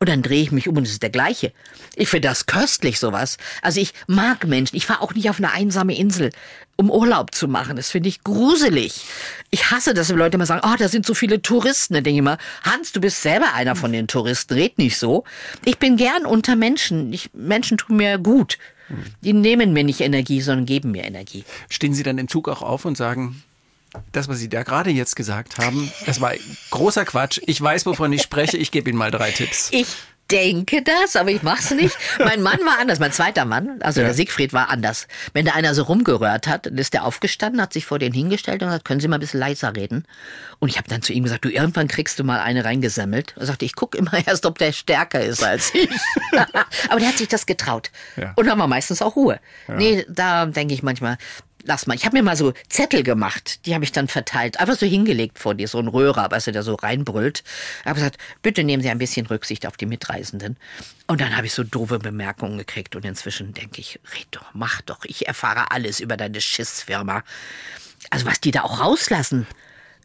Und 0.00 0.08
dann 0.08 0.22
drehe 0.22 0.40
ich 0.42 0.52
mich 0.52 0.68
um 0.68 0.76
und 0.76 0.84
es 0.84 0.92
ist 0.92 1.02
der 1.02 1.10
gleiche. 1.10 1.52
Ich 1.96 2.08
finde 2.08 2.28
das 2.28 2.46
köstlich, 2.46 3.00
sowas. 3.00 3.36
Also 3.62 3.80
ich 3.80 3.92
mag 4.06 4.46
Menschen. 4.46 4.76
Ich 4.76 4.86
fahre 4.86 5.02
auch 5.02 5.12
nicht 5.12 5.28
auf 5.28 5.38
eine 5.38 5.50
einsame 5.52 5.96
Insel, 5.96 6.30
um 6.78 6.90
Urlaub 6.90 7.34
zu 7.34 7.48
machen. 7.48 7.76
Das 7.76 7.90
finde 7.90 8.08
ich 8.08 8.22
gruselig. 8.22 9.04
Ich 9.50 9.70
hasse 9.70 9.94
das, 9.94 10.08
wenn 10.08 10.16
Leute 10.16 10.36
immer 10.36 10.46
sagen, 10.46 10.62
oh, 10.64 10.76
da 10.78 10.88
sind 10.88 11.04
so 11.04 11.12
viele 11.12 11.42
Touristen. 11.42 11.94
Dann 11.94 12.04
denke 12.04 12.14
ich 12.14 12.18
immer, 12.20 12.38
Hans, 12.62 12.92
du 12.92 13.00
bist 13.00 13.20
selber 13.20 13.52
einer 13.54 13.74
von 13.74 13.92
den 13.92 14.06
Touristen. 14.06 14.54
Red 14.54 14.78
nicht 14.78 14.96
so. 14.96 15.24
Ich 15.64 15.78
bin 15.78 15.96
gern 15.96 16.24
unter 16.24 16.54
Menschen. 16.54 17.12
Ich, 17.12 17.30
Menschen 17.34 17.78
tun 17.78 17.96
mir 17.96 18.18
gut. 18.18 18.58
Die 19.22 19.32
nehmen 19.32 19.72
mir 19.72 19.84
nicht 19.84 20.00
Energie, 20.00 20.40
sondern 20.40 20.66
geben 20.66 20.92
mir 20.92 21.04
Energie. 21.04 21.44
Stehen 21.68 21.92
Sie 21.92 22.04
dann 22.04 22.16
im 22.16 22.28
Zug 22.28 22.48
auch 22.48 22.62
auf 22.62 22.84
und 22.84 22.96
sagen, 22.96 23.42
das, 24.12 24.28
was 24.28 24.38
Sie 24.38 24.48
da 24.48 24.62
gerade 24.62 24.90
jetzt 24.90 25.16
gesagt 25.16 25.58
haben, 25.58 25.90
das 26.06 26.20
war 26.20 26.32
großer 26.70 27.04
Quatsch. 27.04 27.40
Ich 27.44 27.60
weiß, 27.60 27.86
wovon 27.86 28.12
ich 28.12 28.22
spreche. 28.22 28.56
Ich 28.56 28.70
gebe 28.70 28.88
Ihnen 28.88 28.98
mal 28.98 29.10
drei 29.10 29.30
Tipps. 29.30 29.68
Ich 29.72 29.88
denke 30.30 30.82
das, 30.82 31.16
aber 31.16 31.30
ich 31.30 31.42
mach's 31.42 31.70
nicht. 31.70 31.96
Mein 32.18 32.42
Mann 32.42 32.58
war 32.60 32.78
anders, 32.78 32.98
mein 32.98 33.12
zweiter 33.12 33.44
Mann, 33.44 33.80
also 33.82 34.00
Ja. 34.00 34.06
der 34.08 34.14
Siegfried 34.14 34.52
war 34.52 34.68
anders. 34.68 35.06
Wenn 35.32 35.46
da 35.46 35.52
einer 35.52 35.74
so 35.74 35.84
rumgerührt 35.84 36.46
hat, 36.46 36.66
dann 36.66 36.76
ist 36.76 36.92
der 36.94 37.04
aufgestanden, 37.04 37.60
hat 37.62 37.72
sich 37.72 37.86
vor 37.86 37.98
den 37.98 38.12
hingestellt 38.12 38.62
und 38.62 38.68
gesagt, 38.68 38.84
können 38.84 39.00
Sie 39.00 39.08
mal 39.08 39.16
ein 39.16 39.20
bisschen 39.20 39.40
leiser 39.40 39.74
reden? 39.74 40.04
Und 40.58 40.68
ich 40.68 40.76
habe 40.76 40.88
dann 40.88 41.02
zu 41.02 41.12
ihm 41.12 41.24
gesagt, 41.24 41.44
du, 41.44 41.48
irgendwann 41.50 41.88
kriegst 41.88 42.18
du 42.18 42.24
mal 42.24 42.40
eine 42.40 42.64
reingesammelt. 42.64 43.34
Er 43.38 43.46
sagte, 43.46 43.64
ich 43.64 43.74
gucke 43.74 43.96
immer 43.96 44.12
erst, 44.26 44.44
ob 44.46 44.58
der 44.58 44.72
stärker 44.72 45.20
ist 45.22 45.42
als 45.42 45.74
ich. 45.74 45.88
aber 46.90 47.00
der 47.00 47.08
hat 47.08 47.18
sich 47.18 47.28
das 47.28 47.46
getraut. 47.46 47.90
Ja. 48.16 48.32
Und 48.36 48.46
dann 48.46 48.58
war 48.58 48.66
meistens 48.66 49.00
auch 49.02 49.16
Ruhe. 49.16 49.40
Nee, 49.68 50.04
da 50.08 50.46
denke 50.46 50.74
ich 50.74 50.82
manchmal, 50.82 51.16
lass 51.64 51.86
mal. 51.86 51.94
Ich 51.94 52.04
habe 52.04 52.16
mir 52.16 52.22
mal 52.22 52.36
so 52.36 52.52
Zettel 52.68 53.02
gemacht, 53.02 53.66
die 53.66 53.74
habe 53.74 53.84
ich 53.84 53.92
dann 53.92 54.08
verteilt, 54.08 54.60
einfach 54.60 54.76
so 54.76 54.86
hingelegt 54.86 55.38
vor 55.38 55.54
dir, 55.54 55.68
so 55.68 55.78
ein 55.78 55.88
Röhrer, 55.88 56.30
weißt 56.30 56.48
du, 56.48 56.52
der 56.52 56.62
so 56.62 56.74
reinbrüllt. 56.74 57.42
Ich 57.80 57.86
habe 57.86 57.94
gesagt, 57.96 58.18
bitte 58.42 58.64
nehmen 58.64 58.82
Sie 58.82 58.90
ein 58.90 58.98
bisschen 58.98 59.26
Rücksicht 59.26 59.66
auf 59.66 59.76
die 59.76 59.86
Mitreisenden. 59.86 60.56
Und 61.06 61.20
dann 61.20 61.36
habe 61.36 61.46
ich 61.46 61.52
so 61.54 61.64
doofe 61.64 61.98
Bemerkungen 61.98 62.58
gekriegt 62.58 62.94
und 62.96 63.04
inzwischen 63.04 63.54
denke 63.54 63.80
ich, 63.80 63.98
red 64.14 64.26
doch, 64.32 64.44
mach 64.52 64.80
doch, 64.82 65.00
ich 65.04 65.26
erfahre 65.26 65.70
alles 65.70 66.00
über 66.00 66.16
deine 66.16 66.40
Schissfirma. 66.40 67.22
Also 68.10 68.26
was 68.26 68.40
die 68.40 68.50
da 68.50 68.62
auch 68.62 68.80
rauslassen. 68.80 69.46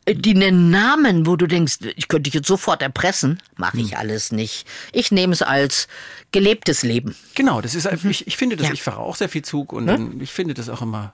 Äh, 0.05 0.15
Die 0.15 0.33
nennen 0.33 0.69
Namen, 0.69 1.25
wo 1.27 1.35
du 1.35 1.45
denkst, 1.47 1.77
ich 1.95 2.07
könnte 2.07 2.23
dich 2.23 2.33
jetzt 2.33 2.47
sofort 2.47 2.81
erpressen. 2.81 3.41
Mache 3.55 3.77
Hm. 3.77 3.85
ich 3.85 3.97
alles 3.97 4.31
nicht. 4.31 4.65
Ich 4.91 5.11
nehme 5.11 5.33
es 5.33 5.41
als 5.41 5.87
gelebtes 6.31 6.83
Leben. 6.83 7.15
Genau, 7.35 7.61
das 7.61 7.75
ist, 7.75 7.85
ich, 8.09 8.27
ich 8.27 8.37
finde 8.37 8.55
das, 8.57 8.67
Ja. 8.67 8.73
ich 8.73 8.81
fahre 8.83 8.99
auch 8.99 9.15
sehr 9.15 9.29
viel 9.29 9.43
Zug 9.43 9.71
und 9.73 9.87
dann, 9.87 10.19
ich 10.19 10.31
finde 10.31 10.53
das 10.55 10.67
auch 10.69 10.81
immer. 10.81 11.13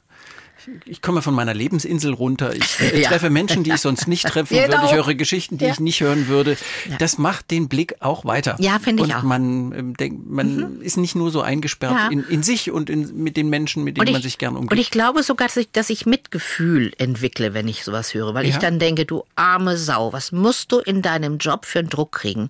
Ich, 0.86 0.92
ich 0.92 1.02
komme 1.02 1.22
von 1.22 1.34
meiner 1.34 1.54
Lebensinsel 1.54 2.14
runter. 2.14 2.54
Ich 2.56 2.80
äh, 2.94 3.02
Ja. 3.02 3.10
treffe 3.10 3.30
Menschen, 3.30 3.64
die 3.64 3.72
ich 3.72 3.82
sonst 3.82 4.08
nicht 4.08 4.26
treffen 4.28 4.56
Genau. 4.58 4.78
würde. 4.78 4.86
Ich 4.88 4.94
höre 4.94 5.14
Geschichten, 5.16 5.58
die 5.58 5.66
Ja. 5.66 5.72
ich 5.72 5.80
nicht 5.80 6.02
hören 6.02 6.28
würde. 6.28 6.58
Das 7.00 7.18
macht 7.18 7.52
den 7.52 7.68
Blick 7.70 7.96
auch 8.00 8.26
weiter. 8.26 8.56
Ja, 8.60 8.80
finde 8.80 9.04
ich 9.04 9.10
und 9.10 9.16
auch. 9.16 9.24
Mhm. 9.24 9.30
Man 9.30 9.72
ähm, 9.74 9.98
denkt, 9.98 10.30
man 10.30 10.82
ist 10.82 10.98
nicht 10.98 11.16
nur 11.16 11.32
so 11.32 11.42
eingesperrt 11.42 11.94
Ja. 11.94 12.08
in, 12.10 12.24
in 12.26 12.44
sich 12.44 12.72
und 12.72 12.90
in, 12.90 13.16
mit 13.24 13.38
den 13.38 13.50
Menschen, 13.50 13.84
mit 13.84 13.98
denen 13.98 14.12
man 14.12 14.22
sich 14.22 14.38
gern 14.38 14.56
umgibt. 14.56 14.74
Und 14.74 14.78
ich 14.80 14.92
glaube 14.92 15.24
sogar, 15.24 15.48
dass 15.48 15.58
ich, 15.58 15.72
dass 15.72 15.90
ich 15.90 16.06
Mitgefühl 16.06 16.92
entwickle, 16.98 17.54
wenn 17.54 17.68
ich 17.68 17.84
sowas 17.84 18.14
höre. 18.14 18.34
Weil 18.34 18.46
ich 18.46 18.56
Ja. 18.56 18.60
dann 18.60 18.80
denke, 18.80 19.06
du 19.06 19.24
arme 19.36 19.78
Sau, 19.78 20.14
was 20.14 20.32
musst 20.32 20.72
du 20.72 20.80
in 20.80 21.02
deinem 21.02 21.38
Job 21.38 21.66
für 21.66 21.80
einen 21.80 21.90
Druck 21.90 22.12
kriegen, 22.14 22.50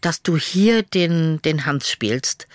dass 0.00 0.22
du 0.22 0.36
hier 0.36 0.82
den, 0.82 1.40
den 1.42 1.66
Hans 1.66 1.90
spielst? 1.90 2.46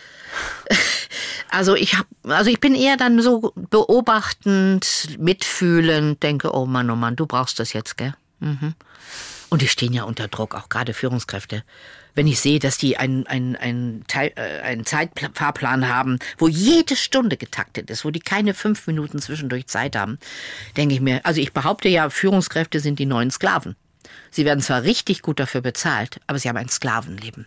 Also 1.49 1.75
ich 1.75 1.95
hab, 1.95 2.07
also 2.23 2.49
ich 2.49 2.59
bin 2.59 2.73
eher 2.73 2.97
dann 2.97 3.21
so 3.21 3.53
beobachtend, 3.55 5.09
mitfühlend, 5.19 6.23
denke, 6.23 6.51
oh 6.51 6.65
Mann, 6.65 6.89
oh 6.89 6.95
Mann, 6.95 7.15
du 7.15 7.27
brauchst 7.27 7.59
das 7.59 7.73
jetzt, 7.73 7.95
gell? 7.95 8.15
Mhm. 8.39 8.73
Und 9.49 9.61
die 9.61 9.67
stehen 9.67 9.93
ja 9.93 10.03
unter 10.03 10.27
Druck, 10.27 10.55
auch 10.55 10.67
gerade 10.67 10.95
Führungskräfte. 10.95 11.63
Wenn 12.15 12.25
ich 12.25 12.39
sehe, 12.39 12.57
dass 12.57 12.79
die 12.79 12.97
einen, 12.97 13.27
einen, 13.27 13.55
einen, 13.55 14.03
Teil, 14.07 14.31
äh, 14.35 14.61
einen 14.61 14.83
Zeitfahrplan 14.83 15.87
haben, 15.87 16.17
wo 16.39 16.47
jede 16.47 16.95
Stunde 16.95 17.37
getaktet 17.37 17.91
ist, 17.91 18.03
wo 18.03 18.09
die 18.09 18.19
keine 18.19 18.55
fünf 18.55 18.87
Minuten 18.87 19.19
zwischendurch 19.19 19.67
Zeit 19.67 19.95
haben, 19.95 20.17
denke 20.75 20.95
ich 20.95 21.01
mir, 21.01 21.23
also 21.23 21.39
ich 21.39 21.53
behaupte 21.53 21.87
ja, 21.87 22.09
Führungskräfte 22.09 22.79
sind 22.79 22.97
die 22.97 23.05
neuen 23.05 23.29
Sklaven. 23.29 23.75
Sie 24.31 24.45
werden 24.45 24.61
zwar 24.61 24.81
richtig 24.81 25.21
gut 25.21 25.39
dafür 25.39 25.61
bezahlt, 25.61 26.19
aber 26.25 26.39
sie 26.39 26.49
haben 26.49 26.57
ein 26.57 26.69
Sklavenleben. 26.69 27.45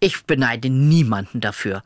Ich 0.00 0.24
beneide 0.24 0.70
niemanden 0.70 1.40
dafür, 1.40 1.82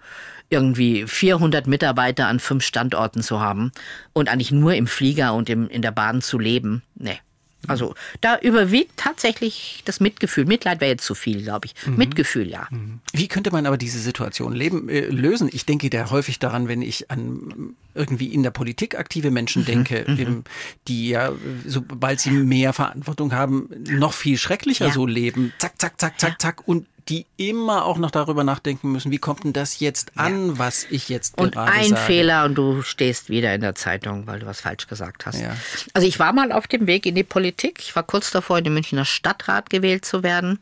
irgendwie 0.50 1.06
400 1.06 1.66
Mitarbeiter 1.66 2.26
an 2.26 2.40
fünf 2.40 2.64
Standorten 2.64 3.22
zu 3.22 3.40
haben 3.40 3.72
und 4.12 4.28
eigentlich 4.28 4.52
nur 4.52 4.74
im 4.74 4.86
Flieger 4.86 5.34
und 5.34 5.50
im, 5.50 5.68
in 5.68 5.82
der 5.82 5.92
Bahn 5.92 6.22
zu 6.22 6.38
leben. 6.38 6.82
Nee. 6.94 7.18
Also 7.66 7.94
da 8.20 8.38
überwiegt 8.38 8.92
tatsächlich 8.96 9.82
das 9.84 9.98
Mitgefühl. 9.98 10.44
Mitleid 10.44 10.80
wäre 10.80 10.92
jetzt 10.92 11.04
zu 11.04 11.14
viel, 11.16 11.42
glaube 11.42 11.66
ich. 11.66 11.74
Mitgefühl, 11.88 12.48
ja. 12.48 12.68
Wie 13.12 13.26
könnte 13.26 13.50
man 13.50 13.66
aber 13.66 13.76
diese 13.76 13.98
Situation 13.98 14.54
leben, 14.54 14.88
äh, 14.88 15.00
lösen? 15.06 15.50
Ich 15.52 15.66
denke 15.66 15.90
da 15.90 16.08
häufig 16.10 16.38
daran, 16.38 16.68
wenn 16.68 16.82
ich 16.82 17.10
an 17.10 17.74
irgendwie 17.94 18.26
in 18.26 18.44
der 18.44 18.52
Politik 18.52 18.96
aktive 18.96 19.32
Menschen 19.32 19.64
denke, 19.64 20.04
ähm, 20.06 20.44
die 20.86 21.08
ja, 21.08 21.32
sobald 21.66 22.20
sie 22.20 22.30
mehr 22.30 22.72
Verantwortung 22.72 23.32
haben, 23.32 23.68
noch 23.90 24.12
viel 24.12 24.38
schrecklicher 24.38 24.86
Ja. 24.86 24.92
so 24.92 25.04
leben. 25.04 25.52
Zack, 25.58 25.80
zack, 25.80 26.00
zack, 26.00 26.20
zack, 26.20 26.40
zack. 26.40 26.68
Und 26.68 26.86
die 27.08 27.26
immer 27.36 27.84
auch 27.86 27.96
noch 27.98 28.10
darüber 28.10 28.44
nachdenken 28.44 28.92
müssen, 28.92 29.10
wie 29.10 29.18
kommt 29.18 29.44
denn 29.44 29.52
das 29.52 29.80
jetzt 29.80 30.12
an, 30.16 30.58
was 30.58 30.84
ich 30.90 31.08
jetzt 31.08 31.38
Und 31.38 31.52
gerade 31.52 31.72
ein 31.72 31.88
sage? 31.88 32.02
Fehler 32.02 32.44
und 32.44 32.54
du 32.54 32.82
stehst 32.82 33.30
wieder 33.30 33.54
in 33.54 33.62
der 33.62 33.74
Zeitung, 33.74 34.26
weil 34.26 34.40
du 34.40 34.46
was 34.46 34.60
falsch 34.60 34.86
gesagt 34.86 35.24
hast. 35.24 35.40
Ja. 35.40 35.56
Also 35.94 36.06
ich 36.06 36.18
war 36.18 36.32
mal 36.32 36.52
auf 36.52 36.66
dem 36.66 36.86
Weg 36.86 37.06
in 37.06 37.14
die 37.14 37.24
Politik. 37.24 37.80
Ich 37.80 37.96
war 37.96 38.02
kurz 38.02 38.30
davor, 38.30 38.58
in 38.58 38.64
den 38.64 38.74
Münchner 38.74 39.04
Stadtrat 39.04 39.70
gewählt 39.70 40.04
zu 40.04 40.22
werden 40.22 40.58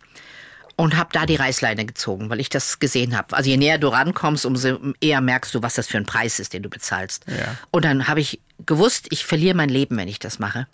und 0.77 0.97
habe 0.97 1.11
da 1.13 1.27
die 1.27 1.37
Reißleine 1.37 1.85
gezogen, 1.87 2.31
weil 2.31 2.39
ich 2.39 2.49
das 2.49 2.79
gesehen 2.79 3.17
habe. 3.17 3.37
Also 3.37 3.51
je 3.51 3.57
näher 3.57 3.79
du 3.79 3.89
rankommst, 3.89 4.47
umso 4.47 4.79
eher 5.01 5.21
merkst 5.21 5.55
du, 5.55 5.63
was 5.63 5.75
das 5.75 5.89
für 5.89 5.97
ein 5.97 6.07
Preis 6.07 6.39
ist, 6.39 6.53
den 6.53 6.63
du 6.63 6.69
bezahlst. 6.69 7.25
Ja. 7.27 7.57
Und 7.71 7.85
dann 7.85 8.07
habe 8.07 8.21
ich 8.21 8.41
gewusst, 8.67 9.07
ich 9.11 9.25
verliere 9.25 9.57
mein 9.57 9.71
Leben, 9.71 9.97
wenn 9.97 10.09
ich 10.09 10.19
das 10.19 10.39
mache. 10.39 10.67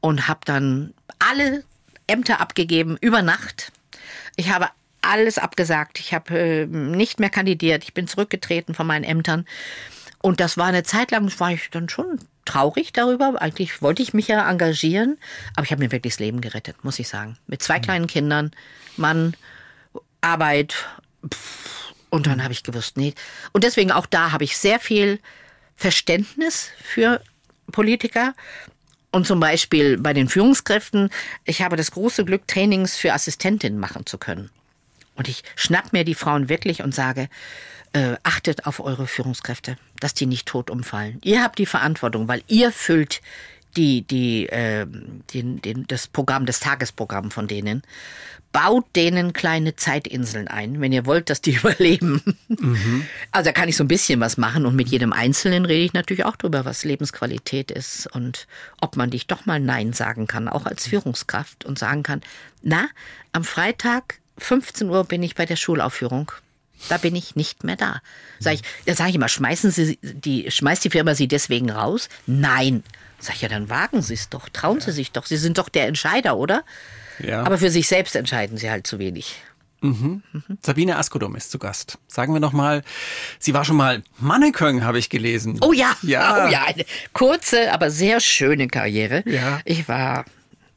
Und 0.00 0.28
habe 0.28 0.40
dann 0.44 0.94
alle 1.18 1.62
Ämter 2.06 2.40
abgegeben 2.40 2.96
über 3.00 3.22
Nacht. 3.22 3.70
Ich 4.36 4.50
habe 4.50 4.68
alles 5.02 5.38
abgesagt. 5.38 6.00
Ich 6.00 6.14
habe 6.14 6.38
äh, 6.38 6.66
nicht 6.66 7.20
mehr 7.20 7.30
kandidiert. 7.30 7.84
Ich 7.84 7.94
bin 7.94 8.06
zurückgetreten 8.06 8.74
von 8.74 8.86
meinen 8.86 9.04
Ämtern. 9.04 9.46
Und 10.20 10.40
das 10.40 10.56
war 10.56 10.66
eine 10.66 10.82
Zeit 10.82 11.10
lang, 11.10 11.30
war 11.38 11.52
ich 11.52 11.70
dann 11.70 11.88
schon 11.88 12.18
traurig 12.44 12.92
darüber. 12.92 13.40
Eigentlich 13.40 13.82
wollte 13.82 14.02
ich 14.02 14.14
mich 14.14 14.28
ja 14.28 14.48
engagieren, 14.50 15.18
aber 15.54 15.64
ich 15.64 15.70
habe 15.70 15.82
mir 15.82 15.92
wirklich 15.92 16.14
das 16.14 16.20
Leben 16.20 16.40
gerettet, 16.40 16.82
muss 16.82 16.98
ich 16.98 17.08
sagen. 17.08 17.36
Mit 17.46 17.62
zwei 17.62 17.78
kleinen 17.78 18.06
Kindern, 18.06 18.50
Mann, 18.96 19.36
Arbeit. 20.20 20.74
pff, 21.32 21.92
Und 22.10 22.26
dann 22.26 22.42
habe 22.42 22.52
ich 22.52 22.64
gewusst, 22.64 22.96
nee. 22.96 23.14
Und 23.52 23.64
deswegen 23.64 23.92
auch 23.92 24.06
da 24.06 24.32
habe 24.32 24.44
ich 24.44 24.56
sehr 24.56 24.80
viel 24.80 25.20
Verständnis 25.76 26.70
für 26.82 27.22
Politiker. 27.70 28.34
Und 29.12 29.26
zum 29.26 29.40
Beispiel 29.40 29.96
bei 29.98 30.12
den 30.12 30.28
Führungskräften, 30.28 31.10
ich 31.44 31.62
habe 31.62 31.76
das 31.76 31.92
große 31.92 32.24
Glück, 32.24 32.46
Trainings 32.48 32.96
für 32.96 33.12
Assistentinnen 33.12 33.78
machen 33.78 34.04
zu 34.04 34.18
können. 34.18 34.50
Und 35.18 35.28
ich 35.28 35.42
schnapp 35.56 35.92
mir 35.92 36.04
die 36.04 36.14
Frauen 36.14 36.48
wirklich 36.48 36.82
und 36.82 36.94
sage, 36.94 37.28
äh, 37.92 38.16
achtet 38.22 38.66
auf 38.66 38.80
eure 38.80 39.06
Führungskräfte, 39.06 39.76
dass 40.00 40.14
die 40.14 40.26
nicht 40.26 40.46
tot 40.46 40.70
umfallen. 40.70 41.18
Ihr 41.22 41.42
habt 41.42 41.58
die 41.58 41.66
Verantwortung, 41.66 42.28
weil 42.28 42.42
ihr 42.46 42.70
füllt 42.70 43.20
die, 43.76 44.02
die, 44.02 44.48
äh, 44.48 44.86
den, 45.34 45.60
den, 45.60 45.86
das 45.88 46.06
Programm, 46.06 46.46
das 46.46 46.60
Tagesprogramm 46.60 47.30
von 47.30 47.48
denen. 47.48 47.82
Baut 48.50 48.86
denen 48.96 49.34
kleine 49.34 49.76
Zeitinseln 49.76 50.48
ein, 50.48 50.80
wenn 50.80 50.92
ihr 50.92 51.04
wollt, 51.04 51.28
dass 51.30 51.42
die 51.42 51.52
überleben. 51.56 52.22
Also 53.30 53.48
da 53.48 53.52
kann 53.52 53.68
ich 53.68 53.76
so 53.76 53.84
ein 53.84 53.88
bisschen 53.88 54.20
was 54.20 54.36
machen 54.36 54.66
und 54.66 54.74
mit 54.74 54.88
jedem 54.88 55.12
Einzelnen 55.12 55.64
rede 55.64 55.84
ich 55.84 55.92
natürlich 55.92 56.24
auch 56.24 56.36
drüber, 56.36 56.64
was 56.64 56.84
Lebensqualität 56.84 57.70
ist 57.70 58.06
und 58.06 58.46
ob 58.80 58.96
man 58.96 59.10
dich 59.10 59.26
doch 59.26 59.46
mal 59.46 59.60
Nein 59.60 59.92
sagen 59.92 60.26
kann, 60.26 60.48
auch 60.48 60.64
als 60.64 60.86
Führungskraft 60.86 61.64
und 61.64 61.78
sagen 61.78 62.02
kann, 62.02 62.22
na, 62.62 62.88
am 63.32 63.44
Freitag 63.44 64.20
15 64.38 64.88
Uhr 64.88 65.04
bin 65.04 65.22
ich 65.22 65.34
bei 65.34 65.46
der 65.46 65.56
Schulaufführung. 65.56 66.32
Da 66.88 66.96
bin 66.96 67.16
ich 67.16 67.34
nicht 67.34 67.64
mehr 67.64 67.74
da. 67.76 68.00
Sag 68.38 68.54
ich, 68.54 68.62
da 68.86 68.94
sage 68.94 69.10
ich 69.10 69.16
immer, 69.16 69.28
schmeißen 69.28 69.70
Sie 69.72 69.98
die, 70.02 70.48
schmeißt 70.50 70.84
die 70.84 70.90
Firma 70.90 71.14
Sie 71.14 71.26
deswegen 71.26 71.70
raus? 71.70 72.08
Nein. 72.26 72.84
Sag 73.18 73.34
ich, 73.34 73.42
ja, 73.42 73.48
dann 73.48 73.68
wagen 73.68 74.00
Sie 74.00 74.14
es 74.14 74.28
doch, 74.28 74.48
trauen 74.48 74.80
Sie 74.80 74.92
sich 74.92 75.10
doch. 75.10 75.26
Sie 75.26 75.36
sind 75.38 75.58
doch 75.58 75.68
der 75.68 75.88
Entscheider, 75.88 76.36
oder? 76.36 76.62
Ja. 77.18 77.42
Aber 77.42 77.58
für 77.58 77.70
sich 77.70 77.88
selbst 77.88 78.14
entscheiden 78.14 78.56
Sie 78.58 78.70
halt 78.70 78.86
zu 78.86 79.00
wenig. 79.00 79.34
Sabine 80.60 80.96
Askodom 80.98 81.36
ist 81.36 81.50
zu 81.52 81.58
Gast. 81.58 81.98
Sagen 82.08 82.32
wir 82.32 82.40
noch 82.40 82.52
mal, 82.52 82.82
sie 83.38 83.54
war 83.54 83.64
schon 83.64 83.76
mal 83.76 84.02
Mannequin, 84.18 84.84
habe 84.84 84.98
ich 84.98 85.08
gelesen. 85.08 85.58
Oh 85.60 85.72
ja, 85.72 85.94
Ja. 86.02 86.46
oh 86.46 86.50
ja, 86.50 86.64
eine 86.64 86.84
kurze, 87.12 87.72
aber 87.72 87.90
sehr 87.90 88.18
schöne 88.20 88.66
Karriere. 88.66 89.22
Ja. 89.26 89.60
Ich 89.64 89.88
war 89.88 90.24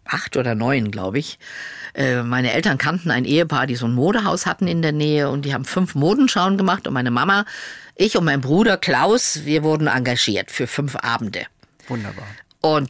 acht 0.05 0.37
oder 0.37 0.55
neun, 0.55 0.91
glaube 0.91 1.19
ich. 1.19 1.39
Äh, 1.93 2.23
Meine 2.23 2.53
Eltern 2.53 2.77
kannten 2.77 3.11
ein 3.11 3.25
Ehepaar, 3.25 3.67
die 3.67 3.75
so 3.75 3.85
ein 3.85 3.93
Modehaus 3.93 4.45
hatten 4.45 4.67
in 4.67 4.81
der 4.81 4.91
Nähe 4.91 5.29
und 5.29 5.45
die 5.45 5.53
haben 5.53 5.65
fünf 5.65 5.95
Modenschauen 5.95 6.57
gemacht 6.57 6.87
und 6.87 6.93
meine 6.93 7.11
Mama, 7.11 7.45
ich 7.95 8.17
und 8.17 8.25
mein 8.25 8.41
Bruder 8.41 8.77
Klaus, 8.77 9.41
wir 9.45 9.63
wurden 9.63 9.87
engagiert 9.87 10.51
für 10.51 10.67
fünf 10.67 10.95
Abende. 10.95 11.45
Wunderbar. 11.87 12.27
Und 12.61 12.89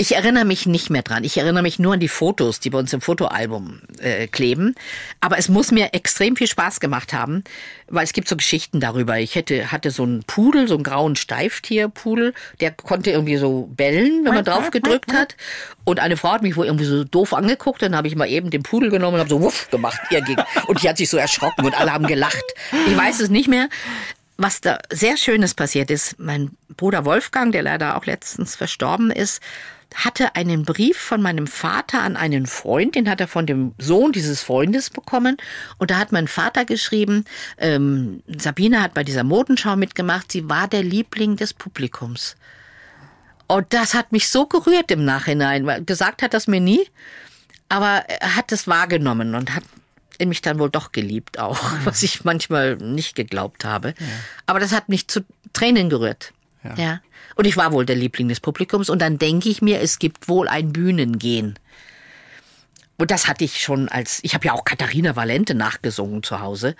ich 0.00 0.16
erinnere 0.16 0.46
mich 0.46 0.64
nicht 0.64 0.88
mehr 0.88 1.02
dran. 1.02 1.24
Ich 1.24 1.36
erinnere 1.36 1.62
mich 1.62 1.78
nur 1.78 1.92
an 1.92 2.00
die 2.00 2.08
Fotos, 2.08 2.58
die 2.58 2.70
bei 2.70 2.78
uns 2.78 2.90
im 2.94 3.02
Fotoalbum 3.02 3.82
äh, 3.98 4.28
kleben. 4.28 4.74
Aber 5.20 5.36
es 5.36 5.50
muss 5.50 5.72
mir 5.72 5.92
extrem 5.92 6.36
viel 6.36 6.46
Spaß 6.46 6.80
gemacht 6.80 7.12
haben, 7.12 7.44
weil 7.86 8.04
es 8.04 8.14
gibt 8.14 8.26
so 8.26 8.34
Geschichten 8.34 8.80
darüber. 8.80 9.18
Ich 9.18 9.34
hätte, 9.34 9.70
hatte 9.70 9.90
so 9.90 10.04
einen 10.04 10.22
Pudel, 10.22 10.68
so 10.68 10.74
einen 10.76 10.84
grauen 10.84 11.16
Steiftierpudel, 11.16 12.32
der 12.60 12.70
konnte 12.70 13.10
irgendwie 13.10 13.36
so 13.36 13.68
bellen, 13.76 14.24
wenn 14.24 14.34
man 14.34 14.44
drauf 14.46 14.70
gedrückt 14.70 15.12
hat. 15.12 15.36
Und 15.84 16.00
eine 16.00 16.16
Frau 16.16 16.32
hat 16.32 16.42
mich 16.42 16.56
wohl 16.56 16.64
irgendwie 16.64 16.86
so 16.86 17.04
doof 17.04 17.34
angeguckt. 17.34 17.82
Dann 17.82 17.94
habe 17.94 18.08
ich 18.08 18.16
mal 18.16 18.26
eben 18.26 18.48
den 18.48 18.62
Pudel 18.62 18.88
genommen 18.88 19.16
und 19.16 19.20
habe 19.20 19.28
so 19.28 19.42
wuff 19.42 19.68
gemacht 19.70 20.00
ihr 20.10 20.22
gegen. 20.22 20.42
Und 20.66 20.82
die 20.82 20.88
hat 20.88 20.96
sich 20.96 21.10
so 21.10 21.18
erschrocken 21.18 21.66
und 21.66 21.78
alle 21.78 21.92
haben 21.92 22.06
gelacht. 22.06 22.44
Ich 22.86 22.96
weiß 22.96 23.20
es 23.20 23.28
nicht 23.28 23.48
mehr. 23.48 23.68
Was 24.38 24.62
da 24.62 24.78
sehr 24.90 25.18
Schönes 25.18 25.52
passiert 25.52 25.90
ist, 25.90 26.18
mein 26.18 26.52
Bruder 26.74 27.04
Wolfgang, 27.04 27.52
der 27.52 27.62
leider 27.62 27.98
auch 27.98 28.06
letztens 28.06 28.56
verstorben 28.56 29.10
ist, 29.10 29.42
hatte 29.94 30.36
einen 30.36 30.64
Brief 30.64 30.96
von 30.98 31.20
meinem 31.22 31.46
Vater 31.46 32.02
an 32.02 32.16
einen 32.16 32.46
Freund, 32.46 32.94
den 32.94 33.08
hat 33.08 33.20
er 33.20 33.28
von 33.28 33.46
dem 33.46 33.74
Sohn 33.78 34.12
dieses 34.12 34.42
Freundes 34.42 34.90
bekommen. 34.90 35.36
Und 35.78 35.90
da 35.90 35.98
hat 35.98 36.12
mein 36.12 36.28
Vater 36.28 36.64
geschrieben, 36.64 37.24
ähm, 37.58 38.22
Sabine 38.26 38.82
hat 38.82 38.94
bei 38.94 39.04
dieser 39.04 39.24
Modenschau 39.24 39.76
mitgemacht, 39.76 40.32
sie 40.32 40.48
war 40.48 40.68
der 40.68 40.82
Liebling 40.82 41.36
des 41.36 41.52
Publikums. 41.54 42.36
Und 43.46 43.72
das 43.72 43.94
hat 43.94 44.12
mich 44.12 44.28
so 44.28 44.46
gerührt 44.46 44.90
im 44.90 45.04
Nachhinein, 45.04 45.66
weil 45.66 45.84
gesagt 45.84 46.22
hat 46.22 46.34
das 46.34 46.46
mir 46.46 46.60
nie, 46.60 46.86
aber 47.68 48.04
er 48.08 48.36
hat 48.36 48.52
es 48.52 48.68
wahrgenommen 48.68 49.34
und 49.34 49.54
hat 49.54 49.64
mich 50.24 50.42
dann 50.42 50.58
wohl 50.58 50.70
doch 50.70 50.92
geliebt 50.92 51.38
auch, 51.38 51.60
was 51.84 52.02
ich 52.02 52.24
manchmal 52.24 52.76
nicht 52.76 53.16
geglaubt 53.16 53.64
habe. 53.64 53.94
Aber 54.46 54.60
das 54.60 54.72
hat 54.72 54.88
mich 54.88 55.08
zu 55.08 55.24
Tränen 55.52 55.90
gerührt. 55.90 56.32
Ja. 56.64 56.74
Ja. 56.76 57.00
Und 57.36 57.46
ich 57.46 57.56
war 57.56 57.72
wohl 57.72 57.86
der 57.86 57.96
Liebling 57.96 58.28
des 58.28 58.40
Publikums 58.40 58.90
und 58.90 59.00
dann 59.00 59.18
denke 59.18 59.48
ich 59.48 59.62
mir, 59.62 59.80
es 59.80 59.98
gibt 59.98 60.28
wohl 60.28 60.48
ein 60.48 60.72
Bühnengehen. 60.72 61.58
Und 63.00 63.10
das 63.10 63.26
hatte 63.26 63.44
ich 63.44 63.62
schon 63.62 63.88
als, 63.88 64.18
ich 64.22 64.34
habe 64.34 64.44
ja 64.46 64.52
auch 64.52 64.62
Katharina 64.64 65.16
Valente 65.16 65.54
nachgesungen 65.54 66.22
zu 66.22 66.40
Hause. 66.40 66.76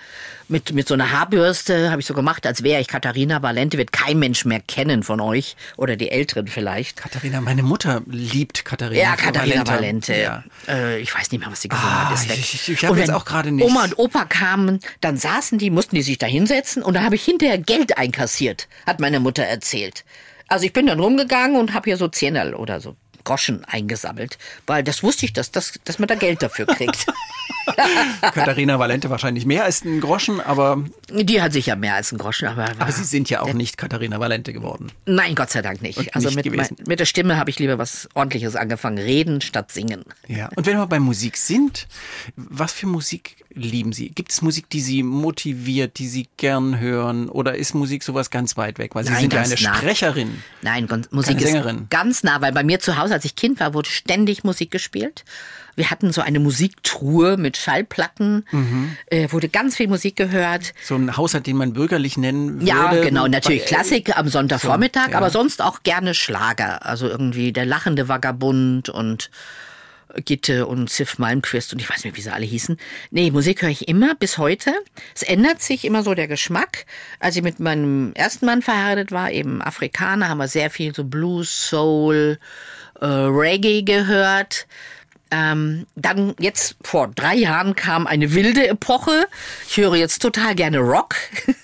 Mit, 0.49 0.75
mit 0.75 0.87
so 0.87 0.93
einer 0.93 1.13
Haarbürste 1.13 1.91
habe 1.91 2.01
ich 2.03 2.07
so 2.07 2.13
gemacht, 2.13 2.47
als 2.47 2.63
wäre 2.63 2.79
ich 2.81 2.89
Katharina 2.89 3.43
Valente, 3.43 3.79
wird 3.79 3.91
kein 3.91 4.19
Mensch 4.19 4.45
mehr 4.45 4.61
kennen 4.61 5.03
von 5.03 5.19
euch 5.21 5.57
oder 5.79 5.97
die 5.97 6.11
Älteren 6.11 6.47
vielleicht. 6.47 6.99
Katharina, 6.99 7.41
meine 7.41 7.63
Mutter 7.63 8.03
liebt 8.07 8.67
Katharina. 8.67 9.01
Ja, 9.03 9.17
Katharina 9.17 9.67
Valente. 9.67 10.13
Valente. 10.13 10.15
Ja. 10.21 10.45
Äh, 10.69 11.01
ich 11.01 11.15
weiß 11.15 11.31
nicht 11.33 11.41
mehr, 11.41 11.51
was 11.51 11.63
sie 11.63 11.69
gesungen 11.69 11.89
Ah, 11.91 12.11
hat. 12.11 12.15
Ist 12.19 12.29
weg. 12.29 12.39
ich- 12.39 12.55
ich- 12.55 12.69
ich 12.69 12.85
hab 12.85 12.91
Und 12.91 12.99
jetzt 12.99 13.11
auch 13.13 13.25
gerade 13.25 13.51
nicht- 13.51 13.65
Oma 13.65 13.85
und 13.85 13.99
Opa 13.99 14.27
kamen, 14.27 14.81
dann 15.01 15.17
saßen 15.17 15.57
die, 15.59 15.71
mussten 15.71 15.97
die 15.97 16.03
sich 16.03 16.19
da 16.19 16.27
hinsetzen 16.27 16.83
und 16.83 16.93
da 16.95 17.03
habe 17.03 17.15
ich 17.15 17.25
hinterher 17.25 17.57
Geld 17.57 17.97
einkassiert, 17.97 18.69
hat 18.87 19.01
meine 19.01 19.21
Mutter 19.21 19.45
erzählt. 19.45 20.05
Also 20.49 20.67
ich 20.67 20.75
bin 20.75 20.85
dann 20.87 21.01
rumgegangen 21.01 21.57
und 21.57 21.73
habe 21.73 21.89
hier 21.89 21.97
so 21.97 22.09
Zehnerl 22.09 22.55
oder 22.55 22.81
so 22.83 22.95
Groschen 23.31 23.65
eingesammelt, 23.65 24.39
weil 24.67 24.83
das 24.83 25.05
wusste 25.05 25.25
ich, 25.25 25.33
dass, 25.33 25.53
dass, 25.53 25.75
dass 25.85 26.01
man 26.01 26.09
da 26.09 26.17
Geld 26.17 26.43
dafür 26.43 26.67
kriegt. 26.67 27.07
Katharina 28.21 28.77
Valente 28.81 29.09
wahrscheinlich 29.09 29.47
mehr 29.47 29.65
als 29.65 29.85
ein 29.85 30.01
Groschen, 30.01 30.41
aber, 30.41 30.83
die 31.13 31.41
hat 31.41 31.53
sicher 31.53 31.77
mehr 31.77 31.95
als 31.95 32.11
einen 32.11 32.19
Groschen, 32.19 32.49
aber, 32.49 32.73
aber 32.77 32.91
sie 32.91 33.05
sind 33.05 33.31
ja 33.31 33.43
auch 33.43 33.53
nicht 33.53 33.77
Katharina 33.77 34.19
Valente 34.19 34.53
geworden. 34.53 34.91
nein, 35.07 35.37
Gott 35.37 35.51
sei 35.51 35.63
Dank 35.63 35.81
nicht. 35.81 35.99
Und 35.99 36.13
also 36.13 36.29
nicht 36.31 36.45
mit, 36.45 36.57
mein, 36.57 36.69
mit 36.89 36.99
der 36.99 37.05
Stimme 37.05 37.37
habe 37.37 37.51
ich 37.51 37.61
lieber 37.61 37.79
was 37.79 38.09
ordentliches 38.15 38.57
angefangen, 38.57 38.99
reden 38.99 39.41
statt 39.41 39.71
singen. 39.71 40.05
Ja. 40.27 40.49
Und 40.57 40.67
wenn 40.67 40.77
wir 40.77 40.87
bei 40.89 40.99
Musik 40.99 41.37
sind, 41.37 41.87
was 42.35 42.73
für 42.73 42.89
Musik 42.89 43.37
lieben 43.53 43.93
Sie? 43.93 44.11
Gibt 44.11 44.33
es 44.33 44.43
Musik, 44.43 44.71
die 44.71 44.81
Sie 44.81 45.03
motiviert, 45.03 45.99
die 45.99 46.09
Sie 46.09 46.29
gern 46.37 46.79
hören? 46.79 47.29
Oder 47.29 47.57
ist 47.57 47.75
Musik 47.75 48.03
sowas 48.03 48.31
ganz 48.31 48.57
weit 48.57 48.79
weg? 48.79 48.95
Weil 48.95 49.05
Sie 49.05 49.11
Nein, 49.11 49.23
sind 49.23 49.33
ja 49.33 49.43
eine 49.43 49.55
nah. 49.55 49.75
Sprecherin. 49.75 50.43
Nein, 50.63 50.89
Musik 51.11 51.41
ist 51.41 51.49
Sängerin. 51.49 51.87
ganz 51.91 52.23
nah, 52.23 52.41
weil 52.41 52.53
bei 52.53 52.63
mir 52.63 52.81
zu 52.81 52.97
Hause, 52.97 53.15
als 53.21 53.27
ich 53.27 53.37
Kind 53.37 53.61
war, 53.61 53.75
wurde 53.75 53.91
ständig 53.91 54.45
Musik 54.45 54.71
gespielt. 54.71 55.25
Wir 55.77 55.91
hatten 55.91 56.11
so 56.11 56.23
eine 56.23 56.41
Musiktruhe 56.41 57.37
mit 57.37 57.59
Schallplatten, 57.59 58.47
Mhm. 58.51 58.97
äh, 59.07 59.31
wurde 59.31 59.51
ganz 59.51 59.77
viel 59.77 59.89
Musik 59.89 60.17
gehört. 60.17 60.73
So 60.83 60.95
ein 60.97 61.19
Haushalt, 61.19 61.47
den 61.47 61.59
man 61.59 61.75
bürgerlich 61.75 62.17
nennen 62.17 62.55
würde. 62.55 62.65
Ja, 62.67 62.93
genau, 63.03 63.27
natürlich 63.27 63.67
Klassik 63.67 64.17
am 64.17 64.29
Sonntagvormittag, 64.29 65.07
So, 65.07 65.11
ja. 65.13 65.17
aber 65.19 65.29
sonst 65.29 65.61
auch 65.61 65.83
gerne 65.83 66.15
Schlager. 66.15 66.87
Also 66.87 67.09
irgendwie 67.09 67.53
der 67.53 67.67
lachende 67.67 68.09
Vagabund 68.09 68.89
und 68.89 69.31
Gitte 70.25 70.67
und 70.67 70.91
Ziff 70.91 71.19
Malmquist 71.19 71.73
und 71.73 71.79
ich 71.81 71.89
weiß 71.89 72.03
nicht, 72.03 72.17
wie 72.17 72.21
sie 72.21 72.33
alle 72.33 72.45
hießen. 72.45 72.77
Nee, 73.13 73.31
Musik 73.31 73.63
höre 73.63 73.69
ich 73.69 73.87
immer 73.87 74.17
bis 74.17 74.39
heute. 74.39 74.73
Es 75.15 75.23
ändert 75.23 75.63
sich 75.63 75.85
immer 75.85 76.03
so 76.03 76.15
der 76.15 76.27
Geschmack. 76.27 76.85
Als 77.21 77.37
ich 77.37 77.43
mit 77.43 77.61
meinem 77.61 78.13
ersten 78.15 78.45
Mann 78.47 78.61
verheiratet 78.61 79.13
war, 79.13 79.31
eben 79.31 79.63
Afrikaner, 79.63 80.29
haben 80.29 80.39
wir 80.39 80.49
sehr 80.49 80.69
viel 80.71 80.93
so 80.95 81.05
Blues, 81.05 81.69
Soul, 81.69 82.41
äh, 83.01 83.07
Reggae 83.07 83.83
gehört. 83.83 84.67
Ähm, 85.33 85.87
dann 85.95 86.35
jetzt 86.41 86.77
vor 86.83 87.09
drei 87.09 87.37
Jahren 87.37 87.77
kam 87.77 88.07
eine 88.07 88.35
wilde 88.35 88.67
Epoche. 88.67 89.29
Ich 89.69 89.77
höre 89.77 89.95
jetzt 89.95 90.21
total 90.21 90.55
gerne 90.55 90.79
Rock. 90.79 91.15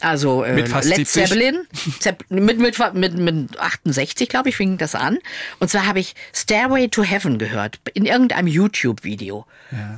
Also 0.00 0.44
äh, 0.44 0.54
Led 0.54 0.68
70? 0.68 1.06
Zeppelin. 1.08 1.66
Zepp 2.00 2.24
mit, 2.28 2.58
mit, 2.58 2.94
mit, 2.94 3.14
mit 3.14 3.58
68, 3.58 4.28
glaube 4.28 4.50
ich, 4.50 4.56
fing 4.56 4.76
das 4.76 4.94
an. 4.94 5.18
Und 5.58 5.70
zwar 5.70 5.86
habe 5.86 6.00
ich 6.00 6.14
Stairway 6.34 6.88
to 6.88 7.02
Heaven 7.02 7.38
gehört 7.38 7.78
in 7.94 8.04
irgendeinem 8.04 8.46
YouTube-Video. 8.46 9.46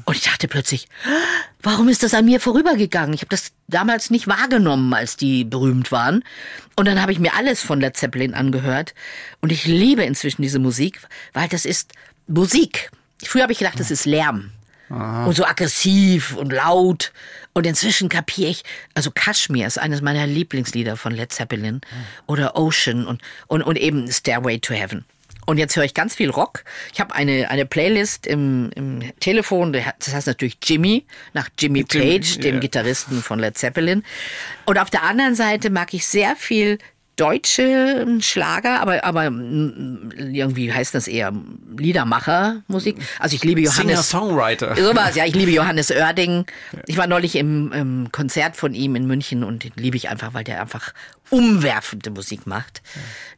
Und 0.04 0.16
ich 0.16 0.22
dachte 0.22 0.48
plötzlich, 0.48 0.88
warum 1.62 1.88
ist 1.88 2.02
das 2.02 2.14
an 2.14 2.24
mir 2.24 2.40
vorübergegangen? 2.40 3.12
Ich 3.12 3.20
habe 3.20 3.30
das 3.30 3.52
damals 3.66 4.10
nicht 4.10 4.28
wahrgenommen, 4.28 4.94
als 4.94 5.16
die 5.16 5.44
berühmt 5.44 5.90
waren. 5.90 6.24
Und 6.76 6.86
dann 6.86 7.02
habe 7.02 7.12
ich 7.12 7.18
mir 7.18 7.34
alles 7.34 7.62
von 7.62 7.80
Led 7.80 7.96
Zeppelin 7.96 8.34
angehört. 8.34 8.94
Und 9.40 9.50
ich 9.50 9.66
liebe 9.66 10.04
inzwischen 10.04 10.42
diese 10.42 10.58
Musik, 10.60 11.00
weil 11.32 11.48
das 11.48 11.64
ist 11.64 11.92
Musik. 12.28 12.90
Früher 13.24 13.42
habe 13.42 13.52
ich 13.52 13.58
gedacht, 13.58 13.80
das 13.80 13.90
ist 13.90 14.06
Lärm. 14.06 14.52
Und 15.26 15.34
so 15.34 15.44
aggressiv 15.44 16.34
und 16.34 16.50
laut. 16.52 17.12
Und 17.58 17.66
inzwischen 17.66 18.08
kapiere 18.08 18.50
ich, 18.50 18.62
also 18.94 19.10
Kashmir 19.10 19.66
ist 19.66 19.80
eines 19.80 20.00
meiner 20.00 20.28
Lieblingslieder 20.28 20.96
von 20.96 21.12
Led 21.12 21.32
Zeppelin. 21.32 21.80
Oder 22.28 22.54
Ocean 22.54 23.04
und, 23.04 23.20
und, 23.48 23.62
und 23.62 23.76
eben 23.76 24.08
Stairway 24.12 24.60
to 24.60 24.74
Heaven. 24.74 25.04
Und 25.44 25.58
jetzt 25.58 25.74
höre 25.74 25.82
ich 25.82 25.92
ganz 25.92 26.14
viel 26.14 26.30
Rock. 26.30 26.62
Ich 26.92 27.00
habe 27.00 27.16
eine, 27.16 27.50
eine 27.50 27.66
Playlist 27.66 28.28
im, 28.28 28.70
im 28.76 29.02
Telefon, 29.18 29.72
das 29.72 30.14
heißt 30.14 30.28
natürlich 30.28 30.58
Jimmy, 30.62 31.04
nach 31.32 31.48
Jimmy 31.58 31.84
Jimmy, 31.90 32.20
Page, 32.20 32.38
dem 32.38 32.54
ja. 32.54 32.60
Gitarristen 32.60 33.24
von 33.24 33.40
Led 33.40 33.58
Zeppelin. 33.58 34.04
Und 34.64 34.78
auf 34.78 34.90
der 34.90 35.02
anderen 35.02 35.34
Seite 35.34 35.70
mag 35.70 35.92
ich 35.94 36.06
sehr 36.06 36.36
viel 36.36 36.78
deutsche 37.18 38.06
Schlager, 38.20 38.80
aber, 38.80 39.04
aber 39.04 39.30
mm, 39.30 40.12
irgendwie 40.32 40.72
heißt 40.72 40.94
das 40.94 41.08
eher 41.08 41.32
Liedermachermusik. 41.76 42.96
Also 43.18 43.36
ich 43.36 43.44
liebe 43.44 43.60
Johannes. 43.60 44.08
Singer-Songwriter. 44.10 44.76
Sowas, 44.76 45.16
ja, 45.16 45.24
ich 45.24 45.34
liebe 45.34 45.50
Johannes 45.50 45.90
Oerding. 45.90 46.46
Ich 46.86 46.96
war 46.96 47.06
neulich 47.06 47.36
im, 47.36 47.72
im 47.72 48.12
Konzert 48.12 48.56
von 48.56 48.72
ihm 48.72 48.96
in 48.96 49.06
München 49.06 49.44
und 49.44 49.64
den 49.64 49.72
liebe 49.76 49.96
ich 49.96 50.08
einfach, 50.08 50.32
weil 50.32 50.44
der 50.44 50.60
einfach 50.60 50.94
umwerfende 51.30 52.10
Musik 52.10 52.46
macht. 52.46 52.82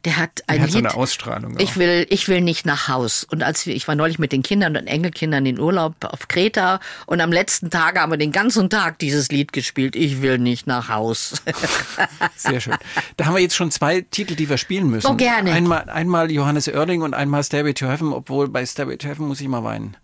Der 0.05 0.17
hat 0.17 0.43
ein 0.47 0.57
Er 0.57 0.63
hat 0.63 0.71
so 0.71 0.77
Lied. 0.79 0.87
eine 0.87 0.95
Ausstrahlung. 0.95 1.59
Ich 1.59 1.71
auch. 1.71 1.75
will, 1.77 2.05
ich 2.09 2.27
will 2.27 2.41
nicht 2.41 2.65
nach 2.65 2.87
Haus. 2.87 3.23
Und 3.23 3.43
als 3.43 3.65
wir, 3.65 3.75
ich 3.75 3.87
war 3.87 3.95
neulich 3.95 4.19
mit 4.19 4.31
den 4.31 4.43
Kindern 4.43 4.77
und 4.77 4.87
Enkelkindern 4.87 5.45
in 5.45 5.59
Urlaub 5.59 5.95
auf 6.01 6.27
Kreta 6.27 6.79
und 7.05 7.21
am 7.21 7.31
letzten 7.31 7.69
Tag 7.69 7.99
haben 7.99 8.11
wir 8.11 8.17
den 8.17 8.31
ganzen 8.31 8.69
Tag 8.69 8.99
dieses 8.99 9.29
Lied 9.29 9.53
gespielt. 9.53 9.95
Ich 9.95 10.21
will 10.21 10.37
nicht 10.37 10.67
nach 10.67 10.89
Haus. 10.89 11.41
Sehr 12.35 12.61
schön. 12.61 12.75
Da 13.17 13.25
haben 13.25 13.35
wir 13.35 13.41
jetzt 13.41 13.55
schon 13.55 13.71
zwei 13.71 14.01
Titel, 14.01 14.35
die 14.35 14.49
wir 14.49 14.57
spielen 14.57 14.89
müssen. 14.89 15.07
Oh, 15.07 15.15
gerne. 15.15 15.51
Einmal, 15.51 15.89
einmal 15.89 16.31
Johannes 16.31 16.67
Oerding 16.67 17.01
und 17.01 17.13
einmal 17.13 17.43
Stairway 17.43 17.73
to 17.73 17.87
Heaven, 17.87 18.13
obwohl 18.13 18.47
bei 18.47 18.65
Stairway 18.65 18.97
to 18.97 19.07
Heaven 19.07 19.27
muss 19.27 19.41
ich 19.41 19.47
mal 19.47 19.63
weinen. 19.63 19.97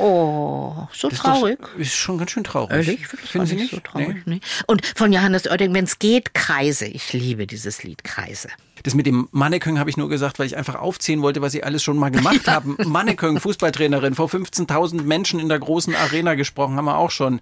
Oh, 0.00 0.88
so 0.92 1.08
Das 1.08 1.18
ist 1.18 1.24
traurig. 1.24 1.58
Doch, 1.60 1.76
ist 1.76 1.94
schon 1.94 2.18
ganz 2.18 2.30
schön 2.30 2.44
traurig. 2.44 2.70
Ehrlich? 2.72 3.00
Ich 3.00 3.06
finde 3.06 3.22
das 3.22 3.30
Finden 3.30 3.46
Sie 3.46 3.56
nicht 3.56 3.70
so 3.70 3.80
traurig. 3.80 4.22
Nee? 4.24 4.40
Und 4.66 4.86
von 4.96 5.12
Johannes 5.12 5.46
Oerding, 5.46 5.74
wenn 5.74 5.84
es 5.84 5.98
geht, 5.98 6.32
Kreise. 6.34 6.86
Ich 6.86 7.12
liebe 7.12 7.46
dieses 7.46 7.82
Lied 7.82 8.02
Kreise. 8.02 8.48
Das 8.82 8.94
mit 8.94 9.04
dem 9.06 9.28
Mannekön 9.30 9.78
habe 9.78 9.90
ich 9.90 9.98
nur 9.98 10.08
gesagt, 10.08 10.38
weil 10.38 10.46
ich 10.46 10.56
einfach 10.56 10.76
aufzählen 10.76 11.20
wollte, 11.20 11.42
was 11.42 11.52
Sie 11.52 11.62
alles 11.62 11.82
schon 11.82 11.98
mal 11.98 12.10
gemacht 12.10 12.46
haben. 12.48 12.76
Mannekön, 12.84 13.38
Fußballtrainerin, 13.38 14.14
vor 14.14 14.28
15.000 14.28 15.02
Menschen 15.02 15.38
in 15.38 15.48
der 15.50 15.58
großen 15.58 15.94
Arena 15.94 16.34
gesprochen, 16.34 16.76
haben 16.76 16.86
wir 16.86 16.96
auch 16.96 17.10
schon. 17.10 17.40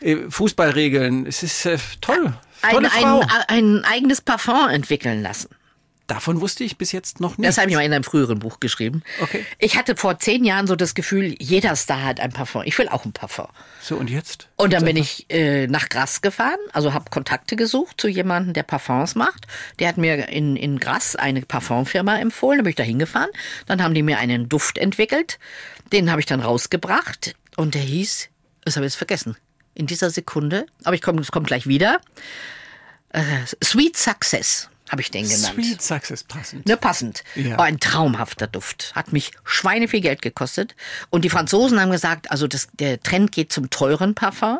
Äh, 0.00 0.16
Fußballregeln, 0.28 1.26
es 1.26 1.42
ist 1.42 1.64
äh, 1.64 1.78
toll. 2.02 2.34
Ein, 2.62 2.86
ein, 2.86 3.24
ein 3.48 3.84
eigenes 3.84 4.20
Parfum 4.20 4.68
entwickeln 4.68 5.22
lassen. 5.22 5.48
Davon 6.06 6.40
wusste 6.40 6.62
ich 6.62 6.78
bis 6.78 6.92
jetzt 6.92 7.18
noch 7.18 7.36
nicht. 7.36 7.48
Das 7.48 7.58
habe 7.58 7.68
ich 7.68 7.74
mal 7.74 7.84
in 7.84 7.92
einem 7.92 8.04
früheren 8.04 8.38
Buch 8.38 8.60
geschrieben. 8.60 9.02
Okay. 9.20 9.44
Ich 9.58 9.76
hatte 9.76 9.96
vor 9.96 10.18
zehn 10.20 10.44
Jahren 10.44 10.68
so 10.68 10.76
das 10.76 10.94
Gefühl, 10.94 11.34
jeder 11.40 11.74
Star 11.74 12.04
hat 12.04 12.20
ein 12.20 12.32
Parfum. 12.32 12.62
Ich 12.64 12.78
will 12.78 12.88
auch 12.88 13.04
ein 13.04 13.12
Parfum. 13.12 13.48
So, 13.80 13.96
und 13.96 14.08
jetzt? 14.08 14.48
Und 14.54 14.72
dann 14.72 14.84
bin 14.84 14.96
ich 14.96 15.26
äh, 15.30 15.66
nach 15.66 15.88
Grasse 15.88 16.20
gefahren, 16.20 16.58
also 16.72 16.94
habe 16.94 17.10
Kontakte 17.10 17.56
gesucht 17.56 18.00
zu 18.00 18.06
jemandem, 18.06 18.52
der 18.52 18.62
Parfums 18.62 19.16
macht. 19.16 19.46
Der 19.80 19.88
hat 19.88 19.98
mir 19.98 20.28
in, 20.28 20.54
in 20.54 20.78
Grasse 20.78 21.18
eine 21.18 21.42
Parfumfirma 21.42 22.18
empfohlen, 22.18 22.58
da 22.58 22.62
bin 22.62 22.70
ich 22.70 22.76
da 22.76 22.84
hingefahren. 22.84 23.30
Dann 23.66 23.82
haben 23.82 23.94
die 23.94 24.02
mir 24.02 24.18
einen 24.18 24.48
Duft 24.48 24.78
entwickelt, 24.78 25.40
den 25.92 26.10
habe 26.10 26.20
ich 26.20 26.26
dann 26.26 26.40
rausgebracht 26.40 27.34
und 27.56 27.74
der 27.74 27.82
hieß, 27.82 28.28
das 28.64 28.76
habe 28.76 28.86
ich 28.86 28.92
jetzt 28.92 28.98
vergessen, 28.98 29.36
in 29.74 29.86
dieser 29.86 30.10
Sekunde, 30.10 30.66
aber 30.84 30.94
ich 30.94 31.02
komme, 31.02 31.20
es 31.20 31.32
kommt 31.32 31.48
gleich 31.48 31.66
wieder, 31.66 32.00
äh, 33.10 33.22
Sweet 33.62 33.96
Success 33.96 34.70
habe 34.90 35.02
ich 35.02 35.10
den 35.10 35.28
genannt. 35.28 35.54
Sweet 35.54 35.82
Success 35.82 36.24
passend. 36.24 36.66
Ne, 36.66 36.76
passend. 36.76 37.24
Ja. 37.34 37.56
Oh, 37.58 37.62
ein 37.62 37.80
traumhafter 37.80 38.46
Duft. 38.46 38.92
Hat 38.94 39.12
mich 39.12 39.32
Schweine 39.44 39.88
viel 39.88 40.00
Geld 40.00 40.22
gekostet. 40.22 40.74
Und 41.10 41.24
die 41.24 41.30
Franzosen 41.30 41.80
haben 41.80 41.90
gesagt, 41.90 42.30
also 42.30 42.46
das, 42.46 42.68
der 42.74 43.00
Trend 43.00 43.32
geht 43.32 43.52
zum 43.52 43.70
teuren 43.70 44.14
Parfum. 44.14 44.58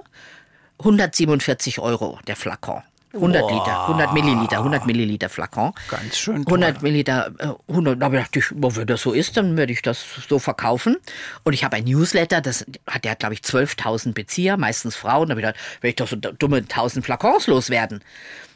147 0.79 1.79
Euro 1.79 2.19
der 2.27 2.37
Flakon. 2.37 2.83
100 3.17 3.51
Liter, 3.51 3.83
100 3.89 4.13
Milliliter, 4.13 4.59
100 4.59 4.87
Milliliter 4.87 5.29
Flakon. 5.29 5.73
Ganz 5.89 6.19
schön 6.19 6.45
teuer. 6.45 6.55
100 6.55 6.83
Milliliter, 6.83 7.33
äh, 7.39 7.73
100, 7.73 8.01
da 8.01 8.09
dachte 8.09 8.39
ich, 8.39 8.47
wenn 8.51 8.87
das 8.87 9.01
so 9.01 9.13
ist, 9.13 9.37
dann 9.37 9.57
werde 9.57 9.73
ich 9.73 9.83
das 9.83 10.05
so 10.29 10.39
verkaufen. 10.39 10.97
Und 11.45 11.53
ich 11.53 11.65
habe 11.65 11.77
ein 11.77 11.85
Newsletter, 11.85 12.41
das 12.41 12.67
hat, 12.87 13.05
der 13.05 13.15
glaube 13.17 13.35
ich, 13.35 13.41
12.000 13.41 14.13
Bezieher, 14.13 14.57
meistens 14.57 14.97
Frauen. 14.97 15.29
Da 15.29 15.33
habe 15.33 15.41
ich 15.41 15.47
gedacht, 15.47 15.65
werde 15.81 15.89
ich 15.89 15.97
doch 15.97 16.09
so 16.09 16.17
dumme 16.17 16.59
1000 16.59 17.05
Flakons 17.05 17.47
loswerden. 17.47 18.03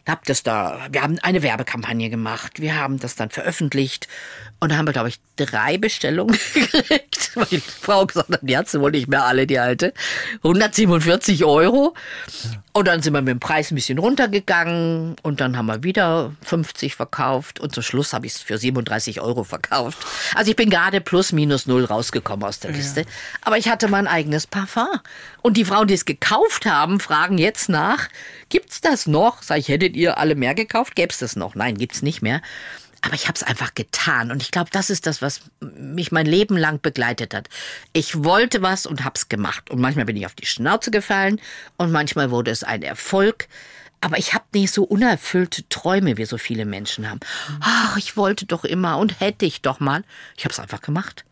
Hab 0.07 0.25
das 0.25 0.43
da, 0.43 0.87
wir 0.91 1.03
haben 1.03 1.19
eine 1.21 1.43
Werbekampagne 1.43 2.11
gemacht, 2.11 2.61
wir 2.61 2.77
haben 2.77 2.99
das 2.99 3.17
dann 3.17 3.31
veröffentlicht. 3.31 4.09
Und 4.59 4.73
da 4.73 4.77
haben 4.77 4.87
wir, 4.87 4.93
glaube 4.93 5.09
ich, 5.09 5.21
drei 5.37 5.79
Bestellungen 5.79 6.39
gekriegt, 6.55 7.20
weil 7.35 7.47
die 7.47 7.61
Frau 7.61 8.07
gesagt 8.07 8.31
hat, 8.31 8.41
die 8.43 8.57
hat 8.57 8.69
sie 8.69 8.81
wohl 8.81 8.91
nicht 8.91 9.09
mehr 9.09 9.25
alle, 9.25 9.47
die 9.47 9.59
alte. 9.59 9.93
147 10.43 11.45
Euro. 11.45 11.95
Und 12.73 12.87
dann 12.87 13.03
sind 13.03 13.13
wir 13.13 13.21
mit 13.21 13.33
dem 13.33 13.41
Preis 13.41 13.71
ein 13.71 13.75
bisschen 13.75 13.99
runtergegangen 13.99 15.17
und 15.23 15.41
dann 15.41 15.57
haben 15.57 15.67
wir 15.67 15.83
wieder 15.83 16.33
50 16.43 16.95
verkauft 16.95 17.59
und 17.59 17.75
zum 17.75 17.83
Schluss 17.83 18.13
habe 18.13 18.27
ich 18.27 18.35
es 18.35 18.41
für 18.41 18.59
37 18.59 19.21
Euro 19.21 19.43
verkauft. 19.45 19.99
Also 20.35 20.51
ich 20.51 20.57
bin 20.57 20.71
gerade 20.71 21.01
plus 21.01 21.33
minus 21.33 21.67
null 21.67 21.85
rausgekommen 21.85 22.47
aus 22.47 22.61
der 22.61 22.71
Liste. 22.71 23.05
Aber 23.43 23.59
ich 23.59 23.69
hatte 23.69 23.89
mein 23.89 24.07
eigenes 24.07 24.47
Parfum. 24.47 24.87
Und 25.43 25.57
die 25.57 25.65
Frauen, 25.65 25.89
die 25.89 25.95
es 25.95 26.05
gekauft 26.05 26.67
haben, 26.67 27.01
fragen 27.01 27.39
jetzt 27.39 27.69
nach, 27.69 28.09
gibt's 28.49 28.81
das 28.81 29.07
noch? 29.07 29.43
Sag 29.43 29.59
ich, 29.59 29.69
hättet 29.69 29.97
ihr 29.97 30.19
alle 30.19 30.35
mehr 30.35 30.55
gekauft? 30.55 30.95
Gäb's 30.95 31.19
das 31.19 31.37
noch? 31.37 31.55
Nein, 31.55 31.77
gibt's 31.77 32.03
nicht 32.03 32.23
mehr. 32.23 32.41
Aber 33.03 33.15
ich 33.15 33.29
habe 33.29 33.37
es 33.37 33.43
einfach 33.43 33.75
getan 33.75 34.31
und 34.31 34.43
ich 34.43 34.51
glaube, 34.51 34.71
das 34.73 34.91
ist 34.91 35.07
das, 35.07 35.23
was 35.23 35.41
mich 35.61 36.13
mein 36.13 36.27
Leben 36.27 36.57
lang 36.57 36.81
begleitet 36.83 37.35
hat. 37.35 37.49
Ich 37.93 38.25
wollte 38.25 38.63
was 38.63 38.87
und 38.87 39.05
hab's 39.05 39.29
gemacht 39.29 39.71
und 39.71 39.81
manchmal 39.81 40.05
bin 40.05 40.17
ich 40.17 40.27
auf 40.27 40.35
die 40.35 40.47
Schnauze 40.47 40.91
gefallen 40.91 41.41
und 41.79 41.93
manchmal 41.93 42.31
wurde 42.31 42.51
es 42.51 42.63
ein 42.63 42.83
Erfolg. 42.83 43.49
Aber 44.03 44.19
ich 44.19 44.33
habe 44.35 44.45
nicht 44.55 44.73
so 44.73 44.85
unerfüllte 44.85 45.69
Träume, 45.69 46.17
wie 46.17 46.25
so 46.25 46.39
viele 46.39 46.65
Menschen 46.65 47.09
haben. 47.09 47.21
Ach, 47.61 47.97
ich 47.97 48.17
wollte 48.17 48.47
doch 48.47 48.65
immer 48.65 48.99
und 48.99 49.21
hätte 49.21 49.45
ich 49.45 49.61
doch 49.61 49.79
mal. 49.81 50.05
Ich 50.37 50.45
habe 50.45 50.53
es 50.53 50.61
einfach 50.61 50.81
gemacht 50.81 51.25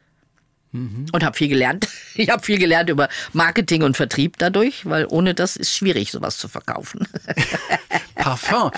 und 0.73 1.25
habe 1.25 1.37
viel 1.37 1.49
gelernt. 1.49 1.89
Ich 2.15 2.31
habe 2.31 2.43
viel 2.43 2.59
gelernt 2.59 2.91
über 2.91 3.09
Marketing 3.33 3.85
und 3.85 3.97
Vertrieb 3.97 4.39
dadurch, 4.39 4.85
weil 4.85 5.07
ohne 5.09 5.35
das 5.35 5.55
ist 5.55 5.73
schwierig, 5.73 6.11
sowas 6.11 6.37
zu 6.37 6.49
verkaufen. 6.49 7.07
Parfum. 8.17 8.73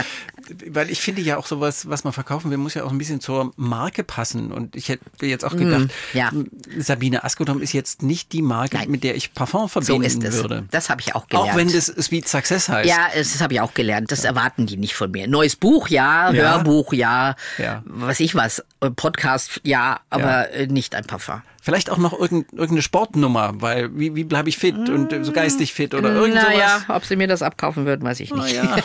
Weil 0.68 0.90
ich 0.90 1.00
finde 1.00 1.20
ja 1.22 1.36
auch 1.36 1.46
sowas, 1.46 1.88
was 1.88 2.04
man 2.04 2.12
verkaufen 2.12 2.50
will, 2.50 2.58
muss 2.58 2.74
ja 2.74 2.84
auch 2.84 2.90
ein 2.90 2.98
bisschen 2.98 3.20
zur 3.20 3.52
Marke 3.56 4.02
passen. 4.04 4.52
Und 4.52 4.74
ich 4.76 4.88
hätte 4.88 5.26
jetzt 5.26 5.44
auch 5.44 5.56
gedacht, 5.56 5.88
Mm, 6.14 6.16
ja. 6.16 6.30
Sabine 6.78 7.24
Askodom 7.24 7.60
ist 7.62 7.72
jetzt 7.72 8.02
nicht 8.02 8.32
die 8.32 8.42
Marke, 8.42 8.76
Nein. 8.76 8.90
mit 8.90 9.04
der 9.04 9.14
ich 9.16 9.32
Parfum 9.34 9.62
So 9.62 9.68
verbinden 9.80 10.02
ist 10.22 10.24
es. 10.24 10.34
würde. 10.36 10.64
Das 10.70 10.90
habe 10.90 11.00
ich 11.00 11.14
auch 11.14 11.26
gelernt. 11.28 11.50
Auch 11.50 11.56
wenn 11.56 11.72
das 11.72 11.86
Sweet 11.86 12.28
Success 12.28 12.68
heißt. 12.68 12.88
Ja, 12.88 13.08
das 13.14 13.40
habe 13.40 13.54
ich 13.54 13.60
auch 13.60 13.74
gelernt. 13.74 14.10
Das 14.12 14.24
erwarten 14.24 14.66
die 14.66 14.76
nicht 14.76 14.94
von 14.94 15.10
mir. 15.10 15.26
Neues 15.28 15.56
Buch, 15.56 15.88
ja. 15.88 16.30
Ja. 16.32 16.54
Hörbuch, 16.54 16.92
ja. 16.92 17.36
Ja. 17.58 17.82
Was 17.86 18.20
ich 18.20 18.34
was. 18.34 18.64
Äh, 18.80 18.90
Podcast, 18.90 19.60
ja. 19.64 20.00
Aber 20.10 20.50
äh, 20.50 20.66
nicht 20.66 20.94
ein 20.94 21.04
Parfum. 21.04 21.42
Vielleicht 21.62 21.90
auch 21.90 21.98
noch 21.98 22.18
irgend, 22.18 22.52
irgendeine 22.52 22.82
Sportnummer, 22.82 23.52
weil 23.56 23.96
wie, 23.98 24.14
wie 24.14 24.24
bleibe 24.24 24.48
ich 24.48 24.56
fit 24.56 24.88
und 24.88 25.12
äh, 25.12 25.24
so 25.24 25.32
geistig 25.32 25.74
fit 25.74 25.94
oder 25.94 26.12
irgend 26.12 26.36
naja, 26.36 26.82
ob 26.88 27.04
sie 27.04 27.16
mir 27.16 27.28
das 27.28 27.42
abkaufen 27.42 27.84
würden, 27.84 28.02
weiß 28.02 28.20
ich 28.20 28.32
nicht. 28.32 28.56
Naja. 28.56 28.76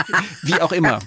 wie 0.42 0.60
auch 0.60 0.72
immer. 0.72 0.98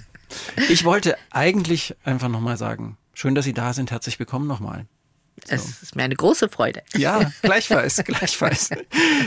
Ich 0.68 0.84
wollte 0.84 1.16
eigentlich 1.30 1.94
einfach 2.04 2.28
nochmal 2.28 2.56
sagen, 2.56 2.96
schön, 3.14 3.34
dass 3.34 3.44
Sie 3.44 3.52
da 3.52 3.72
sind. 3.72 3.90
Herzlich 3.90 4.18
willkommen 4.18 4.46
nochmal. 4.46 4.86
Es 5.48 5.82
ist 5.82 5.96
mir 5.96 6.04
eine 6.04 6.14
große 6.14 6.48
Freude. 6.48 6.82
Ja, 6.96 7.32
gleichfalls, 7.42 8.02
gleichfalls. 8.04 8.70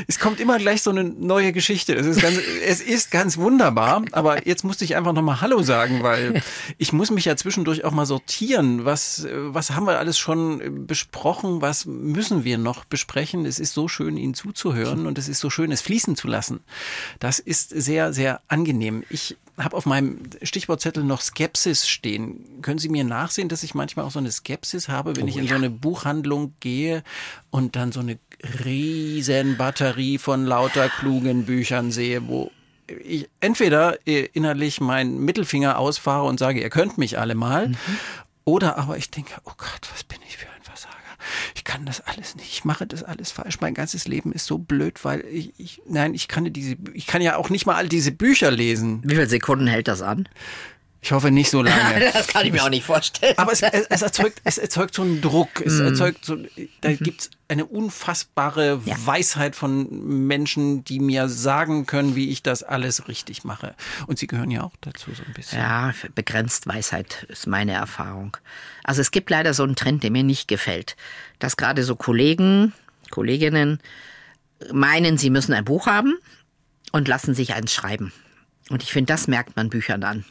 Es 0.07 0.19
kommt 0.19 0.39
immer 0.39 0.57
gleich 0.57 0.81
so 0.81 0.89
eine 0.89 1.03
neue 1.03 1.51
Geschichte. 1.51 1.93
Es 1.93 2.05
ist 2.05 2.21
ganz, 2.21 2.39
es 2.65 2.81
ist 2.81 3.11
ganz 3.11 3.37
wunderbar, 3.37 4.03
aber 4.11 4.47
jetzt 4.47 4.63
musste 4.63 4.85
ich 4.85 4.95
einfach 4.95 5.13
nochmal 5.13 5.41
Hallo 5.41 5.61
sagen, 5.61 6.03
weil 6.03 6.41
ich 6.77 6.93
muss 6.93 7.11
mich 7.11 7.25
ja 7.25 7.35
zwischendurch 7.35 7.83
auch 7.83 7.91
mal 7.91 8.05
sortieren. 8.05 8.85
Was, 8.85 9.27
was 9.29 9.71
haben 9.71 9.87
wir 9.87 9.99
alles 9.99 10.17
schon 10.17 10.87
besprochen? 10.87 11.61
Was 11.61 11.85
müssen 11.85 12.43
wir 12.43 12.57
noch 12.57 12.85
besprechen? 12.85 13.45
Es 13.45 13.59
ist 13.59 13.73
so 13.73 13.87
schön, 13.87 14.17
Ihnen 14.17 14.33
zuzuhören 14.33 15.07
und 15.07 15.17
es 15.17 15.27
ist 15.27 15.39
so 15.39 15.49
schön, 15.49 15.71
es 15.71 15.81
fließen 15.81 16.15
zu 16.15 16.27
lassen. 16.27 16.61
Das 17.19 17.39
ist 17.39 17.69
sehr, 17.69 18.13
sehr 18.13 18.41
angenehm. 18.47 19.03
Ich 19.09 19.37
habe 19.57 19.77
auf 19.77 19.85
meinem 19.85 20.19
Stichwortzettel 20.41 21.03
noch 21.03 21.21
Skepsis 21.21 21.87
stehen. 21.87 22.61
Können 22.61 22.79
Sie 22.79 22.89
mir 22.89 23.03
nachsehen, 23.03 23.47
dass 23.47 23.63
ich 23.63 23.73
manchmal 23.73 24.05
auch 24.05 24.11
so 24.11 24.19
eine 24.19 24.31
Skepsis 24.31 24.89
habe, 24.89 25.15
wenn 25.15 25.27
ich 25.27 25.37
in 25.37 25.47
so 25.47 25.55
eine 25.55 25.69
Buchhandlung 25.69 26.53
gehe 26.59 27.03
und 27.51 27.75
dann 27.75 27.91
so 27.91 28.01
eine 28.01 28.19
riesen 28.65 29.57
Batterie 29.57 30.17
von 30.17 30.45
lauter 30.45 30.89
klugen 30.89 31.45
Büchern 31.45 31.91
sehe, 31.91 32.27
wo 32.27 32.51
ich 33.03 33.29
entweder 33.39 34.05
äh, 34.07 34.25
innerlich 34.33 34.81
meinen 34.81 35.19
Mittelfinger 35.19 35.79
ausfahre 35.79 36.25
und 36.27 36.39
sage, 36.39 36.61
ihr 36.61 36.69
könnt 36.69 36.97
mich 36.97 37.17
alle 37.17 37.35
mal, 37.35 37.71
oder 38.43 38.77
aber 38.77 38.97
ich 38.97 39.09
denke, 39.09 39.33
oh 39.45 39.53
Gott, 39.57 39.89
was 39.91 40.03
bin 40.03 40.19
ich 40.27 40.37
für. 40.37 40.54
Ich 41.55 41.63
kann 41.63 41.85
das 41.85 42.01
alles 42.01 42.35
nicht. 42.35 42.51
Ich 42.51 42.65
mache 42.65 42.85
das 42.87 43.03
alles 43.03 43.31
falsch. 43.31 43.59
Mein 43.61 43.73
ganzes 43.73 44.07
Leben 44.07 44.31
ist 44.31 44.45
so 44.45 44.57
blöd, 44.57 45.03
weil 45.03 45.25
ich, 45.25 45.53
ich 45.57 45.81
nein, 45.87 46.13
ich 46.13 46.27
kann 46.27 46.51
diese, 46.51 46.75
ich 46.93 47.07
kann 47.07 47.21
ja 47.21 47.37
auch 47.37 47.49
nicht 47.49 47.65
mal 47.65 47.75
all 47.75 47.89
diese 47.89 48.11
Bücher 48.11 48.51
lesen. 48.51 49.01
Wie 49.03 49.15
viele 49.15 49.27
Sekunden 49.27 49.67
hält 49.67 49.87
das 49.87 50.01
an? 50.01 50.27
Ich 51.05 51.11
hoffe 51.11 51.29
nicht 51.29 51.51
so 51.51 51.61
lange. 51.61 52.09
Das 52.13 52.27
kann 52.27 52.47
ich 52.47 52.51
mir 52.51 52.63
auch 52.63 52.69
nicht 52.69 52.83
vorstellen. 52.83 53.37
Aber 53.37 53.51
es, 53.51 53.61
es, 53.61 53.85
es, 53.87 54.01
erzeugt, 54.01 54.41
es 54.43 54.57
erzeugt 54.57 54.95
so 54.95 55.03
einen 55.03 55.21
Druck. 55.21 55.61
Es 55.63 55.79
erzeugt 55.79 56.25
so, 56.25 56.35
da 56.81 56.93
gibt's 56.93 57.29
eine 57.47 57.65
unfassbare 57.65 58.81
Ja. 58.85 58.95
Weisheit 59.05 59.55
von 59.55 59.87
Menschen, 60.25 60.83
die 60.83 60.99
mir 60.99 61.29
sagen 61.29 61.85
können, 61.85 62.15
wie 62.15 62.31
ich 62.31 62.41
das 62.41 62.63
alles 62.63 63.07
richtig 63.07 63.43
mache. 63.43 63.75
Und 64.07 64.17
sie 64.17 64.25
gehören 64.25 64.49
ja 64.49 64.63
auch 64.63 64.73
dazu 64.81 65.11
so 65.13 65.21
ein 65.21 65.33
bisschen. 65.33 65.59
Ja, 65.59 65.93
begrenzt 66.15 66.65
Weisheit 66.65 67.27
ist 67.29 67.45
meine 67.45 67.73
Erfahrung. 67.73 68.37
Also 68.83 69.01
es 69.01 69.11
gibt 69.11 69.29
leider 69.29 69.53
so 69.53 69.61
einen 69.61 69.75
Trend, 69.75 70.01
der 70.01 70.09
mir 70.09 70.23
nicht 70.23 70.47
gefällt, 70.47 70.95
dass 71.39 71.57
gerade 71.57 71.83
so 71.83 71.95
Kollegen, 71.95 72.73
Kolleginnen 73.11 73.79
meinen, 74.71 75.17
sie 75.17 75.29
müssen 75.29 75.53
ein 75.53 75.65
Buch 75.65 75.87
haben 75.87 76.17
und 76.91 77.07
lassen 77.07 77.35
sich 77.35 77.53
eins 77.53 77.73
schreiben. 77.73 78.13
Und 78.69 78.83
ich 78.83 78.91
finde, 78.91 79.13
das 79.13 79.27
merkt 79.27 79.55
man 79.55 79.69
Büchern 79.69 80.03
an. 80.03 80.25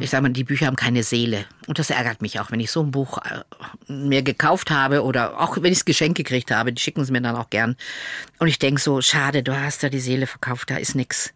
Ich 0.00 0.10
sage 0.10 0.22
mal, 0.22 0.30
die 0.30 0.44
Bücher 0.44 0.66
haben 0.66 0.76
keine 0.76 1.02
Seele. 1.02 1.44
Und 1.66 1.78
das 1.78 1.90
ärgert 1.90 2.22
mich 2.22 2.40
auch, 2.40 2.50
wenn 2.50 2.60
ich 2.60 2.70
so 2.70 2.82
ein 2.82 2.90
Buch 2.90 3.18
äh, 3.18 3.92
mir 3.92 4.22
gekauft 4.22 4.70
habe 4.70 5.04
oder 5.04 5.40
auch 5.40 5.56
wenn 5.56 5.72
ich 5.72 5.78
es 5.78 5.84
geschenkt 5.84 6.16
gekriegt 6.16 6.50
habe, 6.50 6.72
die 6.72 6.82
schicken 6.82 7.00
es 7.00 7.10
mir 7.10 7.20
dann 7.20 7.36
auch 7.36 7.50
gern. 7.50 7.76
Und 8.38 8.48
ich 8.48 8.58
denke 8.58 8.80
so, 8.80 9.00
schade, 9.00 9.42
du 9.42 9.58
hast 9.58 9.82
da 9.82 9.88
die 9.88 10.00
Seele 10.00 10.26
verkauft, 10.26 10.70
da 10.70 10.76
ist 10.76 10.94
nix. 10.94 11.32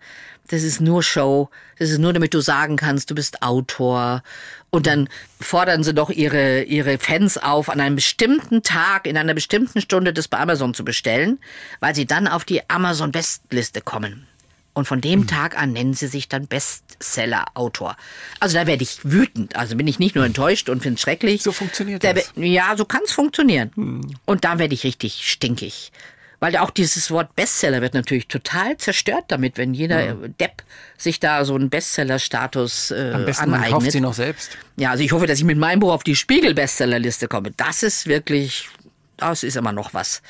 Das 0.48 0.62
ist 0.62 0.80
nur 0.80 1.02
Show. 1.02 1.48
Das 1.78 1.90
ist 1.90 1.98
nur, 1.98 2.12
damit 2.12 2.34
du 2.34 2.40
sagen 2.40 2.76
kannst, 2.76 3.10
du 3.10 3.14
bist 3.14 3.42
Autor. 3.42 4.22
Und 4.70 4.86
dann 4.86 5.08
fordern 5.40 5.84
sie 5.84 5.94
doch 5.94 6.10
ihre, 6.10 6.64
ihre 6.64 6.98
Fans 6.98 7.38
auf, 7.38 7.68
an 7.70 7.80
einem 7.80 7.96
bestimmten 7.96 8.62
Tag, 8.62 9.06
in 9.06 9.16
einer 9.16 9.34
bestimmten 9.34 9.80
Stunde 9.80 10.12
das 10.12 10.28
bei 10.28 10.38
Amazon 10.38 10.74
zu 10.74 10.84
bestellen, 10.84 11.38
weil 11.80 11.94
sie 11.94 12.06
dann 12.06 12.26
auf 12.26 12.44
die 12.44 12.68
Amazon-Bestliste 12.68 13.80
kommen. 13.80 14.26
Und 14.74 14.86
von 14.86 15.00
dem 15.00 15.26
Tag 15.28 15.56
an 15.56 15.72
nennen 15.72 15.94
sie 15.94 16.08
sich 16.08 16.28
dann 16.28 16.48
Bestseller-Autor. 16.48 17.96
Also 18.40 18.56
da 18.58 18.66
werde 18.66 18.82
ich 18.82 18.98
wütend. 19.04 19.54
Also 19.56 19.76
bin 19.76 19.86
ich 19.86 20.00
nicht 20.00 20.16
nur 20.16 20.24
enttäuscht 20.24 20.68
und 20.68 20.82
finde 20.82 20.96
es 20.96 21.00
schrecklich. 21.00 21.42
So 21.42 21.52
funktioniert 21.52 22.02
Da 22.02 22.12
das. 22.12 22.32
Ja, 22.36 22.76
so 22.76 22.84
kann 22.84 23.02
es 23.04 23.12
funktionieren. 23.12 24.14
Und 24.24 24.44
da 24.44 24.58
werde 24.58 24.74
ich 24.74 24.82
richtig 24.84 25.30
stinkig. 25.30 25.92
Weil 26.40 26.56
auch 26.56 26.70
dieses 26.70 27.10
Wort 27.10 27.36
Bestseller 27.36 27.80
wird 27.80 27.94
natürlich 27.94 28.26
total 28.28 28.76
zerstört 28.76 29.24
damit, 29.28 29.56
wenn 29.56 29.72
jeder 29.72 30.04
ja. 30.04 30.14
Depp 30.40 30.62
sich 30.98 31.20
da 31.20 31.44
so 31.44 31.54
einen 31.54 31.70
Bestseller-Status 31.70 32.90
äh, 32.90 33.12
Am 33.14 33.24
besten 33.24 33.44
aneignet. 33.54 33.70
kauft 33.70 33.92
sie 33.92 34.00
noch 34.00 34.12
selbst. 34.12 34.58
Ja, 34.76 34.90
also 34.90 35.04
ich 35.04 35.12
hoffe, 35.12 35.26
dass 35.26 35.38
ich 35.38 35.44
mit 35.44 35.56
meinem 35.56 35.80
Buch 35.80 35.92
auf 35.92 36.02
die 36.02 36.16
Spiegel-Bestsellerliste 36.16 37.28
komme. 37.28 37.52
Das 37.56 37.82
ist 37.82 38.06
wirklich, 38.08 38.68
das 39.16 39.42
ist 39.42 39.56
immer 39.56 39.72
noch 39.72 39.94
was. 39.94 40.22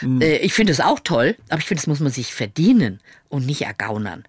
Mhm. 0.00 0.20
Äh, 0.20 0.36
ich 0.38 0.52
finde 0.52 0.72
es 0.72 0.80
auch 0.80 1.00
toll, 1.00 1.36
aber 1.48 1.60
ich 1.60 1.66
finde, 1.66 1.80
das 1.80 1.86
muss 1.86 2.00
man 2.00 2.12
sich 2.12 2.34
verdienen 2.34 3.00
und 3.28 3.46
nicht 3.46 3.62
ergaunern. 3.62 4.24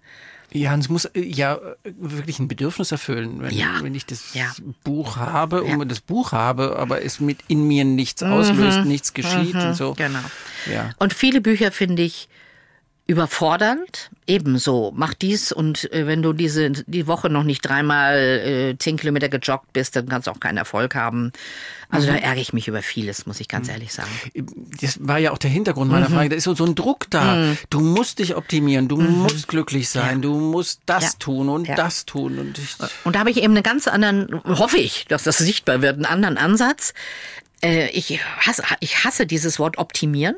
Ja, 0.54 0.76
es 0.76 0.88
muss 0.88 1.06
äh, 1.06 1.20
ja 1.20 1.58
wirklich 1.82 2.38
ein 2.38 2.48
Bedürfnis 2.48 2.92
erfüllen, 2.92 3.40
wenn, 3.40 3.54
ja. 3.54 3.78
wenn 3.80 3.94
ich 3.94 4.04
das 4.04 4.34
ja. 4.34 4.52
Buch 4.84 5.16
habe 5.16 5.62
und 5.62 5.78
ja. 5.78 5.84
das 5.84 6.00
Buch 6.00 6.32
habe, 6.32 6.76
aber 6.78 7.02
es 7.02 7.20
mit 7.20 7.38
in 7.48 7.66
mir 7.66 7.84
nichts 7.84 8.22
mhm. 8.22 8.32
auslöst, 8.32 8.84
nichts 8.84 9.14
geschieht 9.14 9.54
mhm. 9.54 9.60
und 9.68 9.74
so. 9.74 9.94
Genau. 9.94 10.20
Und 10.98 11.14
viele 11.14 11.40
Bücher 11.40 11.72
finde 11.72 12.02
ich 12.02 12.28
überfordernd. 13.06 14.10
Ebenso, 14.26 14.92
mach 14.94 15.14
dies 15.14 15.50
und 15.50 15.92
äh, 15.92 16.06
wenn 16.06 16.22
du 16.22 16.32
diese 16.32 16.70
die 16.70 17.06
Woche 17.08 17.28
noch 17.28 17.42
nicht 17.42 17.60
dreimal 17.60 18.16
äh, 18.16 18.78
zehn 18.78 18.96
Kilometer 18.96 19.28
gejoggt 19.28 19.72
bist, 19.72 19.96
dann 19.96 20.08
kannst 20.08 20.28
du 20.28 20.30
auch 20.30 20.38
keinen 20.38 20.58
Erfolg 20.58 20.94
haben. 20.94 21.32
Also 21.90 22.08
mhm. 22.08 22.14
da 22.14 22.20
ärgere 22.20 22.40
ich 22.40 22.52
mich 22.52 22.68
über 22.68 22.80
vieles, 22.80 23.26
muss 23.26 23.40
ich 23.40 23.48
ganz 23.48 23.66
mhm. 23.66 23.72
ehrlich 23.74 23.92
sagen. 23.92 24.10
Das 24.80 24.98
war 25.06 25.18
ja 25.18 25.32
auch 25.32 25.38
der 25.38 25.50
Hintergrund 25.50 25.90
meiner 25.90 26.08
mhm. 26.08 26.14
Frage. 26.14 26.28
Da 26.30 26.36
ist 26.36 26.44
so, 26.44 26.64
ein 26.64 26.76
Druck 26.76 27.10
da. 27.10 27.34
Mhm. 27.34 27.58
Du 27.70 27.80
musst 27.80 28.20
dich 28.20 28.36
optimieren, 28.36 28.86
du 28.86 28.96
mhm. 28.96 29.18
musst 29.18 29.48
glücklich 29.48 29.88
sein, 29.88 30.16
ja. 30.16 30.22
du 30.22 30.38
musst 30.38 30.80
das 30.86 31.04
ja. 31.04 31.10
tun 31.18 31.48
und 31.48 31.66
ja. 31.66 31.74
das 31.74 32.06
tun. 32.06 32.38
Und, 32.38 32.58
ich 32.58 32.76
und 33.04 33.16
da 33.16 33.20
habe 33.20 33.30
ich 33.30 33.38
eben 33.38 33.54
einen 33.54 33.64
ganz 33.64 33.88
anderen, 33.88 34.40
hoffe 34.44 34.78
ich, 34.78 35.06
dass 35.06 35.24
das 35.24 35.38
sichtbar 35.38 35.82
wird, 35.82 35.96
einen 35.96 36.06
anderen 36.06 36.38
Ansatz. 36.38 36.94
Äh, 37.62 37.88
ich, 37.90 38.20
hasse, 38.38 38.62
ich 38.78 39.04
hasse 39.04 39.26
dieses 39.26 39.58
Wort 39.58 39.76
optimieren. 39.78 40.36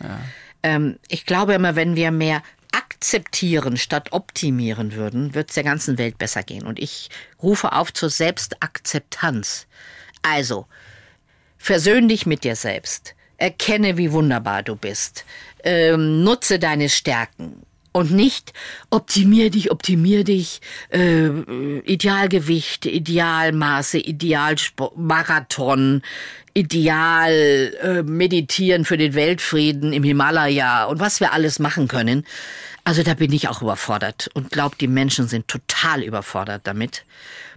Ja 0.00 0.18
ähm, 0.66 0.98
ich 1.06 1.26
glaube 1.26 1.54
immer, 1.54 1.76
wenn 1.76 1.94
wir 1.94 2.10
mehr 2.10 2.42
akzeptieren 2.72 3.76
statt 3.76 4.08
optimieren 4.10 4.94
würden, 4.94 5.32
wird 5.32 5.50
es 5.50 5.54
der 5.54 5.62
ganzen 5.62 5.96
Welt 5.96 6.18
besser 6.18 6.42
gehen. 6.42 6.66
Und 6.66 6.80
ich 6.80 7.08
rufe 7.40 7.72
auf 7.72 7.92
zur 7.92 8.10
Selbstakzeptanz. 8.10 9.68
Also, 10.22 10.66
versöhn 11.56 12.08
dich 12.08 12.26
mit 12.26 12.42
dir 12.42 12.56
selbst. 12.56 13.14
Erkenne, 13.36 13.96
wie 13.96 14.10
wunderbar 14.10 14.64
du 14.64 14.74
bist. 14.74 15.24
Ähm, 15.62 16.24
nutze 16.24 16.58
deine 16.58 16.88
Stärken. 16.88 17.62
Und 17.96 18.10
nicht 18.10 18.52
optimier 18.90 19.48
dich, 19.48 19.70
optimier 19.70 20.22
dich, 20.22 20.60
äh, 20.90 21.28
Idealgewicht, 21.86 22.84
Idealmaße, 22.84 23.96
Idealmarathon, 23.96 26.02
Ideal 26.52 27.72
äh, 27.80 28.02
meditieren 28.02 28.84
für 28.84 28.98
den 28.98 29.14
Weltfrieden 29.14 29.94
im 29.94 30.02
Himalaya 30.02 30.84
und 30.84 31.00
was 31.00 31.20
wir 31.20 31.32
alles 31.32 31.58
machen 31.58 31.88
können. 31.88 32.26
Also 32.86 33.02
da 33.02 33.14
bin 33.14 33.32
ich 33.32 33.48
auch 33.48 33.62
überfordert 33.62 34.30
und 34.34 34.52
glaube, 34.52 34.76
die 34.78 34.86
Menschen 34.86 35.26
sind 35.26 35.48
total 35.48 36.04
überfordert 36.04 36.68
damit. 36.68 37.04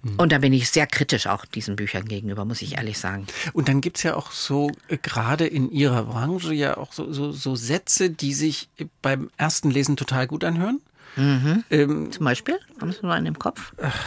Mhm. 0.02 0.16
Und 0.16 0.32
da 0.32 0.40
bin 0.40 0.54
ich 0.54 0.72
sehr 0.72 0.88
kritisch 0.88 1.28
auch 1.28 1.46
diesen 1.46 1.76
Büchern 1.76 2.06
gegenüber, 2.06 2.46
muss 2.46 2.64
ich 2.64 2.78
ehrlich 2.78 2.98
sagen. 2.98 3.28
Und 3.54 3.70
dann 3.70 3.80
gibt's 3.80 4.02
ja 4.02 4.16
auch 4.16 4.32
so, 4.32 4.72
äh, 4.88 4.98
gerade 4.98 5.46
in 5.46 5.70
Ihrer 5.70 6.06
Branche, 6.06 6.56
ja 6.56 6.78
auch 6.78 6.94
so, 6.94 7.14
so, 7.14 7.32
so 7.32 7.56
Sätze, 7.56 8.10
die 8.10 8.34
sich 8.34 8.70
beim 9.04 9.30
ersten 9.38 9.70
Lesen 9.70 9.98
total 9.98 10.26
gut 10.26 10.44
anhören. 10.44 10.82
Mhm. 11.16 11.64
Ähm, 11.70 12.12
Zum 12.12 12.26
Beispiel? 12.26 12.60
Haben 12.82 12.92
Sie 12.92 13.00
noch 13.04 13.12
einen 13.12 13.28
im 13.28 13.38
Kopf? 13.38 13.74
Ach 13.80 14.04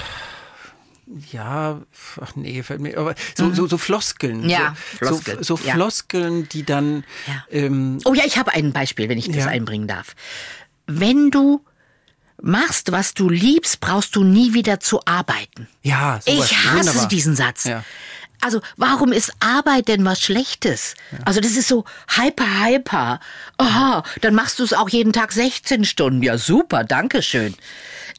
ja, 1.31 1.81
ach 2.21 2.37
nee, 2.37 2.63
fällt 2.63 2.81
mir, 2.81 2.97
aber 2.97 3.15
so, 3.37 3.45
mhm. 3.45 3.55
so, 3.55 3.67
so 3.67 3.77
Floskeln. 3.77 4.49
Ja, 4.49 4.75
so, 5.01 5.07
Floskeln. 5.07 5.39
So, 5.39 5.57
so 5.57 5.57
Floskeln, 5.57 6.41
ja. 6.41 6.47
die 6.53 6.63
dann. 6.65 7.05
Ja. 7.27 7.45
Ähm, 7.51 7.99
oh 8.05 8.15
ja, 8.15 8.25
ich 8.25 8.39
habe 8.39 8.53
ein 8.53 8.73
Beispiel, 8.73 9.09
wenn 9.09 9.19
ich 9.19 9.27
das 9.27 9.37
ja. 9.37 9.47
einbringen 9.47 9.89
darf. 9.89 10.15
Wenn 10.87 11.31
du 11.31 11.65
machst, 12.41 12.93
was 12.93 13.15
du 13.15 13.29
liebst, 13.29 13.81
brauchst 13.81 14.17
du 14.17 14.25
nie 14.25 14.53
wieder 14.53 14.81
zu 14.81 15.01
arbeiten. 15.05 15.69
Ja, 15.83 16.21
sowas. 16.25 16.51
Ich 16.51 16.57
hasse 16.57 16.79
Wunderbar. 16.89 17.09
diesen 17.09 17.37
Satz. 17.37 17.65
Ja. 17.65 17.85
Also, 18.41 18.61
warum 18.77 19.13
ist 19.13 19.33
Arbeit 19.39 19.87
denn 19.87 20.05
was 20.05 20.21
Schlechtes? 20.21 20.95
Ja. 21.13 21.19
Also, 21.25 21.41
das 21.41 21.53
ist 21.53 21.69
so 21.69 21.85
hyper, 22.09 22.65
hyper. 22.65 23.21
Aha, 23.57 24.03
dann 24.21 24.35
machst 24.35 24.59
du 24.59 24.65
es 24.65 24.73
auch 24.73 24.89
jeden 24.89 25.13
Tag 25.13 25.31
16 25.31 25.85
Stunden. 25.85 26.23
Ja, 26.23 26.37
super, 26.37 26.83
danke 26.83 27.23
schön. 27.23 27.55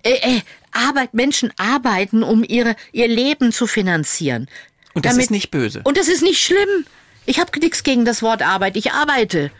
Äh, 0.03 0.37
äh, 0.37 0.41
Arbeit, 0.71 1.13
Menschen 1.13 1.51
arbeiten, 1.57 2.23
um 2.23 2.43
ihre, 2.43 2.77
ihr 2.93 3.09
Leben 3.09 3.51
zu 3.51 3.67
finanzieren. 3.67 4.47
Und 4.93 5.05
das 5.05 5.13
Damit, 5.13 5.25
ist 5.25 5.31
nicht 5.31 5.51
böse. 5.51 5.81
Und 5.83 5.97
das 5.97 6.07
ist 6.07 6.23
nicht 6.23 6.41
schlimm. 6.41 6.85
Ich 7.25 7.39
habe 7.39 7.57
nichts 7.59 7.83
gegen 7.83 8.05
das 8.05 8.21
Wort 8.21 8.41
Arbeit. 8.41 8.77
Ich 8.77 8.93
arbeite. 8.93 9.51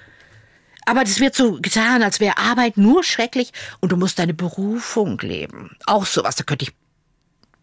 Aber 0.85 1.03
das 1.03 1.19
wird 1.19 1.35
so 1.35 1.59
getan, 1.61 2.03
als 2.03 2.19
wäre 2.19 2.37
Arbeit 2.37 2.77
nur 2.77 3.03
schrecklich 3.03 3.51
und 3.79 3.91
du 3.91 3.97
musst 3.97 4.19
deine 4.19 4.33
Berufung 4.33 5.19
leben. 5.19 5.75
Auch 5.85 6.05
sowas, 6.05 6.35
da 6.35 6.43
könnte 6.43 6.65
ich 6.65 6.73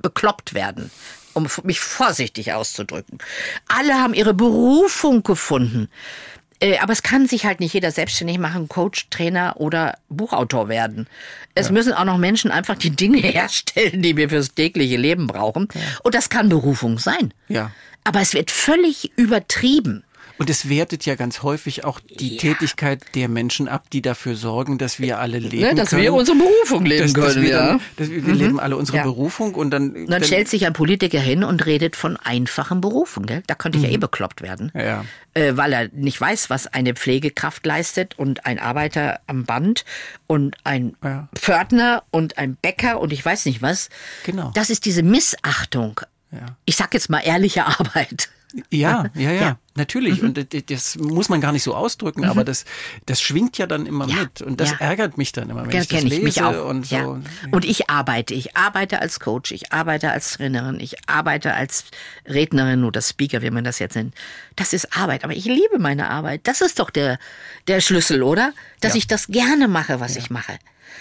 bekloppt 0.03 0.55
werden, 0.55 0.91
um 1.35 1.47
mich 1.65 1.81
vorsichtig 1.81 2.53
auszudrücken. 2.53 3.19
Alle 3.69 3.95
haben 3.95 4.15
ihre 4.15 4.35
Berufung 4.35 5.23
gefunden. 5.23 5.89
Äh, 6.61 6.79
aber 6.79 6.93
es 6.93 7.03
kann 7.03 7.27
sich 7.27 7.47
halt 7.47 7.61
nicht 7.61 7.73
jeder 7.73 7.91
selbstständig 7.91 8.39
machen, 8.39 8.69
Coach, 8.69 9.09
Trainer 9.09 9.55
oder 9.57 9.99
Buchautor 10.11 10.69
werden. 10.69 11.07
Es 11.55 11.67
ja. 11.67 11.73
müssen 11.73 11.93
auch 11.95 12.05
noch 12.05 12.19
Menschen 12.19 12.51
einfach 12.51 12.77
die 12.77 12.91
Dinge 12.91 13.19
herstellen, 13.21 14.03
die 14.03 14.17
wir 14.17 14.29
fürs 14.29 14.55
tägliche 14.55 14.97
Leben 14.97 15.27
brauchen. 15.27 15.69
Ja. 15.75 15.81
Und 16.03 16.15
das 16.15 16.29
kann 16.29 16.49
Berufung 16.49 16.99
sein. 16.99 17.33
Ja. 17.49 17.73
Aber 18.05 18.21
es 18.21 18.35
wird 18.35 18.51
völlig 18.51 19.11
übertrieben. 19.17 20.05
Und 20.41 20.49
es 20.49 20.71
wertet 20.71 21.05
ja 21.05 21.17
ganz 21.17 21.43
häufig 21.43 21.85
auch 21.85 22.01
die 22.01 22.37
ja. 22.37 22.41
Tätigkeit 22.41 23.05
der 23.15 23.29
Menschen 23.29 23.69
ab, 23.69 23.91
die 23.91 24.01
dafür 24.01 24.37
sorgen, 24.37 24.79
dass 24.79 24.99
wir 24.99 25.19
alle 25.19 25.39
ne, 25.39 25.49
leben 25.49 25.67
ne, 25.67 25.75
dass 25.75 25.91
können. 25.91 26.01
wir 26.01 26.15
unsere 26.15 26.39
Berufung 26.39 26.87
leben 26.87 27.03
dass, 27.03 27.13
können. 27.13 27.27
Dass 27.27 27.43
wir, 27.43 27.51
ja. 27.51 27.67
dann, 27.67 27.81
dass 27.97 28.09
wir, 28.09 28.27
wir 28.27 28.33
mhm. 28.33 28.41
leben 28.41 28.61
alle 28.61 28.79
unsere 28.79 28.97
ja. 28.97 29.03
Berufung 29.03 29.55
und 29.55 29.71
dann... 29.71 29.93
dann, 29.93 30.07
dann 30.07 30.25
stellt 30.25 30.49
sich 30.49 30.65
ein 30.65 30.73
Politiker 30.73 31.21
hin 31.21 31.45
und 31.45 31.67
redet 31.67 31.95
von 31.95 32.17
einfachen 32.17 32.81
Berufen. 32.81 33.27
Gell? 33.27 33.43
Da 33.49 33.55
könnte 33.55 33.77
ich 33.77 33.85
mhm. 33.85 33.91
ja 33.91 33.95
eh 33.97 33.99
bekloppt 33.99 34.41
werden. 34.41 34.73
Ja. 34.75 35.05
Äh, 35.35 35.59
weil 35.59 35.75
er 35.75 35.89
nicht 35.93 36.19
weiß, 36.19 36.49
was 36.49 36.67
eine 36.67 36.95
Pflegekraft 36.95 37.67
leistet 37.67 38.19
und 38.19 38.47
ein 38.47 38.59
Arbeiter 38.59 39.21
am 39.27 39.45
Band 39.45 39.85
und 40.27 40.57
ein 40.65 40.97
ja. 41.05 41.29
Pförtner 41.35 42.03
und 42.11 42.39
ein 42.39 42.57
Bäcker 42.57 42.99
und 42.99 43.13
ich 43.13 43.23
weiß 43.23 43.45
nicht 43.45 43.61
was. 43.61 43.91
Genau. 44.25 44.53
Das 44.55 44.71
ist 44.71 44.87
diese 44.87 45.03
Missachtung. 45.03 46.01
Ja. 46.33 46.57
Ich 46.65 46.77
sag 46.77 46.95
jetzt 46.95 47.11
mal 47.11 47.21
ehrliche 47.21 47.67
Arbeit. 47.79 48.31
Ja, 48.71 49.11
ja, 49.15 49.21
ja, 49.21 49.33
ja. 49.33 49.59
natürlich. 49.75 50.21
Mhm. 50.21 50.29
Und 50.29 50.71
das 50.71 50.97
muss 50.97 51.29
man 51.29 51.41
gar 51.41 51.53
nicht 51.53 51.63
so 51.63 51.75
ausdrücken, 51.75 52.23
mhm. 52.23 52.31
aber 52.31 52.45
das, 52.45 52.65
das 53.07 53.21
schwingt 53.21 53.59
ja 53.59 53.67
dann 53.67 53.87
immer 53.87 54.09
ja, 54.09 54.17
mit. 54.23 54.43
Und 54.43 54.61
das 54.61 54.71
ja. 54.71 54.77
ärgert 54.79 55.19
mich 55.19 55.33
dann 55.33 55.51
immer, 55.51 55.63
wenn 55.63 55.71
das 55.71 55.83
ich 55.83 55.89
das 55.89 56.03
lese. 56.03 56.17
Ich 56.17 56.23
mich 56.23 56.43
auch. 56.43 56.67
Und, 56.67 56.87
so. 56.87 57.21
und 57.51 57.65
ich 57.65 57.91
arbeite. 57.91 58.35
Ich 58.35 58.57
arbeite 58.57 59.01
als 59.01 59.21
Coach, 59.21 59.53
ich 59.53 59.73
arbeite 59.73 60.11
als 60.11 60.33
Trainerin, 60.33 60.81
ich 60.81 60.97
arbeite 61.09 61.55
als 61.55 61.85
Rednerin 62.27 62.85
oder 62.85 63.03
Speaker, 63.03 63.43
wie 63.43 63.51
man 63.51 63.65
das 63.65 63.79
jetzt 63.79 63.97
nennt. 63.97 64.15
Das 64.57 64.73
ist 64.73 64.97
Arbeit. 64.97 65.25
Aber 65.25 65.35
ich 65.35 65.45
liebe 65.45 65.79
meine 65.79 66.11
Arbeit. 66.11 66.43
Das 66.45 66.61
ist 66.61 66.79
doch 66.79 66.91
der, 66.91 67.19
der 67.69 67.81
Schlüssel, 67.81 68.23
oder? 68.23 68.53
Dass 68.81 68.95
ich 68.95 69.07
das 69.07 69.29
gerne 69.29 69.69
mache, 69.69 70.01
was 70.01 70.17
ich 70.17 70.31
mache. 70.31 70.59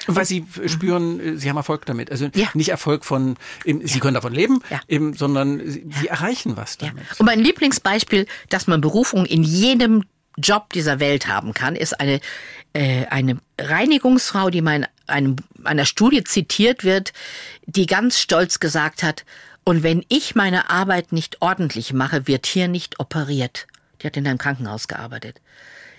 Weil 0.07 0.25
Sie 0.25 0.45
spüren, 0.65 1.37
Sie 1.37 1.49
haben 1.49 1.57
Erfolg 1.57 1.85
damit. 1.85 2.11
Also 2.11 2.29
ja. 2.33 2.47
nicht 2.53 2.69
Erfolg 2.69 3.05
von, 3.05 3.35
Sie 3.65 3.81
ja. 3.83 3.99
können 3.99 4.15
davon 4.15 4.33
leben, 4.33 4.61
ja. 4.69 4.81
sondern 5.15 5.61
Sie 5.65 6.07
erreichen 6.07 6.57
was 6.57 6.77
damit. 6.77 7.03
Und 7.17 7.25
mein 7.25 7.39
Lieblingsbeispiel, 7.39 8.25
dass 8.49 8.67
man 8.67 8.81
Berufung 8.81 9.25
in 9.25 9.43
jedem 9.43 10.03
Job 10.37 10.71
dieser 10.73 10.99
Welt 10.99 11.27
haben 11.27 11.53
kann, 11.53 11.75
ist 11.75 11.99
eine, 11.99 12.21
äh, 12.73 13.05
eine 13.07 13.39
Reinigungsfrau, 13.59 14.49
die 14.49 14.61
mal 14.61 14.77
in 14.77 14.87
einem, 15.07 15.35
einer 15.63 15.85
Studie 15.85 16.23
zitiert 16.23 16.83
wird, 16.83 17.13
die 17.65 17.85
ganz 17.85 18.19
stolz 18.19 18.59
gesagt 18.59 19.03
hat, 19.03 19.25
und 19.65 19.83
wenn 19.83 20.03
ich 20.09 20.33
meine 20.33 20.71
Arbeit 20.71 21.11
nicht 21.11 21.43
ordentlich 21.43 21.93
mache, 21.93 22.25
wird 22.25 22.47
hier 22.47 22.67
nicht 22.67 22.99
operiert. 22.99 23.67
Die 24.01 24.07
hat 24.07 24.17
in 24.17 24.25
einem 24.25 24.39
Krankenhaus 24.39 24.87
gearbeitet. 24.87 25.41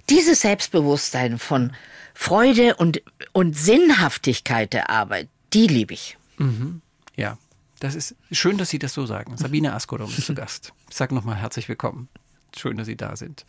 Dieses 0.09 0.41
Selbstbewusstsein 0.41 1.39
von 1.39 1.73
Freude 2.21 2.77
und, 2.77 3.03
und 3.33 3.57
Sinnhaftigkeit 3.57 4.75
der 4.75 4.91
Arbeit, 4.91 5.31
die 5.55 5.67
liebe 5.67 5.95
ich. 5.95 6.19
Mhm. 6.37 6.83
Ja, 7.17 7.39
das 7.81 7.95
ist 7.95 8.15
schön, 8.31 8.59
dass 8.59 8.69
Sie 8.69 8.79
das 8.79 8.93
so 8.93 9.07
sagen. 9.07 9.39
Sabine 9.39 9.73
Askodom 9.73 10.11
ist 10.11 10.27
zu 10.27 10.35
Gast. 10.35 10.75
Ich 10.91 10.97
sage 10.97 11.15
nochmal 11.15 11.37
herzlich 11.37 11.67
willkommen. 11.71 12.11
Schön, 12.55 12.77
dass 12.77 12.87
Sie 12.87 12.97
da 12.97 13.17
sind. 13.17 13.47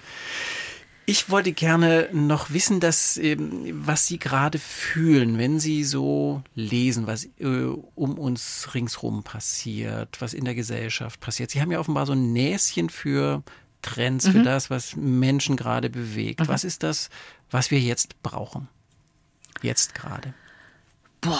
Ich 1.06 1.30
wollte 1.30 1.52
gerne 1.52 2.07
noch 2.14 2.52
wissen, 2.52 2.80
dass, 2.80 3.19
was 3.19 4.07
Sie 4.07 4.19
gerade 4.19 4.57
fühlen, 4.57 5.38
wenn 5.38 5.60
Sie 5.60 5.84
so 5.84 6.41
lesen, 6.56 7.07
was 7.07 7.26
äh, 7.39 7.65
um 7.95 8.18
uns 8.18 8.69
ringsherum 8.73 9.23
passiert, 9.23 10.22
was 10.22 10.34
in 10.34 10.45
der 10.45 10.56
Gesellschaft 10.56 11.19
passiert. 11.19 11.52
Sie 11.52 11.60
haben 11.60 11.73
ja 11.73 11.80
offenbar 11.81 12.06
so 12.06 12.14
ein 12.14 12.31
Näschen 12.31 12.89
für 12.89 13.43
Trends, 13.81 14.27
mhm. 14.27 14.31
für 14.31 14.43
das, 14.43 14.69
was 14.69 14.95
Menschen 14.95 15.55
gerade 15.55 15.89
bewegt. 15.89 16.41
Mhm. 16.41 16.47
Was 16.47 16.63
ist 16.63 16.83
das, 16.83 17.09
was 17.49 17.71
wir 17.71 17.79
jetzt 17.79 18.21
brauchen? 18.23 18.67
Jetzt 19.61 19.95
gerade. 19.95 20.33
Boah. 21.21 21.39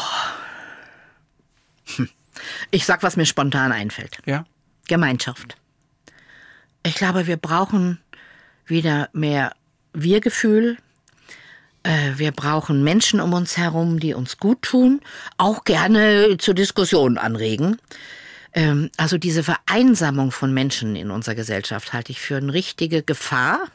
Hm. 1.95 2.09
Ich 2.69 2.85
sag, 2.85 3.03
was 3.03 3.18
mir 3.18 3.26
spontan 3.26 3.72
einfällt. 3.72 4.19
Ja. 4.26 4.45
Gemeinschaft. 4.88 5.57
Ich 6.84 6.95
glaube, 6.95 7.27
wir 7.27 7.38
brauchen 7.38 7.99
wieder 8.65 9.09
mehr 9.13 9.53
Wir-Gefühl. 9.93 10.77
Äh, 11.84 12.13
wir 12.15 12.31
brauchen 12.31 12.84
Menschen 12.84 13.19
um 13.19 13.34
uns 13.34 13.57
herum, 13.57 13.99
die 13.99 14.13
uns 14.13 14.38
gut 14.38 14.61
tun, 14.61 15.01
auch 15.38 15.63
gerne 15.63 16.38
zur 16.38 16.53
Diskussion 16.53 17.18
anregen. 17.18 17.77
Ähm, 18.53 18.90
also 18.98 19.18
diese 19.18 19.44
Vereinsamung 19.44 20.32
von 20.32 20.53
Menschen 20.53 20.95
in 20.95 21.11
unserer 21.11 21.36
Gesellschaft 21.36 21.94
halte 21.94 22.11
ich 22.11 22.19
für 22.19 22.38
eine 22.38 22.53
richtige 22.53 23.03
Gefahr. 23.03 23.68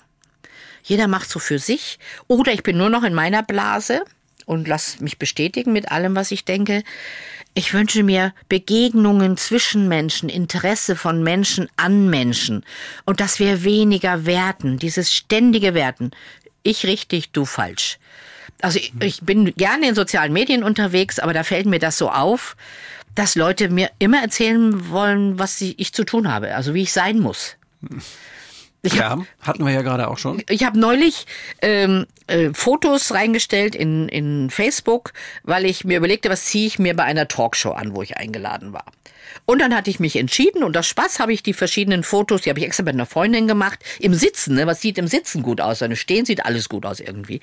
Jeder 0.82 1.09
macht 1.09 1.28
so 1.28 1.39
für 1.39 1.59
sich. 1.59 1.98
Oder 2.28 2.53
ich 2.53 2.62
bin 2.62 2.77
nur 2.77 2.90
noch 2.90 3.03
in 3.03 3.15
meiner 3.15 3.43
Blase 3.43 4.05
und 4.44 4.69
lass 4.69 5.01
mich 5.01 5.19
bestätigen 5.19 5.73
mit 5.73 5.90
allem, 5.90 6.15
was 6.15 6.31
ich 6.31 6.44
denke. 6.44 6.82
Ich 7.55 7.73
wünsche 7.73 8.03
mir 8.03 8.35
Begegnungen 8.48 9.36
zwischen 9.36 9.89
Menschen, 9.89 10.28
Interesse 10.28 10.94
von 10.94 11.23
Menschen 11.23 11.69
an 11.77 12.09
Menschen 12.09 12.65
und 13.07 13.20
dass 13.20 13.39
wir 13.39 13.65
weniger 13.65 14.27
werten, 14.27 14.78
dieses 14.78 15.12
ständige 15.12 15.73
Werten. 15.74 16.11
Ich 16.62 16.85
richtig, 16.86 17.31
du 17.31 17.44
falsch. 17.47 17.98
Also 18.61 18.78
ich, 18.78 18.93
ich 19.01 19.20
bin 19.23 19.55
gerne 19.55 19.89
in 19.89 19.94
sozialen 19.94 20.32
Medien 20.32 20.62
unterwegs, 20.62 21.19
aber 21.19 21.32
da 21.32 21.44
fällt 21.44 21.66
mir 21.66 21.78
das 21.78 21.98
so 21.98 22.11
auf, 22.11 22.57
dass 23.16 23.34
Leute 23.34 23.68
mir 23.70 23.90
immer 23.98 24.22
erzählen 24.22 24.90
wollen, 24.90 25.38
was 25.40 25.60
ich 25.60 25.93
zu 25.93 26.05
tun 26.05 26.32
habe, 26.32 26.55
also 26.55 26.74
wie 26.74 26.82
ich 26.82 26.93
sein 26.93 27.18
muss. 27.18 27.56
Ich 28.82 28.94
ja, 28.94 29.10
hab, 29.10 29.20
hatten 29.40 29.64
wir 29.64 29.72
ja 29.72 29.82
gerade 29.82 30.06
auch 30.06 30.18
schon. 30.18 30.43
Ich 30.48 30.62
habe 30.62 30.78
neulich 30.78 31.26
ähm, 31.60 32.06
äh, 32.28 32.51
Fotos 32.52 33.12
reingestellt 33.12 33.74
in, 33.74 34.09
in 34.09 34.51
Facebook, 34.51 35.12
weil 35.43 35.64
ich 35.64 35.84
mir 35.84 35.97
überlegte, 35.97 36.30
was 36.30 36.44
ziehe 36.44 36.68
ich 36.68 36.78
mir 36.78 36.94
bei 36.94 37.02
einer 37.02 37.26
Talkshow 37.26 37.72
an, 37.72 37.97
wo 37.97 38.02
ich 38.02 38.16
eingeladen 38.16 38.72
war. 38.72 38.84
Und 39.47 39.60
dann 39.60 39.74
hatte 39.74 39.90
ich 39.90 40.01
mich 40.01 40.16
entschieden 40.16 40.64
und 40.64 40.77
aus 40.77 40.86
Spaß 40.89 41.20
habe 41.20 41.32
ich 41.32 41.43
die 41.43 41.55
verschiedenen 41.55 42.02
Fotos, 42.02 42.43
die 42.43 42.51
habe 42.51 42.59
ich 42.59 42.66
extra 42.66 42.82
mit 42.82 42.94
einer 42.94 43.06
Freundin 43.06 43.47
gemacht, 43.47 43.78
im 44.01 44.12
Sitzen. 44.12 44.56
Ne? 44.56 44.66
Was 44.66 44.81
sieht 44.81 44.98
im 44.98 45.06
Sitzen 45.06 45.43
gut 45.43 45.60
aus? 45.60 45.81
Wenn 45.81 45.94
Stehen 45.94 46.27
sieht 46.27 46.44
alles 46.44 46.68
gut 46.68 46.85
aus 46.85 46.98
irgendwie. 47.01 47.40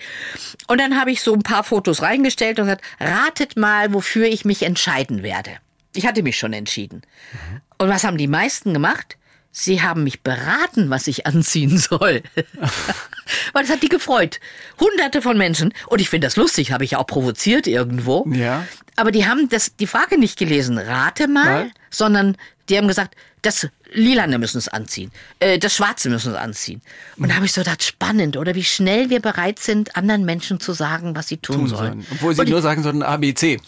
Und 0.67 0.79
dann 0.79 0.99
habe 0.99 1.11
ich 1.11 1.21
so 1.21 1.33
ein 1.33 1.43
paar 1.43 1.63
Fotos 1.63 2.01
reingestellt 2.01 2.59
und 2.59 2.65
gesagt, 2.65 2.83
ratet 2.99 3.55
mal, 3.57 3.93
wofür 3.93 4.27
ich 4.27 4.43
mich 4.43 4.63
entscheiden 4.63 5.23
werde. 5.23 5.51
Ich 5.95 6.05
hatte 6.05 6.23
mich 6.23 6.37
schon 6.37 6.53
entschieden. 6.53 7.03
Mhm. 7.31 7.61
Und 7.77 7.89
was 7.89 8.03
haben 8.03 8.17
die 8.17 8.27
meisten 8.27 8.73
gemacht? 8.73 9.17
Sie 9.55 9.83
haben 9.83 10.03
mich 10.03 10.23
beraten, 10.23 10.89
was 10.89 11.07
ich 11.07 11.25
anziehen 11.27 11.77
soll. 11.77 12.23
Weil 13.53 13.63
das 13.63 13.71
hat 13.71 13.83
die 13.83 13.89
gefreut. 13.89 14.39
Hunderte 14.79 15.21
von 15.21 15.37
Menschen. 15.37 15.73
Und 15.87 16.01
ich 16.01 16.09
finde 16.09 16.27
das 16.27 16.35
lustig, 16.35 16.73
habe 16.73 16.83
ich 16.83 16.97
auch 16.97 17.07
provoziert 17.07 17.67
irgendwo. 17.67 18.25
Ja. 18.29 18.65
Aber 18.95 19.11
die 19.11 19.25
haben 19.25 19.47
das, 19.49 19.75
die 19.77 19.87
Frage 19.87 20.19
nicht 20.19 20.37
gelesen, 20.37 20.77
rate 20.77 21.27
mal, 21.27 21.65
ja. 21.65 21.71
Sondern 21.93 22.35
die 22.69 22.77
haben 22.77 22.87
gesagt, 22.87 23.15
das 23.41 23.67
Lilane 23.91 24.39
müssen 24.39 24.57
es 24.57 24.69
anziehen, 24.69 25.11
äh, 25.39 25.59
das 25.59 25.75
Schwarze 25.75 26.09
müssen 26.09 26.31
es 26.31 26.37
anziehen. 26.37 26.81
Und 27.17 27.29
da 27.29 27.35
habe 27.35 27.45
ich 27.45 27.51
so 27.51 27.61
gedacht, 27.61 27.83
spannend, 27.83 28.37
oder 28.37 28.55
wie 28.55 28.63
schnell 28.63 29.09
wir 29.09 29.19
bereit 29.19 29.59
sind, 29.59 29.97
anderen 29.97 30.23
Menschen 30.23 30.61
zu 30.61 30.71
sagen, 30.71 31.15
was 31.15 31.27
sie 31.27 31.37
tun, 31.37 31.57
tun 31.57 31.67
sollen. 31.67 31.91
sollen. 31.91 32.07
Obwohl 32.11 32.33
sie 32.33 32.41
Und 32.41 32.49
nur 32.49 32.61
sagen 32.61 32.83
sollten 32.83 33.03
ABC. 33.03 33.59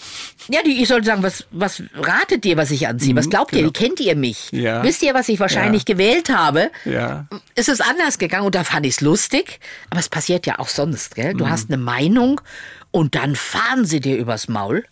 Ja, 0.48 0.62
die, 0.66 0.82
ich 0.82 0.88
sollte 0.88 1.08
sagen, 1.08 1.24
was, 1.24 1.46
was 1.52 1.84
ratet 1.94 2.46
ihr, 2.46 2.56
was 2.56 2.72
ich 2.72 2.88
anziehe? 2.88 3.14
Mhm, 3.14 3.18
was 3.18 3.30
glaubt 3.30 3.52
genau. 3.52 3.64
ihr? 3.64 3.68
Wie 3.68 3.74
kennt 3.74 4.00
ihr 4.00 4.16
mich? 4.16 4.50
Ja. 4.52 4.82
Wisst 4.82 5.04
ihr, 5.04 5.14
was 5.14 5.28
ich 5.28 5.40
wahrscheinlich 5.40 5.84
ja. 5.88 5.94
gewählt 5.94 6.30
habe? 6.30 6.72
Ja. 6.86 7.28
Es 7.54 7.68
ist 7.68 7.82
anders 7.82 8.18
gegangen 8.18 8.46
und 8.46 8.56
da 8.56 8.64
fand 8.64 8.86
ich 8.86 8.94
es 8.94 9.02
lustig. 9.02 9.60
Aber 9.90 10.00
es 10.00 10.08
passiert 10.08 10.46
ja 10.48 10.58
auch 10.60 10.70
sonst, 10.70 11.16
gell? 11.16 11.34
Du 11.34 11.46
mhm. 11.46 11.50
hast 11.50 11.70
eine 11.70 11.78
Meinung 11.78 12.40
und 12.92 13.16
dann 13.16 13.36
fahren 13.36 13.84
sie 13.84 14.00
dir 14.00 14.16
übers 14.16 14.48
Maul. 14.48 14.86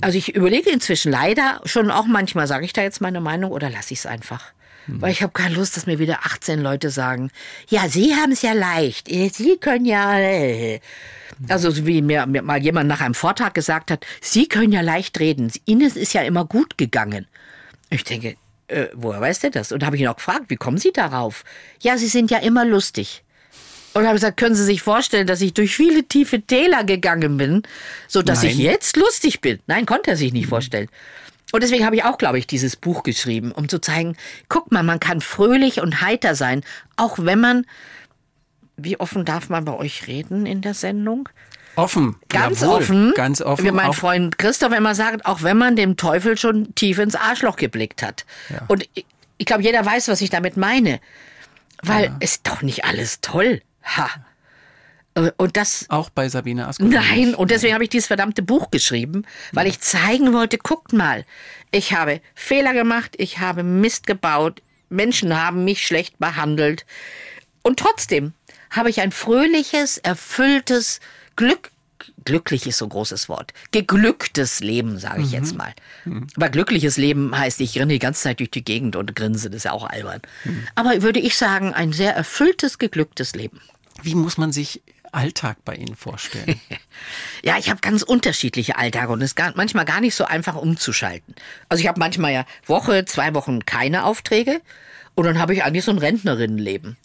Also 0.00 0.16
ich 0.16 0.34
überlege 0.34 0.70
inzwischen 0.70 1.12
leider 1.12 1.60
schon 1.64 1.90
auch 1.90 2.06
manchmal, 2.06 2.46
sage 2.46 2.64
ich 2.64 2.72
da 2.72 2.82
jetzt 2.82 3.00
meine 3.00 3.20
Meinung 3.20 3.50
oder 3.52 3.68
lasse 3.68 3.92
ich 3.92 4.00
es 4.00 4.06
einfach. 4.06 4.52
Mhm. 4.86 5.02
Weil 5.02 5.12
ich 5.12 5.22
habe 5.22 5.32
keine 5.32 5.54
Lust, 5.54 5.76
dass 5.76 5.86
mir 5.86 5.98
wieder 5.98 6.20
18 6.24 6.60
Leute 6.60 6.90
sagen, 6.90 7.30
ja, 7.68 7.88
Sie 7.88 8.14
haben 8.14 8.32
es 8.32 8.42
ja 8.42 8.52
leicht, 8.52 9.08
Sie 9.08 9.56
können 9.58 9.84
ja... 9.84 10.18
Äh. 10.18 10.80
Also 11.48 11.84
wie 11.84 12.00
mir, 12.00 12.26
mir 12.26 12.42
mal 12.42 12.62
jemand 12.62 12.88
nach 12.88 13.00
einem 13.00 13.14
Vortrag 13.14 13.54
gesagt 13.54 13.90
hat, 13.90 14.06
Sie 14.20 14.46
können 14.46 14.72
ja 14.72 14.82
leicht 14.82 15.18
reden, 15.18 15.50
Ihnen 15.66 15.90
ist 15.90 16.14
ja 16.14 16.22
immer 16.22 16.44
gut 16.44 16.78
gegangen. 16.78 17.26
Ich 17.90 18.04
denke, 18.04 18.36
äh, 18.68 18.86
woher 18.94 19.20
weiß 19.20 19.40
der 19.40 19.50
das? 19.50 19.72
Und 19.72 19.84
habe 19.84 19.96
ich 19.96 20.02
ihn 20.02 20.08
auch 20.08 20.16
gefragt, 20.16 20.44
wie 20.48 20.56
kommen 20.56 20.78
Sie 20.78 20.92
darauf? 20.92 21.44
Ja, 21.80 21.98
Sie 21.98 22.06
sind 22.06 22.30
ja 22.30 22.38
immer 22.38 22.64
lustig. 22.64 23.23
Und 23.94 24.04
habe 24.04 24.14
gesagt, 24.14 24.36
können 24.36 24.56
Sie 24.56 24.64
sich 24.64 24.82
vorstellen, 24.82 25.26
dass 25.26 25.40
ich 25.40 25.54
durch 25.54 25.76
viele 25.76 26.04
tiefe 26.04 26.42
Täler 26.42 26.82
gegangen 26.84 27.36
bin, 27.36 27.62
so 28.08 28.22
dass 28.22 28.42
ich 28.42 28.58
jetzt 28.58 28.96
lustig 28.96 29.40
bin? 29.40 29.60
Nein, 29.66 29.86
konnte 29.86 30.10
er 30.10 30.16
sich 30.16 30.32
nicht 30.32 30.48
vorstellen. 30.48 30.88
Und 31.52 31.62
deswegen 31.62 31.86
habe 31.86 31.94
ich 31.94 32.04
auch, 32.04 32.18
glaube 32.18 32.36
ich, 32.38 32.48
dieses 32.48 32.74
Buch 32.74 33.04
geschrieben, 33.04 33.52
um 33.52 33.68
zu 33.68 33.78
zeigen, 33.78 34.16
guck 34.48 34.72
mal, 34.72 34.82
man 34.82 34.98
kann 34.98 35.20
fröhlich 35.20 35.80
und 35.80 36.00
heiter 36.00 36.34
sein, 36.34 36.64
auch 36.96 37.18
wenn 37.20 37.38
man, 37.38 37.66
wie 38.76 38.98
offen 38.98 39.24
darf 39.24 39.48
man 39.48 39.64
bei 39.64 39.72
euch 39.72 40.08
reden 40.08 40.46
in 40.46 40.62
der 40.62 40.74
Sendung? 40.74 41.28
Offen. 41.76 42.16
Ganz 42.28 42.60
Jawohl. 42.60 42.76
offen. 42.76 43.12
Ganz 43.14 43.40
offen. 43.40 43.64
Wie 43.64 43.70
mein 43.70 43.92
Freund 43.92 44.38
Christoph 44.38 44.72
immer 44.72 44.96
sagt, 44.96 45.26
auch 45.26 45.42
wenn 45.42 45.56
man 45.56 45.76
dem 45.76 45.96
Teufel 45.96 46.36
schon 46.36 46.74
tief 46.74 46.98
ins 46.98 47.14
Arschloch 47.14 47.54
geblickt 47.54 48.02
hat. 48.02 48.24
Ja. 48.50 48.62
Und 48.66 48.88
ich, 48.94 49.06
ich 49.38 49.46
glaube, 49.46 49.62
jeder 49.62 49.84
weiß, 49.84 50.08
was 50.08 50.20
ich 50.20 50.30
damit 50.30 50.56
meine. 50.56 51.00
Weil 51.82 52.06
ja. 52.06 52.16
ist 52.20 52.48
doch 52.48 52.62
nicht 52.62 52.84
alles 52.84 53.20
toll. 53.20 53.60
Ha. 53.84 54.10
Äh, 55.14 55.30
und 55.36 55.56
das. 55.56 55.86
Auch 55.88 56.10
bei 56.10 56.28
Sabine 56.28 56.66
Asko. 56.66 56.84
Nein, 56.84 57.34
und 57.34 57.50
deswegen 57.50 57.74
habe 57.74 57.84
ich 57.84 57.90
dieses 57.90 58.06
verdammte 58.06 58.42
Buch 58.42 58.70
geschrieben, 58.70 59.24
weil 59.52 59.66
ich 59.66 59.80
zeigen 59.80 60.32
wollte, 60.32 60.58
guckt 60.58 60.92
mal, 60.92 61.24
ich 61.70 61.92
habe 61.92 62.20
Fehler 62.34 62.72
gemacht, 62.72 63.14
ich 63.18 63.38
habe 63.38 63.62
Mist 63.62 64.06
gebaut, 64.06 64.62
Menschen 64.88 65.36
haben 65.40 65.64
mich 65.64 65.86
schlecht 65.86 66.18
behandelt. 66.18 66.84
Und 67.62 67.78
trotzdem 67.78 68.32
habe 68.70 68.90
ich 68.90 69.00
ein 69.00 69.12
fröhliches, 69.12 69.98
erfülltes, 69.98 71.00
Glück, 71.36 71.70
glücklich 72.24 72.66
ist 72.66 72.78
so 72.78 72.86
ein 72.86 72.90
großes 72.90 73.28
Wort, 73.28 73.52
geglücktes 73.72 74.60
Leben, 74.60 74.98
sage 74.98 75.22
ich 75.22 75.28
mhm. 75.28 75.32
jetzt 75.32 75.56
mal. 75.56 75.72
Mhm. 76.04 76.26
Aber 76.36 76.48
glückliches 76.48 76.96
Leben 76.96 77.36
heißt, 77.36 77.60
ich 77.60 77.78
renne 77.78 77.94
die 77.94 77.98
ganze 77.98 78.22
Zeit 78.22 78.40
durch 78.40 78.50
die 78.50 78.64
Gegend 78.64 78.96
und 78.96 79.16
grinse, 79.16 79.50
das 79.50 79.58
ist 79.58 79.64
ja 79.64 79.72
auch 79.72 79.88
albern. 79.88 80.20
Mhm. 80.44 80.66
Aber 80.74 81.02
würde 81.02 81.20
ich 81.20 81.36
sagen, 81.36 81.72
ein 81.72 81.92
sehr 81.92 82.14
erfülltes, 82.14 82.78
geglücktes 82.78 83.34
Leben. 83.34 83.60
Wie 84.02 84.14
muss 84.14 84.38
man 84.38 84.52
sich 84.52 84.82
Alltag 85.12 85.58
bei 85.64 85.74
Ihnen 85.76 85.96
vorstellen? 85.96 86.60
ja, 87.44 87.56
ich 87.58 87.70
habe 87.70 87.80
ganz 87.80 88.02
unterschiedliche 88.02 88.76
Alltage 88.76 89.12
und 89.12 89.22
es 89.22 89.30
ist 89.30 89.36
gar, 89.36 89.52
manchmal 89.56 89.84
gar 89.84 90.00
nicht 90.00 90.14
so 90.14 90.24
einfach 90.24 90.56
umzuschalten. 90.56 91.34
Also 91.68 91.80
ich 91.80 91.88
habe 91.88 92.00
manchmal 92.00 92.32
ja 92.32 92.44
Woche, 92.66 93.04
zwei 93.04 93.34
Wochen 93.34 93.64
keine 93.64 94.04
Aufträge 94.04 94.60
und 95.14 95.24
dann 95.24 95.38
habe 95.38 95.54
ich 95.54 95.64
eigentlich 95.64 95.84
so 95.84 95.92
ein 95.92 95.98
Rentnerinnenleben. 95.98 96.96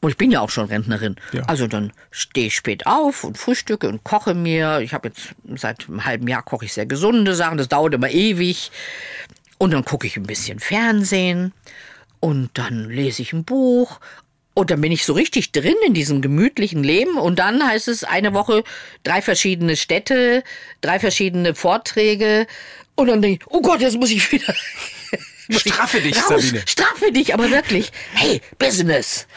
Und 0.00 0.10
ich 0.10 0.16
bin 0.16 0.30
ja 0.30 0.40
auch 0.40 0.50
schon 0.50 0.66
Rentnerin. 0.66 1.16
Ja. 1.32 1.42
Also 1.44 1.66
dann 1.66 1.92
stehe 2.12 2.46
ich 2.46 2.54
spät 2.54 2.86
auf 2.86 3.24
und 3.24 3.36
frühstücke 3.36 3.88
und 3.88 4.04
koche 4.04 4.34
mir. 4.34 4.78
Ich 4.80 4.94
habe 4.94 5.08
jetzt 5.08 5.34
seit 5.56 5.88
einem 5.88 6.04
halben 6.04 6.28
Jahr 6.28 6.44
koche 6.44 6.66
ich 6.66 6.72
sehr 6.72 6.86
gesunde 6.86 7.34
Sachen. 7.34 7.58
Das 7.58 7.68
dauert 7.68 7.94
immer 7.94 8.08
ewig. 8.08 8.70
Und 9.58 9.72
dann 9.72 9.84
gucke 9.84 10.06
ich 10.06 10.16
ein 10.16 10.22
bisschen 10.22 10.60
Fernsehen. 10.60 11.52
Und 12.20 12.50
dann 12.54 12.88
lese 12.88 13.22
ich 13.22 13.32
ein 13.32 13.44
Buch 13.44 13.98
und 14.58 14.72
dann 14.72 14.80
bin 14.80 14.90
ich 14.90 15.04
so 15.04 15.12
richtig 15.12 15.52
drin 15.52 15.76
in 15.86 15.94
diesem 15.94 16.20
gemütlichen 16.20 16.82
Leben. 16.82 17.16
Und 17.16 17.38
dann 17.38 17.64
heißt 17.64 17.86
es 17.86 18.02
eine 18.02 18.34
Woche 18.34 18.64
drei 19.04 19.22
verschiedene 19.22 19.76
Städte, 19.76 20.42
drei 20.80 20.98
verschiedene 20.98 21.54
Vorträge. 21.54 22.48
Und 22.96 23.06
dann 23.06 23.22
denke 23.22 23.44
ich, 23.44 23.52
oh 23.52 23.60
Gott, 23.60 23.80
jetzt 23.80 23.96
muss 23.96 24.10
ich 24.10 24.32
wieder. 24.32 24.52
Straffe 25.50 26.00
dich, 26.00 26.16
raus, 26.16 26.42
Sabine. 26.42 26.64
Straffe 26.66 27.12
dich, 27.12 27.34
aber 27.34 27.52
wirklich. 27.52 27.92
Hey, 28.14 28.40
Business. 28.58 29.28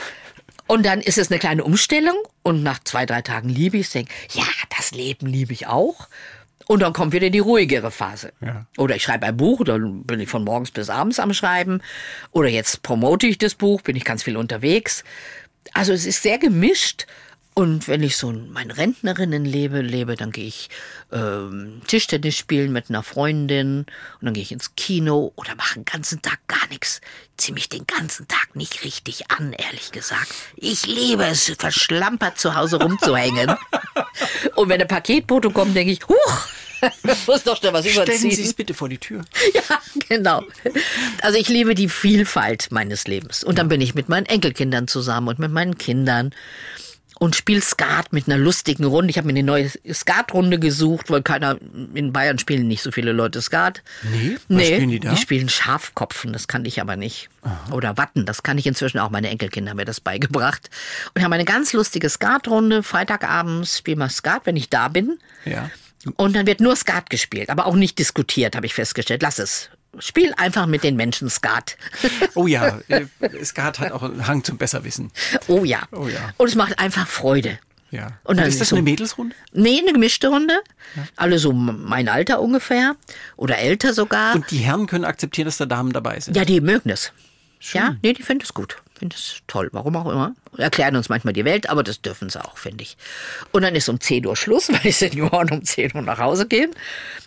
Und 0.65 0.87
dann 0.87 1.01
ist 1.01 1.19
es 1.19 1.29
eine 1.29 1.37
kleine 1.37 1.65
Umstellung. 1.65 2.17
Und 2.41 2.63
nach 2.63 2.79
zwei, 2.83 3.05
drei 3.05 3.21
Tagen 3.21 3.49
liebe 3.49 3.77
ich 3.77 3.85
es. 3.85 3.91
Denke, 3.91 4.11
ja, 4.33 4.47
das 4.75 4.89
Leben 4.89 5.27
liebe 5.27 5.53
ich 5.53 5.67
auch. 5.67 6.07
Und 6.71 6.79
dann 6.79 6.93
kommt 6.93 7.11
wieder 7.11 7.29
die 7.29 7.39
ruhigere 7.39 7.91
Phase. 7.91 8.31
Ja. 8.39 8.65
Oder 8.77 8.95
ich 8.95 9.03
schreibe 9.03 9.25
ein 9.25 9.35
Buch, 9.35 9.61
dann 9.65 10.03
bin 10.03 10.21
ich 10.21 10.29
von 10.29 10.45
morgens 10.45 10.71
bis 10.71 10.89
abends 10.89 11.19
am 11.19 11.33
Schreiben. 11.33 11.81
Oder 12.31 12.47
jetzt 12.47 12.81
promote 12.81 13.27
ich 13.27 13.37
das 13.37 13.55
Buch, 13.55 13.81
bin 13.81 13.97
ich 13.97 14.05
ganz 14.05 14.23
viel 14.23 14.37
unterwegs. 14.37 15.03
Also 15.73 15.91
es 15.91 16.05
ist 16.05 16.23
sehr 16.23 16.37
gemischt. 16.37 17.07
Und 17.53 17.89
wenn 17.89 18.01
ich 18.01 18.15
so 18.15 18.31
mein 18.31 18.71
Rentnerinnenleben 18.71 19.85
lebe, 19.85 20.15
dann 20.15 20.31
gehe 20.31 20.47
ich 20.47 20.69
ähm, 21.11 21.81
Tischtennis 21.85 22.37
spielen 22.37 22.71
mit 22.71 22.89
einer 22.89 23.03
Freundin 23.03 23.79
und 23.79 24.25
dann 24.25 24.33
gehe 24.33 24.43
ich 24.43 24.53
ins 24.53 24.75
Kino 24.75 25.33
oder 25.35 25.55
mache 25.55 25.75
den 25.75 25.85
ganzen 25.85 26.21
Tag 26.21 26.39
gar 26.47 26.65
nichts. 26.69 27.01
Ziehe 27.35 27.53
mich 27.53 27.67
den 27.67 27.85
ganzen 27.85 28.27
Tag 28.29 28.55
nicht 28.55 28.85
richtig 28.85 29.29
an, 29.31 29.51
ehrlich 29.51 29.91
gesagt. 29.91 30.33
Ich 30.55 30.85
liebe 30.85 31.25
es, 31.25 31.51
verschlampert 31.57 32.39
zu 32.39 32.55
Hause 32.55 32.81
rumzuhängen. 32.81 33.53
und 34.55 34.69
wenn 34.69 34.81
ein 34.81 34.87
Paketbote 34.87 35.49
kommt, 35.49 35.75
denke 35.75 35.91
ich, 35.91 36.07
huch, 36.07 36.47
muss 37.27 37.43
doch 37.43 37.57
schnell 37.57 37.73
was 37.73 37.85
überziehen. 37.85 38.17
Stellen 38.17 38.35
Sie 38.35 38.43
es 38.43 38.53
bitte 38.53 38.73
vor 38.73 38.89
die 38.89 38.97
Tür. 38.97 39.25
Ja, 39.53 39.81
genau. 40.07 40.43
Also 41.21 41.37
ich 41.37 41.49
liebe 41.49 41.75
die 41.75 41.89
Vielfalt 41.89 42.71
meines 42.71 43.07
Lebens. 43.07 43.43
Und 43.43 43.57
dann 43.57 43.67
bin 43.67 43.81
ich 43.81 43.95
mit 43.95 44.09
meinen 44.09 44.25
Enkelkindern 44.25 44.87
zusammen 44.87 45.27
und 45.27 45.39
mit 45.39 45.51
meinen 45.51 45.77
Kindern. 45.77 46.33
Und 47.21 47.35
spiele 47.35 47.61
Skat 47.61 48.13
mit 48.13 48.27
einer 48.27 48.39
lustigen 48.39 48.83
Runde. 48.83 49.11
Ich 49.11 49.17
habe 49.17 49.27
mir 49.27 49.33
eine 49.33 49.43
neue 49.43 49.69
Skatrunde 49.93 50.57
gesucht, 50.57 51.11
weil 51.11 51.21
keiner 51.21 51.59
in 51.93 52.11
Bayern 52.11 52.39
spielen 52.39 52.67
nicht 52.67 52.81
so 52.81 52.89
viele 52.89 53.11
Leute 53.11 53.43
Skat. 53.43 53.83
Nee? 54.11 54.37
Was 54.49 54.65
spielen 54.65 54.89
die 54.89 54.99
da? 54.99 55.11
Die 55.11 55.17
spielen 55.17 55.47
Schafkopfen, 55.47 56.33
das 56.33 56.47
kann 56.47 56.65
ich 56.65 56.81
aber 56.81 56.95
nicht. 56.95 57.29
Oder 57.71 57.95
Watten, 57.95 58.25
das 58.25 58.41
kann 58.41 58.57
ich 58.57 58.65
inzwischen 58.65 58.97
auch. 58.97 59.11
Meine 59.11 59.29
Enkelkinder 59.29 59.69
haben 59.69 59.77
mir 59.77 59.85
das 59.85 60.01
beigebracht. 60.01 60.71
Und 61.13 61.23
haben 61.23 61.31
eine 61.31 61.45
ganz 61.45 61.73
lustige 61.73 62.09
Skatrunde. 62.09 62.81
Freitagabends 62.81 63.77
spielen 63.77 63.99
wir 63.99 64.09
Skat, 64.09 64.47
wenn 64.47 64.55
ich 64.55 64.71
da 64.71 64.87
bin. 64.87 65.19
Ja. 65.45 65.69
Und 66.15 66.35
dann 66.35 66.47
wird 66.47 66.59
nur 66.59 66.75
Skat 66.75 67.11
gespielt, 67.11 67.51
aber 67.51 67.67
auch 67.67 67.75
nicht 67.75 67.99
diskutiert, 67.99 68.55
habe 68.55 68.65
ich 68.65 68.73
festgestellt. 68.73 69.21
Lass 69.21 69.37
es. 69.37 69.69
Spiel 69.99 70.33
einfach 70.37 70.67
mit 70.67 70.83
den 70.83 70.95
Menschen 70.95 71.29
Skat. 71.29 71.77
Oh 72.35 72.47
ja, 72.47 72.79
äh, 72.87 73.05
Skat 73.43 73.79
hat 73.79 73.91
auch 73.91 74.03
einen 74.03 74.25
Hang 74.27 74.43
zum 74.43 74.57
Besserwissen. 74.57 75.11
Oh 75.47 75.63
ja. 75.65 75.83
Oh 75.91 76.07
ja. 76.07 76.33
Und 76.37 76.47
es 76.47 76.55
macht 76.55 76.79
einfach 76.79 77.07
Freude. 77.07 77.59
Ja. 77.91 78.07
Und 78.23 78.37
dann 78.37 78.47
ist 78.47 78.61
das 78.61 78.69
so- 78.69 78.77
eine 78.77 78.83
Mädelsrunde? 78.83 79.35
Nee, 79.51 79.79
eine 79.81 79.91
gemischte 79.91 80.29
Runde. 80.29 80.57
Alle 81.17 81.39
so 81.39 81.51
mein 81.51 82.07
Alter 82.07 82.39
ungefähr. 82.41 82.95
Oder 83.35 83.57
älter 83.57 83.93
sogar. 83.93 84.33
Und 84.35 84.49
die 84.49 84.59
Herren 84.59 84.87
können 84.87 85.03
akzeptieren, 85.03 85.45
dass 85.45 85.57
da 85.57 85.65
Damen 85.65 85.91
dabei 85.91 86.19
sind. 86.21 86.37
ja, 86.37 86.45
die 86.45 86.61
mögen 86.61 86.89
es. 86.89 87.11
Ja, 87.73 87.97
nee, 88.01 88.13
die 88.13 88.23
finden 88.23 88.43
es 88.45 88.53
gut. 88.53 88.77
Finden 89.01 89.15
es 89.17 89.41
toll. 89.47 89.67
Warum 89.71 89.95
auch 89.95 90.11
immer. 90.11 90.35
Erklären 90.55 90.95
uns 90.95 91.09
manchmal 91.09 91.33
die 91.33 91.43
Welt, 91.43 91.67
aber 91.71 91.81
das 91.81 92.03
dürfen 92.03 92.29
sie 92.29 92.39
auch, 92.39 92.55
finde 92.59 92.83
ich. 92.83 92.97
Und 93.51 93.63
dann 93.63 93.73
ist 93.73 93.89
um 93.89 93.99
10 93.99 94.27
Uhr 94.27 94.35
Schluss, 94.35 94.69
weil 94.71 94.81
die 94.81 94.91
Senioren 94.91 95.49
um 95.49 95.63
10 95.63 95.95
Uhr 95.95 96.03
nach 96.03 96.19
Hause 96.19 96.47
gehen. 96.47 96.69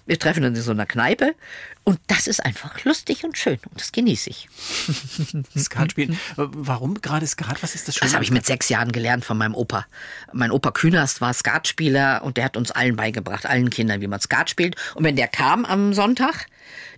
Wir 0.06 0.16
treffen 0.16 0.44
uns 0.44 0.56
in 0.56 0.62
so 0.62 0.70
einer 0.70 0.86
Kneipe. 0.86 1.34
Und 1.82 1.98
das 2.06 2.28
ist 2.28 2.38
einfach 2.44 2.84
lustig 2.84 3.24
und 3.24 3.36
schön. 3.36 3.58
Und 3.68 3.80
das 3.80 3.90
genieße 3.90 4.30
ich. 4.30 4.48
Skat 5.58 5.90
spielen. 5.90 6.16
Warum 6.36 7.00
gerade 7.00 7.26
Skat? 7.26 7.60
Was 7.64 7.74
ist 7.74 7.88
das 7.88 7.96
Schöne? 7.96 8.06
Das 8.06 8.14
habe 8.14 8.22
ich 8.22 8.30
mit 8.30 8.46
sechs 8.46 8.68
Jahren 8.68 8.92
gelernt 8.92 9.24
von 9.24 9.36
meinem 9.36 9.56
Opa. 9.56 9.84
Mein 10.32 10.52
Opa 10.52 10.70
Künast 10.70 11.20
war 11.20 11.34
Skatspieler 11.34 12.22
und 12.22 12.36
der 12.36 12.44
hat 12.44 12.56
uns 12.56 12.70
allen 12.70 12.94
beigebracht, 12.94 13.46
allen 13.46 13.70
Kindern, 13.70 14.00
wie 14.00 14.06
man 14.06 14.20
Skat 14.20 14.48
spielt. 14.48 14.76
Und 14.94 15.02
wenn 15.02 15.16
der 15.16 15.26
kam 15.26 15.64
am 15.64 15.92
Sonntag, 15.92 16.46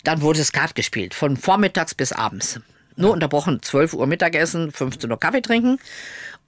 dann 0.05 0.21
wurde 0.21 0.45
Skat 0.45 0.75
gespielt, 0.75 1.15
von 1.15 1.39
vormittags 1.39 1.95
bis 1.95 2.13
abends. 2.13 2.61
Nur 2.97 3.13
unterbrochen, 3.13 3.63
12 3.63 3.95
Uhr 3.95 4.07
Mittagessen, 4.07 4.73
15 4.73 5.11
Uhr 5.11 5.21
Kaffee 5.21 5.43
trinken. 5.43 5.79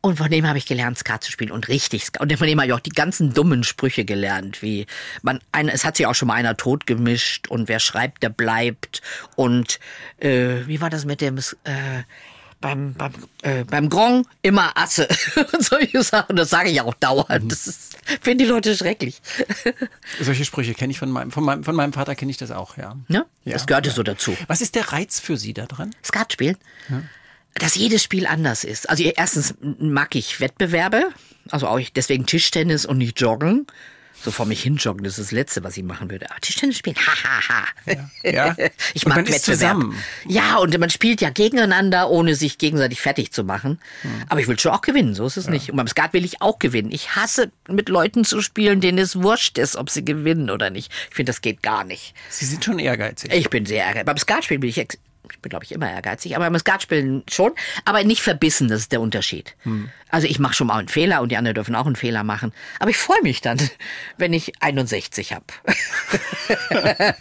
Und 0.01 0.17
von 0.17 0.31
dem 0.31 0.47
habe 0.47 0.59
ich 0.59 0.67
gelernt, 0.67 0.97
Skat 0.97 1.25
zu 1.25 1.33
spielen 1.33 1.51
und 1.51 1.69
richtig 1.69 2.05
Skat. 2.05 2.23
Und 2.23 2.33
von 2.37 2.47
dem 2.47 2.59
habe 2.59 2.69
ich 2.69 2.73
auch 2.73 2.81
die 2.81 2.91
ganzen 2.91 3.35
dummen 3.35 3.65
Sprüche 3.65 4.05
gelernt, 4.05 4.63
wie 4.63 4.87
man, 5.23 5.41
eine, 5.51 5.73
es 5.73 5.85
hat 5.85 5.97
sich 5.97 6.07
auch 6.07 6.15
schon 6.15 6.29
mal 6.29 6.35
einer 6.35 6.57
tot 6.57 6.87
gemischt 6.87 7.49
und 7.49 7.69
wer 7.69 7.81
schreibt, 7.81 8.23
der 8.23 8.29
bleibt. 8.29 9.03
Und 9.35 9.81
äh, 10.19 10.67
wie 10.67 10.81
war 10.81 10.89
das 10.89 11.05
mit 11.05 11.21
dem 11.21 11.39
äh, 11.39 12.03
beim, 12.61 12.95
beim, 12.95 13.13
äh, 13.43 13.65
beim 13.65 13.89
Gong 13.89 14.27
immer 14.43 14.77
Asse 14.77 15.09
und 15.53 15.63
solche 15.65 16.03
Sachen. 16.03 16.37
Das 16.37 16.51
sage 16.51 16.71
ich 16.71 16.81
auch 16.81 16.95
dauernd. 16.95 17.51
Das 17.53 17.67
ist, 17.67 17.97
finden 18.21 18.39
die 18.39 18.45
Leute 18.47 18.77
schrecklich. 18.77 19.21
Solche 20.21 20.45
Sprüche 20.45 20.75
kenne 20.75 20.91
ich 20.91 20.99
von 20.99 21.11
meinem, 21.11 21.31
von 21.31 21.45
meinem, 21.45 21.63
von 21.65 21.75
meinem 21.77 21.93
Vater 21.93 22.15
kenne 22.15 22.31
ich 22.31 22.37
das 22.37 22.51
auch, 22.51 22.77
ja. 22.77 22.97
Ne? 23.09 23.27
Ja, 23.45 23.53
das 23.53 23.67
gehörte 23.67 23.91
ja. 23.91 23.95
so 23.95 24.03
dazu. 24.03 24.37
Was 24.47 24.61
ist 24.61 24.75
der 24.75 24.93
Reiz 24.93 25.21
für 25.21 25.37
Sie 25.37 25.53
da 25.55 25.67
dran? 25.67 25.95
Skat 26.05 26.33
spielen. 26.33 26.57
Dass 27.55 27.75
jedes 27.75 28.03
Spiel 28.03 28.27
anders 28.27 28.65
ist. 28.65 28.89
Also 28.91 29.03
erstens 29.05 29.55
mag 29.61 30.15
ich 30.15 30.41
Wettbewerbe, 30.41 31.09
also 31.51 31.67
auch 31.69 31.79
ich- 31.79 31.93
deswegen 31.93 32.27
Tischtennis 32.27 32.87
und 32.87 32.99
nicht 32.99 33.21
Joggen. 33.21 33.67
So 34.25 34.31
vor 34.31 34.47
mich 34.47 34.63
hin 34.63 34.77
joggen, 34.77 35.05
das 35.05 35.19
ist 35.19 35.27
das 35.27 35.33
Letzte, 35.33 35.63
was 35.65 35.77
ich 35.77 35.85
machen 35.85 36.11
würde. 36.11 36.31
Aber 36.31 36.41
Tischtennis 36.41 36.79
spielen, 36.79 36.97
hahaha. 36.97 37.65
Ja. 38.23 38.57
Ich 38.95 39.05
Und 39.05 39.11
mag 39.11 39.19
man 39.19 39.27
ist 39.27 39.49
Wettbewerb. 39.49 39.77
zusammen. 39.77 40.03
Ja, 40.27 40.57
und 40.57 40.77
man 40.79 40.91
spielt 40.91 41.21
ja 41.21 41.31
gegeneinander, 41.31 42.11
ohne 42.11 42.35
sich 42.35 42.59
gegenseitig 42.59 43.01
fertig 43.01 43.33
zu 43.33 43.45
machen. 43.45 43.81
Hm. 44.03 44.11
Aber 44.29 44.41
ich 44.41 44.49
will 44.49 44.59
schon 44.59 44.73
auch 44.73 44.81
gewinnen, 44.81 45.15
so 45.15 45.27
ist 45.27 45.37
es 45.37 45.49
nicht. 45.49 45.71
Und 45.71 45.77
beim 45.77 45.87
Skat 45.89 46.13
will 46.15 46.25
ich 46.25 46.41
auch 46.43 46.59
gewinnen. 46.59 46.91
Ich 46.91 47.15
hasse, 47.17 47.51
mit 47.69 47.89
Leuten 47.89 48.25
zu 48.25 48.41
spielen, 48.41 48.81
denen 48.81 48.99
es 48.99 49.17
wurscht 49.23 49.59
ist, 49.59 49.77
ob 49.77 49.91
sie 49.91 50.05
gewinnen 50.05 50.51
oder 50.51 50.71
nicht. 50.71 50.91
Ich 51.11 51.17
finde, 51.17 51.31
das 51.31 51.41
geht 51.41 51.63
gar 51.63 51.85
nicht. 51.85 52.15
Sie 52.31 52.45
sind 52.47 52.65
schon 52.65 52.79
ehrgeizig. 52.79 53.33
Ich 53.33 53.51
bin 53.51 53.67
sehr 53.67 53.85
ehrgeizig. 53.85 54.07
Beim 54.07 54.19
Skatspielen 54.19 54.61
bin 54.61 54.71
ich, 54.71 54.87
ich 55.33 55.41
bin, 55.41 55.51
glaube 55.51 55.65
ich, 55.65 55.73
immer 55.73 55.91
ehrgeizig, 55.91 56.37
aber 56.37 56.45
beim 56.49 56.59
Skatspielen 56.59 57.23
schon, 57.31 57.53
aber 57.85 58.03
nicht 58.05 58.23
verbissen, 58.23 58.69
das 58.69 58.81
ist 58.81 58.93
der 58.93 59.01
Unterschied. 59.01 59.55
Also 60.11 60.27
ich 60.27 60.39
mache 60.39 60.55
schon 60.55 60.69
mal 60.69 60.79
einen 60.79 60.89
Fehler 60.89 61.21
und 61.21 61.31
die 61.31 61.37
anderen 61.37 61.55
dürfen 61.55 61.75
auch 61.75 61.87
einen 61.87 61.97
Fehler 61.97 62.25
machen. 62.25 62.53
Aber 62.81 62.91
ich 62.91 62.97
freue 62.97 63.23
mich 63.23 63.41
dann, 63.41 63.59
wenn 64.17 64.33
ich 64.33 64.53
61 64.63 65.35
habe. 65.35 65.45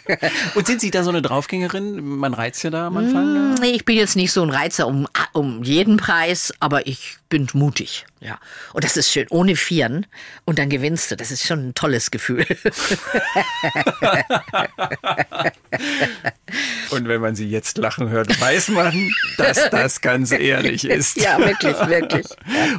Und 0.54 0.66
sind 0.66 0.80
Sie 0.80 0.90
da 0.90 1.02
so 1.02 1.10
eine 1.10 1.20
Draufgängerin? 1.20 2.02
Man 2.02 2.32
reizt 2.32 2.62
ja 2.64 2.70
da 2.70 2.86
am 2.86 2.96
Anfang. 2.96 3.54
Nee, 3.60 3.72
ich 3.72 3.84
bin 3.84 3.96
jetzt 3.96 4.16
nicht 4.16 4.32
so 4.32 4.42
ein 4.42 4.50
Reizer 4.50 4.86
um, 4.86 5.06
um 5.32 5.62
jeden 5.62 5.98
Preis, 5.98 6.54
aber 6.60 6.86
ich 6.86 7.18
bin 7.28 7.46
mutig. 7.52 8.06
Ja. 8.20 8.40
Und 8.72 8.82
das 8.84 8.96
ist 8.96 9.10
schön, 9.10 9.26
ohne 9.30 9.54
Vieren. 9.54 10.06
Und 10.44 10.58
dann 10.58 10.68
gewinnst 10.68 11.10
du. 11.10 11.16
Das 11.16 11.30
ist 11.30 11.46
schon 11.46 11.68
ein 11.68 11.74
tolles 11.74 12.10
Gefühl. 12.10 12.44
Und 16.90 17.06
wenn 17.06 17.20
man 17.20 17.36
Sie 17.36 17.48
jetzt 17.48 17.78
lachen 17.78 18.08
hört, 18.08 18.40
weiß 18.40 18.68
man, 18.68 19.10
dass 19.36 19.70
das 19.70 20.00
ganz 20.00 20.32
ehrlich 20.32 20.84
ist. 20.84 21.16
ja, 21.16 21.38
wirklich, 21.38 21.76
wirklich. 21.86 22.26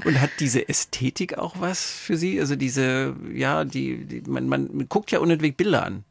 Und 0.04 0.20
hat 0.20 0.32
diese 0.40 0.68
Ästhetik 0.68 1.38
auch 1.38 1.56
was 1.60 1.90
für 1.90 2.18
Sie? 2.18 2.40
Also 2.40 2.56
diese, 2.56 3.16
ja, 3.34 3.64
die, 3.64 4.06
die 4.06 4.22
man, 4.30 4.48
man 4.50 4.90
guckt 4.90 5.12
ja 5.12 5.20
unentwegt 5.20 5.56
Bilder 5.58 5.86
an. 5.86 6.04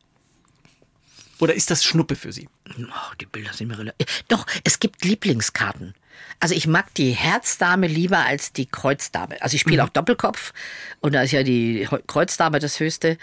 Oder 1.38 1.54
ist 1.54 1.70
das 1.70 1.84
Schnuppe 1.84 2.16
für 2.16 2.32
Sie? 2.32 2.48
Oh, 2.78 3.14
die 3.20 3.26
Bilder 3.26 3.52
sind 3.52 3.68
mir 3.68 3.78
relativ. 3.78 4.24
Doch, 4.28 4.46
es 4.64 4.80
gibt 4.80 5.04
Lieblingskarten. 5.04 5.94
Also 6.40 6.54
ich 6.54 6.66
mag 6.66 6.94
die 6.94 7.10
Herzdame 7.10 7.88
lieber 7.88 8.24
als 8.24 8.52
die 8.52 8.66
Kreuzdame. 8.66 9.40
Also 9.42 9.56
ich 9.56 9.60
spiele 9.60 9.82
auch 9.82 9.88
Doppelkopf 9.88 10.52
und 11.00 11.12
da 11.14 11.22
ist 11.22 11.32
ja 11.32 11.42
die 11.42 11.88
Kreuzdame 12.06 12.60
das 12.60 12.78
Höchste. 12.78 13.18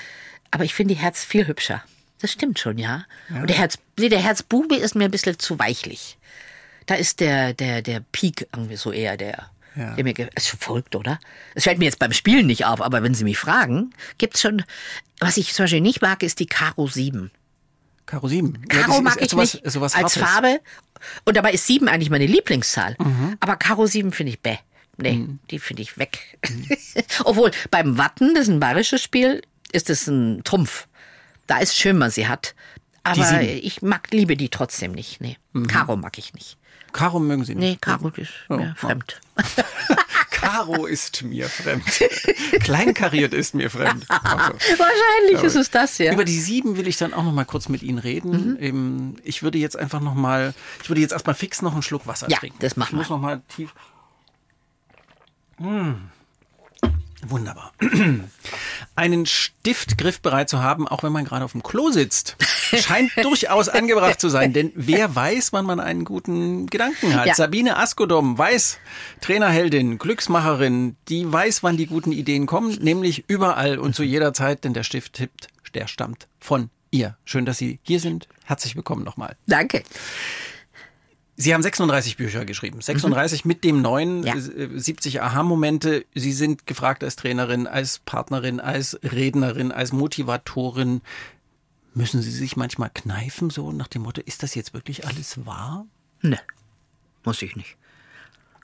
Aber 0.51 0.63
ich 0.63 0.73
finde 0.73 0.95
die 0.95 0.99
Herz 0.99 1.23
viel 1.23 1.47
hübscher. 1.47 1.83
Das 2.19 2.31
stimmt 2.31 2.59
schon, 2.59 2.77
ja. 2.77 3.05
Und 3.29 3.49
der 3.49 3.57
Herz, 3.57 3.77
nee, 3.99 4.09
der 4.09 4.19
Herzbube 4.19 4.75
ist 4.75 4.95
mir 4.95 5.05
ein 5.05 5.11
bisschen 5.11 5.37
zu 5.37 5.59
weichlich. 5.59 6.17
Da 6.85 6.95
ist 6.95 7.19
der, 7.19 7.53
der, 7.53 7.81
der 7.81 8.01
Pik 8.11 8.47
irgendwie 8.53 8.77
so 8.77 8.91
eher 8.91 9.17
der. 9.17 9.49
Ja. 9.75 9.93
Der 9.95 10.03
mir 10.05 10.13
ist 10.35 10.47
schon 10.47 10.59
verrückt, 10.59 10.95
oder? 10.95 11.19
Es 11.53 11.65
fällt 11.65 11.79
mir 11.79 11.85
jetzt 11.85 11.99
beim 11.99 12.13
Spielen 12.13 12.47
nicht 12.47 12.65
auf, 12.65 12.81
aber 12.81 13.03
wenn 13.03 13.13
Sie 13.13 13.25
mich 13.25 13.37
fragen, 13.37 13.93
gibt's 14.17 14.41
schon. 14.41 14.63
Was 15.19 15.35
ich 15.35 15.53
zum 15.53 15.63
Beispiel 15.63 15.81
nicht 15.81 16.01
mag, 16.01 16.23
ist 16.23 16.39
die 16.39 16.45
Karo 16.45 16.87
7. 16.87 17.29
Karo 18.05 18.27
7. 18.29 18.67
Karo 18.69 19.01
mag 19.01 19.21
ich 19.21 19.29
sowas, 19.29 19.55
nicht 19.55 19.69
sowas 19.69 19.95
als. 19.95 20.17
Farbe. 20.17 20.61
Und 21.25 21.37
dabei 21.37 21.51
ist 21.51 21.67
sieben 21.67 21.87
eigentlich 21.87 22.09
meine 22.09 22.25
Lieblingszahl. 22.25 22.95
Aber 23.39 23.55
Karo 23.55 23.85
sieben 23.85 24.11
finde 24.11 24.33
ich 24.33 24.39
bäh. 24.39 24.57
Nee, 24.97 25.27
die 25.51 25.59
finde 25.59 25.81
ich 25.81 25.97
weg. 25.97 26.37
Obwohl, 27.25 27.51
beim 27.69 27.97
Watten, 27.97 28.33
das 28.33 28.43
ist 28.43 28.53
ein 28.53 28.59
bayerisches 28.59 29.01
Spiel, 29.01 29.41
ist 29.71 29.89
es 29.89 30.07
ein 30.07 30.43
Trumpf. 30.43 30.87
Da 31.47 31.57
ist 31.57 31.75
schön, 31.75 31.99
was 31.99 32.15
sie 32.15 32.27
hat. 32.27 32.55
Aber 33.03 33.41
ich 33.41 33.81
mag, 33.81 34.07
liebe 34.11 34.35
die 34.35 34.49
trotzdem 34.49 34.93
nicht. 34.93 35.21
Nee. 35.21 35.37
Karo 35.67 35.95
mag 35.95 36.17
ich 36.17 36.33
nicht. 36.33 36.57
Karo 36.91 37.19
mögen 37.19 37.43
Sie 37.43 37.55
nicht. 37.55 37.69
Nee, 37.71 37.77
Karo 37.79 38.07
ist 38.15 38.31
mir 38.47 38.73
oh. 38.73 38.79
fremd. 38.79 39.19
Karo 40.45 40.85
ist 40.85 41.23
mir 41.23 41.49
fremd. 41.49 41.83
Kleinkariert 42.61 43.33
ist 43.33 43.55
mir 43.55 43.69
fremd. 43.69 44.05
Also. 44.09 44.53
Wahrscheinlich 44.77 45.43
ist 45.43 45.55
es 45.55 45.69
das, 45.71 45.97
ja. 45.97 46.13
Über 46.13 46.25
die 46.25 46.39
sieben 46.39 46.77
will 46.77 46.87
ich 46.87 46.97
dann 46.97 47.13
auch 47.13 47.23
noch 47.23 47.33
mal 47.33 47.45
kurz 47.45 47.67
mit 47.69 47.83
Ihnen 47.83 47.97
reden. 47.99 48.51
Mhm. 48.53 48.57
Ähm, 48.59 49.15
Ich 49.23 49.43
würde 49.43 49.57
jetzt 49.57 49.77
einfach 49.77 50.01
noch 50.01 50.13
mal, 50.15 50.53
ich 50.83 50.89
würde 50.89 51.01
jetzt 51.01 51.11
erstmal 51.11 51.35
fix 51.35 51.61
noch 51.61 51.73
einen 51.73 51.81
Schluck 51.81 52.07
Wasser 52.07 52.29
Ja, 52.29 52.37
trinken. 52.37 52.57
das 52.59 52.77
machen 52.77 52.89
Ich 52.91 52.97
muss 52.97 53.09
wir. 53.09 53.15
noch 53.15 53.21
mal 53.21 53.41
tief. 53.55 53.73
Mmh. 55.57 55.95
Wunderbar. 57.27 57.71
Einen 58.95 59.25
Stift 59.25 59.97
griffbereit 59.97 60.49
zu 60.49 60.61
haben, 60.61 60.87
auch 60.87 61.03
wenn 61.03 61.11
man 61.11 61.25
gerade 61.25 61.43
auf 61.43 61.51
dem 61.51 61.63
Klo 61.63 61.91
sitzt, 61.91 62.37
scheint 62.39 63.11
durchaus 63.23 63.67
angebracht 63.67 64.21
zu 64.21 64.29
sein. 64.29 64.53
Denn 64.53 64.71
wer 64.75 65.13
weiß, 65.13 65.51
wann 65.53 65.65
man 65.65 65.79
einen 65.79 66.05
guten 66.05 66.67
Gedanken 66.67 67.13
hat? 67.13 67.27
Ja. 67.27 67.35
Sabine 67.35 67.77
Askodom 67.77 68.37
weiß, 68.37 68.79
Trainerheldin, 69.21 69.97
Glücksmacherin, 69.97 70.95
die 71.09 71.31
weiß, 71.31 71.63
wann 71.63 71.77
die 71.77 71.87
guten 71.87 72.11
Ideen 72.11 72.45
kommen, 72.45 72.77
nämlich 72.81 73.25
überall 73.27 73.77
und 73.79 73.95
zu 73.95 74.03
jeder 74.03 74.33
Zeit, 74.33 74.63
denn 74.63 74.73
der 74.73 74.83
Stift 74.83 75.13
tippt, 75.13 75.49
der 75.73 75.87
stammt 75.87 76.27
von 76.39 76.69
ihr. 76.91 77.17
Schön, 77.25 77.45
dass 77.45 77.57
Sie 77.57 77.79
hier 77.83 77.99
sind. 77.99 78.27
Herzlich 78.45 78.75
willkommen 78.75 79.03
nochmal. 79.03 79.35
Danke. 79.45 79.83
Sie 81.37 81.53
haben 81.53 81.61
36 81.61 82.15
Bücher 82.17 82.45
geschrieben. 82.45 82.79
36 82.81 83.43
mit 83.43 83.63
dem 83.65 83.81
neuen, 83.81 84.19
Mhm. 84.21 84.25
Ja. 84.25 84.35
äh, 84.35 84.69
70 84.79 85.21
Aha-Momente. 85.21 86.05
Sie 86.15 86.31
sind 86.31 86.65
gefragt 86.65 87.03
als 87.03 87.17
Trainerin, 87.17 87.67
als 87.67 87.99
Partnerin, 87.99 88.59
als 88.61 88.97
Rednerin, 89.03 89.71
als 89.73 89.91
Motivatorin. 89.91 91.01
Müssen 91.93 92.21
Sie 92.21 92.31
sich 92.31 92.55
manchmal 92.57 92.89
kneifen, 92.93 93.49
so 93.49 93.71
nach 93.71 93.87
dem 93.87 94.03
Motto, 94.03 94.21
ist 94.25 94.43
das 94.43 94.55
jetzt 94.55 94.73
wirklich 94.73 95.05
alles 95.07 95.45
wahr? 95.45 95.85
Ne, 96.21 96.39
muss 97.23 97.41
ich 97.41 97.55
nicht. 97.55 97.75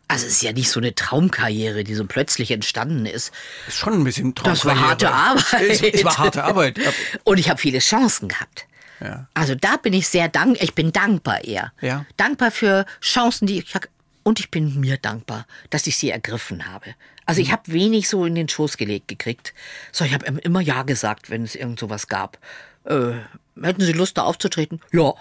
Also 0.07 0.26
es 0.26 0.34
ist 0.34 0.41
ja 0.41 0.52
nicht 0.52 0.69
so 0.69 0.80
eine 0.81 0.93
Traumkarriere, 0.93 1.85
die 1.85 1.95
so 1.95 2.06
plötzlich 2.06 2.52
entstanden 2.52 3.06
ist. 3.06 3.31
Ist 3.69 3.77
schon 3.77 3.93
ein 3.93 4.03
bisschen 4.03 4.34
Das 4.35 4.65
war 4.65 4.76
Traumkarriere. 4.76 4.89
harte 4.89 5.11
Arbeit. 5.14 5.69
Es, 5.69 5.81
es 5.81 6.03
war 6.03 6.18
harte 6.18 6.43
Arbeit. 6.43 6.80
Und 7.23 7.38
ich 7.38 7.49
habe 7.49 7.60
viele 7.61 7.80
Chancen 7.80 8.27
gehabt. 8.27 8.65
Ja. 9.02 9.28
Also 9.34 9.56
da 9.56 9.78
bin 9.78 9.94
ich 9.94 10.07
sehr 10.07 10.28
dankbar. 10.28 10.64
Ich 10.64 10.76
bin 10.76 10.91
dankbar 10.91 11.44
eher. 11.44 11.73
Ja. 11.82 12.06
Dankbar 12.18 12.52
für 12.52 12.86
Chancen, 13.02 13.48
die 13.48 13.60
ich 13.60 13.76
hab- 13.76 13.90
und 14.23 14.40
ich 14.40 14.52
bin 14.52 14.80
mir 14.80 14.98
dankbar, 14.98 15.48
dass 15.72 15.88
ich 15.88 15.98
sie 15.98 16.11
ergriffen 16.11 16.72
habe. 16.72 16.94
Also 17.26 17.41
ich 17.41 17.52
habe 17.52 17.72
wenig 17.72 18.10
so 18.10 18.26
in 18.26 18.36
den 18.36 18.49
Schoß 18.49 18.78
gelegt 18.78 19.07
gekriegt. 19.07 19.53
So, 19.91 20.03
ich 20.06 20.14
habe 20.14 20.26
immer 20.41 20.60
Ja 20.60 20.84
gesagt, 20.84 21.30
wenn 21.30 21.44
es 21.44 21.56
irgend 21.56 21.80
sowas 21.80 22.07
gab. 22.07 22.38
Äh, 22.84 23.14
hätten 23.61 23.82
Sie 23.82 23.94
Lust, 23.94 24.18
da 24.18 24.23
aufzutreten? 24.23 24.82
Ja. 24.91 25.14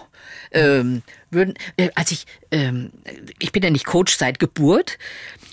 Ähm, 0.50 1.02
würden, 1.30 1.54
äh, 1.76 1.90
als 1.94 2.10
ich, 2.10 2.26
ähm, 2.50 2.90
ich 3.38 3.52
bin 3.52 3.62
ja 3.62 3.70
nicht 3.70 3.86
Coach 3.86 4.16
seit 4.16 4.38
Geburt. 4.38 4.98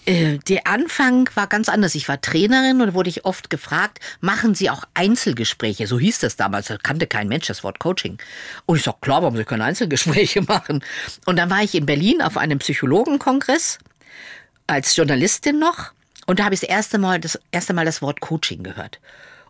Äh, 0.07 0.37
der 0.47 0.67
Anfang 0.67 1.29
war 1.35 1.47
ganz 1.47 1.67
anders. 1.67 1.93
Ich 1.93 2.07
war 2.07 2.21
Trainerin 2.21 2.81
und 2.81 2.93
wurde 2.93 3.09
ich 3.09 3.25
oft 3.25 3.49
gefragt, 3.49 3.99
machen 4.21 4.55
Sie 4.55 4.69
auch 4.69 4.85
Einzelgespräche? 4.93 5.85
So 5.85 5.99
hieß 5.99 6.19
das 6.19 6.37
damals. 6.37 6.67
Da 6.67 6.77
kannte 6.77 7.07
kein 7.07 7.27
Mensch 7.27 7.47
das 7.47 7.61
Wort 7.63 7.79
Coaching. 7.79 8.17
Und 8.65 8.77
ich 8.77 8.83
sag, 8.83 9.01
klar, 9.01 9.21
warum 9.21 9.37
ich 9.37 9.45
keine 9.45 9.65
Einzelgespräche 9.65 10.41
machen? 10.47 10.81
Und 11.25 11.35
dann 11.35 11.49
war 11.49 11.61
ich 11.61 11.75
in 11.75 11.85
Berlin 11.85 12.21
auf 12.21 12.37
einem 12.37 12.59
Psychologenkongress 12.59 13.79
als 14.65 14.95
Journalistin 14.95 15.59
noch. 15.59 15.91
Und 16.25 16.39
da 16.39 16.45
habe 16.45 16.55
ich 16.55 16.61
das 16.61 16.69
erste 16.69 16.99
Mal 16.99 17.19
das 17.19 17.37
erste 17.51 17.73
Mal 17.73 17.85
das 17.85 18.01
Wort 18.01 18.21
Coaching 18.21 18.63
gehört. 18.63 19.01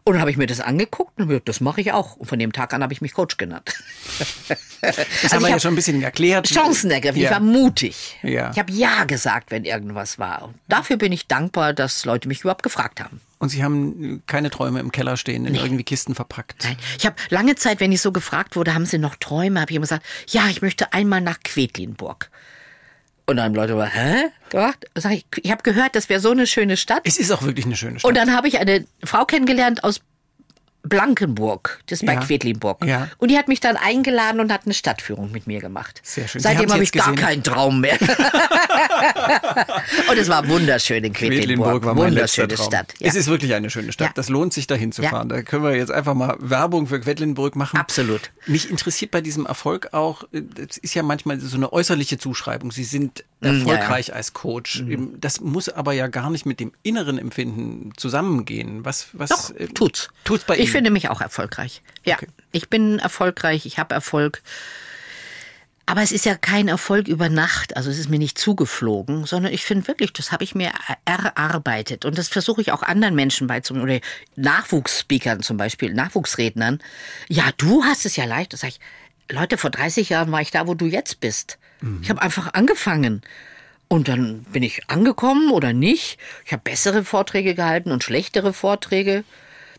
Und 0.07 0.13
dann 0.13 0.21
habe 0.21 0.31
ich 0.31 0.38
mir 0.38 0.47
das 0.47 0.61
angeguckt 0.61 1.19
und 1.19 1.27
gesagt, 1.27 1.49
das 1.49 1.59
mache 1.59 1.81
ich 1.81 1.91
auch. 1.91 2.15
Und 2.15 2.27
von 2.27 2.39
dem 2.39 2.53
Tag 2.53 2.73
an 2.73 2.81
habe 2.81 2.93
ich 2.93 3.01
mich 3.01 3.13
Coach 3.13 3.35
genannt. 3.35 3.73
Das 5.21 5.34
haben 5.34 5.41
wir 5.43 5.49
ja 5.49 5.59
schon 5.59 5.73
ein 5.73 5.75
bisschen 5.75 6.01
erklärt. 6.01 6.47
Chancen 6.47 6.91
ergriffen. 6.91 7.17
Ich 7.17 7.23
Ja. 7.25 7.31
war 7.31 7.39
mutig. 7.41 8.17
Ja. 8.23 8.51
Ich 8.51 8.57
habe 8.57 8.71
Ja 8.71 9.03
gesagt, 9.03 9.51
wenn 9.51 9.65
irgendwas 9.65 10.17
war. 10.17 10.43
Und 10.43 10.53
dafür 10.69 10.95
bin 10.95 11.11
ich 11.11 11.27
dankbar, 11.27 11.73
dass 11.73 12.05
Leute 12.05 12.29
mich 12.29 12.39
überhaupt 12.39 12.63
gefragt 12.63 13.01
haben. 13.01 13.19
Und 13.39 13.49
Sie 13.49 13.65
haben 13.65 14.23
keine 14.27 14.49
Träume 14.49 14.79
im 14.79 14.93
Keller 14.93 15.17
stehen, 15.17 15.45
in 15.45 15.55
irgendwie 15.55 15.84
Kisten 15.84 16.15
verpackt. 16.15 16.63
Nein. 16.63 16.77
Ich 16.97 17.05
habe 17.05 17.17
lange 17.29 17.55
Zeit, 17.55 17.81
wenn 17.81 17.91
ich 17.91 17.99
so 18.01 18.13
gefragt 18.13 18.55
wurde, 18.55 18.73
haben 18.73 18.85
Sie 18.85 18.99
noch 18.99 19.15
Träume, 19.17 19.59
habe 19.59 19.71
ich 19.71 19.75
immer 19.75 19.84
gesagt, 19.84 20.05
ja, 20.29 20.47
ich 20.49 20.61
möchte 20.61 20.93
einmal 20.93 21.19
nach 21.19 21.41
Quedlinburg. 21.43 22.29
Und 23.29 23.35
dann 23.35 23.45
haben 23.47 23.55
Leute 23.55 23.73
gesagt, 23.73 23.93
hä? 23.93 24.29
Gemacht? 24.49 24.85
Sag 24.95 25.11
ich, 25.11 25.25
ich 25.43 25.51
habe 25.51 25.61
gehört, 25.61 25.95
das 25.97 26.07
wäre 26.07 26.21
so 26.21 26.31
eine 26.31 26.47
schöne 26.47 26.77
Stadt. 26.77 27.01
Es 27.03 27.17
ist 27.17 27.29
auch 27.31 27.43
wirklich 27.43 27.65
eine 27.65 27.75
schöne 27.75 27.99
Stadt. 27.99 28.07
Und 28.07 28.15
dann 28.15 28.33
habe 28.33 28.47
ich 28.47 28.57
eine 28.57 28.85
Frau 29.03 29.25
kennengelernt 29.25 29.83
aus 29.83 29.99
Blankenburg, 30.89 31.80
das 31.88 32.01
ist 32.01 32.05
bei 32.05 32.14
Ja. 32.14 32.19
Quedlinburg. 32.22 32.85
Ja. 32.85 33.07
Und 33.18 33.31
die 33.31 33.38
hat 33.38 33.47
mich 33.47 33.59
dann 33.59 33.77
eingeladen 33.77 34.39
und 34.39 34.51
hat 34.51 34.61
eine 34.65 34.73
Stadtführung 34.73 35.31
mit 35.31 35.47
mir 35.47 35.59
gemacht. 35.59 36.01
Sehr 36.03 36.27
schön. 36.27 36.41
Seitdem 36.41 36.72
habe 36.72 36.84
ich 36.84 36.91
gar 36.91 37.11
gesehen? 37.11 37.26
keinen 37.26 37.43
Traum 37.43 37.81
mehr. 37.81 37.97
und 40.09 40.18
es 40.18 40.30
war 40.30 40.47
wunderschön 40.47 41.03
in 41.03 41.14
Quedlinburg. 41.14 41.39
Quedlinburg 41.41 41.85
war 41.85 41.93
mein 41.95 42.11
Wunderschöne 42.11 42.55
Traum. 42.55 42.68
Stadt. 42.68 42.93
Ja. 42.99 43.07
Es 43.07 43.15
ist 43.15 43.27
wirklich 43.27 43.53
eine 43.53 43.69
schöne 43.69 43.91
Stadt. 43.91 44.11
Das 44.18 44.30
lohnt 44.30 44.53
sich, 44.53 44.68
dahin 44.68 44.91
zu 44.91 45.01
fahren. 45.03 45.30
Da 45.30 45.41
können 45.41 45.64
wir 45.64 45.76
jetzt 45.76 45.91
einfach 45.91 46.14
mal 46.14 46.35
Werbung 46.39 46.88
für 46.88 46.99
Quedlinburg 46.99 47.55
machen. 47.55 47.77
Absolut. 47.77 48.31
Mich 48.45 48.69
interessiert 48.69 49.11
bei 49.11 49.22
diesem 49.22 49.45
Erfolg 49.45 49.93
auch, 49.93 50.23
äh, 50.31 50.41
es 50.69 50.77
ist 50.77 50.93
ja 50.93 51.03
manchmal 51.03 51.39
so 51.39 51.55
eine 51.57 51.72
äußerliche 51.73 52.18
Zuschreibung. 52.18 52.72
Sie 52.72 52.84
sind 52.84 53.23
Mm, 53.39 53.45
erfolgreich 53.45 54.15
als 54.15 54.34
Coach. 54.34 54.80
Eben, 54.81 55.22
Das 55.22 55.41
muss 55.41 55.69
aber 55.69 55.93
ja 55.93 56.07
gar 56.07 56.31
nicht 56.31 56.47
mit 56.47 56.59
dem 56.59 56.72
inneren 56.81 57.19
Empfinden 57.19 57.91
zusammengehen. 57.95 58.84
Was, 58.84 59.09
was 59.14 59.30
Doch, 59.30 59.55
äh, 59.55 59.68
tut's. 59.68 60.09
Tut's 60.23 60.43
bei 60.43 60.55
ich 60.55 60.61
Ihnen? 60.61 60.68
Finde 60.77 60.91
mich 60.91 61.09
auch 61.09 61.21
erfolgreich. 61.21 61.81
Ja, 62.05 62.15
Okay. 62.15 62.27
ich 62.51 62.69
bin 62.69 62.99
erfolgreich, 62.99 63.65
ich 63.65 63.77
habe 63.79 63.93
Erfolg. 63.95 64.41
Aber 65.89 66.01
es 66.01 66.11
ist 66.11 66.25
ja 66.25 66.35
kein 66.35 66.67
Erfolg 66.67 67.07
über 67.07 67.29
Nacht, 67.29 67.77
also 67.77 67.89
es 67.89 67.97
ist 67.97 68.09
mir 68.09 68.19
nicht 68.19 68.37
zugeflogen, 68.37 69.25
sondern 69.25 69.53
ich 69.53 69.63
finde 69.63 69.87
wirklich, 69.87 70.11
das 70.11 70.33
habe 70.33 70.43
ich 70.43 70.53
mir 70.53 70.71
erarbeitet. 71.05 72.03
Und 72.03 72.17
das 72.17 72.27
versuche 72.27 72.59
ich 72.59 72.73
auch 72.73 72.83
anderen 72.83 73.15
Menschen 73.15 73.47
beizubringen, 73.47 73.85
oder 73.89 73.99
Nachwuchsspeakern 74.35 75.41
zum 75.43 75.55
Beispiel, 75.55 75.93
Nachwuchsrednern. 75.93 76.79
Ja, 77.29 77.45
du 77.57 77.85
hast 77.85 78.05
es 78.05 78.17
ja 78.17 78.25
leicht. 78.25 78.51
Das 78.51 78.61
sag 78.61 78.69
ich, 78.69 78.79
Leute, 79.31 79.57
vor 79.57 79.69
30 79.69 80.09
Jahren 80.09 80.31
war 80.31 80.41
ich 80.41 80.51
da, 80.51 80.67
wo 80.67 80.73
du 80.73 80.85
jetzt 80.87 81.21
bist. 81.21 81.57
Ich 82.01 82.09
habe 82.09 82.21
einfach 82.21 82.53
angefangen. 82.53 83.21
Und 83.87 84.09
dann 84.09 84.43
bin 84.43 84.63
ich 84.63 84.89
angekommen 84.89 85.51
oder 85.51 85.71
nicht. 85.71 86.17
Ich 86.45 86.51
habe 86.51 86.63
bessere 86.63 87.05
Vorträge 87.05 87.55
gehalten 87.55 87.91
und 87.91 88.03
schlechtere 88.03 88.51
Vorträge. 88.51 89.23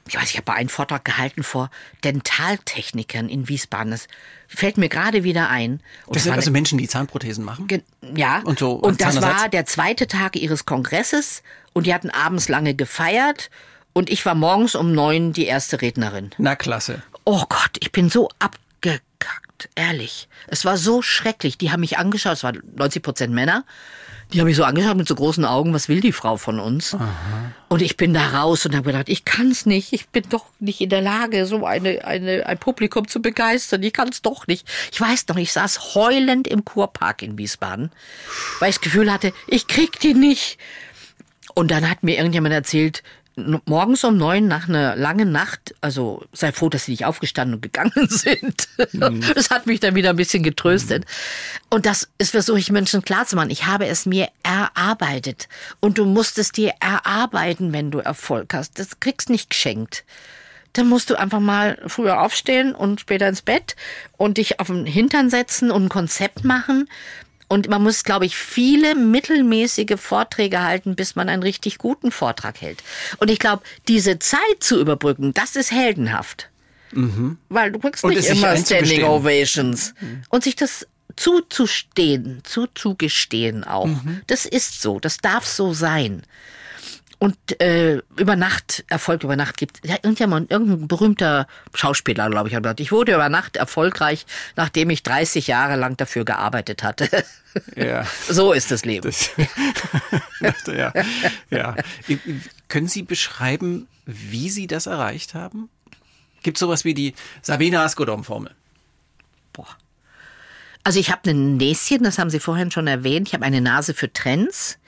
Ich 0.09 0.17
weiß, 0.17 0.31
ich 0.31 0.37
habe 0.37 0.53
einen 0.55 0.69
Vortrag 0.69 1.05
gehalten 1.05 1.43
vor 1.43 1.71
Dentaltechnikern 2.05 3.29
in 3.29 3.49
Wiesbaden. 3.49 3.91
Das 3.91 4.09
fällt 4.47 4.79
mir 4.79 4.89
gerade 4.89 5.25
wieder 5.25 5.49
ein. 5.49 5.81
Und 6.07 6.17
Das 6.17 6.25
sind 6.25 6.31
war 6.31 6.39
also 6.39 6.51
Menschen, 6.51 6.79
die 6.79 6.89
Zahnprothesen 6.89 7.45
machen? 7.45 7.69
Ja, 8.15 8.41
Und 8.45 8.59
so 8.59 8.73
und 8.73 9.01
das 9.01 9.21
war 9.21 9.49
der 9.49 9.67
zweite 9.67 10.07
Tag 10.07 10.37
ihres 10.37 10.67
Kongresses 10.67 11.43
und 11.73 11.87
die 11.87 11.95
hatten 11.95 12.11
abends 12.11 12.49
lange 12.49 12.75
gefeiert 12.75 13.51
und 13.93 14.11
ich 14.11 14.25
war 14.25 14.35
morgens 14.35 14.75
um 14.75 14.93
neun 14.93 15.33
die 15.33 15.47
erste 15.47 15.81
Rednerin. 15.81 16.31
Na 16.39 16.57
klasse. 16.57 17.03
Oh 17.25 17.45
Gott, 17.49 17.77
ich 17.81 17.93
bin 17.93 18.09
so 18.11 18.29
abgekackt, 19.19 19.69
ehrlich. 19.75 20.29
Es 20.47 20.65
war 20.65 20.77
so 20.77 21.03
schrecklich. 21.03 21.59
Die 21.59 21.71
haben 21.71 21.81
mich 21.81 21.99
angeschaut, 21.99 22.35
es 22.35 22.45
waren 22.45 22.63
90 22.77 23.03
Prozent 23.03 23.35
Männer. 23.35 23.65
Die 24.33 24.41
haben 24.41 24.47
mich 24.47 24.57
so 24.57 24.65
angeschaut 24.65 24.97
mit 24.99 25.09
so 25.09 25.15
großen 25.15 25.47
Augen, 25.47 25.73
was 25.73 25.89
will 25.89 26.03
die 26.03 26.13
Frau 26.13 26.37
von 26.37 26.61
uns? 26.61 26.95
Und 27.69 27.81
ich 27.81 27.97
bin 27.97 28.13
da 28.13 28.29
raus 28.29 28.67
und 28.67 28.77
habe 28.77 28.93
gedacht, 28.93 29.09
ich 29.09 29.25
kann's 29.25 29.65
nicht. 29.65 29.95
Ich 29.95 30.11
bin 30.11 30.23
doch 30.29 30.45
nicht 30.59 30.83
in 30.83 30.91
der 30.91 31.01
Lage, 31.01 31.47
so 31.47 31.65
eine, 31.65 32.05
eine, 32.05 32.45
ein 32.45 32.59
Publikum 32.59 33.09
zu 33.09 33.23
begeistern. 33.23 33.83
Ich 33.83 33.95
kann's 33.95 34.21
doch 34.21 34.47
nicht. 34.47 34.69
Ich 34.93 35.01
weiß 35.01 35.29
noch, 35.29 35.37
ich 35.37 35.51
saß 35.53 35.95
heulend 35.95 36.47
im 36.47 36.67
Kurpark 36.67 37.23
in 37.23 37.39
Wiesbaden, 37.39 37.91
weil 38.61 38.69
ich 38.69 38.77
das 38.77 38.83
Gefühl 38.83 39.11
hatte, 39.11 39.33
ich 39.47 39.67
krieg 39.67 39.99
die 39.99 40.13
nicht. 40.13 40.59
Und 41.55 41.71
dann 41.71 41.89
hat 41.89 42.03
mir 42.03 42.19
irgendjemand 42.19 42.55
erzählt, 42.55 43.03
morgens 43.67 44.05
um 44.05 44.17
neun 44.17 44.49
nach 44.49 44.69
einer 44.69 44.97
langen 44.97 45.33
Nacht, 45.33 45.75
also 45.81 46.25
sei 46.33 46.53
froh, 46.53 46.69
dass 46.69 46.85
sie 46.85 46.93
nicht 46.93 47.05
aufgestanden 47.05 47.55
und 47.57 47.63
gegangen 47.63 47.93
sind. 48.09 48.69
Das 49.35 49.51
hat 49.51 49.67
mich 49.67 49.81
dann 49.81 49.95
wieder 49.95 50.11
ein 50.11 50.17
bisschen 50.17 50.43
getröstet. 50.43 51.05
Und 51.71 51.87
das 51.87 52.09
ist 52.19 52.33
versuche 52.33 52.59
ich 52.59 52.71
Menschen 52.71 53.03
klarzumachen. 53.03 53.51
Ich 53.51 53.67
habe 53.67 53.87
es 53.87 54.07
mir 54.07 54.29
erarbeitet. 54.43 55.49
Und 55.81 55.99
du 55.99 56.05
musst 56.05 56.39
es 56.39 56.53
dir 56.53 56.73
erarbeiten, 56.81 57.73
wenn 57.73 57.91
du 57.91 57.99
Erfolg 57.99 58.55
hast. 58.55 58.79
Das 58.79 59.01
kriegst 59.01 59.31
nicht 59.31 59.51
geschenkt. 59.51 60.05
Dann 60.75 60.89
musst 60.89 61.11
du 61.11 61.19
einfach 61.19 61.41
mal 61.41 61.79
früher 61.87 62.21
aufstehen 62.21 62.75
und 62.75 63.01
später 63.01 63.29
ins 63.29 63.43
Bett 63.43 63.75
und 64.17 64.39
dich 64.39 64.61
auf 64.61 64.69
den 64.69 64.87
Hintern 64.87 65.31
setzen 65.31 65.71
und 65.71 65.85
ein 65.85 65.89
Konzept 65.89 66.45
machen. 66.45 66.89
Und 67.49 67.69
man 67.69 67.83
muss, 67.83 68.05
glaube 68.05 68.27
ich, 68.27 68.37
viele 68.37 68.95
mittelmäßige 68.95 69.99
Vorträge 69.99 70.63
halten, 70.63 70.95
bis 70.95 71.17
man 71.17 71.29
einen 71.31 71.43
richtig 71.43 71.79
guten 71.79 72.11
Vortrag 72.11 72.61
hält. 72.61 72.83
Und 73.19 73.31
ich 73.31 73.39
glaube, 73.39 73.63
diese 73.89 74.19
Zeit 74.19 74.41
zu 74.61 74.79
überbrücken, 74.79 75.33
das 75.33 75.57
ist 75.57 75.73
heldenhaft. 75.73 76.51
Weil 77.49 77.73
du 77.73 77.79
kriegst 77.79 78.05
Und 78.05 78.15
nicht 78.15 78.29
immer. 78.29 78.57
Standing 78.57 79.05
Ovations. 79.05 79.95
Und 80.29 80.45
sich 80.45 80.57
das 80.57 80.87
zuzustehen, 81.17 82.41
zuzugestehen 82.45 83.65
auch. 83.65 83.89
Das 84.27 84.47
ist 84.47 84.81
so, 84.81 85.01
das 85.01 85.19
darf 85.19 85.47
so 85.47 85.73
sein. 85.73 86.23
Und 87.19 87.61
äh, 87.61 88.01
über 88.17 88.37
Nacht, 88.37 88.85
Erfolg 88.89 89.25
über 89.25 89.35
Nacht 89.35 89.57
gibt 89.57 89.85
ja, 89.85 89.97
irgendjemand, 89.97 90.53
irgendein 90.53 90.87
berühmter 90.87 91.49
Schauspieler, 91.75 92.31
glaube 92.31 92.49
ich, 92.49 92.55
hat 92.55 92.63
gesagt, 92.63 92.79
ich 92.79 92.93
wurde 92.93 93.15
über 93.15 93.29
Nacht 93.29 93.57
erfolgreich, 93.57 94.25
nachdem 94.55 94.91
ich 94.91 95.03
30 95.03 95.49
Jahre 95.49 95.75
lang 95.75 95.97
dafür 95.97 96.25
gearbeitet 96.25 96.85
hatte. 96.85 97.09
Ja. 97.75 98.07
so 98.29 98.53
ist 98.53 98.71
das 98.71 98.85
Leben. 98.85 99.11
Das, 100.41 100.67
ja, 100.67 100.93
ja. 101.51 101.77
Können 102.69 102.87
Sie 102.87 103.03
beschreiben, 103.03 103.89
wie 104.07 104.49
Sie 104.49 104.69
das 104.69 104.87
erreicht 104.87 105.35
haben? 105.35 105.69
Gibt 106.45 106.59
es 106.59 106.61
sowas 106.61 106.85
wie 106.85 106.95
die 106.95 107.15
Sabine 107.43 107.81
Askodom-Formel? 107.81 108.55
Also 110.85 111.01
ich 111.01 111.11
habe 111.11 111.29
ein 111.29 111.59
Näschen, 111.59 112.03
das 112.03 112.19
haben 112.19 112.31
Sie 112.31 112.41
vorhin 112.41 112.71
schon 112.71 112.87
erwähnt. 112.87 113.29
Ich 113.29 113.35
habe 113.35 113.45
eine 113.45 113.61
Nase 113.61 113.93
für 113.93 114.11
Trends. 114.11 114.79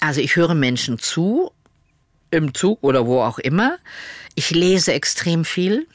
Also 0.00 0.20
ich 0.20 0.36
höre 0.36 0.54
Menschen 0.54 0.98
zu, 0.98 1.50
im 2.30 2.54
Zug 2.54 2.78
oder 2.82 3.06
wo 3.06 3.20
auch 3.20 3.38
immer. 3.38 3.78
Ich 4.34 4.50
lese 4.50 4.92
extrem 4.92 5.44
viel. 5.44 5.86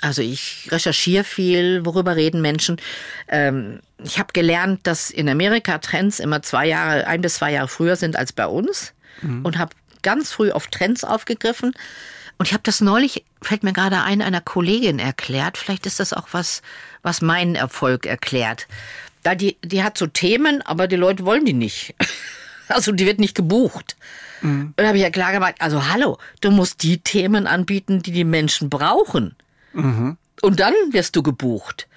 Also 0.00 0.22
ich 0.22 0.68
recherchiere 0.70 1.24
viel, 1.24 1.84
worüber 1.84 2.16
reden 2.16 2.40
Menschen. 2.40 2.76
Ähm, 3.28 3.80
ich 4.04 4.18
habe 4.18 4.32
gelernt, 4.32 4.86
dass 4.86 5.10
in 5.10 5.28
Amerika 5.28 5.78
Trends 5.78 6.20
immer 6.20 6.42
zwei 6.42 6.66
Jahre, 6.66 7.06
ein 7.06 7.20
bis 7.20 7.34
zwei 7.34 7.52
Jahre 7.52 7.68
früher 7.68 7.96
sind 7.96 8.16
als 8.16 8.32
bei 8.32 8.46
uns 8.46 8.92
und 9.42 9.58
habe 9.58 9.74
ganz 10.02 10.30
früh 10.30 10.52
auf 10.52 10.68
Trends 10.68 11.02
aufgegriffen. 11.02 11.74
Und 12.38 12.46
ich 12.46 12.52
habe 12.52 12.62
das 12.62 12.80
neulich, 12.80 13.24
fällt 13.42 13.64
mir 13.64 13.72
gerade 13.72 14.02
ein, 14.02 14.22
einer 14.22 14.40
Kollegin 14.40 15.00
erklärt. 15.00 15.58
Vielleicht 15.58 15.86
ist 15.86 15.98
das 15.98 16.12
auch 16.12 16.28
was, 16.30 16.62
was 17.02 17.20
meinen 17.20 17.56
Erfolg 17.56 18.06
erklärt. 18.06 18.68
Da 19.24 19.34
die, 19.34 19.56
die 19.64 19.82
hat 19.82 19.98
so 19.98 20.06
Themen, 20.06 20.62
aber 20.62 20.86
die 20.86 20.96
Leute 20.96 21.24
wollen 21.24 21.44
die 21.44 21.52
nicht. 21.52 21.94
Also 22.68 22.92
die 22.92 23.06
wird 23.06 23.18
nicht 23.18 23.34
gebucht. 23.34 23.96
Und 24.68 24.74
da 24.76 24.86
habe 24.88 24.96
ich 24.96 25.02
ja 25.02 25.10
klar 25.10 25.32
gemacht, 25.32 25.54
also 25.58 25.88
hallo, 25.88 26.18
du 26.40 26.50
musst 26.50 26.82
die 26.82 26.98
Themen 26.98 27.46
anbieten, 27.46 28.02
die 28.02 28.12
die 28.12 28.24
Menschen 28.24 28.70
brauchen. 28.70 29.34
Und 30.40 30.60
dann 30.60 30.74
wirst 30.90 31.16
du 31.16 31.22
gebucht. 31.22 31.88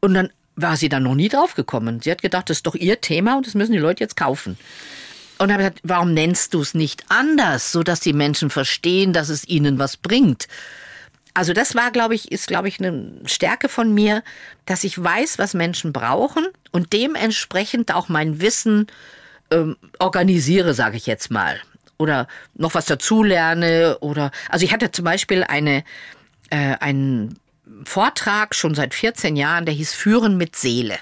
Und 0.00 0.14
dann 0.14 0.30
war 0.56 0.76
sie 0.76 0.88
dann 0.88 1.02
noch 1.04 1.14
nie 1.14 1.28
drauf 1.28 1.54
gekommen. 1.54 2.00
Sie 2.00 2.10
hat 2.10 2.22
gedacht, 2.22 2.50
das 2.50 2.58
ist 2.58 2.66
doch 2.66 2.74
ihr 2.74 3.00
Thema 3.00 3.36
und 3.36 3.46
das 3.46 3.54
müssen 3.54 3.72
die 3.72 3.78
Leute 3.78 4.02
jetzt 4.02 4.16
kaufen. 4.16 4.56
Und 5.38 5.50
habe 5.52 5.62
gesagt, 5.62 5.80
warum 5.82 6.14
nennst 6.14 6.54
du 6.54 6.60
es 6.60 6.74
nicht 6.74 7.04
anders, 7.08 7.72
so 7.72 7.82
dass 7.82 8.00
die 8.00 8.12
Menschen 8.12 8.50
verstehen, 8.50 9.12
dass 9.12 9.28
es 9.28 9.46
ihnen 9.48 9.78
was 9.78 9.96
bringt? 9.96 10.46
Also 11.34 11.52
das 11.52 11.74
war, 11.74 11.90
glaube 11.90 12.14
ich, 12.14 12.30
ist, 12.30 12.46
glaube 12.46 12.68
ich, 12.68 12.78
eine 12.78 13.12
Stärke 13.26 13.68
von 13.68 13.92
mir, 13.92 14.22
dass 14.66 14.84
ich 14.84 15.02
weiß, 15.02 15.38
was 15.38 15.52
Menschen 15.52 15.92
brauchen 15.92 16.46
und 16.70 16.92
dementsprechend 16.92 17.92
auch 17.92 18.08
mein 18.08 18.40
Wissen 18.40 18.86
ähm, 19.54 19.76
organisiere, 19.98 20.74
sage 20.74 20.96
ich 20.96 21.06
jetzt 21.06 21.30
mal. 21.30 21.60
Oder 21.98 22.26
noch 22.54 22.74
was 22.74 22.86
dazulerne 22.86 23.98
oder 24.00 24.30
also 24.48 24.64
ich 24.64 24.72
hatte 24.72 24.90
zum 24.90 25.04
Beispiel 25.04 25.44
eine 25.44 25.84
äh, 26.50 26.74
einen 26.80 27.38
Vortrag 27.84 28.54
schon 28.54 28.74
seit 28.74 28.94
14 28.94 29.36
Jahren, 29.36 29.64
der 29.64 29.74
hieß 29.74 29.92
Führen 29.94 30.36
mit 30.36 30.56
Seele. 30.56 30.98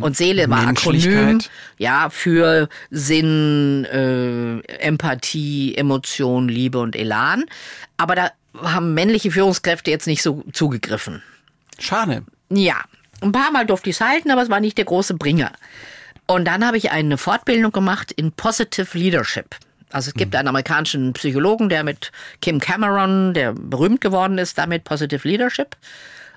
Und 0.00 0.16
Seele 0.16 0.50
war 0.50 0.66
Akronym, 0.66 1.40
ja, 1.78 2.10
für 2.10 2.68
Sinn, 2.90 3.84
äh, 3.84 4.58
Empathie, 4.78 5.76
Emotion, 5.76 6.48
Liebe 6.48 6.80
und 6.80 6.96
Elan. 6.96 7.44
Aber 7.96 8.16
da 8.16 8.32
haben 8.60 8.94
männliche 8.94 9.30
Führungskräfte 9.30 9.92
jetzt 9.92 10.08
nicht 10.08 10.22
so 10.22 10.42
zugegriffen. 10.52 11.22
Schade. 11.78 12.24
Ja, 12.50 12.82
ein 13.20 13.30
paar 13.30 13.52
Mal 13.52 13.66
durfte 13.66 13.90
ich 13.90 13.96
es 13.96 14.00
halten, 14.00 14.32
aber 14.32 14.42
es 14.42 14.50
war 14.50 14.58
nicht 14.58 14.78
der 14.78 14.84
große 14.84 15.14
Bringer. 15.14 15.52
Und 16.28 16.44
dann 16.44 16.64
habe 16.64 16.76
ich 16.76 16.90
eine 16.90 17.16
Fortbildung 17.16 17.72
gemacht 17.72 18.12
in 18.12 18.32
Positive 18.32 18.96
Leadership. 18.96 19.56
Also 19.90 20.10
es 20.10 20.14
gibt 20.14 20.36
einen 20.36 20.48
amerikanischen 20.48 21.14
Psychologen, 21.14 21.70
der 21.70 21.82
mit 21.82 22.12
Kim 22.42 22.60
Cameron, 22.60 23.32
der 23.32 23.54
berühmt 23.54 24.02
geworden 24.02 24.36
ist, 24.36 24.58
damit 24.58 24.84
Positive 24.84 25.26
Leadership. 25.26 25.74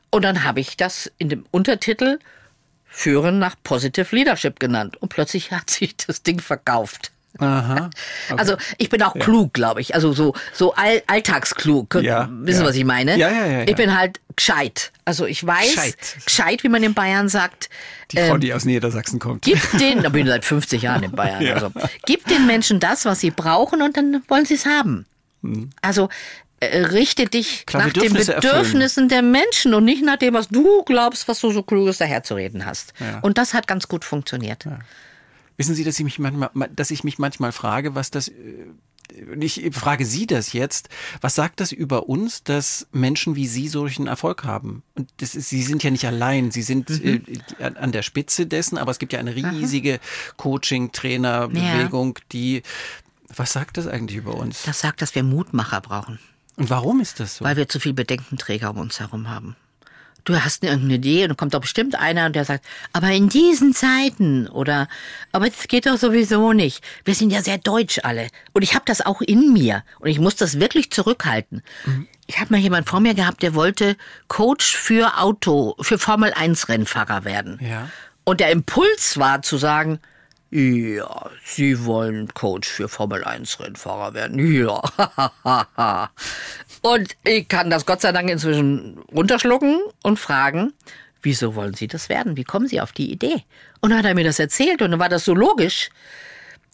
Und 0.09 0.23
dann 0.23 0.45
habe 0.45 0.61
ich 0.61 0.77
das 0.77 1.11
in 1.17 1.27
dem 1.27 1.45
Untertitel 1.51 2.19
Führen 2.85 3.39
nach 3.39 3.55
Positive 3.63 4.15
Leadership 4.15 4.59
genannt. 4.59 4.95
Und 5.01 5.09
plötzlich 5.09 5.51
hat 5.51 5.69
sich 5.69 5.97
das 5.97 6.23
Ding 6.23 6.39
verkauft. 6.39 7.11
Aha. 7.39 7.89
Okay. 8.29 8.39
Also 8.39 8.55
ich 8.77 8.89
bin 8.89 9.01
auch 9.03 9.13
klug, 9.15 9.53
glaube 9.53 9.81
ich. 9.81 9.93
Also 9.95 10.13
so 10.13 10.33
so 10.53 10.73
all, 10.75 11.01
alltagsklug. 11.07 11.89
Könnt- 11.89 12.05
Ja, 12.05 12.29
Wissen, 12.31 12.61
ja. 12.61 12.67
was 12.67 12.75
ich 12.75 12.85
meine? 12.85 13.17
Ja, 13.17 13.29
ja, 13.29 13.45
ja, 13.45 13.57
ja. 13.59 13.67
Ich 13.67 13.75
bin 13.75 13.97
halt 13.97 14.19
gescheit. 14.35 14.91
Also 15.05 15.25
ich 15.25 15.45
weiß, 15.45 15.75
Gescheit. 15.75 15.95
gescheit, 16.25 16.63
wie 16.63 16.69
man 16.69 16.83
in 16.83 16.93
Bayern 16.93 17.27
sagt. 17.29 17.69
die 18.11 18.17
Frau, 18.17 18.37
die 18.37 18.53
aus 18.53 18.63
Niedersachsen 18.65 19.19
kommt. 19.19 19.43
Gib 19.43 19.59
den, 19.79 20.01
da 20.03 20.09
bin 20.09 20.25
ich 20.25 20.31
seit 20.31 20.45
50 20.45 20.81
Jahren 20.83 21.03
in 21.03 21.11
Bayern. 21.11 21.41
Ja. 21.45 21.55
Also, 21.55 21.71
gib 22.05 22.25
den 22.27 22.45
Menschen 22.47 22.79
das, 22.79 23.05
was 23.05 23.19
sie 23.19 23.31
brauchen 23.31 23.81
und 23.81 23.97
dann 23.97 24.23
wollen 24.27 24.45
sie 24.45 24.53
es 24.55 24.65
haben. 24.65 25.05
Also 25.81 26.09
äh, 26.59 26.77
richte 26.85 27.25
dich 27.25 27.61
Mhm. 27.61 27.65
Klar, 27.65 27.83
nach 27.87 27.93
den 27.93 28.01
Bedürfnisse 28.03 28.33
erfüllen. 28.35 28.53
Bedürfnissen 28.53 29.09
der 29.09 29.21
Menschen 29.23 29.73
und 29.73 29.83
nicht 29.85 30.03
nach 30.05 30.17
dem, 30.17 30.33
was 30.35 30.47
du 30.49 30.83
glaubst, 30.83 31.27
was 31.27 31.39
du 31.39 31.51
so 31.51 31.63
kluges 31.63 31.97
daherzureden 31.97 32.65
hast. 32.65 32.93
Ja. 32.99 33.19
Und 33.21 33.37
das 33.39 33.53
hat 33.53 33.67
ganz 33.67 33.87
gut 33.87 34.05
funktioniert. 34.05 34.65
Wissen 35.61 35.75
Sie, 35.75 35.83
dass 35.83 35.97
ich 35.99 36.03
mich 36.03 36.19
manchmal, 36.19 36.49
dass 36.75 36.91
ich 36.91 37.03
mich 37.03 37.17
manchmal 37.19 37.51
frage, 37.51 37.95
was 37.95 38.11
das, 38.11 38.27
äh, 38.27 38.33
ich 39.39 39.61
frage 39.73 40.05
Sie 40.05 40.25
das 40.25 40.53
jetzt, 40.53 40.87
was 41.19 41.35
sagt 41.35 41.59
das 41.59 41.71
über 41.71 42.07
uns, 42.09 42.43
dass 42.43 42.87
Menschen 42.93 43.35
wie 43.35 43.47
Sie 43.47 43.67
solchen 43.67 44.07
Erfolg 44.07 44.43
haben? 44.45 44.83
Und 44.95 45.09
das 45.17 45.35
ist, 45.35 45.49
Sie 45.49 45.61
sind 45.63 45.83
ja 45.83 45.91
nicht 45.91 46.05
allein, 46.05 46.51
Sie 46.51 46.61
sind 46.61 46.89
Mhm. 46.89 47.23
äh, 47.59 47.63
an- 47.63 47.91
der 47.91 48.03
Spitze 48.03 48.45
dessen, 48.47 48.77
aber 48.77 48.91
es 48.91 48.99
gibt 48.99 49.11
ja 49.13 49.19
eine 49.19 49.35
riesige 49.35 49.99
Coaching-Trainer-Bewegung, 50.37 52.19
die, 52.31 52.63
was 53.35 53.51
sagt 53.53 53.77
das 53.77 53.87
eigentlich 53.87 54.17
über 54.17 54.35
uns? 54.35 54.63
Das 54.63 54.79
sagt, 54.79 55.01
dass 55.01 55.15
wir 55.15 55.23
Mutmacher 55.23 55.81
brauchen. 55.81 56.19
Und 56.57 56.69
warum 56.69 56.99
ist 56.99 57.19
das 57.19 57.37
so? 57.37 57.45
Weil 57.45 57.55
wir 57.57 57.67
zu 57.69 57.79
viel 57.79 57.93
Bedenkenträger 57.93 58.69
um 58.71 58.77
uns 58.77 58.99
herum 58.99 59.29
haben. 59.29 59.55
Du 60.23 60.35
hast 60.35 60.63
irgendeine 60.63 60.95
Idee 60.95 61.23
und 61.23 61.29
dann 61.29 61.37
kommt 61.37 61.53
doch 61.53 61.61
bestimmt 61.61 61.95
einer 61.95 62.25
und 62.25 62.35
der 62.35 62.45
sagt, 62.45 62.65
aber 62.93 63.09
in 63.11 63.29
diesen 63.29 63.73
Zeiten 63.73 64.47
oder 64.47 64.87
aber 65.31 65.49
das 65.49 65.67
geht 65.67 65.85
doch 65.85 65.97
sowieso 65.97 66.53
nicht. 66.53 66.83
Wir 67.05 67.15
sind 67.15 67.31
ja 67.31 67.41
sehr 67.41 67.57
deutsch 67.57 67.99
alle 68.03 68.27
und 68.53 68.61
ich 68.61 68.75
habe 68.75 68.85
das 68.85 69.05
auch 69.05 69.21
in 69.21 69.53
mir 69.53 69.83
und 69.99 70.09
ich 70.09 70.19
muss 70.19 70.35
das 70.35 70.59
wirklich 70.59 70.91
zurückhalten. 70.91 71.63
Ich 72.27 72.39
habe 72.39 72.53
mal 72.53 72.59
jemand 72.59 72.87
vor 72.87 72.99
mir 72.99 73.13
gehabt, 73.13 73.41
der 73.41 73.55
wollte 73.55 73.97
Coach 74.27 74.75
für 74.75 75.17
Auto, 75.17 75.75
für 75.81 75.97
Formel 75.97 76.33
1 76.33 76.69
Rennfahrer 76.69 77.25
werden. 77.25 77.59
Ja. 77.61 77.89
Und 78.23 78.39
der 78.39 78.51
Impuls 78.51 79.17
war 79.17 79.41
zu 79.41 79.57
sagen, 79.57 79.99
ja, 80.51 81.29
Sie 81.45 81.85
wollen 81.85 82.33
Coach 82.33 82.69
für 82.69 82.89
Formel 82.89 83.23
1 83.23 83.59
Rennfahrer 83.59 84.13
werden. 84.13 84.37
Ja. 84.53 84.81
und 86.81 87.15
ich 87.23 87.47
kann 87.47 87.69
das 87.69 87.85
Gott 87.85 88.01
sei 88.01 88.11
Dank 88.11 88.29
inzwischen 88.29 88.99
runterschlucken 89.13 89.79
und 90.03 90.19
fragen, 90.19 90.73
wieso 91.21 91.55
wollen 91.55 91.73
Sie 91.73 91.87
das 91.87 92.09
werden? 92.09 92.37
Wie 92.37 92.43
kommen 92.43 92.67
Sie 92.67 92.81
auf 92.81 92.91
die 92.91 93.11
Idee? 93.11 93.43
Und 93.79 93.91
dann 93.91 93.99
hat 93.99 94.05
er 94.05 94.15
mir 94.15 94.23
das 94.23 94.39
erzählt 94.39 94.81
und 94.81 94.91
dann 94.91 94.99
war 94.99 95.09
das 95.09 95.25
so 95.25 95.33
logisch. 95.33 95.89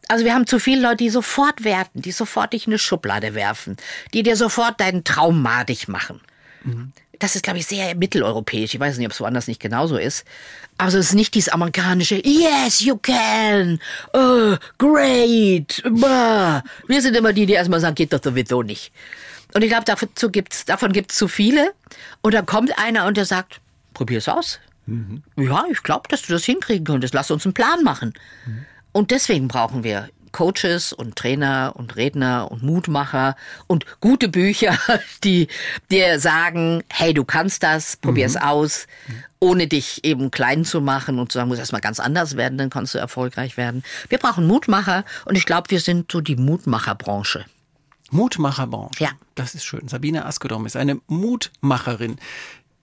Also 0.07 0.23
wir 0.23 0.33
haben 0.33 0.47
zu 0.47 0.59
viele 0.59 0.81
Leute, 0.81 0.97
die 0.97 1.09
sofort 1.09 1.63
werten, 1.63 2.01
die 2.01 2.11
sofort 2.11 2.53
dich 2.53 2.65
in 2.65 2.73
eine 2.73 2.79
Schublade 2.79 3.35
werfen, 3.35 3.75
die 4.13 4.23
dir 4.23 4.37
sofort 4.37 4.79
deinen 4.79 5.03
Traum 5.03 5.41
madig 5.41 5.87
machen. 5.89 6.21
Das 7.19 7.35
ist, 7.35 7.43
glaube 7.43 7.59
ich, 7.59 7.65
sehr 7.65 7.95
mitteleuropäisch. 7.95 8.73
Ich 8.73 8.79
weiß 8.79 8.97
nicht, 8.97 9.07
ob 9.07 9.11
es 9.11 9.19
woanders 9.19 9.47
nicht 9.47 9.59
genauso 9.59 9.97
ist. 9.97 10.23
Aber 10.77 10.89
es 10.89 10.95
ist 10.95 11.13
nicht 11.13 11.33
dieses 11.33 11.49
amerikanische 11.49 12.21
Yes, 12.23 12.81
you 12.81 12.97
can. 12.97 13.79
Oh, 14.13 14.55
great. 14.77 15.81
Bah. 15.89 16.63
Wir 16.87 17.01
sind 17.01 17.15
immer 17.15 17.33
die, 17.33 17.45
die 17.45 17.53
erstmal 17.53 17.79
sagen, 17.79 17.95
geht 17.95 18.13
doch 18.13 18.23
sowieso 18.23 18.61
nicht. 18.61 18.91
Und 19.57 19.63
ich 19.63 19.69
glaube, 19.69 19.85
dazu 19.85 20.29
gibt's, 20.29 20.65
davon 20.65 20.91
gibt 20.91 21.11
es 21.11 21.17
zu 21.17 21.27
viele. 21.27 21.73
Und 22.21 22.35
dann 22.35 22.45
kommt 22.45 22.77
einer 22.77 23.07
und 23.07 23.17
der 23.17 23.25
sagt, 23.25 23.59
probier's 23.95 24.29
aus. 24.29 24.59
Ja, 25.35 25.65
ich 25.71 25.81
glaube, 25.81 26.07
dass 26.09 26.21
du 26.21 26.31
das 26.31 26.45
hinkriegen 26.45 26.85
könntest. 26.85 27.15
Lass 27.15 27.31
uns 27.31 27.43
einen 27.43 27.55
Plan 27.55 27.83
machen. 27.83 28.13
Und 28.91 29.09
deswegen 29.09 29.47
brauchen 29.47 29.83
wir 29.83 30.09
Coaches 30.31 30.93
und 30.93 31.15
Trainer 31.15 31.73
und 31.75 31.95
Redner 31.95 32.51
und 32.51 32.61
Mutmacher 32.61 33.35
und 33.65 33.87
gute 33.99 34.29
Bücher, 34.29 34.77
die 35.23 35.47
dir 35.89 36.19
sagen, 36.19 36.83
hey, 36.93 37.15
du 37.15 37.25
kannst 37.25 37.63
das, 37.63 37.97
probier's 37.97 38.35
aus, 38.35 38.85
ohne 39.39 39.65
dich 39.65 40.03
eben 40.03 40.29
klein 40.29 40.65
zu 40.65 40.81
machen 40.81 41.17
und 41.17 41.31
zu 41.31 41.39
sagen, 41.39 41.49
muss 41.49 41.57
erstmal 41.57 41.81
ganz 41.81 41.99
anders 41.99 42.37
werden, 42.37 42.59
dann 42.59 42.69
kannst 42.69 42.93
du 42.93 42.99
erfolgreich 42.99 43.57
werden. 43.57 43.83
Wir 44.07 44.19
brauchen 44.19 44.45
Mutmacher 44.45 45.03
und 45.25 45.35
ich 45.35 45.47
glaube, 45.47 45.71
wir 45.71 45.79
sind 45.79 46.11
so 46.11 46.21
die 46.21 46.35
Mutmacherbranche. 46.35 47.45
Mutmacherbranche. 48.11 49.03
Ja. 49.03 49.11
Das 49.35 49.55
ist 49.55 49.65
schön. 49.65 49.87
Sabine 49.87 50.25
Askedom 50.25 50.65
ist 50.65 50.75
eine 50.75 50.99
Mutmacherin. 51.07 52.17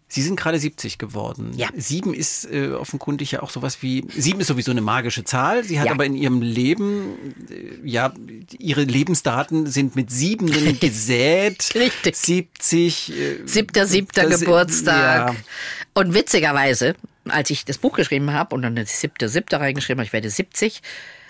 Sie 0.07 0.23
sind 0.23 0.37
gerade 0.39 0.61
70 0.61 0.99
geworden. 0.99 1.53
Ja. 1.57 1.69
Sieben 1.77 2.15
ist 2.15 2.45
äh, 2.45 2.69
offenkundig 2.71 3.33
ja 3.33 3.43
auch 3.43 3.51
sowas 3.51 3.79
wie, 3.83 4.05
sieben 4.17 4.39
ist 4.41 4.47
sowieso 4.47 4.71
eine 4.71 4.81
magische 4.83 5.25
Zahl. 5.25 5.65
Sie 5.65 5.81
hat 5.81 5.87
Ja. 5.87 5.93
aber 5.93 6.05
in 6.05 6.15
ihrem 6.15 6.41
Leben, 6.41 7.17
äh, 7.51 7.89
ja, 7.89 8.13
ihre 8.59 8.85
Lebensdaten 8.85 9.67
sind 9.67 9.97
mit 9.97 10.11
Siebenen 10.13 10.79
gesät. 10.81 11.75
Richtig. 11.75 12.17
70. 12.17 13.11
Äh, 13.13 13.37
Siebter, 13.47 13.87
siebter 13.89 14.29
das- 14.29 14.41
Geburtstag. 14.41 15.33
Ja. 15.33 15.37
Und 15.95 16.15
witzigerweise, 16.15 16.95
als 17.29 17.51
ich 17.51 17.65
das 17.65 17.79
Buch 17.79 17.97
geschrieben 17.97 18.33
habe 18.33 18.55
und 18.55 18.63
dann 18.63 18.77
das 18.77 19.01
siebte, 19.01 19.29
siebte 19.29 19.59
reingeschrieben 19.59 19.99
habe, 20.01 20.07
ich 20.07 20.13
werde 20.13 20.31
70, 20.31 20.81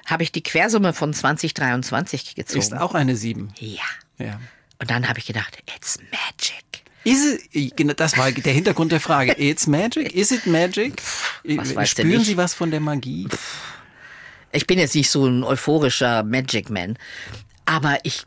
habe 0.07 0.23
ich 0.23 0.33
die 0.33 0.43
Quersumme 0.43 0.93
von 0.93 1.13
2023 1.13 2.35
gezogen. 2.35 2.61
Ist 2.61 2.75
auch 2.77 2.95
eine 2.95 3.17
Sieben. 3.17 3.53
ja. 3.59 3.83
Ja. 4.19 4.41
Und 4.79 4.91
dann 4.91 5.09
habe 5.09 5.19
ich 5.19 5.27
gedacht, 5.27 5.59
it's 5.77 5.99
magic. 6.11 6.65
Is 7.05 7.41
it, 7.53 7.77
genau, 7.77 7.93
das 7.95 8.17
war 8.17 8.31
der 8.33 8.53
Hintergrund 8.53 8.93
der 8.93 9.01
Frage. 9.01 9.33
It's 9.39 9.67
magic? 9.67 10.13
Is 10.15 10.31
it 10.31 10.47
magic? 10.47 11.03
was 11.45 11.75
weiß 11.75 11.95
der 11.95 12.05
Spüren? 12.05 12.25
Sie 12.25 12.37
was 12.37 12.55
von 12.55 12.71
der 12.71 12.81
Magie? 12.81 13.29
Ich 14.53 14.67
bin 14.67 14.79
jetzt 14.79 14.95
nicht 14.95 15.11
so 15.11 15.27
ein 15.27 15.45
euphorischer 15.45 16.23
Magic 16.23 16.71
Man, 16.71 16.97
aber 17.67 17.99
ich 18.05 18.25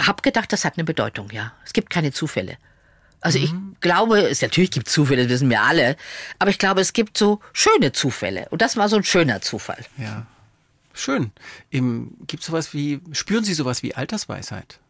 habe 0.00 0.22
gedacht, 0.22 0.52
das 0.52 0.64
hat 0.64 0.74
eine 0.76 0.84
Bedeutung, 0.84 1.30
ja. 1.30 1.52
Es 1.64 1.72
gibt 1.72 1.90
keine 1.90 2.12
Zufälle. 2.12 2.56
Also 3.22 3.38
ich 3.38 3.52
glaube, 3.80 4.20
es 4.20 4.40
natürlich 4.40 4.70
gibt 4.70 4.88
Zufälle, 4.88 5.22
das 5.24 5.30
wissen 5.30 5.50
wir 5.50 5.62
alle, 5.62 5.96
aber 6.38 6.50
ich 6.50 6.58
glaube, 6.58 6.80
es 6.80 6.92
gibt 6.92 7.18
so 7.18 7.40
schöne 7.52 7.92
Zufälle 7.92 8.48
und 8.50 8.62
das 8.62 8.76
war 8.76 8.88
so 8.88 8.96
ein 8.96 9.04
schöner 9.04 9.42
Zufall. 9.42 9.84
Ja. 9.98 10.26
Schön. 10.92 11.32
Gibt 11.70 12.40
es 12.42 12.46
sowas 12.46 12.74
wie, 12.74 13.00
spüren 13.12 13.44
Sie 13.44 13.54
sowas 13.54 13.82
wie 13.82 13.94
Altersweisheit? 13.94 14.80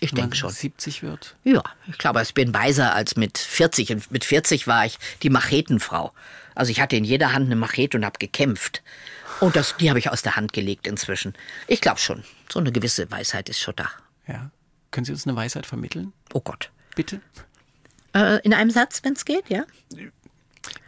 Ich 0.00 0.12
Wenn 0.12 0.18
man 0.18 0.30
denke 0.30 0.36
schon. 0.36 0.50
70 0.50 1.02
wird? 1.02 1.36
Ja, 1.42 1.62
ich 1.88 1.98
glaube, 1.98 2.22
ich 2.22 2.34
bin 2.34 2.54
weiser 2.54 2.94
als 2.94 3.16
mit 3.16 3.36
40. 3.36 3.92
Und 3.92 4.10
mit 4.10 4.24
40 4.24 4.66
war 4.66 4.86
ich 4.86 4.98
die 5.22 5.30
Machetenfrau. 5.30 6.12
Also 6.54 6.70
ich 6.70 6.80
hatte 6.80 6.96
in 6.96 7.04
jeder 7.04 7.32
Hand 7.32 7.46
eine 7.46 7.56
Machete 7.56 7.96
und 7.96 8.04
habe 8.04 8.18
gekämpft. 8.18 8.82
Und 9.40 9.56
das, 9.56 9.76
die 9.78 9.88
habe 9.88 9.98
ich 9.98 10.10
aus 10.10 10.22
der 10.22 10.36
Hand 10.36 10.52
gelegt 10.52 10.86
inzwischen. 10.86 11.34
Ich 11.66 11.80
glaube 11.80 11.98
schon, 11.98 12.24
so 12.52 12.58
eine 12.60 12.72
gewisse 12.72 13.10
Weisheit 13.10 13.48
ist 13.48 13.60
schon 13.60 13.74
da. 13.76 13.90
Ja. 14.26 14.50
Können 14.90 15.04
Sie 15.04 15.12
uns 15.12 15.26
eine 15.26 15.36
Weisheit 15.36 15.66
vermitteln? 15.66 16.12
Oh 16.32 16.40
Gott. 16.40 16.70
Bitte? 16.94 17.20
Äh, 18.14 18.40
in 18.42 18.54
einem 18.54 18.70
Satz, 18.70 19.00
wenn 19.04 19.12
es 19.12 19.24
geht, 19.24 19.48
ja? 19.48 19.64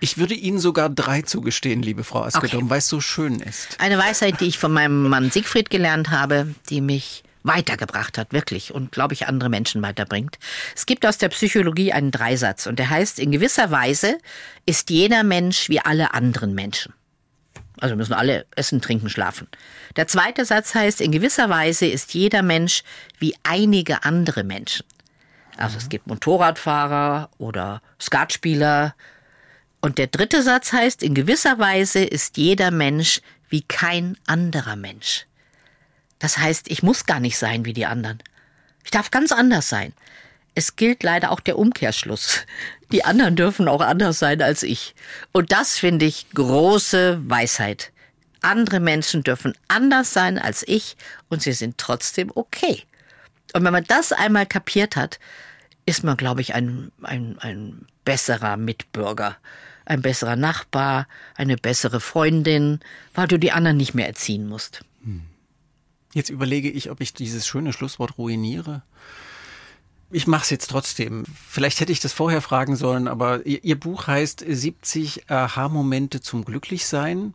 Ich 0.01 0.19
würde 0.19 0.35
Ihnen 0.35 0.59
sogar 0.59 0.89
drei 0.89 1.23
zugestehen, 1.23 1.83
liebe 1.83 2.05
Frau 2.05 2.23
Askedom, 2.23 2.71
weil 2.71 2.79
es 2.79 2.89
so 2.89 3.01
schön 3.01 3.41
ist. 3.41 3.81
Eine 3.81 3.99
Weisheit, 3.99 4.41
die 4.41 4.47
ich 4.47 4.59
von 4.59 4.73
meinem 4.73 5.09
Mann 5.09 5.31
Siegfried 5.31 5.71
gelernt 5.71 6.11
habe, 6.11 6.55
die 6.69 6.81
mich 6.81 7.23
weitergebracht 7.43 8.19
hat, 8.19 8.33
wirklich, 8.33 8.73
und 8.75 8.93
glaube 8.93 9.15
ich 9.15 9.27
andere 9.27 9.49
Menschen 9.49 9.83
weiterbringt. 9.83 10.39
Es 10.75 10.87
gibt 10.87 11.07
aus 11.07 11.19
der 11.19 11.29
Psychologie 11.31 11.93
einen 11.93 12.11
Dreisatz 12.11 12.67
und 12.67 12.79
der 12.79 12.91
heißt, 12.91 13.19
in 13.19 13.31
gewisser 13.31 13.71
Weise 13.71 14.19
ist 14.67 14.91
jeder 14.91 15.23
Mensch 15.23 15.69
wie 15.69 15.81
alle 15.81 16.13
anderen 16.15 16.55
Menschen. 16.55 16.93
Also 17.81 17.97
müssen 17.97 18.13
alle 18.13 18.47
essen, 18.57 18.83
trinken, 18.83 19.09
schlafen. 19.09 19.49
Der 19.97 20.07
zweite 20.07 20.45
Satz 20.45 20.75
heißt, 20.75 21.01
in 21.01 21.13
gewisser 21.13 21.49
Weise 21.49 21.87
ist 21.87 22.13
jeder 22.13 22.43
Mensch 22.43 22.83
wie 23.19 23.35
einige 23.43 24.05
andere 24.05 24.45
Menschen. 24.45 24.85
Also 25.57 25.79
es 25.79 25.89
gibt 25.89 26.07
Motorradfahrer 26.07 27.31
oder 27.39 27.81
Skatspieler. 28.01 28.95
Und 29.81 29.99
der 29.99 30.09
dritte 30.09 30.43
Satz 30.43 30.73
heißt, 30.73 31.03
in 31.03 31.15
gewisser 31.15 31.59
Weise 31.59 32.05
ist 32.05 32.37
jeder 32.37 32.71
Mensch 32.71 33.21
wie 33.49 33.63
kein 33.63 34.17
anderer 34.27 34.77
Mensch. 34.77 35.27
Das 36.19 36.39
heißt, 36.39 36.71
ich 36.71 36.83
muss 36.83 37.07
gar 37.07 37.21
nicht 37.21 37.39
sein 37.39 37.65
wie 37.65 37.73
die 37.73 37.87
anderen. 37.87 38.23
Ich 38.85 38.91
darf 38.91 39.11
ganz 39.11 39.33
anders 39.33 39.69
sein. 39.69 39.93
Es 40.55 40.77
gilt 40.77 41.03
leider 41.03 41.31
auch 41.31 41.41
der 41.41 41.59
Umkehrschluss. 41.59 42.41
Die 42.93 43.05
anderen 43.05 43.37
dürfen 43.37 43.69
auch 43.69 43.81
anders 43.81 44.19
sein 44.19 44.43
als 44.43 44.63
ich. 44.63 44.95
Und 45.33 45.53
das 45.53 45.79
finde 45.79 46.07
ich 46.07 46.29
große 46.35 47.21
Weisheit. 47.25 47.93
Andere 48.43 48.81
Menschen 48.81 49.23
dürfen 49.23 49.55
anders 49.69 50.13
sein 50.13 50.39
als 50.39 50.67
ich 50.67 50.97
und 51.29 51.43
sie 51.43 51.53
sind 51.53 51.79
trotzdem 51.79 52.33
okay. 52.35 52.85
Und 53.53 53.65
wenn 53.65 53.73
man 53.73 53.85
das 53.85 54.13
einmal 54.13 54.47
kapiert 54.47 54.97
hat, 54.97 55.19
ist 55.87 56.05
man, 56.05 56.17
glaube 56.17 56.41
ich, 56.41 56.55
ein, 56.55 56.91
ein, 57.03 57.39
ein 57.39 57.87
besserer 58.05 58.57
Mitbürger, 58.57 59.37
ein 59.91 60.03
besserer 60.03 60.37
Nachbar, 60.37 61.09
eine 61.35 61.57
bessere 61.57 62.01
Freundin, 62.01 62.79
weil 63.13 63.27
du 63.27 63.39
die 63.39 63.51
anderen 63.51 63.77
nicht 63.77 63.93
mehr 63.93 64.07
erziehen 64.07 64.49
musst. 64.49 64.85
Jetzt 66.15 66.31
überlege 66.31 66.71
ich, 66.71 66.91
ob 66.91 67.01
ich 67.01 67.13
dieses 67.13 67.47
schöne 67.47 67.73
Schlusswort 67.73 68.17
ruiniere. 68.17 68.83
Ich 70.13 70.27
mache 70.27 70.45
es 70.45 70.51
jetzt 70.51 70.71
trotzdem. 70.71 71.25
Vielleicht 71.49 71.81
hätte 71.81 71.93
ich 71.93 72.01
das 72.01 72.13
vorher 72.13 72.41
fragen 72.41 72.77
sollen, 72.77 73.09
aber 73.09 73.47
Ihr, 73.47 73.65
Ihr 73.65 73.79
Buch 73.79 74.07
heißt 74.07 74.45
70 74.47 75.29
Aha-Momente 75.29 76.21
zum 76.21 76.45
Glücklichsein. 76.45 77.35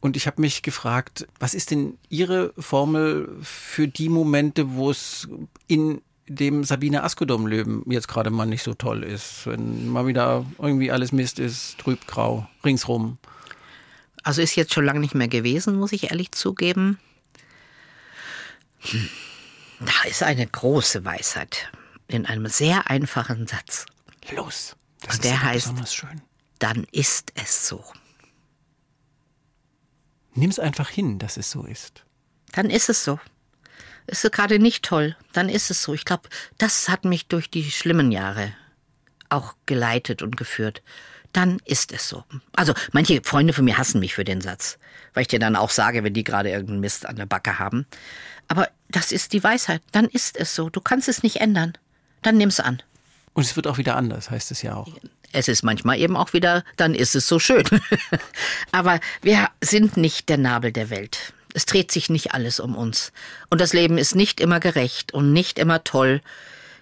Und 0.00 0.16
ich 0.16 0.26
habe 0.26 0.40
mich 0.40 0.62
gefragt, 0.62 1.26
was 1.38 1.54
ist 1.54 1.70
denn 1.70 1.98
Ihre 2.08 2.52
Formel 2.58 3.36
für 3.42 3.88
die 3.88 4.10
Momente, 4.10 4.74
wo 4.74 4.90
es 4.90 5.28
in 5.66 6.00
dem 6.26 6.64
Sabine 6.64 7.02
Askodom-Löwen 7.02 7.82
jetzt 7.90 8.08
gerade 8.08 8.30
mal 8.30 8.46
nicht 8.46 8.62
so 8.62 8.74
toll 8.74 9.02
ist, 9.02 9.46
wenn 9.46 9.88
mal 9.88 10.06
wieder 10.06 10.44
irgendwie 10.58 10.90
alles 10.90 11.12
Mist 11.12 11.38
ist, 11.38 11.78
trüb 11.78 12.06
grau, 12.06 12.48
ringsrum. 12.64 13.18
Also 14.22 14.40
ist 14.40 14.56
jetzt 14.56 14.72
schon 14.72 14.84
lange 14.84 15.00
nicht 15.00 15.14
mehr 15.14 15.28
gewesen, 15.28 15.76
muss 15.76 15.92
ich 15.92 16.10
ehrlich 16.10 16.32
zugeben. 16.32 16.98
Hm. 18.80 19.08
Da 19.80 20.08
ist 20.08 20.22
eine 20.22 20.46
große 20.46 21.04
Weisheit 21.04 21.70
in 22.08 22.26
einem 22.26 22.46
sehr 22.46 22.88
einfachen 22.90 23.46
Satz. 23.46 23.86
Los. 24.30 24.76
Das 25.02 25.16
Und 25.16 25.24
der 25.24 25.42
heißt, 25.42 25.72
dann 26.58 26.86
ist 26.92 27.32
es 27.34 27.68
so. 27.68 27.84
Nimm 30.34 30.50
es 30.50 30.58
einfach 30.58 30.88
hin, 30.88 31.18
dass 31.18 31.36
es 31.36 31.50
so 31.50 31.64
ist. 31.64 32.04
Dann 32.52 32.70
ist 32.70 32.88
es 32.88 33.04
so. 33.04 33.18
Ist 34.06 34.24
es 34.24 34.30
gerade 34.30 34.58
nicht 34.58 34.84
toll, 34.84 35.16
dann 35.32 35.48
ist 35.48 35.70
es 35.70 35.82
so. 35.82 35.94
Ich 35.94 36.04
glaube, 36.04 36.28
das 36.58 36.88
hat 36.88 37.04
mich 37.04 37.26
durch 37.26 37.50
die 37.50 37.70
schlimmen 37.70 38.12
Jahre 38.12 38.52
auch 39.30 39.54
geleitet 39.66 40.22
und 40.22 40.36
geführt. 40.36 40.82
Dann 41.32 41.58
ist 41.64 41.92
es 41.92 42.08
so. 42.08 42.24
Also 42.54 42.74
manche 42.92 43.20
Freunde 43.24 43.52
von 43.52 43.64
mir 43.64 43.76
hassen 43.76 43.98
mich 44.00 44.14
für 44.14 44.24
den 44.24 44.40
Satz, 44.40 44.78
weil 45.14 45.22
ich 45.22 45.28
dir 45.28 45.40
dann 45.40 45.56
auch 45.56 45.70
sage, 45.70 46.04
wenn 46.04 46.14
die 46.14 46.22
gerade 46.22 46.50
irgendeinen 46.50 46.80
Mist 46.80 47.06
an 47.06 47.16
der 47.16 47.26
Backe 47.26 47.58
haben. 47.58 47.86
Aber 48.46 48.68
das 48.88 49.10
ist 49.10 49.32
die 49.32 49.42
Weisheit. 49.42 49.82
Dann 49.90 50.06
ist 50.06 50.36
es 50.36 50.54
so. 50.54 50.70
Du 50.70 50.80
kannst 50.80 51.08
es 51.08 51.22
nicht 51.22 51.40
ändern. 51.40 51.72
Dann 52.22 52.36
nimm's 52.36 52.60
an. 52.60 52.82
Und 53.32 53.44
es 53.44 53.56
wird 53.56 53.66
auch 53.66 53.78
wieder 53.78 53.96
anders, 53.96 54.30
heißt 54.30 54.52
es 54.52 54.62
ja 54.62 54.76
auch. 54.76 54.88
Es 55.32 55.48
ist 55.48 55.64
manchmal 55.64 55.98
eben 55.98 56.16
auch 56.16 56.32
wieder, 56.32 56.62
dann 56.76 56.94
ist 56.94 57.16
es 57.16 57.26
so 57.26 57.40
schön. 57.40 57.64
Aber 58.72 59.00
wir 59.22 59.48
sind 59.60 59.96
nicht 59.96 60.28
der 60.28 60.38
Nabel 60.38 60.70
der 60.70 60.90
Welt. 60.90 61.32
Es 61.54 61.66
dreht 61.66 61.90
sich 61.90 62.10
nicht 62.10 62.34
alles 62.34 62.60
um 62.60 62.76
uns. 62.76 63.12
Und 63.48 63.60
das 63.60 63.72
Leben 63.72 63.96
ist 63.96 64.14
nicht 64.14 64.40
immer 64.40 64.60
gerecht 64.60 65.14
und 65.14 65.32
nicht 65.32 65.58
immer 65.58 65.82
toll. 65.84 66.20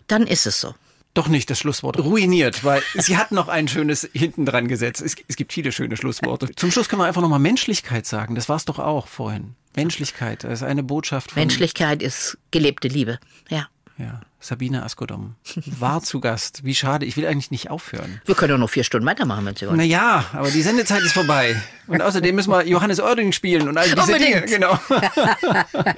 Dann 0.09 0.27
ist 0.27 0.47
es 0.47 0.61
so. 0.61 0.75
Doch 1.15 1.29
nicht 1.29 1.51
das 1.51 1.59
Schlusswort. 1.59 1.99
Ruiniert, 1.99 2.65
weil 2.65 2.83
sie 2.95 3.17
hat 3.17 3.33
noch 3.33 3.49
ein 3.49 3.69
schönes 3.69 4.09
hinten 4.13 4.47
dran 4.47 4.67
gesetzt. 4.67 5.03
Es, 5.03 5.15
es 5.29 5.37
gibt 5.37 5.53
viele 5.53 5.71
schöne 5.73 5.97
Schlussworte. 5.97 6.55
Zum 6.57 6.71
Schluss 6.71 6.89
können 6.89 7.03
wir 7.03 7.07
einfach 7.07 7.23
nochmal 7.23 7.39
Menschlichkeit 7.39 8.07
sagen. 8.07 8.35
Das 8.35 8.49
war 8.49 8.57
es 8.57 8.65
doch 8.65 8.79
auch 8.79 9.07
vorhin. 9.07 9.55
Menschlichkeit, 9.77 10.45
das 10.45 10.61
ist 10.61 10.63
eine 10.63 10.83
Botschaft. 10.83 11.33
Von 11.33 11.41
Menschlichkeit 11.41 12.03
ist 12.03 12.39
gelebte 12.51 12.89
Liebe, 12.89 13.19
ja. 13.49 13.69
Ja, 14.03 14.21
Sabine 14.41 14.83
Askodom 14.83 15.37
war 15.79 16.03
zu 16.03 16.19
Gast. 16.19 16.65
Wie 16.65 16.75
schade, 16.75 17.07
ich 17.07 17.17
will 17.17 17.25
eigentlich 17.25 17.53
nicht 17.53 17.71
aufhören. 17.71 18.21
Wir 18.25 18.35
können 18.35 18.51
doch 18.51 18.59
noch 18.59 18.71
vier 18.71 18.83
Stunden 18.83 19.07
weitermachen, 19.07 19.47
wenn 19.47 19.55
Sie 19.55 19.65
wollen. 19.69 19.77
Naja, 19.77 20.25
aber 20.33 20.51
die 20.51 20.63
Sendezeit 20.63 21.03
ist 21.03 21.13
vorbei. 21.13 21.55
Und 21.87 22.03
außerdem 22.03 22.35
müssen 22.35 22.51
wir 22.51 22.67
Johannes 22.67 22.99
Oerding 22.99 23.31
spielen 23.31 23.69
und 23.69 23.79
all 23.79 23.89
diese 23.89 24.01
Unbedingt. 24.01 24.35
Dinge. 24.35 24.47
Genau. 24.47 24.77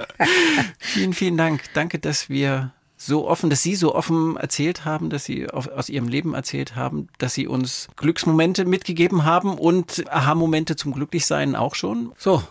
vielen, 0.77 1.13
vielen 1.13 1.35
Dank. 1.35 1.63
Danke, 1.73 1.97
dass 1.97 2.29
wir 2.29 2.73
so 2.95 3.27
offen, 3.27 3.49
dass 3.49 3.63
Sie 3.63 3.75
so 3.75 3.95
offen 3.95 4.37
erzählt 4.37 4.85
haben, 4.85 5.09
dass 5.09 5.25
Sie 5.25 5.49
aus 5.49 5.89
Ihrem 5.89 6.07
Leben 6.07 6.35
erzählt 6.35 6.75
haben, 6.75 7.07
dass 7.17 7.33
Sie 7.33 7.47
uns 7.47 7.87
Glücksmomente 7.95 8.65
mitgegeben 8.65 9.25
haben 9.25 9.57
und 9.57 10.03
Aha-Momente 10.11 10.75
zum 10.75 10.93
Glücklichsein 10.93 11.55
auch 11.55 11.73
schon. 11.73 12.11
So, 12.19 12.43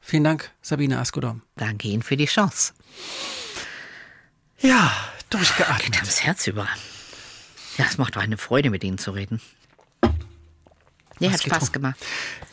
vielen 0.00 0.24
Dank, 0.24 0.50
Sabine 0.62 0.98
Askodom. 0.98 1.42
Danke 1.54 1.86
Ihnen 1.86 2.02
für 2.02 2.16
die 2.16 2.26
Chance. 2.26 2.72
Ja, 4.66 4.90
durchgeatmet. 5.30 5.92
Geht 5.92 6.02
das 6.02 6.22
Herz 6.24 6.46
über. 6.46 6.66
Ja, 7.78 7.84
es 7.88 7.98
macht 7.98 8.16
doch 8.16 8.22
eine 8.22 8.36
Freude, 8.36 8.70
mit 8.70 8.82
Ihnen 8.84 8.98
zu 8.98 9.10
reden. 9.12 9.40
Nee, 11.18 11.30
hat 11.30 11.42
Spaß 11.42 11.72
gemacht. 11.72 11.96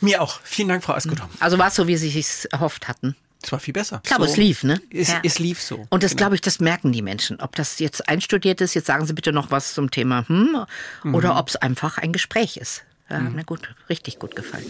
Mir 0.00 0.22
auch. 0.22 0.40
Vielen 0.42 0.68
Dank, 0.68 0.84
Frau 0.84 0.94
Askodom. 0.94 1.28
Also 1.40 1.58
war 1.58 1.68
es 1.68 1.74
so, 1.74 1.86
wie 1.86 1.96
Sie 1.96 2.18
es 2.18 2.44
erhofft 2.46 2.88
hatten. 2.88 3.16
Es 3.42 3.52
war 3.52 3.58
viel 3.58 3.74
besser. 3.74 4.00
Ich 4.02 4.08
glaube, 4.08 4.24
so, 4.26 4.30
es 4.30 4.36
lief, 4.38 4.62
ne? 4.62 4.80
Es, 4.90 5.08
Ja. 5.08 5.20
es 5.22 5.38
lief 5.38 5.60
so. 5.60 5.86
Und 5.90 6.02
das, 6.02 6.12
Genau. 6.12 6.18
glaube 6.18 6.34
ich, 6.36 6.40
das 6.40 6.60
merken 6.60 6.92
die 6.92 7.02
Menschen. 7.02 7.40
Ob 7.40 7.56
das 7.56 7.78
jetzt 7.78 8.08
einstudiert 8.08 8.60
ist, 8.62 8.72
jetzt 8.74 8.86
sagen 8.86 9.04
Sie 9.06 9.12
bitte 9.12 9.32
noch 9.32 9.50
was 9.50 9.74
zum 9.74 9.90
Thema, 9.90 10.26
hm, 10.28 10.64
Mhm. 11.02 11.14
oder 11.14 11.36
ob 11.38 11.48
es 11.48 11.56
einfach 11.56 11.98
ein 11.98 12.12
Gespräch 12.12 12.56
ist. 12.56 12.84
Ja, 13.10 13.18
Na 13.20 13.42
gut, 13.42 13.74
richtig 13.90 14.18
gut 14.18 14.34
gefallen. 14.34 14.64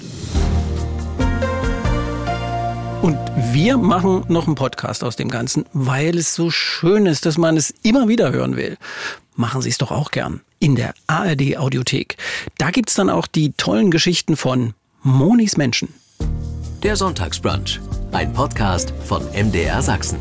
Und 3.04 3.18
wir 3.52 3.76
machen 3.76 4.24
noch 4.28 4.46
einen 4.46 4.54
Podcast 4.54 5.04
aus 5.04 5.14
dem 5.14 5.28
Ganzen, 5.28 5.66
weil 5.74 6.16
es 6.16 6.34
so 6.34 6.50
schön 6.50 7.04
ist, 7.04 7.26
dass 7.26 7.36
man 7.36 7.58
es 7.58 7.74
immer 7.82 8.08
wieder 8.08 8.32
hören 8.32 8.56
will. 8.56 8.78
Machen 9.36 9.60
Sie 9.60 9.68
es 9.68 9.76
doch 9.76 9.90
auch 9.90 10.10
gern. 10.10 10.40
In 10.58 10.74
der 10.74 10.94
ARD 11.06 11.58
Audiothek. 11.58 12.16
Da 12.56 12.70
gibt's 12.70 12.94
dann 12.94 13.10
auch 13.10 13.26
die 13.26 13.52
tollen 13.58 13.90
Geschichten 13.90 14.38
von 14.38 14.72
Monis 15.02 15.58
Menschen. 15.58 15.92
Der 16.82 16.96
Sonntagsbrunch, 16.96 17.78
ein 18.12 18.32
Podcast 18.32 18.94
von 19.04 19.22
MDR 19.34 19.82
Sachsen. 19.82 20.16